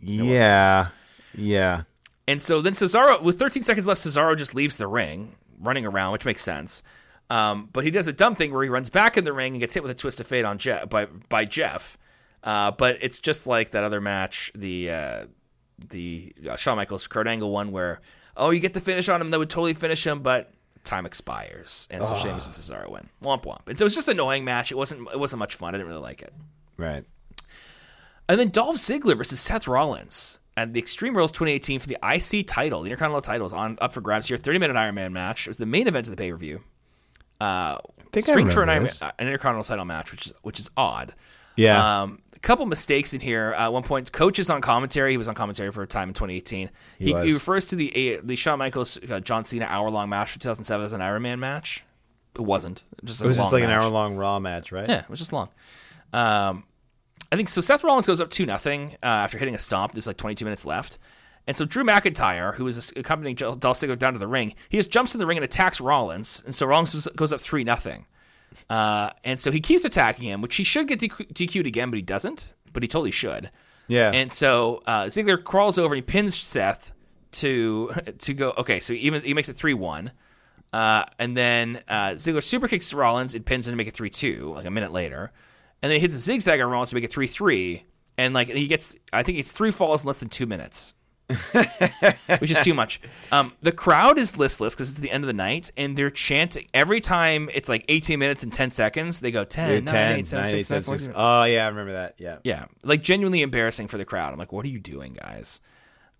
Yeah. 0.00 0.88
Yeah. 1.34 1.82
And 2.26 2.40
so 2.40 2.60
then 2.60 2.72
Cesaro, 2.72 3.22
with 3.22 3.38
13 3.38 3.62
seconds 3.62 3.86
left, 3.86 4.00
Cesaro 4.00 4.36
just 4.36 4.54
leaves 4.54 4.76
the 4.76 4.86
ring, 4.86 5.34
running 5.60 5.84
around, 5.84 6.12
which 6.12 6.24
makes 6.24 6.42
sense. 6.42 6.82
Um, 7.30 7.68
but 7.72 7.84
he 7.84 7.90
does 7.90 8.06
a 8.06 8.12
dumb 8.12 8.34
thing 8.34 8.52
where 8.52 8.62
he 8.62 8.68
runs 8.68 8.90
back 8.90 9.16
in 9.16 9.24
the 9.24 9.32
ring 9.32 9.54
and 9.54 9.60
gets 9.60 9.74
hit 9.74 9.82
with 9.82 9.90
a 9.90 9.94
twist 9.94 10.20
of 10.20 10.26
fate 10.26 10.44
on 10.44 10.58
Jeff 10.58 10.88
by 10.88 11.06
by 11.28 11.44
Jeff. 11.44 11.96
Uh, 12.42 12.70
but 12.70 12.98
it's 13.00 13.18
just 13.18 13.46
like 13.46 13.70
that 13.70 13.82
other 13.82 14.00
match, 14.00 14.52
the 14.54 14.90
uh, 14.90 15.24
the 15.88 16.34
uh, 16.48 16.56
Shawn 16.56 16.76
Michaels 16.76 17.06
Kurt 17.06 17.26
Angle 17.26 17.50
one, 17.50 17.72
where 17.72 18.00
oh 18.36 18.50
you 18.50 18.60
get 18.60 18.74
the 18.74 18.80
finish 18.80 19.08
on 19.08 19.20
him 19.20 19.30
that 19.30 19.38
would 19.38 19.48
totally 19.48 19.72
finish 19.72 20.06
him, 20.06 20.20
but 20.20 20.52
time 20.84 21.06
expires, 21.06 21.88
and 21.90 22.06
so 22.06 22.14
Sheamus 22.14 22.44
and 22.44 22.54
Cesaro 22.54 22.90
win. 22.90 23.08
Womp 23.22 23.44
womp. 23.44 23.68
And 23.68 23.78
so 23.78 23.84
it 23.84 23.86
was 23.86 23.94
just 23.94 24.08
an 24.08 24.16
annoying 24.16 24.44
match. 24.44 24.70
It 24.70 24.76
wasn't 24.76 25.08
it 25.10 25.18
wasn't 25.18 25.38
much 25.38 25.54
fun. 25.54 25.74
I 25.74 25.78
didn't 25.78 25.88
really 25.88 26.02
like 26.02 26.20
it. 26.20 26.34
Right. 26.76 27.04
And 28.28 28.38
then 28.38 28.50
Dolph 28.50 28.76
Ziggler 28.76 29.16
versus 29.16 29.40
Seth 29.40 29.66
Rollins 29.66 30.38
at 30.56 30.72
the 30.72 30.80
Extreme 30.80 31.16
Rules 31.16 31.32
2018 31.32 31.80
for 31.80 31.88
the 31.88 31.98
IC 32.02 32.46
title. 32.46 32.82
The 32.82 32.90
Intercontinental 32.90 33.22
title 33.22 33.46
is 33.46 33.52
on 33.52 33.78
up 33.80 33.92
for 33.92 34.00
grabs 34.00 34.28
here. 34.28 34.36
30 34.36 34.58
minute 34.58 34.76
Iron 34.76 34.94
Man 34.94 35.12
match. 35.12 35.46
It 35.46 35.50
was 35.50 35.56
the 35.56 35.66
main 35.66 35.88
event 35.88 36.06
of 36.06 36.10
the 36.10 36.16
pay 36.16 36.30
per 36.30 36.36
view. 36.36 36.60
Uh, 37.40 37.78
think 38.12 38.28
I 38.28 38.50
for 38.50 38.62
an, 38.62 38.68
Iron, 38.68 38.88
uh, 39.02 39.10
an 39.18 39.26
Intercontinental 39.26 39.64
title 39.64 39.84
match, 39.84 40.10
which 40.10 40.26
is 40.26 40.32
which 40.42 40.58
is 40.58 40.70
odd. 40.76 41.14
Yeah. 41.56 42.02
Um, 42.02 42.20
a 42.34 42.38
couple 42.38 42.66
mistakes 42.66 43.14
in 43.14 43.20
here. 43.20 43.54
Uh, 43.56 43.64
at 43.64 43.72
one 43.72 43.82
point, 43.82 44.12
coach 44.12 44.38
is 44.38 44.50
on 44.50 44.60
commentary. 44.60 45.12
He 45.12 45.16
was 45.16 45.28
on 45.28 45.34
commentary 45.34 45.70
for 45.72 45.82
a 45.82 45.86
time 45.86 46.08
in 46.08 46.14
2018. 46.14 46.70
He, 46.98 47.12
was. 47.12 47.26
he 47.26 47.32
refers 47.32 47.64
to 47.66 47.76
the 47.76 48.16
uh, 48.16 48.20
the 48.22 48.36
Shawn 48.36 48.58
Michaels 48.58 48.98
uh, 49.08 49.20
John 49.20 49.44
Cena 49.44 49.66
hour 49.66 49.90
long 49.90 50.08
match 50.08 50.32
from 50.32 50.40
2007 50.40 50.84
as 50.84 50.92
an 50.92 51.02
Iron 51.02 51.22
Man 51.22 51.40
match. 51.40 51.84
It 52.34 52.40
wasn't. 52.40 52.82
Just 53.04 53.20
a 53.20 53.24
it 53.24 53.28
was 53.28 53.36
just 53.36 53.52
like 53.52 53.62
an 53.62 53.70
hour 53.70 53.88
long 53.88 54.16
Raw 54.16 54.40
match, 54.40 54.72
right? 54.72 54.88
Yeah, 54.88 55.02
it 55.02 55.10
was 55.10 55.18
just 55.18 55.32
long. 55.32 55.48
Um, 56.12 56.64
I 57.32 57.36
think 57.36 57.48
so. 57.48 57.60
Seth 57.60 57.82
Rollins 57.84 58.06
goes 58.06 58.20
up 58.20 58.30
two 58.30 58.46
nothing 58.46 58.96
uh, 59.02 59.06
after 59.06 59.38
hitting 59.38 59.54
a 59.54 59.58
stomp. 59.58 59.92
There's 59.92 60.06
like 60.06 60.16
22 60.16 60.44
minutes 60.44 60.64
left, 60.64 60.98
and 61.46 61.56
so 61.56 61.64
Drew 61.64 61.84
McIntyre, 61.84 62.54
who 62.54 62.66
is 62.66 62.92
accompanying 62.96 63.36
Dolph 63.36 63.58
Ziggler 63.58 63.98
down 63.98 64.12
to 64.12 64.18
the 64.18 64.28
ring, 64.28 64.54
he 64.68 64.76
just 64.76 64.90
jumps 64.90 65.14
in 65.14 65.18
the 65.18 65.26
ring 65.26 65.38
and 65.38 65.44
attacks 65.44 65.80
Rollins, 65.80 66.42
and 66.44 66.54
so 66.54 66.66
Rollins 66.66 67.08
goes 67.16 67.32
up 67.32 67.40
three 67.40 67.64
nothing. 67.64 68.06
Uh, 68.70 69.10
and 69.24 69.38
so 69.38 69.50
he 69.50 69.60
keeps 69.60 69.84
attacking 69.84 70.28
him, 70.28 70.40
which 70.40 70.56
he 70.56 70.64
should 70.64 70.88
get 70.88 71.00
DQ- 71.00 71.32
DQ'd 71.32 71.66
again, 71.66 71.90
but 71.90 71.96
he 71.96 72.02
doesn't. 72.02 72.54
But 72.72 72.82
he 72.82 72.88
totally 72.88 73.10
should. 73.10 73.50
Yeah. 73.88 74.10
And 74.12 74.32
so 74.32 74.82
uh, 74.86 75.04
Ziggler 75.04 75.42
crawls 75.42 75.78
over 75.78 75.94
and 75.94 76.02
he 76.02 76.02
pins 76.02 76.36
Seth 76.36 76.92
to 77.32 77.92
to 78.18 78.34
go. 78.34 78.54
Okay, 78.58 78.80
so 78.80 78.94
he, 78.94 79.00
even, 79.00 79.22
he 79.22 79.34
makes 79.34 79.48
it 79.48 79.54
three 79.54 79.74
one. 79.74 80.12
Uh, 80.72 81.04
and 81.20 81.36
then 81.36 81.82
uh, 81.86 82.10
Ziggler 82.10 82.42
super 82.42 82.66
kicks 82.66 82.92
Rollins 82.92 83.36
and 83.36 83.46
pins 83.46 83.68
him 83.68 83.72
to 83.72 83.76
make 83.76 83.86
it 83.86 83.94
3 83.94 84.10
2, 84.10 84.54
like 84.56 84.66
a 84.66 84.72
minute 84.72 84.90
later. 84.90 85.30
And 85.84 85.90
then 85.90 85.96
he 85.96 86.00
hits 86.00 86.14
a 86.14 86.18
zigzag 86.18 86.62
on 86.62 86.70
Rollins 86.70 86.88
to 86.88 86.94
make 86.94 87.04
it 87.04 87.12
3 87.12 87.26
3. 87.26 87.84
And 88.16 88.32
like 88.32 88.48
he 88.48 88.66
gets, 88.66 88.96
I 89.12 89.22
think 89.22 89.36
it's 89.36 89.52
three 89.52 89.70
falls 89.70 90.02
in 90.02 90.06
less 90.06 90.18
than 90.18 90.30
two 90.30 90.46
minutes. 90.46 90.94
which 92.38 92.50
is 92.50 92.58
too 92.60 92.72
much. 92.72 93.02
Um, 93.30 93.52
the 93.60 93.70
crowd 93.70 94.16
is 94.16 94.38
listless 94.38 94.74
because 94.74 94.88
it's 94.88 95.00
the 95.00 95.10
end 95.10 95.24
of 95.24 95.26
the 95.26 95.34
night, 95.34 95.70
and 95.76 95.94
they're 95.94 96.08
chanting 96.08 96.68
every 96.72 97.02
time 97.02 97.50
it's 97.52 97.68
like 97.68 97.84
18 97.88 98.18
minutes 98.18 98.42
and 98.42 98.50
10 98.50 98.70
seconds. 98.70 99.20
They 99.20 99.30
go 99.30 99.44
10, 99.44 99.84
9, 99.84 100.18
8, 100.20 100.26
7, 100.26 100.46
6, 100.46 100.68
7, 100.68 100.82
4, 100.84 100.98
3. 100.98 101.14
Oh 101.14 101.44
yeah, 101.44 101.66
I 101.66 101.68
remember 101.68 101.92
that. 101.92 102.14
Yeah, 102.16 102.38
Yeah, 102.44 102.64
like 102.82 103.02
genuinely 103.02 103.42
embarrassing 103.42 103.88
for 103.88 103.98
the 103.98 104.06
crowd. 104.06 104.32
I'm 104.32 104.38
like, 104.38 104.52
what 104.52 104.64
are 104.64 104.70
you 104.70 104.80
doing, 104.80 105.12
guys? 105.12 105.60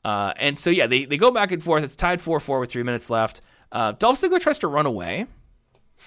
Uh, 0.04 0.34
and 0.36 0.58
so 0.58 0.68
yeah, 0.68 0.86
they 0.86 1.06
they 1.06 1.16
go 1.16 1.30
back 1.30 1.52
and 1.52 1.62
forth. 1.62 1.84
It's 1.84 1.96
tied 1.96 2.20
4 2.20 2.38
4 2.38 2.60
with 2.60 2.70
three 2.70 2.82
minutes 2.82 3.08
left. 3.08 3.40
Uh, 3.72 3.92
Dolph 3.92 4.20
Ziggler 4.20 4.40
tries 4.40 4.58
to 4.58 4.68
run 4.68 4.84
away, 4.84 5.26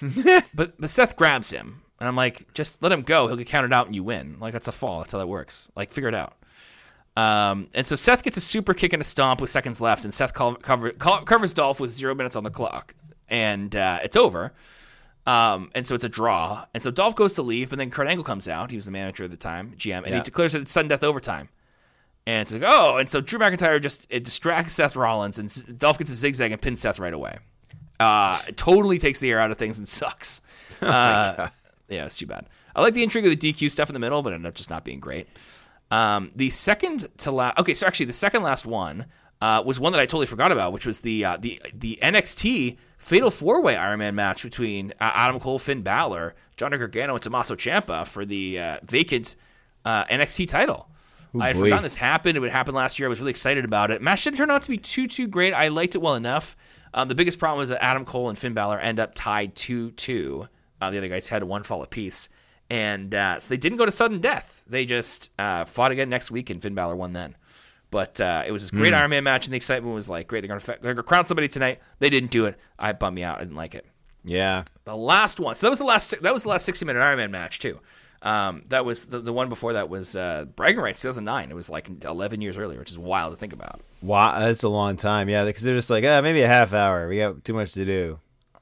but 0.54 0.74
but 0.78 0.90
Seth 0.90 1.16
grabs 1.16 1.50
him, 1.50 1.82
and 2.00 2.08
I'm 2.08 2.16
like, 2.16 2.52
just 2.54 2.82
let 2.82 2.92
him 2.92 3.02
go. 3.02 3.26
He'll 3.26 3.36
get 3.36 3.46
counted 3.46 3.72
out, 3.72 3.86
and 3.86 3.94
you 3.94 4.04
win. 4.04 4.36
Like 4.40 4.52
that's 4.52 4.68
a 4.68 4.72
fall. 4.72 5.00
That's 5.00 5.12
how 5.12 5.18
that 5.18 5.26
works. 5.28 5.70
Like 5.76 5.90
figure 5.92 6.08
it 6.08 6.14
out. 6.14 6.34
Um, 7.16 7.68
and 7.74 7.84
so 7.86 7.96
Seth 7.96 8.22
gets 8.22 8.36
a 8.36 8.40
super 8.40 8.74
kick 8.74 8.92
and 8.92 9.00
a 9.00 9.04
stomp 9.04 9.40
with 9.40 9.50
seconds 9.50 9.80
left, 9.80 10.04
and 10.04 10.14
Seth 10.14 10.32
cover, 10.34 10.56
cover, 10.58 10.92
covers 10.92 11.52
Dolph 11.52 11.80
with 11.80 11.90
zero 11.92 12.14
minutes 12.14 12.36
on 12.36 12.44
the 12.44 12.50
clock, 12.50 12.94
and 13.28 13.74
uh, 13.74 13.98
it's 14.04 14.16
over. 14.16 14.52
Um, 15.26 15.70
and 15.74 15.86
so 15.86 15.94
it's 15.94 16.04
a 16.04 16.08
draw. 16.08 16.64
And 16.72 16.82
so 16.82 16.90
Dolph 16.90 17.16
goes 17.16 17.32
to 17.34 17.42
leave, 17.42 17.72
and 17.72 17.80
then 17.80 17.90
Kurt 17.90 18.06
Angle 18.06 18.24
comes 18.24 18.48
out. 18.48 18.70
He 18.70 18.76
was 18.76 18.84
the 18.86 18.92
manager 18.92 19.24
at 19.24 19.30
the 19.30 19.36
time, 19.36 19.74
GM, 19.76 19.98
and 19.98 20.06
Yeah. 20.08 20.16
he 20.16 20.22
declares 20.22 20.52
that 20.52 20.62
it's 20.62 20.72
sudden 20.72 20.88
death 20.88 21.02
overtime. 21.04 21.48
And 22.26 22.42
it's 22.42 22.52
like, 22.52 22.62
oh, 22.64 22.98
and 22.98 23.10
so 23.10 23.20
Drew 23.20 23.38
McIntyre 23.38 23.82
just 23.82 24.06
it 24.10 24.22
distracts 24.24 24.74
Seth 24.74 24.94
Rollins, 24.96 25.38
and 25.38 25.78
Dolph 25.78 25.98
gets 25.98 26.10
a 26.10 26.14
zigzag 26.14 26.52
and 26.52 26.60
pins 26.62 26.80
Seth 26.80 26.98
right 26.98 27.12
away. 27.12 27.38
Uh, 27.98 28.38
it 28.46 28.56
totally 28.56 28.96
takes 28.98 29.18
the 29.18 29.30
air 29.30 29.40
out 29.40 29.50
of 29.50 29.56
things 29.58 29.76
and 29.78 29.88
sucks. 29.88 30.40
Uh, 30.80 31.48
yeah, 31.88 32.04
it's 32.04 32.16
too 32.16 32.26
bad. 32.26 32.46
I 32.74 32.82
like 32.82 32.94
the 32.94 33.02
intrigue 33.02 33.26
of 33.26 33.38
the 33.38 33.52
DQ 33.52 33.70
stuff 33.70 33.88
in 33.88 33.94
the 33.94 34.00
middle, 34.00 34.22
but 34.22 34.32
it 34.32 34.36
ended 34.36 34.48
up 34.48 34.54
just 34.54 34.70
not 34.70 34.84
being 34.84 35.00
great. 35.00 35.28
Um, 35.90 36.32
the 36.36 36.50
second 36.50 37.08
to 37.18 37.30
last, 37.30 37.58
okay, 37.58 37.74
so 37.74 37.86
actually 37.86 38.06
the 38.06 38.12
second 38.12 38.42
last 38.42 38.66
one 38.66 39.06
uh, 39.40 39.62
was 39.64 39.80
one 39.80 39.92
that 39.92 40.00
I 40.00 40.06
totally 40.06 40.26
forgot 40.26 40.52
about, 40.52 40.72
which 40.72 40.86
was 40.86 41.00
the 41.00 41.24
uh, 41.24 41.36
the 41.38 41.60
the 41.72 41.98
NXT 42.02 42.76
Fatal 42.98 43.30
Four 43.30 43.62
Way 43.62 43.76
Iron 43.76 44.00
Man 44.00 44.14
match 44.14 44.42
between 44.42 44.92
uh, 45.00 45.10
Adam 45.14 45.40
Cole, 45.40 45.58
Finn 45.58 45.82
Balor, 45.82 46.34
Johnny 46.56 46.76
Gargano, 46.76 47.14
and 47.14 47.22
Tommaso 47.22 47.54
Ciampa 47.54 48.06
for 48.06 48.24
the 48.24 48.58
uh, 48.58 48.78
vacant 48.82 49.36
uh, 49.84 50.04
NXT 50.04 50.48
title. 50.48 50.88
I 51.38 51.48
had 51.48 51.56
boy. 51.56 51.64
forgotten 51.64 51.82
this 51.82 51.96
happened. 51.96 52.36
It 52.36 52.40
would 52.40 52.50
happen 52.50 52.74
last 52.74 52.98
year. 52.98 53.06
I 53.06 53.10
was 53.10 53.20
really 53.20 53.30
excited 53.30 53.64
about 53.64 53.90
it. 53.90 54.00
Match 54.02 54.24
didn't 54.24 54.38
turn 54.38 54.50
out 54.50 54.62
to 54.62 54.70
be 54.70 54.78
too 54.78 55.06
too 55.06 55.26
great. 55.26 55.52
I 55.52 55.68
liked 55.68 55.94
it 55.94 55.98
well 55.98 56.14
enough. 56.14 56.56
Um, 56.92 57.08
the 57.08 57.14
biggest 57.14 57.38
problem 57.38 57.60
was 57.60 57.68
that 57.68 57.82
Adam 57.82 58.04
Cole 58.04 58.28
and 58.28 58.38
Finn 58.38 58.54
Balor 58.54 58.78
end 58.80 58.98
up 58.98 59.14
tied 59.14 59.54
two 59.54 59.92
two. 59.92 60.48
Uh, 60.80 60.90
the 60.90 60.98
other 60.98 61.08
guys 61.08 61.28
had 61.28 61.44
one 61.44 61.62
fall 61.62 61.82
apiece, 61.82 62.28
and 62.70 63.14
uh, 63.14 63.38
so 63.40 63.48
they 63.48 63.56
didn't 63.56 63.78
go 63.78 63.84
to 63.84 63.90
sudden 63.90 64.20
death. 64.20 64.62
They 64.66 64.84
just 64.84 65.30
uh, 65.38 65.64
fought 65.64 65.90
again 65.92 66.08
next 66.08 66.30
week, 66.30 66.50
and 66.50 66.60
Finn 66.62 66.74
Balor 66.74 66.96
won 66.96 67.12
then. 67.12 67.36
But 67.90 68.20
uh, 68.20 68.44
it 68.46 68.52
was 68.52 68.62
this 68.62 68.70
great 68.70 68.92
Iron 68.92 69.10
Man 69.10 69.24
match, 69.24 69.46
and 69.46 69.52
the 69.52 69.56
excitement 69.56 69.94
was 69.94 70.10
like, 70.10 70.28
great, 70.28 70.42
they're 70.42 70.48
going 70.48 70.60
to 70.60 70.78
they're 70.82 70.94
to 70.94 71.02
crown 71.02 71.24
somebody 71.24 71.48
tonight. 71.48 71.80
They 72.00 72.10
didn't 72.10 72.30
do 72.30 72.44
it. 72.44 72.58
I 72.78 72.92
bummed 72.92 73.14
me 73.14 73.22
out. 73.22 73.36
I 73.38 73.40
didn't 73.40 73.56
like 73.56 73.74
it. 73.74 73.86
yeah. 74.24 74.64
The 74.84 74.94
last 74.96 75.40
one. 75.40 75.54
So 75.54 75.66
that 75.66 75.70
was 75.70 75.78
the 75.78 75.86
last. 75.86 76.14
That 76.22 76.32
was 76.34 76.42
the 76.42 76.50
last 76.50 76.66
sixty 76.66 76.84
minute 76.84 77.00
Iron 77.00 77.16
Man 77.16 77.30
match 77.30 77.58
too. 77.58 77.80
Um, 78.20 78.64
that 78.68 78.84
was 78.84 79.06
the, 79.06 79.20
the 79.20 79.32
one 79.32 79.48
before 79.48 79.74
that 79.74 79.88
was 79.88 80.16
uh, 80.16 80.44
Bragging 80.56 80.80
Rights 80.80 81.00
2009. 81.02 81.52
It 81.52 81.54
was 81.54 81.70
like 81.70 81.88
11 82.04 82.40
years 82.40 82.58
earlier, 82.58 82.80
which 82.80 82.90
is 82.90 82.98
wild 82.98 83.32
to 83.32 83.38
think 83.38 83.52
about. 83.52 83.80
Wow, 84.02 84.40
that's 84.40 84.64
a 84.64 84.68
long 84.68 84.96
time. 84.96 85.28
Yeah, 85.28 85.44
because 85.44 85.62
they're 85.62 85.76
just 85.76 85.88
like, 85.88 86.02
ah, 86.04 86.20
maybe 86.20 86.42
a 86.42 86.48
half 86.48 86.74
hour. 86.74 87.08
We 87.08 87.18
got 87.18 87.44
too 87.44 87.54
much 87.54 87.74
to 87.74 87.84
do. 87.84 88.18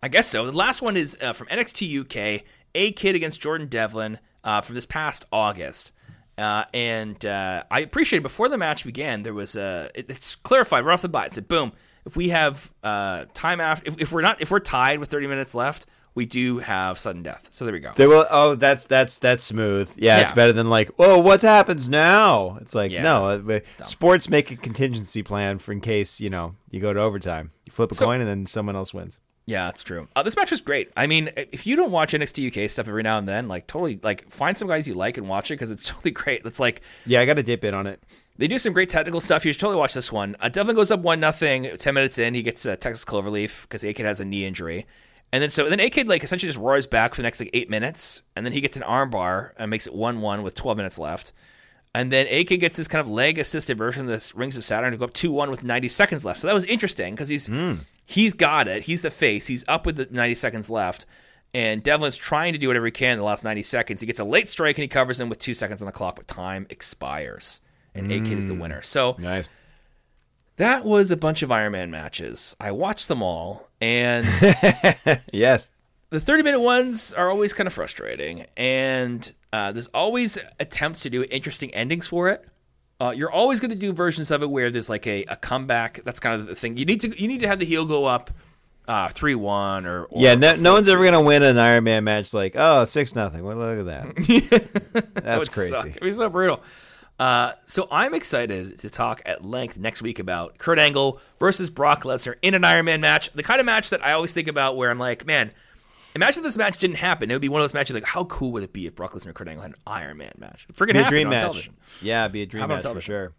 I 0.07 0.09
guess 0.09 0.29
so. 0.29 0.47
The 0.47 0.53
last 0.57 0.83
one 0.83 0.97
is 0.97 1.19
uh, 1.21 1.33
from 1.33 1.49
NXT 1.49 2.03
UK, 2.03 2.45
A 2.77 2.93
Kid 2.93 3.17
against 3.17 3.41
Jordan 3.41 3.67
Devlin 3.67 4.21
uh, 4.45 4.61
from 4.61 4.77
this 4.77 4.87
past 4.87 5.25
August. 5.33 5.91
Uh, 6.39 6.63
and 6.73 7.27
uh, 7.27 7.65
I 7.73 7.81
appreciate 7.81 8.23
before 8.23 8.49
the 8.49 8.57
match 8.57 8.85
began, 8.85 9.25
there 9.25 9.35
was 9.35 9.57
a. 9.57 9.91
It, 9.97 10.09
it's 10.09 10.37
clarified 10.37 10.85
right 10.85 10.93
off 10.93 11.03
the 11.03 11.09
bat. 11.09 11.27
It 11.27 11.35
said, 11.35 11.49
"Boom! 11.49 11.73
If 12.05 12.15
we 12.15 12.29
have 12.29 12.73
uh, 12.85 13.25
time 13.35 13.61
after, 13.61 13.89
if, 13.89 14.01
if 14.01 14.13
we're 14.13 14.21
not, 14.21 14.41
if 14.41 14.53
we're 14.53 14.61
tied 14.61 15.01
with 15.01 15.09
30 15.11 15.27
minutes 15.27 15.57
left, 15.57 15.87
we 16.15 16.25
do 16.25 16.59
have 16.59 17.01
sudden 17.01 17.25
death." 17.25 17.49
So 17.51 17.65
there 17.65 17.75
we 17.75 17.81
go. 17.81 17.91
They 17.97 18.07
will. 18.07 18.27
Oh, 18.31 18.55
that's 18.55 18.87
that's 18.87 19.19
that's 19.19 19.43
smooth. 19.43 19.93
Yeah, 19.97 20.21
it's 20.21 20.31
better 20.31 20.53
than 20.53 20.71
like, 20.71 20.93
oh, 21.01 21.19
what 21.19 21.43
happens 21.43 21.89
now? 21.89 22.59
It's 22.61 22.77
like 22.77 22.93
Yeah. 22.93 23.03
no. 23.03 23.25
uh, 23.51 23.61
Sports 23.83 24.29
make 24.29 24.53
a 24.53 24.57
contingency 24.57 25.25
plan 25.25 25.59
for 25.59 25.73
in 25.73 25.81
case 25.81 26.21
you 26.21 26.31
know 26.31 26.55
you 26.71 26.79
go 26.79 26.93
to 26.93 27.01
overtime. 27.01 27.51
You 27.65 27.73
flip 27.73 27.91
a 27.91 27.95
So- 27.97 28.05
coin 28.07 28.21
and 28.21 28.29
then 28.31 28.47
someone 28.47 28.77
else 28.77 28.95
wins. 28.95 29.19
Yeah, 29.47 29.67
that's 29.67 29.85
true. 29.85 30.09
Uh, 30.17 30.25
this 30.25 30.35
match 30.35 30.51
was 30.51 30.61
great. 30.61 30.91
I 30.97 31.07
mean, 31.07 31.31
if 31.37 31.69
you 31.69 31.77
don't 31.77 31.93
watch 31.93 32.13
NXT 32.13 32.65
UK 32.65 32.69
stuff 32.69 32.89
every 32.89 33.05
now 33.05 33.17
and 33.17 33.29
then, 33.29 33.47
like 33.47 33.69
totally, 33.69 34.01
like 34.03 34.29
find 34.29 34.59
some 34.59 34.67
guys 34.67 34.89
you 34.89 34.95
like 34.95 35.17
and 35.17 35.29
watch 35.29 35.51
it 35.51 35.55
because 35.55 35.71
it's 35.71 35.87
totally 35.89 36.11
great. 36.11 36.43
It's 36.45 36.59
like 36.59 36.81
Yeah, 37.07 37.21
I 37.21 37.27
got 37.27 37.35
to 37.35 37.45
dip 37.45 37.65
in 37.65 37.73
on 37.73 37.87
it. 37.87 38.03
They 38.39 38.49
do 38.49 38.59
some 38.59 38.73
great 38.73 38.89
technical 38.89 39.21
stuff. 39.21 39.47
You 39.47 39.53
should 39.53 39.61
totally 39.61 39.79
watch 39.79 39.95
this 39.95 40.13
one. 40.13 40.37
Uh, 40.41 40.49
Devlin 40.51 40.77
goes 40.77 40.91
up 40.91 41.01
one 41.01 41.21
nothing. 41.21 41.71
Ten 41.79 41.95
minutes 41.95 42.19
in, 42.19 42.35
he 42.35 42.43
gets 42.43 42.67
uh, 42.67 42.77
Texas 42.77 43.05
Cloverleaf 43.05 43.63
because 43.63 43.85
A 43.85 43.95
Kid 43.95 44.05
has 44.05 44.21
a 44.21 44.25
knee 44.25 44.45
injury, 44.45 44.85
and 45.33 45.41
then 45.43 45.49
so 45.49 45.71
then 45.71 45.81
A 45.81 45.89
Kid 45.91 46.09
like 46.09 46.25
essentially 46.25 46.49
just 46.49 46.59
roars 46.59 46.87
back 46.89 47.15
for 47.15 47.19
the 47.19 47.23
next 47.23 47.39
like 47.41 47.51
eight 47.55 47.71
minutes, 47.71 48.23
and 48.35 48.45
then 48.45 48.53
he 48.53 48.61
gets 48.61 48.77
an 48.77 48.83
armbar 48.83 49.53
and 49.59 49.71
makes 49.71 49.87
it 49.87 49.95
one 49.95 50.21
one 50.21 50.43
with 50.43 50.55
twelve 50.57 50.77
minutes 50.77 50.99
left, 50.99 51.33
and 51.95 52.13
then 52.13 52.27
A 52.29 52.43
Kid 52.45 52.59
gets 52.59 52.77
this 52.77 52.89
kind 52.89 53.01
of 53.01 53.09
leg 53.09 53.39
assisted 53.39 53.79
version 53.79 54.03
of 54.03 54.09
this 54.09 54.35
Rings 54.35 54.57
of 54.57 54.65
Saturn 54.65 54.91
to 54.91 54.99
go 54.99 55.05
up 55.05 55.15
two 55.15 55.31
one 55.31 55.51
with 55.51 55.63
ninety 55.63 55.89
seconds 55.89 56.25
left. 56.25 56.41
So 56.41 56.49
that 56.49 56.53
was 56.55 56.65
interesting 56.65 57.15
because 57.15 57.29
he's 57.31 57.49
he's 58.07 58.33
got 58.33 58.67
it. 58.69 58.85
He's 58.85 59.03
the 59.03 59.11
face. 59.11 59.49
He's 59.49 59.65
up 59.69 59.85
with 59.85 59.97
the 59.97 60.09
ninety 60.11 60.35
seconds 60.35 60.71
left. 60.71 61.05
And 61.55 61.83
Devlin's 61.83 62.17
trying 62.17 62.53
to 62.53 62.59
do 62.59 62.67
whatever 62.69 62.87
he 62.87 62.93
can 62.93 63.13
in 63.13 63.19
the 63.19 63.25
last 63.25 63.43
90 63.43 63.63
seconds. 63.63 64.01
He 64.03 64.07
gets 64.07 64.21
a 64.21 64.25
late 64.25 64.51
strike 64.51 64.77
and 64.77 64.83
he 64.83 64.89
covers 64.89 65.19
him 65.19 65.31
with 65.31 65.39
two 65.39 65.55
seconds 65.55 65.81
on 65.81 65.87
the 65.87 65.93
clock, 65.93 66.17
but 66.17 66.29
time 66.29 66.67
expires. 66.69 67.61
And 67.95 68.13
A 68.13 68.21
Kid 68.21 68.37
is 68.37 68.47
the 68.49 68.53
winner. 68.55 68.83
So 68.83 69.17
Nice. 69.19 69.49
that 70.57 70.85
was 70.85 71.11
a 71.11 71.17
bunch 71.17 71.43
of 71.43 71.51
Iron 71.51 71.73
Man 71.73 71.91
matches. 71.91 72.55
I 72.61 72.73
watched 72.73 73.09
them 73.09 73.23
all, 73.23 73.69
and 73.81 74.27
yes. 75.33 75.71
the 76.11 76.21
30 76.21 76.43
minute 76.43 76.61
ones 76.61 77.15
are 77.15 77.31
always 77.31 77.55
kind 77.55 77.67
of 77.67 77.73
frustrating. 77.73 78.45
And 78.57 79.33
uh, 79.51 79.73
there's 79.73 79.89
always 79.89 80.37
attempts 80.61 81.01
to 81.05 81.11
do 81.11 81.25
interesting 81.31 81.73
endings 81.73 82.07
for 82.09 82.29
it. 82.29 82.45
Uh, 83.01 83.11
you're 83.11 83.31
always 83.31 83.61
going 83.61 83.71
to 83.71 83.77
do 83.77 83.93
versions 83.93 84.31
of 84.31 84.43
it 84.43 84.49
where 84.49 84.71
there's 84.71 84.89
like 84.89 85.07
a, 85.07 85.25
a 85.25 85.37
comeback. 85.37 86.01
That's 86.05 86.19
kind 86.21 86.41
of 86.41 86.47
the 86.47 86.55
thing. 86.55 86.77
You 86.77 86.85
need 86.87 87.01
to 87.03 87.21
you 87.21 87.29
need 87.29 87.41
to 87.41 87.49
have 87.49 87.59
the 87.59 87.67
heel 87.67 87.85
go 87.85 88.07
up 88.07 88.31
uh, 88.89 89.09
three 89.09 89.35
one 89.35 89.85
or, 89.87 90.05
or 90.05 90.23
Yeah. 90.23 90.35
No, 90.35 90.55
no 90.55 90.73
one's 90.75 90.89
ever 90.89 91.05
gonna 91.05 91.21
win 91.21 91.43
an 91.43 91.59
Iron 91.59 91.85
Man 91.85 92.05
match 92.05 92.33
like 92.33 92.55
oh 92.57 92.85
six 92.85 93.15
nothing. 93.15 93.45
Well, 93.45 93.57
look 93.57 93.81
at 93.81 93.87
that. 93.87 94.83
That 94.93 95.15
That's 95.25 95.39
would 95.41 95.53
crazy. 95.53 95.71
suck. 95.71 95.87
It'd 95.89 96.01
be 96.01 96.11
so 96.11 96.29
brutal. 96.29 96.63
Uh, 97.19 97.53
so 97.65 97.89
I'm 97.91 98.15
excited 98.15 98.79
to 98.81 98.91
talk 98.91 99.23
at 99.25 99.45
length 99.45 99.79
next 99.79 100.03
week 100.03 100.19
about 100.19 100.59
Kurt 100.59 100.79
Angle 100.79 101.19
versus 101.39 101.71
Brock 101.71 102.05
Lesnar 102.05 102.35
in 102.43 102.55
an 102.55 102.65
Iron 102.65 102.85
Man 102.85 103.01
match. 103.01 103.33
The 103.33 103.43
kind 103.43 103.59
of 103.61 103.67
match 103.67 103.91
that 103.91 104.05
I 104.05 104.13
always 104.13 104.33
think 104.33 104.49
about 104.49 104.77
where 104.77 104.91
I'm 104.91 104.99
like, 104.99 105.27
man, 105.27 105.51
imagine 106.17 106.41
if 106.41 106.45
this 106.45 106.57
match 106.57 106.79
didn't 106.79 106.97
happen. 106.97 107.31
It 107.31 107.35
would 107.35 107.41
be 107.43 107.49
one 107.49 107.61
of 107.61 107.65
those 107.65 107.75
matches 107.75 107.95
like, 107.95 108.05
how 108.05 108.25
cool 108.25 108.53
would 108.53 108.63
it 108.63 108.73
be 108.73 108.87
if 108.87 108.95
Brock 108.95 109.13
Lesnar 109.13 109.27
and 109.27 109.35
Kurt 109.35 109.49
Angle 109.49 109.63
had 109.63 109.71
an 109.73 109.77
Iron 109.87 110.17
Man 110.17 110.33
match? 110.39 110.67
Freaking 110.73 110.95
Be 110.95 110.99
a 111.01 111.09
dream 111.09 111.29
match. 111.29 111.43
television. 111.43 111.77
Yeah, 112.03 112.27
be 112.29 112.43
a 112.43 112.47
dream 112.47 112.67
match 112.67 112.83
for 112.83 113.01
sure. 113.01 113.33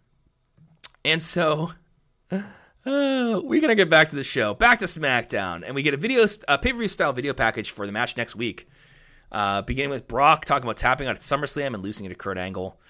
And 1.04 1.22
so 1.22 1.72
uh, 2.30 2.42
we're 2.84 3.60
gonna 3.60 3.74
get 3.74 3.90
back 3.90 4.08
to 4.10 4.16
the 4.16 4.24
show, 4.24 4.54
back 4.54 4.78
to 4.78 4.86
SmackDown, 4.86 5.62
and 5.64 5.74
we 5.74 5.82
get 5.82 5.94
a 5.94 5.96
video, 5.96 6.24
a 6.46 6.58
pay 6.58 6.72
per 6.72 6.78
view 6.78 6.88
style 6.88 7.12
video 7.12 7.32
package 7.34 7.70
for 7.70 7.86
the 7.86 7.92
match 7.92 8.16
next 8.16 8.36
week. 8.36 8.68
Uh, 9.30 9.60
beginning 9.62 9.90
with 9.90 10.08
Brock 10.08 10.44
talking 10.44 10.64
about 10.64 10.78
tapping 10.78 11.06
out 11.06 11.16
at 11.16 11.22
SummerSlam 11.22 11.74
and 11.74 11.82
losing 11.82 12.06
it 12.06 12.10
to 12.10 12.14
Kurt 12.14 12.38
Angle. 12.38 12.80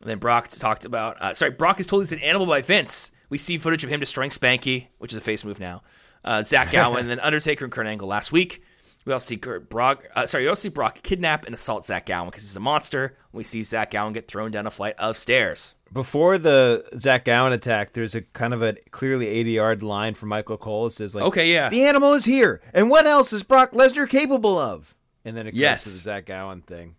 And 0.00 0.08
then 0.08 0.18
Brock 0.18 0.48
talked 0.48 0.84
about, 0.84 1.20
uh, 1.20 1.34
sorry, 1.34 1.50
Brock 1.50 1.78
is 1.80 1.86
told 1.86 2.02
he's 2.02 2.12
an 2.12 2.18
animal 2.20 2.46
by 2.46 2.62
Vince. 2.62 3.10
We 3.28 3.38
see 3.38 3.58
footage 3.58 3.84
of 3.84 3.90
him 3.90 4.00
destroying 4.00 4.30
Spanky, 4.30 4.86
which 4.98 5.12
is 5.12 5.18
a 5.18 5.20
face 5.20 5.44
move 5.44 5.60
now. 5.60 5.82
Uh, 6.24 6.42
Zach 6.42 6.70
Gowen, 6.72 7.00
and 7.00 7.10
then 7.10 7.20
Undertaker 7.20 7.64
and 7.64 7.72
Kurt 7.72 7.86
Angle 7.86 8.08
last 8.08 8.32
week. 8.32 8.62
We 9.04 9.12
also 9.12 9.26
see 9.26 9.36
Kurt 9.36 9.68
Brock, 9.68 10.04
uh, 10.14 10.26
sorry, 10.26 10.44
we 10.44 10.48
also 10.48 10.60
see 10.60 10.68
Brock 10.68 11.02
kidnap 11.02 11.44
and 11.44 11.54
assault 11.54 11.84
Zach 11.84 12.06
Gowen 12.06 12.28
because 12.28 12.42
he's 12.44 12.54
a 12.56 12.60
monster. 12.60 13.16
We 13.32 13.42
see 13.42 13.62
Zach 13.64 13.90
Gowen 13.90 14.12
get 14.12 14.28
thrown 14.28 14.50
down 14.52 14.66
a 14.66 14.70
flight 14.70 14.94
of 14.98 15.16
stairs. 15.16 15.74
Before 15.92 16.38
the 16.38 16.84
Zach 16.98 17.24
Gowen 17.24 17.52
attack, 17.52 17.92
there's 17.94 18.14
a 18.14 18.22
kind 18.22 18.54
of 18.54 18.62
a 18.62 18.74
clearly 18.92 19.26
80 19.26 19.50
yard 19.50 19.82
line 19.82 20.14
from 20.14 20.28
Michael 20.30 20.56
Cole. 20.56 20.86
It 20.86 20.92
says 20.92 21.14
like, 21.14 21.24
Okay, 21.24 21.52
yeah. 21.52 21.68
the 21.68 21.84
animal 21.84 22.12
is 22.14 22.24
here, 22.24 22.60
and 22.72 22.88
what 22.90 23.06
else 23.06 23.32
is 23.32 23.42
Brock 23.42 23.72
Lesnar 23.72 24.08
capable 24.08 24.56
of? 24.58 24.94
And 25.24 25.36
then 25.36 25.46
it 25.46 25.52
goes 25.52 25.60
Yes. 25.60 25.84
to 25.84 25.90
the 25.90 25.96
Zach 25.96 26.26
Gowen 26.26 26.62
thing. 26.62 26.94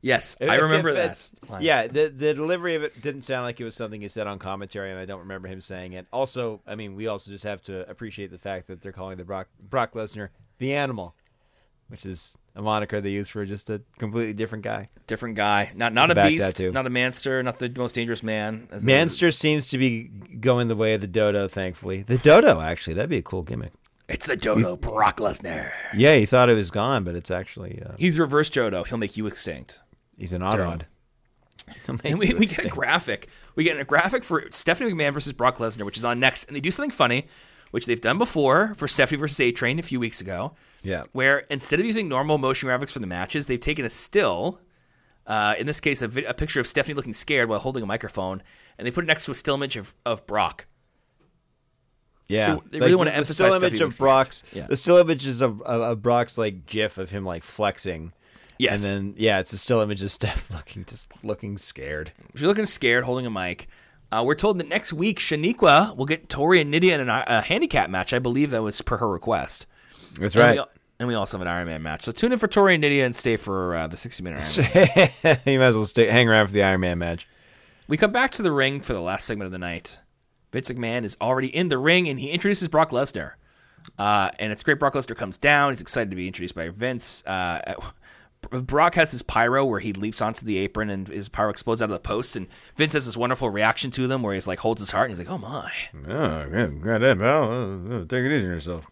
Yes, 0.00 0.36
If- 0.38 0.50
I 0.50 0.56
if 0.56 0.62
remember 0.62 0.92
that. 0.92 1.30
line. 1.48 1.62
Yeah, 1.62 1.86
the 1.86 2.08
the 2.14 2.34
delivery 2.34 2.74
of 2.74 2.82
it 2.82 3.00
didn't 3.00 3.22
sound 3.22 3.44
like 3.44 3.58
it 3.60 3.64
was 3.64 3.74
something 3.74 4.00
he 4.02 4.08
said 4.08 4.26
on 4.26 4.38
commentary, 4.38 4.90
and 4.90 5.00
I 5.00 5.06
don't 5.06 5.20
remember 5.20 5.48
him 5.48 5.60
saying 5.62 5.94
it. 5.94 6.06
Also, 6.12 6.60
I 6.66 6.74
mean, 6.74 6.94
we 6.94 7.06
also 7.06 7.30
just 7.30 7.44
have 7.44 7.62
to 7.62 7.88
appreciate 7.90 8.30
the 8.30 8.38
fact 8.38 8.66
that 8.68 8.82
they're 8.82 8.92
calling 8.92 9.16
the 9.16 9.24
Brock 9.24 9.48
Brock 9.58 9.94
Lesnar 9.94 10.28
the 10.58 10.74
animal, 10.74 11.14
which 11.88 12.06
is 12.06 12.36
a 12.56 12.62
moniker 12.62 13.00
they 13.00 13.10
use 13.10 13.28
for 13.28 13.44
just 13.44 13.68
a 13.70 13.82
completely 13.98 14.32
different 14.32 14.64
guy. 14.64 14.88
different 15.06 15.34
guy. 15.36 15.70
Not 15.74 15.92
not 15.92 16.10
a 16.10 16.14
Back 16.14 16.28
beast, 16.28 16.56
that 16.56 16.62
too. 16.62 16.72
not 16.72 16.86
a 16.86 16.90
manster, 16.90 17.42
not 17.42 17.58
the 17.58 17.68
most 17.76 17.94
dangerous 17.94 18.22
man. 18.22 18.68
as 18.70 18.82
the- 18.82 18.86
Manster 18.86 19.30
seems 19.30 19.68
to 19.68 19.78
be 19.78 20.04
going 20.40 20.68
the 20.68 20.76
way 20.76 20.94
of 20.94 21.00
the 21.00 21.06
dodo. 21.06 21.48
Thankfully, 21.48 22.02
the 22.02 22.18
dodo 22.18 22.60
actually 22.60 22.94
that'd 22.94 23.10
be 23.10 23.18
a 23.18 23.22
cool 23.22 23.42
gimmick. 23.42 23.72
It's 24.06 24.26
the 24.26 24.36
Dodo 24.36 24.76
Brock 24.76 25.16
Lesnar. 25.16 25.72
Yeah, 25.94 26.16
he 26.16 26.26
thought 26.26 26.50
it 26.50 26.54
was 26.54 26.70
gone, 26.70 27.04
but 27.04 27.14
it's 27.16 27.30
actually 27.30 27.80
uh, 27.84 27.92
He's 27.96 28.18
reverse 28.18 28.50
Jodo. 28.50 28.86
He'll 28.86 28.98
make 28.98 29.16
you 29.16 29.26
extinct. 29.26 29.80
he's 30.18 30.32
an 30.34 30.42
oddrod. 30.42 30.82
And 32.04 32.18
we, 32.18 32.34
we 32.34 32.44
get 32.44 32.66
a 32.66 32.68
graphic. 32.68 33.28
We 33.54 33.64
get 33.64 33.80
a 33.80 33.84
graphic 33.84 34.22
for 34.22 34.44
Stephanie 34.50 34.92
McMahon 34.92 35.14
versus 35.14 35.32
Brock 35.32 35.56
Lesnar, 35.56 35.86
which 35.86 35.96
is 35.96 36.04
on 36.04 36.20
next. 36.20 36.44
And 36.44 36.54
they 36.54 36.60
do 36.60 36.70
something 36.70 36.90
funny, 36.90 37.26
which 37.70 37.86
they've 37.86 38.00
done 38.00 38.18
before 38.18 38.74
for 38.74 38.86
Stephanie 38.86 39.18
versus 39.18 39.40
A 39.40 39.50
Train 39.50 39.78
a 39.78 39.82
few 39.82 39.98
weeks 39.98 40.20
ago, 40.20 40.54
Yeah. 40.84 41.02
where 41.12 41.38
instead 41.50 41.80
of 41.80 41.86
using 41.86 42.08
normal 42.08 42.38
motion 42.38 42.68
graphics 42.68 42.90
for 42.90 43.00
the 43.00 43.06
matches, 43.08 43.46
they've 43.48 43.58
taken 43.58 43.84
a 43.84 43.90
still, 43.90 44.60
uh, 45.26 45.54
in 45.58 45.66
this 45.66 45.80
case, 45.80 46.00
a, 46.02 46.06
vid- 46.08 46.24
a 46.26 46.34
picture 46.34 46.60
of 46.60 46.66
Stephanie 46.66 46.94
looking 46.94 47.12
scared 47.14 47.48
while 47.48 47.58
holding 47.58 47.82
a 47.82 47.86
microphone, 47.86 48.42
and 48.78 48.86
they 48.86 48.90
put 48.92 49.02
it 49.04 49.06
next 49.08 49.24
to 49.24 49.30
a 49.32 49.34
still 49.34 49.54
image 49.56 49.76
of, 49.76 49.94
of 50.06 50.26
Brock. 50.26 50.66
Yeah, 52.28 52.58
They 52.70 52.80
really 52.80 52.94
wanna 52.94 53.10
the, 53.10 53.16
emphasize 53.16 53.36
the 53.36 53.44
still 53.44 53.54
image 53.68 53.80
of 53.80 53.98
Brock's. 53.98 54.42
Yeah. 54.52 54.66
The 54.66 54.76
still 54.76 54.96
images 54.98 55.40
of, 55.40 55.60
of, 55.62 55.82
of 55.82 56.02
Brock's 56.02 56.38
like 56.38 56.64
GIF 56.66 56.96
of 56.98 57.10
him 57.10 57.24
like 57.24 57.42
flexing. 57.42 58.12
Yes. 58.56 58.84
and 58.84 59.12
then 59.12 59.14
yeah, 59.18 59.40
it's 59.40 59.52
a 59.52 59.58
still 59.58 59.80
image 59.80 60.02
of 60.02 60.10
Steph 60.12 60.50
looking 60.50 60.84
just 60.84 61.12
looking 61.24 61.58
scared. 61.58 62.12
She's 62.34 62.46
looking 62.46 62.64
scared, 62.64 63.04
holding 63.04 63.26
a 63.26 63.30
mic. 63.30 63.68
Uh, 64.12 64.22
we're 64.24 64.34
told 64.36 64.58
that 64.58 64.68
next 64.68 64.92
week 64.92 65.18
Shaniqua 65.18 65.96
will 65.96 66.06
get 66.06 66.28
Tori 66.28 66.60
and 66.60 66.70
Nydia 66.70 66.98
in 67.00 67.08
a, 67.08 67.24
a 67.26 67.40
handicap 67.42 67.90
match. 67.90 68.12
I 68.12 68.18
believe 68.20 68.50
that 68.52 68.62
was 68.62 68.80
per 68.80 68.98
her 68.98 69.08
request. 69.08 69.66
That's 70.18 70.34
And 70.34 70.44
right. 70.44 70.58
we, 70.58 70.64
and 71.00 71.08
we 71.08 71.14
also 71.14 71.36
have 71.38 71.42
an 71.42 71.48
Iron 71.48 71.66
Man 71.66 71.82
match. 71.82 72.02
So 72.04 72.12
tune 72.12 72.32
in 72.32 72.38
for 72.38 72.48
Tori 72.48 72.74
and 72.74 72.80
Nydia 72.82 73.04
and 73.04 73.14
stay 73.16 73.36
for 73.36 73.74
uh, 73.76 73.86
the 73.86 73.96
60 73.96 74.22
minute 74.22 74.58
Iron 74.58 74.88
Man. 75.22 75.38
you 75.46 75.58
might 75.58 75.66
as 75.66 75.76
well 75.76 75.86
stay 75.86 76.06
hang 76.06 76.28
around 76.28 76.46
for 76.46 76.52
the 76.52 76.62
Iron 76.62 76.80
Man 76.80 76.98
match. 76.98 77.28
We 77.88 77.96
come 77.96 78.12
back 78.12 78.30
to 78.32 78.42
the 78.42 78.52
ring 78.52 78.80
for 78.80 78.92
the 78.92 79.00
last 79.00 79.26
segment 79.26 79.46
of 79.46 79.52
the 79.52 79.58
night. 79.58 80.00
Vince 80.52 80.70
McMahon 80.70 81.04
is 81.04 81.16
already 81.20 81.48
in 81.54 81.68
the 81.68 81.78
ring 81.78 82.08
and 82.08 82.18
he 82.20 82.30
introduces 82.30 82.68
Brock 82.68 82.90
Lesnar. 82.90 83.32
Uh, 83.98 84.30
and 84.38 84.52
it's 84.52 84.62
great. 84.62 84.78
Brock 84.78 84.94
Lesnar 84.94 85.16
comes 85.16 85.36
down. 85.36 85.72
He's 85.72 85.80
excited 85.80 86.10
to 86.10 86.16
be 86.16 86.26
introduced 86.26 86.54
by 86.54 86.68
Vince. 86.70 87.22
Uh, 87.26 87.74
Brock 88.50 88.94
has 88.94 89.10
his 89.10 89.22
pyro 89.22 89.64
where 89.64 89.80
he 89.80 89.92
leaps 89.92 90.20
onto 90.22 90.44
the 90.46 90.58
apron 90.58 90.90
and 90.90 91.08
his 91.08 91.28
pyro 91.28 91.50
explodes 91.50 91.82
out 91.82 91.86
of 91.86 91.90
the 91.94 91.98
posts. 91.98 92.36
And 92.36 92.46
Vince 92.76 92.92
has 92.92 93.06
this 93.06 93.16
wonderful 93.16 93.50
reaction 93.50 93.90
to 93.92 94.06
them 94.06 94.22
where 94.22 94.34
he's 94.34 94.46
like 94.46 94.60
holds 94.60 94.80
his 94.80 94.90
heart 94.92 95.10
and 95.10 95.18
he's 95.18 95.26
like, 95.26 95.34
"Oh 95.34 95.38
my!" 95.38 95.72
Oh, 96.08 96.46
goddamn, 96.46 97.18
pal, 97.18 98.06
take 98.08 98.24
it 98.24 98.32
easy 98.36 98.44
on 98.46 98.52
yourself. 98.52 98.86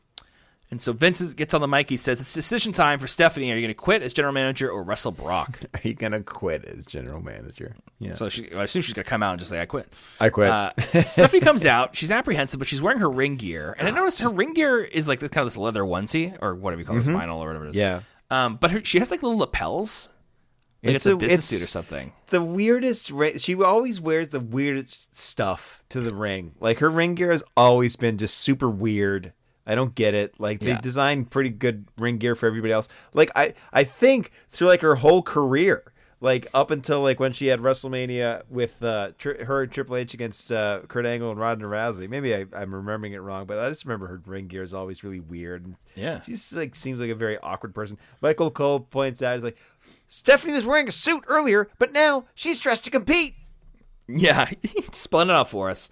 And 0.73 0.81
so 0.81 0.93
Vince 0.95 1.21
gets 1.35 1.53
on 1.55 1.61
the 1.61 1.69
mic. 1.69 1.91
He 1.91 1.99
says, 1.99 2.19
"It's 2.21 2.33
decision 2.33 2.73
time 2.73 2.99
for 2.99 3.07
Stephanie. 3.07 3.53
Are 3.53 3.55
you 3.57 3.61
going 3.61 3.69
to 3.69 3.75
quit 3.75 4.03
as 4.03 4.13
general 4.15 4.33
manager 4.33 4.71
or 4.71 4.83
wrestle 4.83 5.13
Brock?" 5.13 5.61
Are 5.75 5.81
you 5.85 5.93
gonna 5.93 6.23
quit 6.23 6.65
as 6.65 6.87
general 6.87 7.21
manager? 7.23 7.75
Yeah, 7.99 8.15
so 8.15 8.31
she, 8.31 8.51
I 8.55 8.65
assume 8.65 8.81
she's 8.83 8.95
going 8.95 9.05
to 9.05 9.09
come 9.11 9.23
out 9.23 9.33
and 9.33 9.39
just 9.39 9.51
say, 9.51 9.61
"I 9.61 9.67
quit." 9.67 9.93
I 10.19 10.31
quit. 10.31 10.49
Uh, 10.51 10.73
Stephanie 11.07 11.41
comes 11.43 11.67
out. 11.67 11.95
She's 11.95 12.11
apprehensive, 12.11 12.59
but 12.59 12.67
she's 12.69 12.81
wearing 12.81 13.01
her 13.01 13.11
ring 13.11 13.37
gear. 13.37 13.77
And 13.79 13.87
I 13.87 13.91
noticed 13.91 14.21
her 14.21 14.31
ring 14.31 14.55
gear 14.55 14.83
is 14.83 15.07
like 15.07 15.21
this 15.21 15.29
kind 15.31 15.47
of 15.47 15.53
this 15.53 15.59
leather 15.59 15.83
onesie 15.83 16.37
or 16.41 16.55
whatever 16.55 16.81
you 16.81 16.87
call 16.87 16.97
it, 16.97 17.05
vinyl 17.05 17.37
or 17.37 17.47
whatever 17.49 17.67
it 17.67 17.71
is. 17.73 17.77
yeah, 17.77 18.01
Um, 18.31 18.57
but 18.57 18.71
her, 18.71 18.83
she 18.83 18.99
has 18.99 19.11
like 19.11 19.23
little 19.23 19.39
lapels. 19.39 20.09
Like 20.83 20.95
it's, 20.97 21.05
It's 21.05 21.07
a, 21.07 21.13
a- 21.13 21.17
business 21.17 21.33
it's- 21.53 21.61
suit 21.61 21.63
or 21.63 21.69
something. 21.69 22.13
the 22.29 22.43
weirdest. 22.43 23.13
She 23.41 23.55
always 23.63 24.01
wears 24.01 24.31
the 24.31 24.41
weirdest 24.41 25.15
stuff 25.15 25.85
to 25.91 26.01
the 26.01 26.15
ring. 26.15 26.55
Like 26.61 26.79
her 26.79 26.89
ring 26.91 27.15
gear 27.15 27.31
has 27.31 27.45
always 27.59 27.95
been 27.95 28.17
just 28.17 28.39
super 28.39 28.71
weird. 28.71 29.35
I 29.67 29.75
don't 29.75 29.95
get 29.95 30.15
it. 30.15 30.35
Like 30.39 30.61
they 30.61 30.69
Yeah. 30.69 30.81
designed 30.81 31.31
pretty 31.31 31.51
good 31.51 31.87
ring 31.99 32.19
gear 32.19 32.35
for 32.35 32.47
everybody 32.47 32.73
else. 32.73 32.89
Like 33.15 33.31
I, 33.37 33.55
I 33.73 33.85
think 33.85 34.33
through 34.51 34.69
like 34.69 34.81
her 34.83 34.97
whole 34.97 35.23
career, 35.23 35.85
like 36.21 36.47
up 36.55 36.71
until 36.71 37.01
like 37.01 37.19
when 37.21 37.33
she 37.33 37.47
had 37.49 37.61
WrestleMania 37.61 38.43
with 38.49 38.83
uh, 38.83 39.11
tri- 39.19 39.43
her 39.45 39.63
and 39.63 39.73
Triple 39.73 39.97
H 39.97 40.15
against 40.15 40.51
uh, 40.53 40.81
Kurt 40.89 41.05
Angle 41.07 41.31
and 41.33 41.41
Ronda 41.41 41.65
Rousey. 41.67 42.09
Maybe 42.09 42.35
I, 42.35 42.47
I'm 42.55 42.75
remembering 42.75 43.13
it 43.13 43.19
wrong, 43.19 43.47
but 43.47 43.59
I 43.59 43.69
just 43.69 43.85
remember 43.85 44.07
her 44.09 44.21
ring 44.27 44.47
gear 44.49 44.63
is 44.63 44.73
always 44.75 45.03
really 45.05 45.21
weird. 45.21 45.65
And 45.65 45.77
Yeah. 45.95 46.21
she's 46.21 46.53
like 46.53 46.75
seems 46.75 47.01
like 47.01 47.11
a 47.11 47.15
very 47.15 47.39
awkward 47.39 47.75
person. 47.75 47.99
Michael 48.21 48.51
Cole 48.51 48.81
points 48.81 49.23
out, 49.23 49.35
he's 49.35 49.45
like, 49.45 49.59
Stephanie 50.09 50.53
was 50.55 50.67
wearing 50.67 50.89
a 50.89 50.93
suit 50.93 51.25
earlier, 51.27 51.69
but 51.79 51.93
now 51.93 52.25
she's 52.35 52.59
dressed 52.59 52.85
to 52.85 52.91
compete. 52.91 53.35
Yeah, 54.09 54.47
he 54.63 54.83
spun 54.91 55.31
it 55.31 55.33
out 55.33 55.49
for 55.49 55.71
us. 55.71 55.89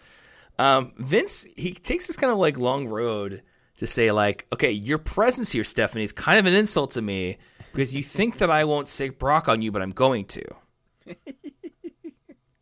Um, 0.59 0.93
Vince, 0.99 1.47
he 1.57 1.73
takes 1.73 2.07
this 2.09 2.17
kind 2.17 2.31
of 2.33 2.39
like 2.39 2.59
long 2.59 2.87
road 2.89 3.43
to 3.81 3.87
say 3.87 4.13
like, 4.13 4.47
okay, 4.53 4.71
your 4.71 4.99
presence 4.99 5.53
here, 5.53 5.65
Stephanie, 5.65 6.05
is 6.05 6.13
kind 6.13 6.39
of 6.39 6.45
an 6.45 6.53
insult 6.53 6.91
to 6.93 7.03
me 7.03 7.39
because 7.73 7.95
you 7.95 8.03
think 8.03 8.37
that 8.37 8.51
I 8.51 8.65
won't 8.65 8.91
sick 8.91 9.19
Brock 9.19 9.49
on 9.49 9.63
you, 9.63 9.73
but 9.73 9.81
I'm 9.81 9.93
going 9.93 10.27
to. 10.27 10.45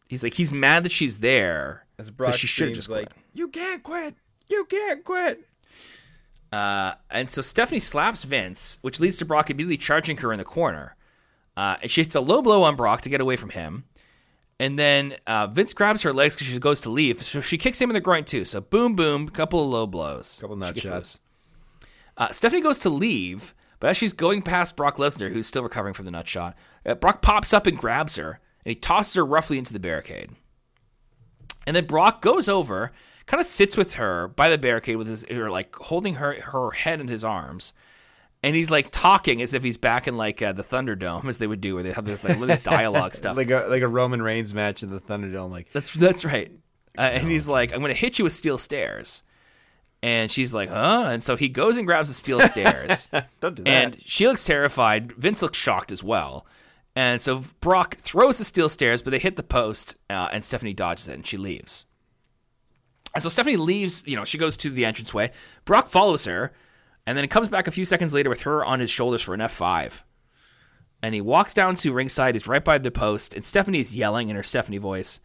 he's 0.09 0.23
like, 0.23 0.35
he's 0.35 0.53
mad 0.53 0.85
that 0.85 0.93
she's 0.93 1.19
there 1.19 1.87
As 1.99 2.13
because 2.13 2.37
she 2.37 2.47
should 2.47 2.73
just 2.73 2.89
like, 2.89 3.13
quit. 3.13 3.25
you 3.35 3.49
can't 3.49 3.83
quit. 3.83 4.15
You 4.47 4.65
can't 4.67 5.05
quit. 5.05 5.45
Uh, 6.53 6.93
and 7.11 7.29
so 7.29 7.43
Stephanie 7.43 7.81
slaps 7.81 8.23
Vince, 8.23 8.79
which 8.83 9.01
leads 9.01 9.17
to 9.17 9.25
Brock 9.25 9.51
immediately 9.51 9.77
charging 9.77 10.19
her 10.19 10.31
in 10.31 10.39
the 10.39 10.45
corner. 10.45 10.95
Uh, 11.57 11.79
and 11.83 11.91
she 11.91 12.03
hits 12.03 12.15
a 12.15 12.21
low 12.21 12.43
blow 12.43 12.63
on 12.63 12.77
Brock 12.77 13.01
to 13.01 13.09
get 13.09 13.21
away 13.21 13.35
from 13.35 13.51
him. 13.51 13.87
And 14.61 14.79
then 14.79 15.17
uh, 15.27 15.47
Vince 15.47 15.73
grabs 15.73 16.03
her 16.03 16.13
legs 16.13 16.35
because 16.35 16.49
she 16.49 16.59
goes 16.59 16.81
to 16.81 16.91
leave. 16.91 17.23
So 17.23 17.41
she 17.41 17.59
kicks 17.59 17.81
him 17.81 17.91
in 17.91 17.95
the 17.95 18.01
groin 18.01 18.25
too. 18.25 18.45
So 18.45 18.61
boom, 18.61 18.97
boom, 18.97 19.29
couple 19.29 19.61
of 19.61 19.69
low 19.69 19.87
blows. 19.87 20.39
Couple 20.41 20.57
nut 20.57 20.77
shots. 20.79 21.19
Uh, 22.17 22.33
Stephanie 22.33 22.61
goes 22.61 22.81
to 22.81 22.91
leave, 22.91 23.55
but 23.79 23.91
as 23.91 23.97
she's 23.97 24.13
going 24.13 24.43
past 24.43 24.77
Brock 24.77 24.97
Lesnar, 24.97 25.31
who's 25.31 25.47
still 25.47 25.63
recovering 25.63 25.95
from 25.95 26.05
the 26.05 26.11
nut 26.11 26.29
shot, 26.29 26.57
uh, 26.85 26.95
Brock 26.95 27.23
pops 27.23 27.53
up 27.53 27.67
and 27.67 27.79
grabs 27.79 28.17
her, 28.17 28.41
and 28.65 28.71
he 28.71 28.75
tosses 28.75 29.15
her 29.15 29.25
roughly 29.25 29.59
into 29.59 29.73
the 29.73 29.79
barricade. 29.79 30.31
And 31.65 31.77
then 31.77 31.87
Brock 31.87 32.21
goes 32.21 32.49
over, 32.49 32.93
kind 33.27 33.41
of 33.41 33.47
sits 33.47 33.77
with 33.77 33.95
her 33.95 34.27
by 34.27 34.49
the 34.49 34.59
barricade 34.59 34.97
with 34.97 35.07
his, 35.07 35.25
or 35.31 35.51
like 35.51 35.77
holding 35.77 36.15
her 36.15 36.41
her 36.41 36.73
head 36.73 37.01
in 37.01 37.07
his 37.07 37.23
arms, 37.23 37.73
and 38.49 38.57
he's 38.57 38.71
like 38.71 38.89
talking 38.91 39.43
as 39.43 39.53
if 39.53 39.63
he's 39.63 39.77
back 39.77 40.09
in 40.09 40.17
like 40.17 40.41
uh, 40.41 40.53
the 40.53 40.65
Thunderdome, 40.65 41.27
as 41.29 41.37
they 41.37 41.47
would 41.47 41.61
do, 41.61 41.75
where 41.75 41.83
they 41.83 41.93
have 41.93 42.07
this 42.07 42.25
like 42.25 42.41
this 42.41 42.61
dialogue 42.61 43.15
stuff. 43.15 43.37
Like 43.37 43.51
a 43.51 43.67
like 43.69 43.83
a 43.83 43.89
Roman 43.89 44.23
Reigns 44.23 44.55
match 44.55 44.83
in 44.83 44.89
the 44.89 45.01
Thunderdome. 45.01 45.51
Like 45.51 45.71
That's 45.73 45.93
that's 45.93 46.25
right. 46.25 46.51
Uh, 46.97 47.03
and 47.03 47.29
he's 47.31 47.47
like, 47.47 47.75
"I'm 47.75 47.81
going 47.81 47.95
to 47.95 48.01
hit 48.01 48.19
you 48.19 48.25
with 48.25 48.33
steel 48.33 48.57
stairs," 48.57 49.23
and 50.03 50.31
she's 50.31 50.55
like, 50.55 50.71
"Huh?" 50.71 51.09
And 51.11 51.23
so 51.23 51.37
he 51.37 51.51
goes 51.51 51.77
and 51.77 51.87
grabs 51.87 52.09
the 52.09 52.15
steel 52.15 52.41
stairs, 52.41 53.07
don't 53.41 53.55
do 53.55 53.65
that. 53.65 53.69
and 53.69 53.97
she 54.07 54.27
looks 54.27 54.47
terrified. 54.47 55.13
Vince 55.13 55.43
looks 55.43 55.59
shocked 55.59 55.93
as 55.93 56.03
well. 56.03 56.47
And 56.97 57.21
so 57.21 57.43
Brock 57.61 57.97
throws 57.99 58.39
the 58.39 58.45
steel 58.45 58.71
stairs, 58.71 59.03
but 59.03 59.11
they 59.11 59.19
hit 59.19 59.37
the 59.37 59.43
post, 59.45 59.97
uh, 60.09 60.29
and 60.33 60.43
Stephanie 60.43 60.73
dodges 60.73 61.07
it, 61.07 61.15
and 61.15 61.27
she 61.27 61.37
leaves. 61.37 61.85
And 63.15 63.23
so 63.23 63.29
Stephanie 63.29 63.57
leaves. 63.57 64.03
You 64.07 64.17
know, 64.17 64.25
she 64.25 64.39
goes 64.39 64.57
to 64.57 64.71
the 64.71 64.85
entranceway. 64.85 65.31
Brock 65.67 65.89
follows 65.91 66.25
her, 66.25 66.53
and 67.09 67.17
then 67.17 67.25
it 67.25 67.31
comes 67.31 67.49
back 67.49 67.67
a 67.67 67.71
few 67.71 67.87
seconds 67.87 68.13
later 68.13 68.29
with 68.29 68.43
her 68.43 68.63
on 68.63 68.81
his 68.81 68.91
shoulders 68.91 69.23
for 69.23 69.33
an 69.33 69.41
F5. 69.41 70.03
And 71.01 71.15
he 71.15 71.23
walks 71.23 71.55
down 71.55 71.75
to 71.77 71.95
ringside. 71.95 72.35
He's 72.35 72.47
right 72.47 72.63
by 72.63 72.77
the 72.77 72.91
post, 72.91 73.33
and 73.33 73.43
Stephanie 73.43 73.81
is 73.81 73.97
yelling 73.97 74.29
in 74.29 74.37
her 74.37 74.43
Stephanie 74.43 74.77
voice. 74.77 75.19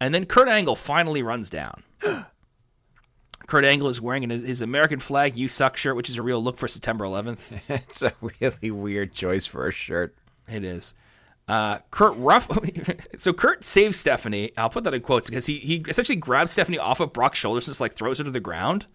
And 0.00 0.12
then 0.12 0.26
Kurt 0.26 0.48
Angle 0.48 0.74
finally 0.74 1.22
runs 1.22 1.48
down. 1.48 1.84
Kurt 3.46 3.64
Angle 3.64 3.86
is 3.86 4.00
wearing 4.00 4.28
his 4.28 4.60
American 4.60 4.98
flag 4.98 5.36
"You 5.36 5.46
Suck" 5.46 5.76
shirt, 5.76 5.94
which 5.94 6.10
is 6.10 6.18
a 6.18 6.22
real 6.22 6.42
look 6.42 6.58
for 6.58 6.66
September 6.66 7.04
11th. 7.04 7.60
it's 7.68 8.02
a 8.02 8.14
really 8.20 8.72
weird 8.72 9.12
choice 9.12 9.46
for 9.46 9.68
a 9.68 9.70
shirt. 9.70 10.16
It 10.48 10.64
is. 10.64 10.94
Uh, 11.48 11.78
Kurt 11.90 12.14
rough. 12.16 12.46
so 13.16 13.32
Kurt 13.32 13.64
saves 13.64 13.96
Stephanie. 13.96 14.52
I'll 14.58 14.68
put 14.68 14.84
that 14.84 14.92
in 14.92 15.00
quotes 15.00 15.28
because 15.28 15.46
he 15.46 15.58
he 15.58 15.76
essentially 15.88 16.16
grabs 16.16 16.52
Stephanie 16.52 16.78
off 16.78 17.00
of 17.00 17.14
Brock's 17.14 17.38
shoulders 17.38 17.66
and 17.66 17.72
just 17.72 17.80
like 17.80 17.92
throws 17.94 18.18
her 18.18 18.24
to 18.24 18.30
the 18.30 18.38
ground. 18.38 18.86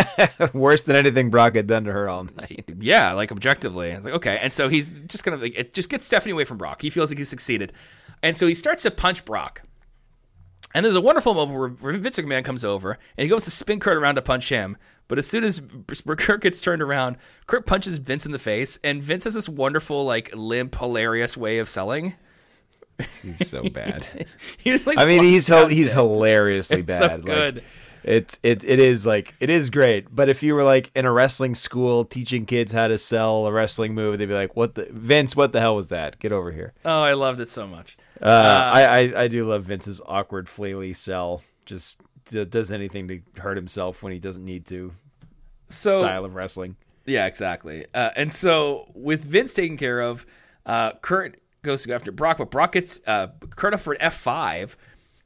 Worse 0.54 0.86
than 0.86 0.96
anything 0.96 1.28
Brock 1.28 1.54
had 1.54 1.66
done 1.66 1.84
to 1.84 1.92
her 1.92 2.08
all 2.08 2.24
night. 2.24 2.64
yeah, 2.78 3.12
like 3.12 3.30
objectively. 3.30 3.90
It's 3.90 4.06
like 4.06 4.14
okay, 4.14 4.38
and 4.42 4.54
so 4.54 4.68
he's 4.68 4.88
just 5.06 5.22
kind 5.22 5.34
of 5.34 5.42
like 5.42 5.52
it 5.56 5.74
just 5.74 5.90
gets 5.90 6.06
Stephanie 6.06 6.32
away 6.32 6.44
from 6.44 6.56
Brock. 6.56 6.80
He 6.80 6.88
feels 6.88 7.10
like 7.10 7.18
he's 7.18 7.28
succeeded, 7.28 7.74
and 8.22 8.36
so 8.36 8.46
he 8.46 8.54
starts 8.54 8.82
to 8.84 8.90
punch 8.90 9.26
Brock. 9.26 9.62
And 10.74 10.84
there's 10.84 10.94
a 10.94 11.00
wonderful 11.00 11.34
moment 11.34 11.58
where, 11.58 11.68
where 11.68 11.98
Vince 11.98 12.18
McMahon 12.18 12.44
comes 12.44 12.64
over 12.64 12.92
and 13.16 13.24
he 13.24 13.28
goes 13.28 13.44
to 13.44 13.50
spin 13.50 13.80
Kurt 13.80 13.96
around 13.96 14.16
to 14.16 14.22
punch 14.22 14.50
him. 14.50 14.76
But 15.08 15.18
as 15.18 15.26
soon 15.26 15.42
as 15.42 15.62
where 16.04 16.16
gets 16.16 16.60
turned 16.60 16.82
around, 16.82 17.16
Kurt 17.46 17.66
punches 17.66 17.96
Vince 17.98 18.26
in 18.26 18.32
the 18.32 18.38
face, 18.38 18.78
and 18.84 19.02
Vince 19.02 19.24
has 19.24 19.34
this 19.34 19.48
wonderful, 19.48 20.04
like 20.04 20.30
limp, 20.34 20.76
hilarious 20.76 21.36
way 21.36 21.58
of 21.58 21.68
selling. 21.68 22.14
He's 23.22 23.48
so 23.48 23.62
bad. 23.72 24.06
He 24.58 24.70
just, 24.70 24.86
like, 24.86 24.98
I 24.98 25.06
mean, 25.06 25.22
he's 25.22 25.46
he's 25.46 25.92
hilariously 25.92 26.80
It's 26.80 26.86
bad. 26.86 27.24
so 27.24 27.32
Like, 27.32 27.64
it's 28.04 28.38
it 28.42 28.62
it 28.64 28.78
is 28.78 29.06
like 29.06 29.34
it 29.40 29.50
is 29.50 29.70
great. 29.70 30.14
But 30.14 30.28
if 30.28 30.42
you 30.42 30.54
were 30.54 30.62
like 30.62 30.90
in 30.94 31.04
a 31.04 31.12
wrestling 31.12 31.54
school 31.54 32.04
teaching 32.04 32.46
kids 32.46 32.72
how 32.72 32.88
to 32.88 32.96
sell 32.98 33.46
a 33.46 33.52
wrestling 33.52 33.94
move, 33.94 34.18
they'd 34.18 34.26
be 34.26 34.34
like, 34.34 34.56
"What 34.56 34.74
the 34.76 34.88
Vince? 34.90 35.34
What 35.34 35.52
the 35.52 35.60
hell 35.60 35.76
was 35.76 35.88
that? 35.88 36.18
Get 36.18 36.32
over 36.32 36.52
here." 36.52 36.74
Oh, 36.84 37.02
I 37.02 37.14
loved 37.14 37.40
it 37.40 37.48
so 37.48 37.66
much. 37.66 37.96
Uh, 38.20 38.26
I, 38.26 38.82
I 38.82 39.22
I 39.24 39.28
do 39.28 39.46
love 39.46 39.64
Vince's 39.64 40.00
awkward 40.06 40.46
flaily 40.46 40.94
sell. 40.94 41.42
Just 41.66 42.00
d- 42.28 42.44
does 42.44 42.70
anything 42.72 43.08
to 43.08 43.20
hurt 43.40 43.56
himself 43.56 44.02
when 44.02 44.12
he 44.12 44.18
doesn't 44.18 44.44
need 44.44 44.66
to. 44.66 44.92
So 45.66 46.00
Style 46.00 46.24
of 46.24 46.34
wrestling. 46.34 46.76
Yeah, 47.06 47.26
exactly. 47.26 47.86
Uh, 47.94 48.10
and 48.16 48.32
so 48.32 48.90
with 48.94 49.24
Vince 49.24 49.54
taken 49.54 49.76
care 49.76 50.00
of, 50.00 50.26
uh, 50.66 50.92
Kurt 51.00 51.40
goes 51.62 51.82
to 51.82 51.88
go 51.88 51.94
after 51.94 52.12
Brock, 52.12 52.38
but 52.38 52.50
Brock 52.50 52.72
gets 52.72 53.00
uh, 53.06 53.28
Kurt 53.56 53.74
up 53.74 53.80
for 53.80 53.94
an 53.94 54.00
F 54.00 54.14
five. 54.14 54.76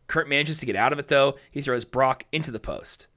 Kurt 0.06 0.28
manages 0.28 0.58
to 0.58 0.66
get 0.66 0.76
out 0.76 0.92
of 0.92 0.98
it 0.98 1.08
though. 1.08 1.36
He 1.50 1.62
throws 1.62 1.84
Brock 1.84 2.24
into 2.32 2.50
the 2.50 2.60
post, 2.60 3.08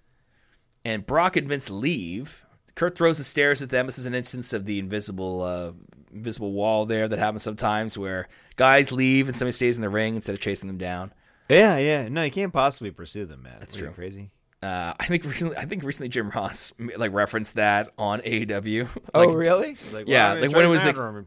and 0.84 1.06
Brock 1.06 1.36
and 1.36 1.48
Vince 1.48 1.70
leave. 1.70 2.45
Kurt 2.76 2.98
throws 2.98 3.18
the 3.18 3.24
stairs 3.24 3.62
at 3.62 3.70
them. 3.70 3.86
This 3.86 3.98
is 3.98 4.06
an 4.06 4.14
instance 4.14 4.52
of 4.52 4.66
the 4.66 4.80
invisible 4.80 5.41
uh, 5.41 5.72
invisible 6.14 6.52
wall 6.52 6.86
there 6.86 7.07
that 7.07 7.20
happens 7.20 7.44
sometimes 7.44 7.98
where 7.98 8.28
guys 8.56 8.91
leave 8.91 9.28
and 9.28 9.36
somebody 9.36 9.53
stays 9.53 9.76
in 9.76 9.82
the 9.82 9.90
ring 9.90 10.16
instead 10.16 10.34
of 10.34 10.41
chasing 10.41 10.68
them 10.68 10.78
down. 10.78 11.14
Yeah, 11.49 11.77
yeah. 11.77 12.07
No, 12.07 12.23
you 12.23 12.31
can't 12.31 12.51
possibly 12.53 12.91
pursue 12.91 13.26
them, 13.26 13.43
man. 13.43 13.57
That's 13.59 13.76
are 13.77 13.80
true. 13.81 13.91
Crazy. 13.91 14.31
Uh, 14.63 14.93
I 14.99 15.05
think 15.05 15.23
recently, 15.26 15.55
I 15.57 15.65
think 15.65 15.84
recently 15.84 16.09
Jim 16.09 16.30
Ross 16.31 16.73
like 16.97 17.13
referenced 17.13 17.55
that 17.55 17.89
on 17.97 18.22
AEW. 18.22 18.88
oh, 19.13 19.19
Like, 19.27 19.35
really? 19.35 19.77
Like, 19.93 20.07
Yeah, 20.07 20.34
like 20.34 20.51
when 20.53 20.65
it 20.65 20.69
was, 20.69 20.84
like- 20.84 20.97
or- 20.97 21.26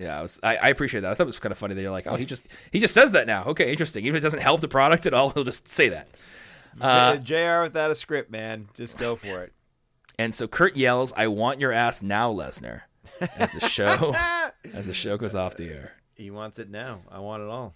Yeah, 0.00 0.18
I, 0.18 0.22
was, 0.22 0.40
I, 0.42 0.56
I 0.56 0.68
appreciate 0.70 1.00
that. 1.02 1.10
I 1.10 1.14
thought 1.14 1.24
it 1.24 1.26
was 1.26 1.38
kind 1.38 1.52
of 1.52 1.58
funny 1.58 1.74
that 1.74 1.80
you're 1.82 1.90
like, 1.92 2.06
oh, 2.08 2.16
he 2.16 2.24
just 2.24 2.46
he 2.72 2.80
just 2.80 2.92
says 2.94 3.12
that 3.12 3.26
now. 3.26 3.44
Okay, 3.44 3.70
interesting. 3.70 4.04
Even 4.04 4.16
if 4.16 4.22
it 4.22 4.24
doesn't 4.24 4.40
help 4.40 4.60
the 4.62 4.68
product 4.68 5.06
at 5.06 5.14
all, 5.14 5.30
he'll 5.34 5.44
just 5.44 5.70
say 5.70 5.88
that. 5.90 6.08
Uh, 6.80 7.16
Jr. 7.16 7.62
without 7.62 7.90
a 7.90 7.94
script, 7.94 8.30
man. 8.30 8.68
Just 8.74 8.98
go 8.98 9.14
for 9.16 9.42
it. 9.44 9.52
and 10.18 10.34
so 10.34 10.46
Kurt 10.48 10.76
yells, 10.76 11.12
"I 11.16 11.28
want 11.28 11.60
your 11.60 11.72
ass 11.72 12.02
now, 12.02 12.32
Lesnar," 12.32 12.82
as 13.38 13.52
the 13.52 13.60
show 13.60 14.14
as 14.74 14.86
the 14.86 14.92
show 14.94 15.16
goes 15.16 15.34
off 15.34 15.56
the 15.56 15.68
air. 15.70 15.92
He 16.14 16.30
wants 16.30 16.58
it 16.58 16.68
now. 16.68 17.00
I 17.10 17.20
want 17.20 17.42
it 17.42 17.48
all. 17.48 17.74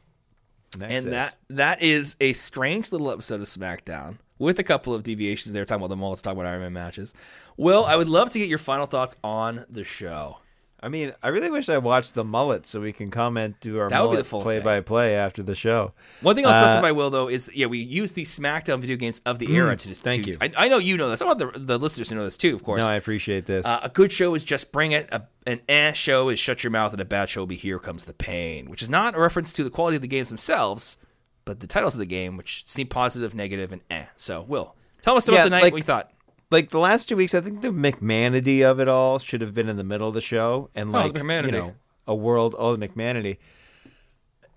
Next 0.78 1.04
And 1.04 1.12
that 1.12 1.36
that 1.48 1.82
is 1.82 2.16
a 2.20 2.32
strange 2.32 2.92
little 2.92 3.10
episode 3.10 3.40
of 3.40 3.46
SmackDown 3.48 4.18
with 4.38 4.58
a 4.58 4.62
couple 4.62 4.94
of 4.94 5.02
deviations 5.02 5.52
there, 5.52 5.64
talking 5.64 5.80
about 5.80 5.88
the 5.88 5.96
mullets, 5.96 6.22
talking 6.22 6.38
about 6.38 6.48
Iron 6.48 6.60
Man 6.60 6.72
matches. 6.72 7.12
Will, 7.56 7.84
I 7.84 7.96
would 7.96 8.08
love 8.08 8.30
to 8.30 8.38
get 8.38 8.48
your 8.48 8.58
final 8.58 8.86
thoughts 8.86 9.16
on 9.24 9.66
the 9.68 9.84
show. 9.84 10.38
I 10.82 10.88
mean, 10.88 11.12
I 11.22 11.28
really 11.28 11.50
wish 11.50 11.68
I 11.68 11.76
watched 11.78 12.14
the 12.14 12.24
mullet 12.24 12.66
so 12.66 12.80
we 12.80 12.92
can 12.92 13.10
comment 13.10 13.56
do 13.60 13.78
our 13.78 13.90
That 13.90 13.98
mullet 13.98 14.24
play 14.26 14.60
by 14.60 14.80
play 14.80 15.14
after 15.14 15.42
the 15.42 15.54
show. 15.54 15.92
One 16.22 16.34
thing 16.34 16.46
I'll 16.46 16.52
Uh, 16.52 16.66
specify, 16.66 16.90
Will, 16.90 17.10
though, 17.10 17.28
is 17.28 17.50
yeah, 17.54 17.66
we 17.66 17.78
use 17.80 18.12
the 18.12 18.22
SmackDown 18.22 18.80
video 18.80 18.96
games 18.96 19.20
of 19.26 19.38
the 19.38 19.52
era 19.54 19.76
to. 19.76 19.88
Mm, 19.90 19.96
thank 19.98 20.24
to- 20.24 20.30
you. 20.30 20.38
I, 20.40 20.50
I 20.56 20.68
know 20.68 20.78
you 20.78 20.96
know 20.96 21.10
this. 21.10 21.20
I 21.20 21.26
want 21.26 21.38
the, 21.38 21.52
the 21.54 21.78
listeners 21.78 22.08
to 22.08 22.14
know 22.14 22.24
this 22.24 22.36
too, 22.38 22.54
of 22.54 22.62
course. 22.64 22.80
No, 22.80 22.88
I 22.88 22.94
appreciate 22.96 23.44
this. 23.46 23.66
Uh, 23.66 23.80
a 23.82 23.88
good 23.90 24.10
show 24.10 24.34
is 24.34 24.42
just 24.42 24.72
bring 24.72 24.92
it. 24.92 25.08
A, 25.12 25.22
an 25.46 25.60
eh 25.68 25.92
show 25.92 26.28
is 26.30 26.40
shut 26.40 26.64
your 26.64 26.70
mouth, 26.70 26.92
and 26.92 27.00
a 27.00 27.04
bad 27.04 27.28
show 27.28 27.42
will 27.42 27.46
be 27.46 27.56
here 27.56 27.78
comes 27.78 28.06
the 28.06 28.14
pain, 28.14 28.70
which 28.70 28.80
is 28.82 28.88
not 28.88 29.14
a 29.14 29.20
reference 29.20 29.52
to 29.52 29.64
the 29.64 29.70
quality 29.70 29.96
of 29.96 30.02
the 30.02 30.08
games 30.08 30.28
themselves, 30.30 30.96
but 31.44 31.60
the 31.60 31.66
titles 31.66 31.94
of 31.94 31.98
the 32.00 32.06
game, 32.06 32.36
which 32.38 32.62
seem 32.66 32.86
positive, 32.86 33.34
negative, 33.34 33.70
and 33.72 33.82
eh. 33.90 34.04
So, 34.16 34.42
Will, 34.48 34.74
tell 35.02 35.16
us 35.16 35.28
about 35.28 35.36
Yeah, 35.38 35.44
the 35.44 35.50
night. 35.50 35.62
like- 35.64 35.72
what 35.72 35.78
you 35.78 35.82
thought? 35.82 36.10
Like 36.50 36.70
the 36.70 36.78
last 36.78 37.08
two 37.08 37.16
weeks, 37.16 37.34
I 37.34 37.40
think 37.40 37.60
the 37.62 37.68
McManity 37.68 38.62
of 38.62 38.80
it 38.80 38.88
all 38.88 39.18
should 39.18 39.40
have 39.40 39.54
been 39.54 39.68
in 39.68 39.76
the 39.76 39.84
middle 39.84 40.08
of 40.08 40.14
the 40.14 40.20
show, 40.20 40.70
and 40.74 40.90
Oh, 40.90 40.92
like 40.98 41.12
McManity. 41.12 41.46
you 41.46 41.52
know, 41.52 41.74
a 42.06 42.14
world. 42.14 42.54
Oh, 42.58 42.74
the 42.76 42.88
McManity, 42.88 43.38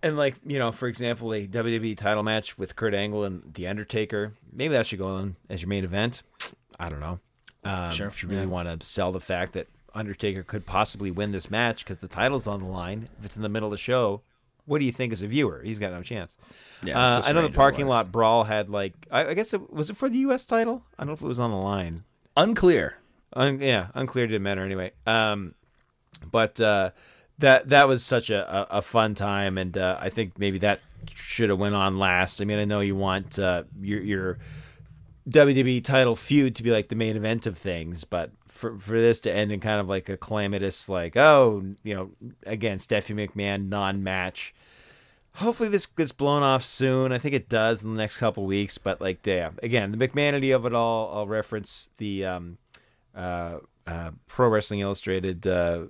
and 0.02 0.18
like 0.18 0.36
you 0.46 0.60
know, 0.60 0.72
for 0.72 0.88
example, 0.88 1.34
a 1.34 1.48
WWE 1.48 1.98
title 1.98 2.24
match 2.24 2.58
with 2.58 2.76
Kurt 2.76 2.94
Angle 2.94 3.24
and 3.24 3.54
The 3.54 3.68
Undertaker. 3.68 4.34
Maybe 4.52 4.74
that 4.74 4.88
should 4.88 5.00
go 5.00 5.08
on 5.08 5.36
as 5.50 5.62
your 5.62 5.70
main 5.70 5.84
event. 5.84 6.24
I 6.80 6.90
don't 6.90 7.00
know. 7.00 7.20
Um, 7.64 7.92
Sure, 7.92 8.08
If 8.08 8.22
you 8.24 8.30
really 8.30 8.42
yeah. 8.42 8.48
want 8.48 8.80
to 8.82 8.86
sell 8.86 9.12
the 9.12 9.20
fact 9.22 9.54
that 9.54 9.68
Undertaker 9.96 10.44
could 10.44 10.66
possibly 10.66 11.12
win 11.12 11.32
this 11.32 11.50
match 11.50 11.86
because 11.86 12.00
the 12.00 12.08
title's 12.08 12.48
on 12.48 12.60
the 12.60 12.66
line, 12.66 13.08
if 13.20 13.26
it's 13.26 13.36
in 13.38 13.42
the 13.44 13.50
middle 13.50 13.68
of 13.68 13.72
the 13.72 13.78
show, 13.78 14.22
what 14.66 14.80
do 14.80 14.86
you 14.86 14.92
think 14.92 15.12
as 15.14 15.22
a 15.22 15.28
viewer? 15.28 15.62
He's 15.64 15.80
got 15.80 15.92
no 15.92 16.02
chance. 16.02 16.38
Yeah, 16.84 16.98
Uh, 17.00 17.22
I 17.26 17.32
know 17.34 17.42
the 17.42 17.50
parking 17.50 17.88
lot 17.88 18.12
brawl 18.12 18.44
had 18.44 18.70
like 18.70 18.94
I, 19.12 19.28
I 19.28 19.34
guess 19.34 19.54
it 19.54 19.72
was 19.72 19.90
it 19.90 19.98
for 19.98 20.10
the 20.10 20.18
U.S. 20.20 20.46
title. 20.46 20.84
I 20.98 21.04
don't 21.04 21.08
know 21.08 21.14
if 21.14 21.22
it 21.22 21.28
was 21.28 21.40
on 21.40 21.52
the 21.52 21.58
line. 21.58 22.04
Unclear. 22.38 22.98
Un- 23.36 23.62
yeah, 23.62 23.88
unclear 23.94 24.28
didn't 24.28 24.44
matter 24.44 24.64
anyway. 24.64 24.92
Um, 25.06 25.56
but 26.32 26.60
uh, 26.60 26.92
that 27.40 27.70
that 27.70 27.88
was 27.88 28.04
such 28.04 28.30
a, 28.30 28.72
a, 28.74 28.78
a 28.78 28.82
fun 28.82 29.16
time, 29.16 29.58
and 29.58 29.78
uh, 29.78 29.98
I 30.00 30.10
think 30.10 30.38
maybe 30.38 30.60
that 30.60 30.82
should 31.14 31.50
have 31.50 31.60
went 31.60 31.76
on 31.76 31.98
last. 32.00 32.42
I 32.42 32.46
mean, 32.46 32.60
I 32.60 32.66
know 32.66 32.80
you 32.80 32.96
want 32.96 33.40
uh, 33.40 33.64
your 33.82 34.02
your 34.02 34.38
WWE 35.30 35.84
title 35.84 36.16
feud 36.16 36.56
to 36.56 36.64
be 36.64 36.72
like 36.72 36.90
the 36.90 36.96
main 36.96 37.16
event 37.16 37.48
of 37.48 37.58
things, 37.58 38.04
but 38.04 38.32
for 38.48 38.78
for 38.78 39.00
this 39.00 39.20
to 39.22 39.34
end 39.34 39.52
in 39.52 39.60
kind 39.60 39.80
of 39.80 39.88
like 39.88 40.10
a 40.10 40.18
calamitous, 40.18 40.90
like 40.90 41.16
oh, 41.16 41.64
you 41.84 41.96
know, 41.96 42.12
again, 42.46 42.78
Stephanie 42.78 43.28
McMahon 43.28 43.70
non-match. 43.70 44.54
Hopefully 45.38 45.70
this 45.70 45.88
gets 45.88 46.12
blown 46.12 46.44
off 46.44 46.64
soon. 46.64 47.12
I 47.12 47.18
think 47.18 47.34
it 47.34 47.50
does 47.50 47.84
in 47.84 47.92
the 47.92 47.98
next 47.98 48.18
couple 48.18 48.46
weeks. 48.46 48.78
But 48.78 49.02
like, 49.02 49.26
yeah, 49.26 49.50
again, 49.64 49.92
the 49.92 49.98
McMahonity 49.98 50.56
of 50.56 50.66
it 50.66 50.76
all. 50.76 51.12
I'll 51.16 51.28
reference 51.28 51.90
the 51.98 52.26
um, 52.26 52.58
uh, 53.16 53.58
uh, 53.88 54.12
Pro 54.28 54.50
Wrestling 54.50 54.82
Illustrated. 54.82 55.48
Uh, 55.48 55.86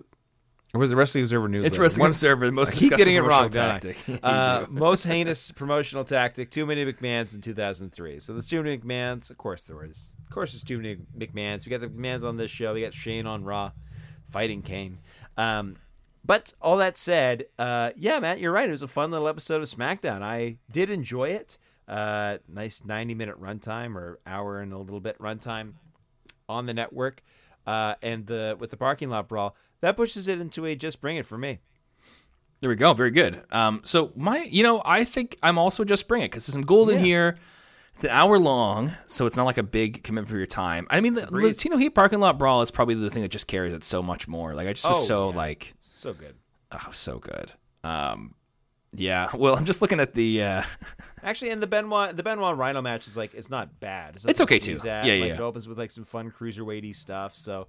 or 0.74 0.80
was 0.80 0.92
it 0.92 0.96
Wrestling 0.96 1.24
Observer 1.24 1.48
newsletter? 1.48 1.68
It's 1.68 1.78
Wrestling 1.78 2.02
One- 2.02 2.10
Observer, 2.12 2.46
the 2.48 2.52
most 2.52 2.70
I 2.70 2.76
keep 2.76 2.98
getting 2.98 3.16
it 3.16 3.20
wrong, 3.20 3.50
tactic. 3.50 3.96
uh, 4.24 4.66
most 4.70 5.04
heinous 5.04 5.52
promotional 5.52 6.04
tactic. 6.04 6.50
Too 6.50 6.66
many 6.66 6.84
McMahons 6.84 7.36
in 7.36 7.42
2003. 7.42 8.20
So 8.20 8.34
there's 8.34 8.48
too 8.48 8.64
many 8.64 8.80
McMahons. 8.80 9.30
Of 9.30 9.38
course 9.38 9.66
there 9.66 9.78
was. 9.78 10.14
Of 10.28 10.34
course 10.34 10.54
there's 10.54 10.64
too 10.64 10.78
many 10.78 10.98
McMahons. 11.16 11.66
We 11.66 11.70
got 11.70 11.82
the 11.82 11.88
McMahons 11.88 12.24
on 12.24 12.38
this 12.38 12.50
show. 12.50 12.74
We 12.74 12.82
got 12.82 12.94
Shane 12.94 13.28
on 13.28 13.44
Raw, 13.44 13.72
fighting 14.26 14.64
Kane. 14.64 14.98
Um, 15.38 15.76
but 16.26 16.54
all 16.60 16.78
that 16.78 16.98
said, 16.98 17.46
uh, 17.60 17.92
yeah, 17.96 18.20
Matt, 18.20 18.40
you're 18.40 18.52
right. 18.52 18.68
It 18.68 18.72
was 18.72 18.82
a 18.82 18.88
fun 18.88 19.12
little 19.12 19.28
episode 19.28 19.62
of 19.62 19.70
SmackDown. 19.70 20.24
I 20.24 20.58
did 20.72 20.90
enjoy 20.90 21.26
it. 21.26 21.58
Uh, 21.88 22.38
nice 22.48 22.84
90 22.84 23.14
minute 23.14 23.40
runtime 23.40 23.96
or 23.96 24.20
hour 24.26 24.62
and 24.62 24.74
a 24.74 24.78
little 24.78 25.02
bit 25.02 25.20
runtime 25.20 25.74
on 26.50 26.66
the 26.66 26.74
network. 26.74 27.22
Uh, 27.68 27.96
and 28.02 28.26
the 28.26 28.58
with 28.60 28.72
the 28.72 28.78
parking 28.78 29.10
lot 29.10 29.28
brawl, 29.28 29.56
that 29.84 29.96
pushes 29.98 30.28
it 30.28 30.40
into 30.42 30.66
a 30.66 30.76
just 30.76 31.00
bring 31.02 31.18
it 31.18 31.26
for 31.26 31.38
me. 31.38 31.60
There 32.62 32.70
we 32.70 32.76
go. 32.78 32.94
Very 32.94 33.12
good. 33.12 33.44
Um, 33.52 33.82
so 33.84 34.14
my, 34.16 34.44
you 34.44 34.64
know, 34.64 34.82
I 34.86 35.04
think 35.04 35.38
I'm 35.44 35.58
also 35.58 35.84
just 35.84 36.08
bring 36.08 36.22
it 36.22 36.32
because 36.32 36.46
there's 36.48 36.54
some 36.54 36.62
gold 36.62 36.90
in 36.90 37.00
Yeah. 37.00 37.04
here. 37.06 37.38
It's 37.96 38.06
an 38.06 38.10
hour 38.12 38.40
long, 38.40 38.94
so 39.06 39.26
it's 39.26 39.36
not 39.38 39.44
like 39.44 39.58
a 39.58 39.64
big 39.64 40.02
commitment 40.04 40.30
for 40.30 40.38
your 40.38 40.46
time. 40.48 40.88
I 40.90 41.00
mean, 41.02 41.14
the. 41.14 41.28
Latino 41.30 41.76
Heat 41.78 41.90
parking 41.92 42.20
lot 42.22 42.40
brawl 42.40 42.62
is 42.62 42.72
probably 42.72 42.96
the 42.96 43.10
thing 43.10 43.22
that 43.22 43.30
just 43.32 43.48
carries 43.48 43.74
it 43.74 43.84
so 43.84 44.02
much 44.02 44.28
more. 44.28 44.56
Like 44.56 44.68
I 44.68 44.74
just 44.74 44.88
was 44.88 44.98
Oh, 45.00 45.04
so 45.04 45.30
yeah. 45.30 45.36
like, 45.36 45.74
So 45.80 46.14
good. 46.14 46.36
oh, 46.72 46.90
so 46.92 47.20
good. 47.20 47.52
Um, 47.84 48.34
yeah. 48.96 49.30
Well, 49.36 49.56
I'm 49.58 49.66
just 49.66 49.82
looking 49.82 50.00
at 50.00 50.14
the. 50.14 50.42
Uh, 50.42 50.64
Actually, 51.24 51.52
and 51.52 51.62
the 51.62 51.68
Benoit 51.68 52.16
the 52.18 52.24
Benoit 52.24 52.58
Rhino 52.58 52.82
match 52.82 53.08
is 53.08 53.16
like 53.18 53.34
it's 53.34 53.50
not 53.50 53.80
bad. 53.80 54.16
It's 54.16 54.26
nothing 54.26 54.44
okay, 54.46 54.60
too. 54.60 54.76
at. 54.76 54.84
Yeah, 54.86 55.04
yeah, 55.04 55.22
Like, 55.22 55.28
yeah. 55.30 55.36
It 55.36 55.40
opens 55.42 55.68
with 55.68 55.78
like 55.78 55.92
some 55.92 56.04
fun 56.06 56.32
cruiserweighty 56.32 56.96
stuff. 56.96 57.36
So, 57.36 57.68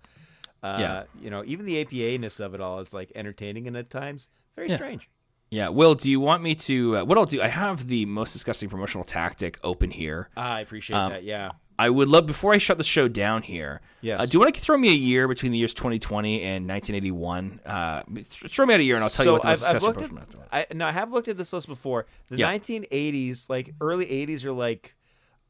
uh, 0.65 0.77
Yeah. 0.81 1.03
you 1.23 1.31
know, 1.31 1.43
even 1.47 1.67
the 1.67 1.81
APA 1.81 2.19
ness 2.19 2.41
of 2.41 2.55
it 2.55 2.61
all 2.61 2.81
is 2.81 2.93
like 2.95 3.13
entertaining 3.15 3.67
and 3.69 3.77
at 3.77 3.91
times 3.91 4.29
very 4.57 4.69
Yeah. 4.71 4.77
strange. 4.77 5.09
yeah. 5.51 5.69
Will, 5.69 5.95
do 5.95 6.11
you 6.11 6.19
want 6.21 6.43
me 6.43 6.55
to? 6.57 6.97
Uh, 6.99 7.05
what 7.05 7.19
I'll 7.19 7.27
do? 7.27 7.41
I 7.43 7.49
have 7.49 7.87
the 7.89 8.07
most 8.07 8.33
disgusting 8.33 8.69
promotional 8.69 9.05
tactic 9.05 9.59
open 9.63 9.91
here. 9.91 10.29
Ah, 10.37 10.55
I 10.55 10.61
appreciate 10.61 10.97
Um, 10.97 11.13
that. 11.13 11.23
Yeah. 11.25 11.51
I 11.77 11.91
would 11.91 12.07
love 12.09 12.25
before 12.27 12.55
I 12.55 12.59
shut 12.59 12.79
the 12.79 12.85
show 12.85 13.09
down 13.09 13.43
here. 13.43 13.81
Yes. 14.01 14.21
Uh, 14.21 14.27
do 14.27 14.31
you 14.37 14.39
want 14.41 14.55
to 14.55 14.61
throw 14.61 14.79
me 14.79 14.91
a 14.91 14.95
year 14.97 15.27
between 15.27 15.51
the 15.51 15.59
years 15.59 15.75
2020 15.75 16.41
and 16.43 16.69
1981? 16.69 17.59
Uh, 17.67 18.03
throw 18.25 18.65
me 18.65 18.75
out 18.75 18.81
a 18.81 18.85
year, 18.85 18.95
and 18.95 19.03
I'll 19.03 19.11
tell 19.11 19.27
you 19.27 19.33
what 19.33 19.43
the 19.43 19.49
I've, 19.49 19.61
most 19.61 19.75
I've 19.75 19.83
looked 19.83 20.03
at. 20.03 20.09
I 20.53 20.67
no, 20.73 20.87
I 20.87 20.93
have 20.93 21.11
looked 21.13 21.27
at 21.27 21.37
this 21.37 21.53
list 21.53 21.67
before. 21.67 22.07
The 22.31 22.37
Yeah. 22.39 22.47
1980s, 22.53 23.51
like 23.51 23.75
early 23.81 24.07
80s, 24.07 24.45
are 24.45 24.53
like 24.53 24.95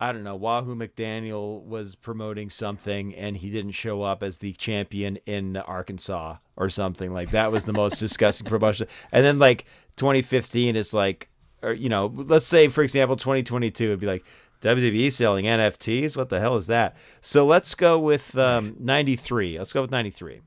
I 0.00 0.12
don't 0.12 0.24
know. 0.24 0.36
Wahoo 0.36 0.74
McDaniel 0.74 1.64
was 1.64 1.94
promoting 1.94 2.50
something, 2.50 3.14
and 3.14 3.36
he 3.36 3.50
didn't 3.50 3.72
show 3.72 4.02
up 4.02 4.22
as 4.22 4.38
the 4.38 4.52
champion 4.54 5.18
in 5.26 5.56
Arkansas 5.56 6.36
or 6.56 6.68
something 6.68 7.12
like 7.12 7.30
that. 7.30 7.52
Was 7.52 7.64
the 7.64 7.72
most 7.72 7.98
disgusting 7.98 8.46
promotion. 8.46 8.88
And 9.12 9.24
then 9.24 9.38
like 9.38 9.64
2015 9.96 10.76
is 10.76 10.92
like, 10.92 11.28
or 11.62 11.72
you 11.72 11.88
know, 11.88 12.12
let's 12.14 12.46
say 12.46 12.68
for 12.68 12.82
example 12.82 13.16
2022 13.16 13.90
would 13.90 14.00
be 14.00 14.06
like. 14.06 14.24
WWE 14.60 15.12
selling 15.12 15.44
NFTs? 15.44 16.16
What 16.16 16.30
the 16.30 16.40
hell 16.40 16.56
is 16.56 16.68
that? 16.68 16.96
So 17.20 17.44
let's 17.44 17.74
go 17.74 17.98
with 17.98 18.34
um, 18.38 18.74
93. 18.78 19.58
Let's 19.58 19.74
go 19.74 19.82
with 19.82 19.90
93. 19.90 20.40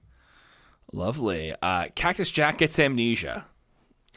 Lovely. 0.91 1.53
Uh, 1.61 1.87
Cactus 1.93 2.31
Jack 2.31 2.57
gets 2.57 2.79
amnesia. 2.79 3.45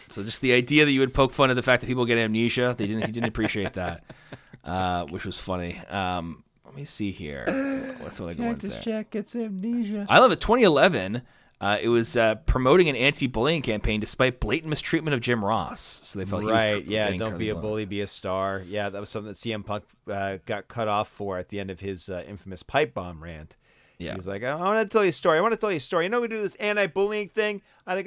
So 0.09 0.23
just 0.23 0.41
the 0.41 0.53
idea 0.53 0.85
that 0.85 0.93
you 0.93 1.01
would 1.01 1.13
poke 1.13 1.33
fun 1.33 1.51
at 1.51 1.57
the 1.57 1.63
fact 1.63 1.83
that 1.83 1.87
people 1.87 2.07
get 2.07 2.19
amnesia, 2.19 2.75
they 2.77 2.87
didn't. 2.87 3.05
He 3.05 3.13
didn't 3.13 3.29
appreciate 3.29 3.75
that, 3.75 4.03
uh, 4.65 5.07
which 5.07 5.25
was 5.25 5.39
funny. 5.39 5.79
Um, 5.89 6.45
let 6.65 6.75
me 6.75 6.85
see 6.85 7.11
here. 7.11 7.97
What's 8.01 8.17
some 8.17 8.29
of 8.29 8.37
the 8.37 8.43
good 8.43 8.47
ones 8.49 8.63
there? 8.63 8.81
Jack 8.81 9.11
gets 9.11 9.35
amnesia. 9.35 10.07
I 10.09 10.19
love 10.21 10.31
it. 10.33 10.41
2011. 10.41 11.23
Uh, 11.63 11.77
it 11.83 11.89
was 11.89 12.17
uh, 12.17 12.37
promoting 12.47 12.89
an 12.89 12.97
anti-bullying 12.97 13.61
campaign 13.61 14.01
despite 14.01 14.41
blatant 14.41 14.71
mistreatment 14.71 15.13
of 15.15 15.21
Jim 15.21 15.45
Ross. 15.45 16.01
So 16.05 16.19
they 16.19 16.25
felt 16.25 16.41
he 16.43 16.47
was 16.51 16.55
right. 16.63 16.83
cr- 16.87 16.91
Yeah. 16.91 17.11
Don't 17.17 17.37
be 17.37 17.49
a 17.49 17.53
incredibly 17.53 17.61
bully, 17.61 17.85
be 17.85 18.01
a 18.01 18.07
star. 18.07 18.63
Yeah, 18.67 18.89
that 18.89 18.99
was 18.99 19.11
something 19.11 19.29
that 19.29 19.37
CM 19.37 19.63
Punk 19.67 19.85
uh, 20.11 20.39
got 20.47 20.69
cut 20.69 20.89
off 20.89 21.09
for 21.09 21.37
at 21.37 21.51
the 21.51 21.61
end 21.61 21.71
of 21.71 21.81
his 21.81 22.09
uh, 22.09 22.23
infamous 22.27 22.63
pipe 22.63 22.95
bomb 22.95 23.23
rant. 23.23 23.59
Yeah. 23.99 24.13
He 24.13 24.17
was 24.17 24.27
like, 24.27 24.43
I 24.43 24.55
want 24.55 24.89
to 24.89 24.91
tell 24.91 25.03
you 25.05 25.11
a 25.11 25.13
story. 25.13 25.37
I 25.37 25.43
want 25.43 25.53
to 25.53 25.59
tell 25.61 25.71
you 25.71 25.77
a 25.77 25.81
story. 25.81 26.07
You 26.07 26.09
know, 26.09 26.23
we 26.23 26.29
do 26.29 26.41
this 26.41 26.55
anti-bullying 26.55 27.29
thing. 27.29 27.61
I 27.87 27.95
think 27.95 28.07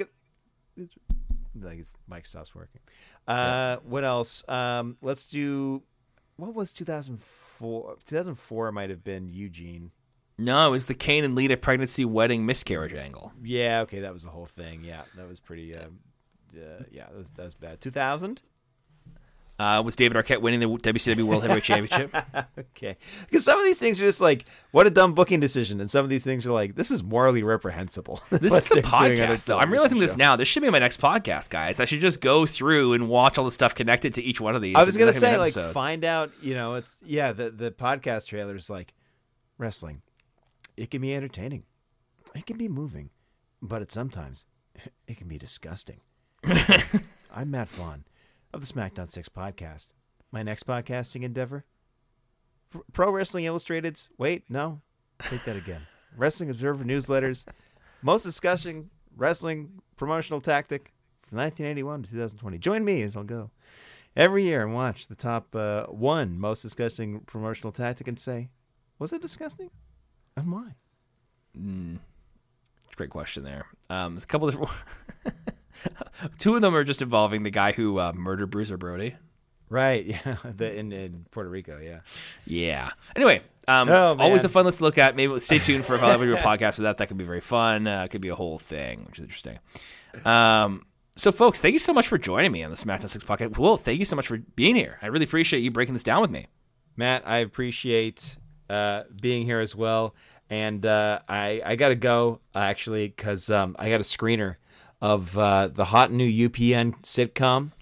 it- 0.76 0.88
like 1.60 1.76
his 1.78 1.94
mic 2.08 2.26
stops 2.26 2.54
working. 2.54 2.80
Uh, 3.28 3.76
What 3.84 4.02
else? 4.04 4.42
Um, 4.48 4.96
let's 5.00 5.26
do. 5.26 5.82
What 6.36 6.54
was 6.54 6.72
2004? 6.72 7.96
2004 8.06 8.72
might 8.72 8.90
have 8.90 9.04
been 9.04 9.28
Eugene. 9.28 9.92
No, 10.36 10.66
it 10.66 10.70
was 10.70 10.86
the 10.86 10.94
Kane 10.94 11.24
and 11.24 11.34
Lita 11.34 11.56
pregnancy 11.56 12.04
wedding 12.04 12.44
miscarriage 12.44 12.92
angle. 12.92 13.32
Yeah. 13.42 13.80
Okay, 13.82 14.00
that 14.00 14.12
was 14.12 14.24
the 14.24 14.30
whole 14.30 14.46
thing. 14.46 14.82
Yeah, 14.82 15.02
that 15.16 15.28
was 15.28 15.38
pretty. 15.38 15.76
Uh, 15.76 15.86
uh, 16.56 16.84
yeah, 16.90 17.04
that 17.06 17.16
was, 17.16 17.30
that 17.32 17.44
was 17.44 17.54
bad. 17.54 17.80
2000. 17.80 18.42
Uh, 19.58 19.80
was 19.84 19.94
David 19.94 20.16
Arquette 20.16 20.40
winning 20.40 20.60
the 20.60 20.66
WCW 20.66 21.22
World 21.22 21.42
Heavyweight 21.42 21.62
Championship. 21.64 22.14
okay. 22.58 22.96
Because 23.26 23.44
some 23.44 23.58
of 23.58 23.64
these 23.64 23.78
things 23.78 24.00
are 24.00 24.04
just 24.04 24.20
like, 24.20 24.46
what 24.72 24.86
a 24.86 24.90
dumb 24.90 25.14
booking 25.14 25.38
decision. 25.38 25.80
And 25.80 25.88
some 25.88 26.02
of 26.04 26.10
these 26.10 26.24
things 26.24 26.44
are 26.46 26.52
like, 26.52 26.74
this 26.74 26.90
is 26.90 27.02
morally 27.02 27.42
reprehensible. 27.42 28.20
This 28.30 28.52
is 28.52 28.70
a 28.72 28.74
they're 28.74 28.82
doing 28.82 28.94
on 28.94 29.04
a 29.04 29.36
podcast, 29.36 29.44
though. 29.46 29.58
I'm 29.58 29.70
realizing 29.70 30.00
this 30.00 30.12
show. 30.12 30.16
now. 30.18 30.36
This 30.36 30.48
should 30.48 30.62
be 30.62 30.70
my 30.70 30.80
next 30.80 31.00
podcast, 31.00 31.50
guys. 31.50 31.78
I 31.78 31.84
should 31.84 32.00
just 32.00 32.20
go 32.20 32.46
through 32.46 32.92
and 32.94 33.08
watch 33.08 33.38
all 33.38 33.44
the 33.44 33.50
stuff 33.52 33.74
connected 33.74 34.12
to 34.14 34.22
each 34.22 34.40
one 34.40 34.54
of 34.54 34.60
these. 34.60 34.74
I 34.74 34.82
was 34.84 34.96
gonna 34.96 35.12
then 35.12 35.22
have 35.32 35.40
an 35.40 35.50
say, 35.50 35.62
like, 35.62 35.72
find 35.72 36.04
out. 36.04 36.32
You 36.42 36.54
know, 36.54 36.74
it's 36.74 36.98
yeah. 37.04 37.32
The 37.32 37.50
the 37.50 37.70
podcast 37.70 38.26
trailer 38.26 38.54
is 38.56 38.68
like 38.68 38.92
wrestling. 39.56 40.02
It 40.76 40.90
can 40.90 41.00
be 41.00 41.14
entertaining. 41.14 41.62
It 42.34 42.44
can 42.44 42.58
be 42.58 42.68
moving, 42.68 43.10
but 43.62 43.80
it 43.80 43.92
sometimes 43.92 44.44
it 45.06 45.16
can 45.16 45.28
be 45.28 45.38
disgusting. 45.38 46.00
I'm 47.32 47.50
Matt 47.50 47.68
Vaughn 47.70 48.04
of 48.54 48.66
the 48.66 48.72
SmackDown 48.72 49.10
Six 49.10 49.28
podcast. 49.28 49.88
My 50.30 50.42
next 50.42 50.66
podcasting 50.66 51.22
endeavor: 51.22 51.64
Pro 52.92 53.10
Wrestling 53.10 53.44
Illustrated's. 53.44 54.08
Wait, 54.16 54.44
no, 54.48 54.80
take 55.28 55.44
that 55.44 55.56
again. 55.56 55.80
Wrestling 56.16 56.50
Observer 56.50 56.84
newsletters. 56.84 57.44
Most 58.02 58.22
disgusting 58.22 58.90
wrestling 59.16 59.80
promotional 59.96 60.40
tactic 60.40 60.92
from 61.20 61.38
1981 61.38 62.04
to 62.04 62.10
2020. 62.10 62.58
Join 62.58 62.84
me 62.84 63.02
as 63.02 63.16
I'll 63.16 63.24
go 63.24 63.50
every 64.16 64.44
year 64.44 64.62
and 64.62 64.74
watch 64.74 65.08
the 65.08 65.16
top 65.16 65.54
uh, 65.56 65.84
one 65.86 66.38
most 66.38 66.62
disgusting 66.62 67.20
promotional 67.20 67.72
tactic 67.72 68.06
and 68.06 68.18
say, 68.18 68.50
was 68.98 69.12
it 69.12 69.22
disgusting? 69.22 69.70
And 70.36 70.52
why? 70.52 70.74
Great 72.96 73.10
question 73.10 73.42
there. 73.42 73.66
Um, 73.90 74.14
there's 74.14 74.24
a 74.24 74.28
couple 74.28 74.48
different. 74.50 74.70
Two 76.38 76.54
of 76.56 76.62
them 76.62 76.74
are 76.74 76.84
just 76.84 77.02
involving 77.02 77.42
the 77.42 77.50
guy 77.50 77.72
who 77.72 77.98
uh, 77.98 78.12
murdered 78.14 78.50
Bruiser 78.50 78.76
Brody. 78.76 79.16
Right, 79.70 80.04
yeah, 80.06 80.36
the, 80.44 80.76
in, 80.76 80.92
in 80.92 81.26
Puerto 81.30 81.48
Rico, 81.48 81.78
yeah. 81.78 82.00
Yeah. 82.46 82.90
Anyway, 83.16 83.42
um, 83.66 83.88
Oh, 83.88 84.14
always 84.18 84.44
a 84.44 84.48
fun 84.48 84.64
list 84.64 84.78
to 84.78 84.84
look 84.84 84.98
at. 84.98 85.16
Maybe 85.16 85.38
stay 85.38 85.58
tuned 85.58 85.84
for 85.84 85.94
if 85.94 86.02
I'll 86.02 86.10
ever 86.12 86.26
do 86.26 86.34
a 86.36 86.38
podcast 86.40 86.78
with 86.78 86.84
that. 86.84 86.98
That 86.98 87.08
could 87.08 87.16
be 87.16 87.24
very 87.24 87.40
fun. 87.40 87.86
Uh, 87.86 88.04
it 88.04 88.08
could 88.08 88.20
be 88.20 88.28
a 88.28 88.34
whole 88.34 88.58
thing, 88.58 89.04
which 89.06 89.18
is 89.18 89.24
interesting. 89.24 89.58
Um, 90.24 90.86
so, 91.16 91.32
folks, 91.32 91.60
thank 91.60 91.72
you 91.72 91.78
so 91.78 91.92
much 91.92 92.06
for 92.08 92.18
joining 92.18 92.52
me 92.52 92.62
on 92.62 92.70
the 92.70 92.76
SmackDown 92.76 93.08
Six 93.08 93.24
podcast. 93.24 93.56
Will, 93.56 93.76
thank 93.76 93.98
you 93.98 94.04
so 94.04 94.16
much 94.16 94.26
for 94.26 94.38
being 94.38 94.76
here. 94.76 94.98
I 95.00 95.06
really 95.06 95.24
appreciate 95.24 95.60
you 95.60 95.70
breaking 95.70 95.94
this 95.94 96.02
down 96.02 96.20
with 96.20 96.30
me. 96.30 96.46
Matt, 96.96 97.22
I 97.26 97.38
appreciate 97.38 98.36
uh, 98.68 99.04
being 99.20 99.44
here 99.44 99.60
as 99.60 99.74
well, 99.74 100.14
and 100.50 100.84
uh, 100.86 101.20
I 101.28 101.62
I 101.64 101.76
gotta 101.76 101.96
go 101.96 102.40
actually 102.54 103.08
because 103.08 103.50
um, 103.50 103.74
I 103.78 103.90
got 103.90 104.00
a 104.00 104.04
screener 104.04 104.56
of 105.04 105.36
uh, 105.36 105.68
the 105.68 105.84
hot 105.84 106.10
new 106.10 106.48
UPN 106.48 106.94
sitcom, 107.02 107.72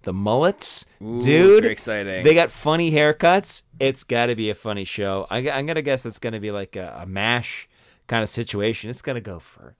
The 0.00 0.14
Mullets. 0.14 0.86
Ooh, 1.02 1.20
Dude, 1.20 1.60
very 1.62 1.72
exciting. 1.72 2.24
They 2.24 2.32
got 2.32 2.50
funny 2.50 2.90
haircuts. 2.90 3.64
It's 3.78 4.02
got 4.02 4.26
to 4.26 4.34
be 4.34 4.48
a 4.48 4.54
funny 4.54 4.84
show. 4.84 5.26
I, 5.28 5.40
am 5.40 5.66
gonna 5.66 5.82
guess 5.82 6.06
it's 6.06 6.18
gonna 6.18 6.40
be 6.40 6.50
like 6.50 6.74
a, 6.74 7.00
a 7.02 7.06
mash 7.06 7.68
kind 8.06 8.22
of 8.22 8.30
situation. 8.30 8.88
It's 8.88 9.02
gonna 9.02 9.20
go 9.20 9.38
for 9.38 9.76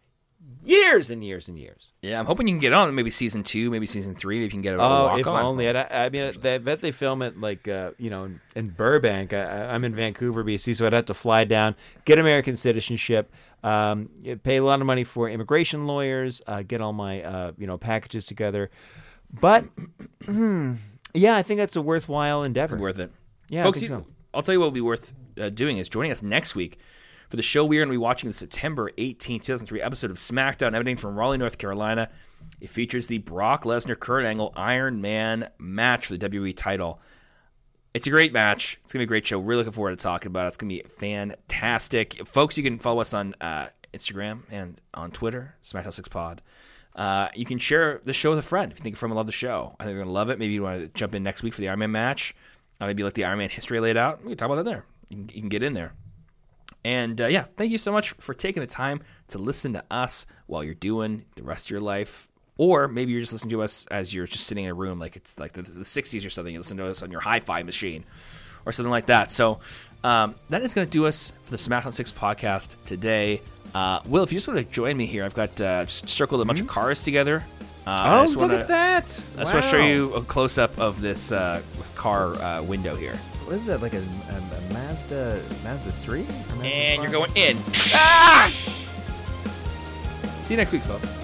years 0.69 1.11
and 1.11 1.25
years 1.25 1.49
and 1.49 1.59
years. 1.59 1.93
Yeah, 2.03 2.19
I'm 2.21 2.27
hoping 2.27 2.47
you 2.47 2.53
can 2.55 2.61
get 2.61 2.73
on 2.73 2.95
maybe 2.95 3.11
season 3.11 3.43
two, 3.43 3.71
maybe 3.71 3.87
season 3.87 4.15
three. 4.15 4.37
Maybe 4.37 4.45
you 4.45 4.51
can 4.51 4.63
get 4.63 4.75
a, 4.75 4.81
a 4.81 5.13
Oh, 5.13 5.17
if 5.17 5.27
on. 5.27 5.43
only. 5.43 5.69
I, 5.69 6.07
I 6.07 6.09
mean, 6.11 6.25
I 6.45 6.59
bet 6.59 6.81
they 6.81 6.93
film 6.93 7.23
it 7.23 7.41
like 7.41 7.67
uh, 7.67 7.93
you 7.99 8.11
know 8.11 8.25
in, 8.25 8.41
in 8.55 8.69
Burbank. 8.69 9.33
I, 9.33 9.43
I'm 9.73 9.85
in 9.85 9.95
Vancouver, 9.95 10.45
BC, 10.45 10.77
so 10.77 10.87
I'd 10.87 10.93
have 10.93 11.07
to 11.07 11.15
fly 11.15 11.45
down, 11.45 11.75
get 12.05 12.19
American 12.19 12.55
citizenship, 12.57 13.33
um, 13.65 14.11
pay 14.43 14.57
a 14.57 14.65
lot 14.65 14.81
of 14.81 14.87
money 14.87 15.05
for 15.05 15.29
immigration 15.29 15.87
lawyers, 15.87 16.43
uh, 16.47 16.63
get 16.63 16.81
all 16.81 16.93
my 16.93 17.23
uh, 17.23 17.53
you 17.59 17.67
know 17.67 17.79
packages 17.79 18.27
together. 18.27 18.71
But 19.41 19.65
hmm, 20.25 20.75
yeah, 21.15 21.37
I 21.37 21.43
think 21.43 21.59
that's 21.59 21.77
a 21.77 21.83
worthwhile 21.83 22.43
endeavor. 22.45 22.77
worth 22.77 22.99
it. 22.99 23.11
Yeah, 23.49 23.63
folks. 23.63 23.81
You, 23.83 23.89
so. 23.89 24.07
I'll 24.35 24.43
tell 24.43 24.53
you 24.53 24.61
what 24.61 24.67
will 24.67 24.73
be 24.73 24.81
worth 24.83 25.15
uh, 25.41 25.49
doing 25.49 25.79
is 25.79 25.89
joining 25.89 26.13
us 26.13 26.23
next 26.23 26.55
week 26.55 26.79
for 27.29 27.37
the 27.37 27.43
show 27.43 27.65
we 27.65 27.77
are 27.77 27.81
going 27.81 27.89
to 27.89 27.93
be 27.93 27.99
watching 27.99 28.29
the 28.29 28.35
September 28.35 28.91
18th, 28.97 29.43
2003 29.43 29.83
episode 29.83 30.11
of 30.11 30.17
SmackDown, 30.17 30.69
emanating 30.69 30.97
from 30.97 31.17
Raleigh, 31.17 31.39
North 31.39 31.59
Carolina. 31.59 32.09
It 32.61 32.71
features 32.71 33.07
the 33.07 33.19
Brock 33.19 33.65
Lesnar 33.65 33.99
Kurt 33.99 34.25
Angle 34.25 34.53
Iron 34.57 35.01
Man 35.01 35.51
match 35.59 36.07
for 36.07 36.17
the 36.17 36.29
WWE 36.29 36.57
title. 36.57 37.01
It's 37.95 38.07
a 38.07 38.11
great 38.11 38.33
match. 38.33 38.79
It's 38.85 38.93
gonna 38.93 39.03
be 39.03 39.05
a 39.05 39.09
great 39.09 39.27
show. 39.27 39.39
Really 39.39 39.59
looking 39.59 39.73
forward 39.73 39.99
to 39.99 40.03
talking 40.03 40.29
about 40.29 40.45
it. 40.45 40.49
It's 40.49 40.57
gonna 40.57 40.69
be 40.69 40.83
fantastic, 40.89 42.27
folks. 42.27 42.57
You 42.57 42.65
can 42.65 42.79
follow 42.79 43.01
us 43.01 43.13
on 43.13 43.35
uh, 43.41 43.69
Instagram 43.93 44.43
and 44.51 44.81
on 44.95 45.11
Twitter, 45.11 45.57
SmackDown 45.63 45.93
Six 45.93 46.09
Pod. 46.09 46.43
Uh, 46.95 47.29
you 47.35 47.45
can 47.45 47.59
share 47.59 48.01
the 48.05 48.13
show 48.13 48.31
with 48.31 48.39
a 48.39 48.43
friend 48.43 48.73
if 48.73 48.79
you 48.79 48.83
think 48.83 48.97
a 48.97 48.99
friend 48.99 49.11
will 49.11 49.17
love 49.17 49.27
the 49.27 49.33
show. 49.33 49.77
I 49.79 49.85
think 49.85 49.95
they're 49.95 50.03
gonna 50.03 50.13
love 50.13 50.31
it. 50.31 50.39
Maybe 50.39 50.53
you 50.53 50.63
want 50.63 50.81
to 50.81 50.89
jump 50.89 51.15
in 51.15 51.23
next 51.23 51.43
week 51.43 51.55
for 51.55 51.61
the 51.61 51.69
Iron 51.69 51.81
Man 51.81 51.93
match. 51.93 52.35
Uh, 52.81 52.87
maybe 52.87 53.03
like 53.03 53.15
the 53.15 53.25
Iron 53.25 53.39
Man 53.39 53.51
history 53.51 53.81
laid 53.81 53.97
out. 53.97 54.23
We 54.23 54.31
can 54.31 54.37
talk 54.37 54.47
about 54.47 54.65
that 54.65 54.71
there. 54.71 54.85
You 55.09 55.17
can, 55.17 55.29
you 55.35 55.41
can 55.43 55.49
get 55.49 55.63
in 55.63 55.73
there. 55.73 55.93
And 56.85 57.21
uh, 57.21 57.27
yeah, 57.27 57.45
thank 57.57 57.71
you 57.73 57.79
so 57.79 57.93
much 57.93 58.13
for 58.13 58.35
taking 58.35 58.61
the 58.61 58.67
time 58.67 59.01
to 59.29 59.39
listen 59.39 59.73
to 59.75 59.85
us 59.91 60.27
while 60.47 60.63
you're 60.65 60.75
doing 60.75 61.25
the 61.37 61.43
rest 61.43 61.67
of 61.67 61.71
your 61.71 61.81
life. 61.81 62.29
Or 62.57 62.89
maybe 62.89 63.13
you're 63.13 63.21
just 63.21 63.33
listening 63.33 63.51
to 63.51 63.63
us 63.63 63.87
as 63.91 64.13
you're 64.13 64.27
just 64.27 64.47
sitting 64.47 64.65
in 64.65 64.71
a 64.71 64.75
room, 64.75 64.99
like 64.99 65.15
it's 65.17 65.39
like 65.39 65.53
the, 65.53 65.63
the 65.63 65.81
60s 65.81 66.27
or 66.27 66.31
something. 66.31 66.53
You 66.53 66.59
listen 66.61 66.77
to 66.79 66.87
us 66.87 67.03
on 67.03 67.11
your 67.13 67.21
hi 67.21 67.41
fi 67.41 67.63
machine 67.63 68.05
or 68.67 68.73
something 68.73 68.91
like 68.91 69.07
that. 69.07 69.31
So 69.31 69.61
um, 70.03 70.35
that 70.51 70.63
is 70.63 70.75
going 70.75 70.87
to 70.87 70.91
do 70.91 71.07
us 71.07 71.33
for 71.43 71.51
the 71.53 71.57
SmackDown 71.57 71.93
6 71.93 72.11
podcast 72.13 72.75
today. 72.85 73.43
Uh, 73.75 74.01
Will, 74.07 74.25
if 74.25 74.33
you 74.33 74.37
just 74.37 74.49
want 74.49 74.59
to 74.59 74.65
join 74.65 74.97
me 74.97 75.07
here, 75.07 75.25
I've 75.25 75.35
got 75.35 75.61
uh, 75.61 75.85
just 75.85 76.09
circled 76.09 76.41
a 76.41 76.45
bunch 76.45 76.61
of 76.61 76.67
cars 76.67 77.03
together. 77.03 77.45
Uh, 77.87 78.25
Oh, 78.27 78.31
look 78.31 78.39
wanna- 78.41 78.55
at 78.59 78.69
that! 78.69 79.05
I 79.37 79.41
just 79.41 79.53
want 79.55 79.65
to 79.65 79.71
show 79.71 79.79
you 79.81 80.13
a 80.15 80.23
close 80.23 80.59
up 80.59 80.77
of 80.79 81.01
this 81.01 81.31
uh, 81.33 81.63
car 81.95 82.35
uh, 82.35 82.63
window 82.63 82.97
here. 82.97 83.19
What 83.49 83.57
is 83.57 83.65
that? 83.65 83.81
Like 83.81 83.95
a, 83.95 83.97
a, 83.97 84.03
a 84.03 84.73
Mazda 84.75 85.43
Mazda 85.65 85.91
three? 85.91 86.27
And 86.63 87.03
you're 87.03 87.11
going 87.11 87.35
in. 87.35 87.57
Ah! 87.95 88.53
See 90.43 90.53
you 90.53 90.59
next 90.59 90.71
week, 90.71 90.83
folks. 90.83 91.17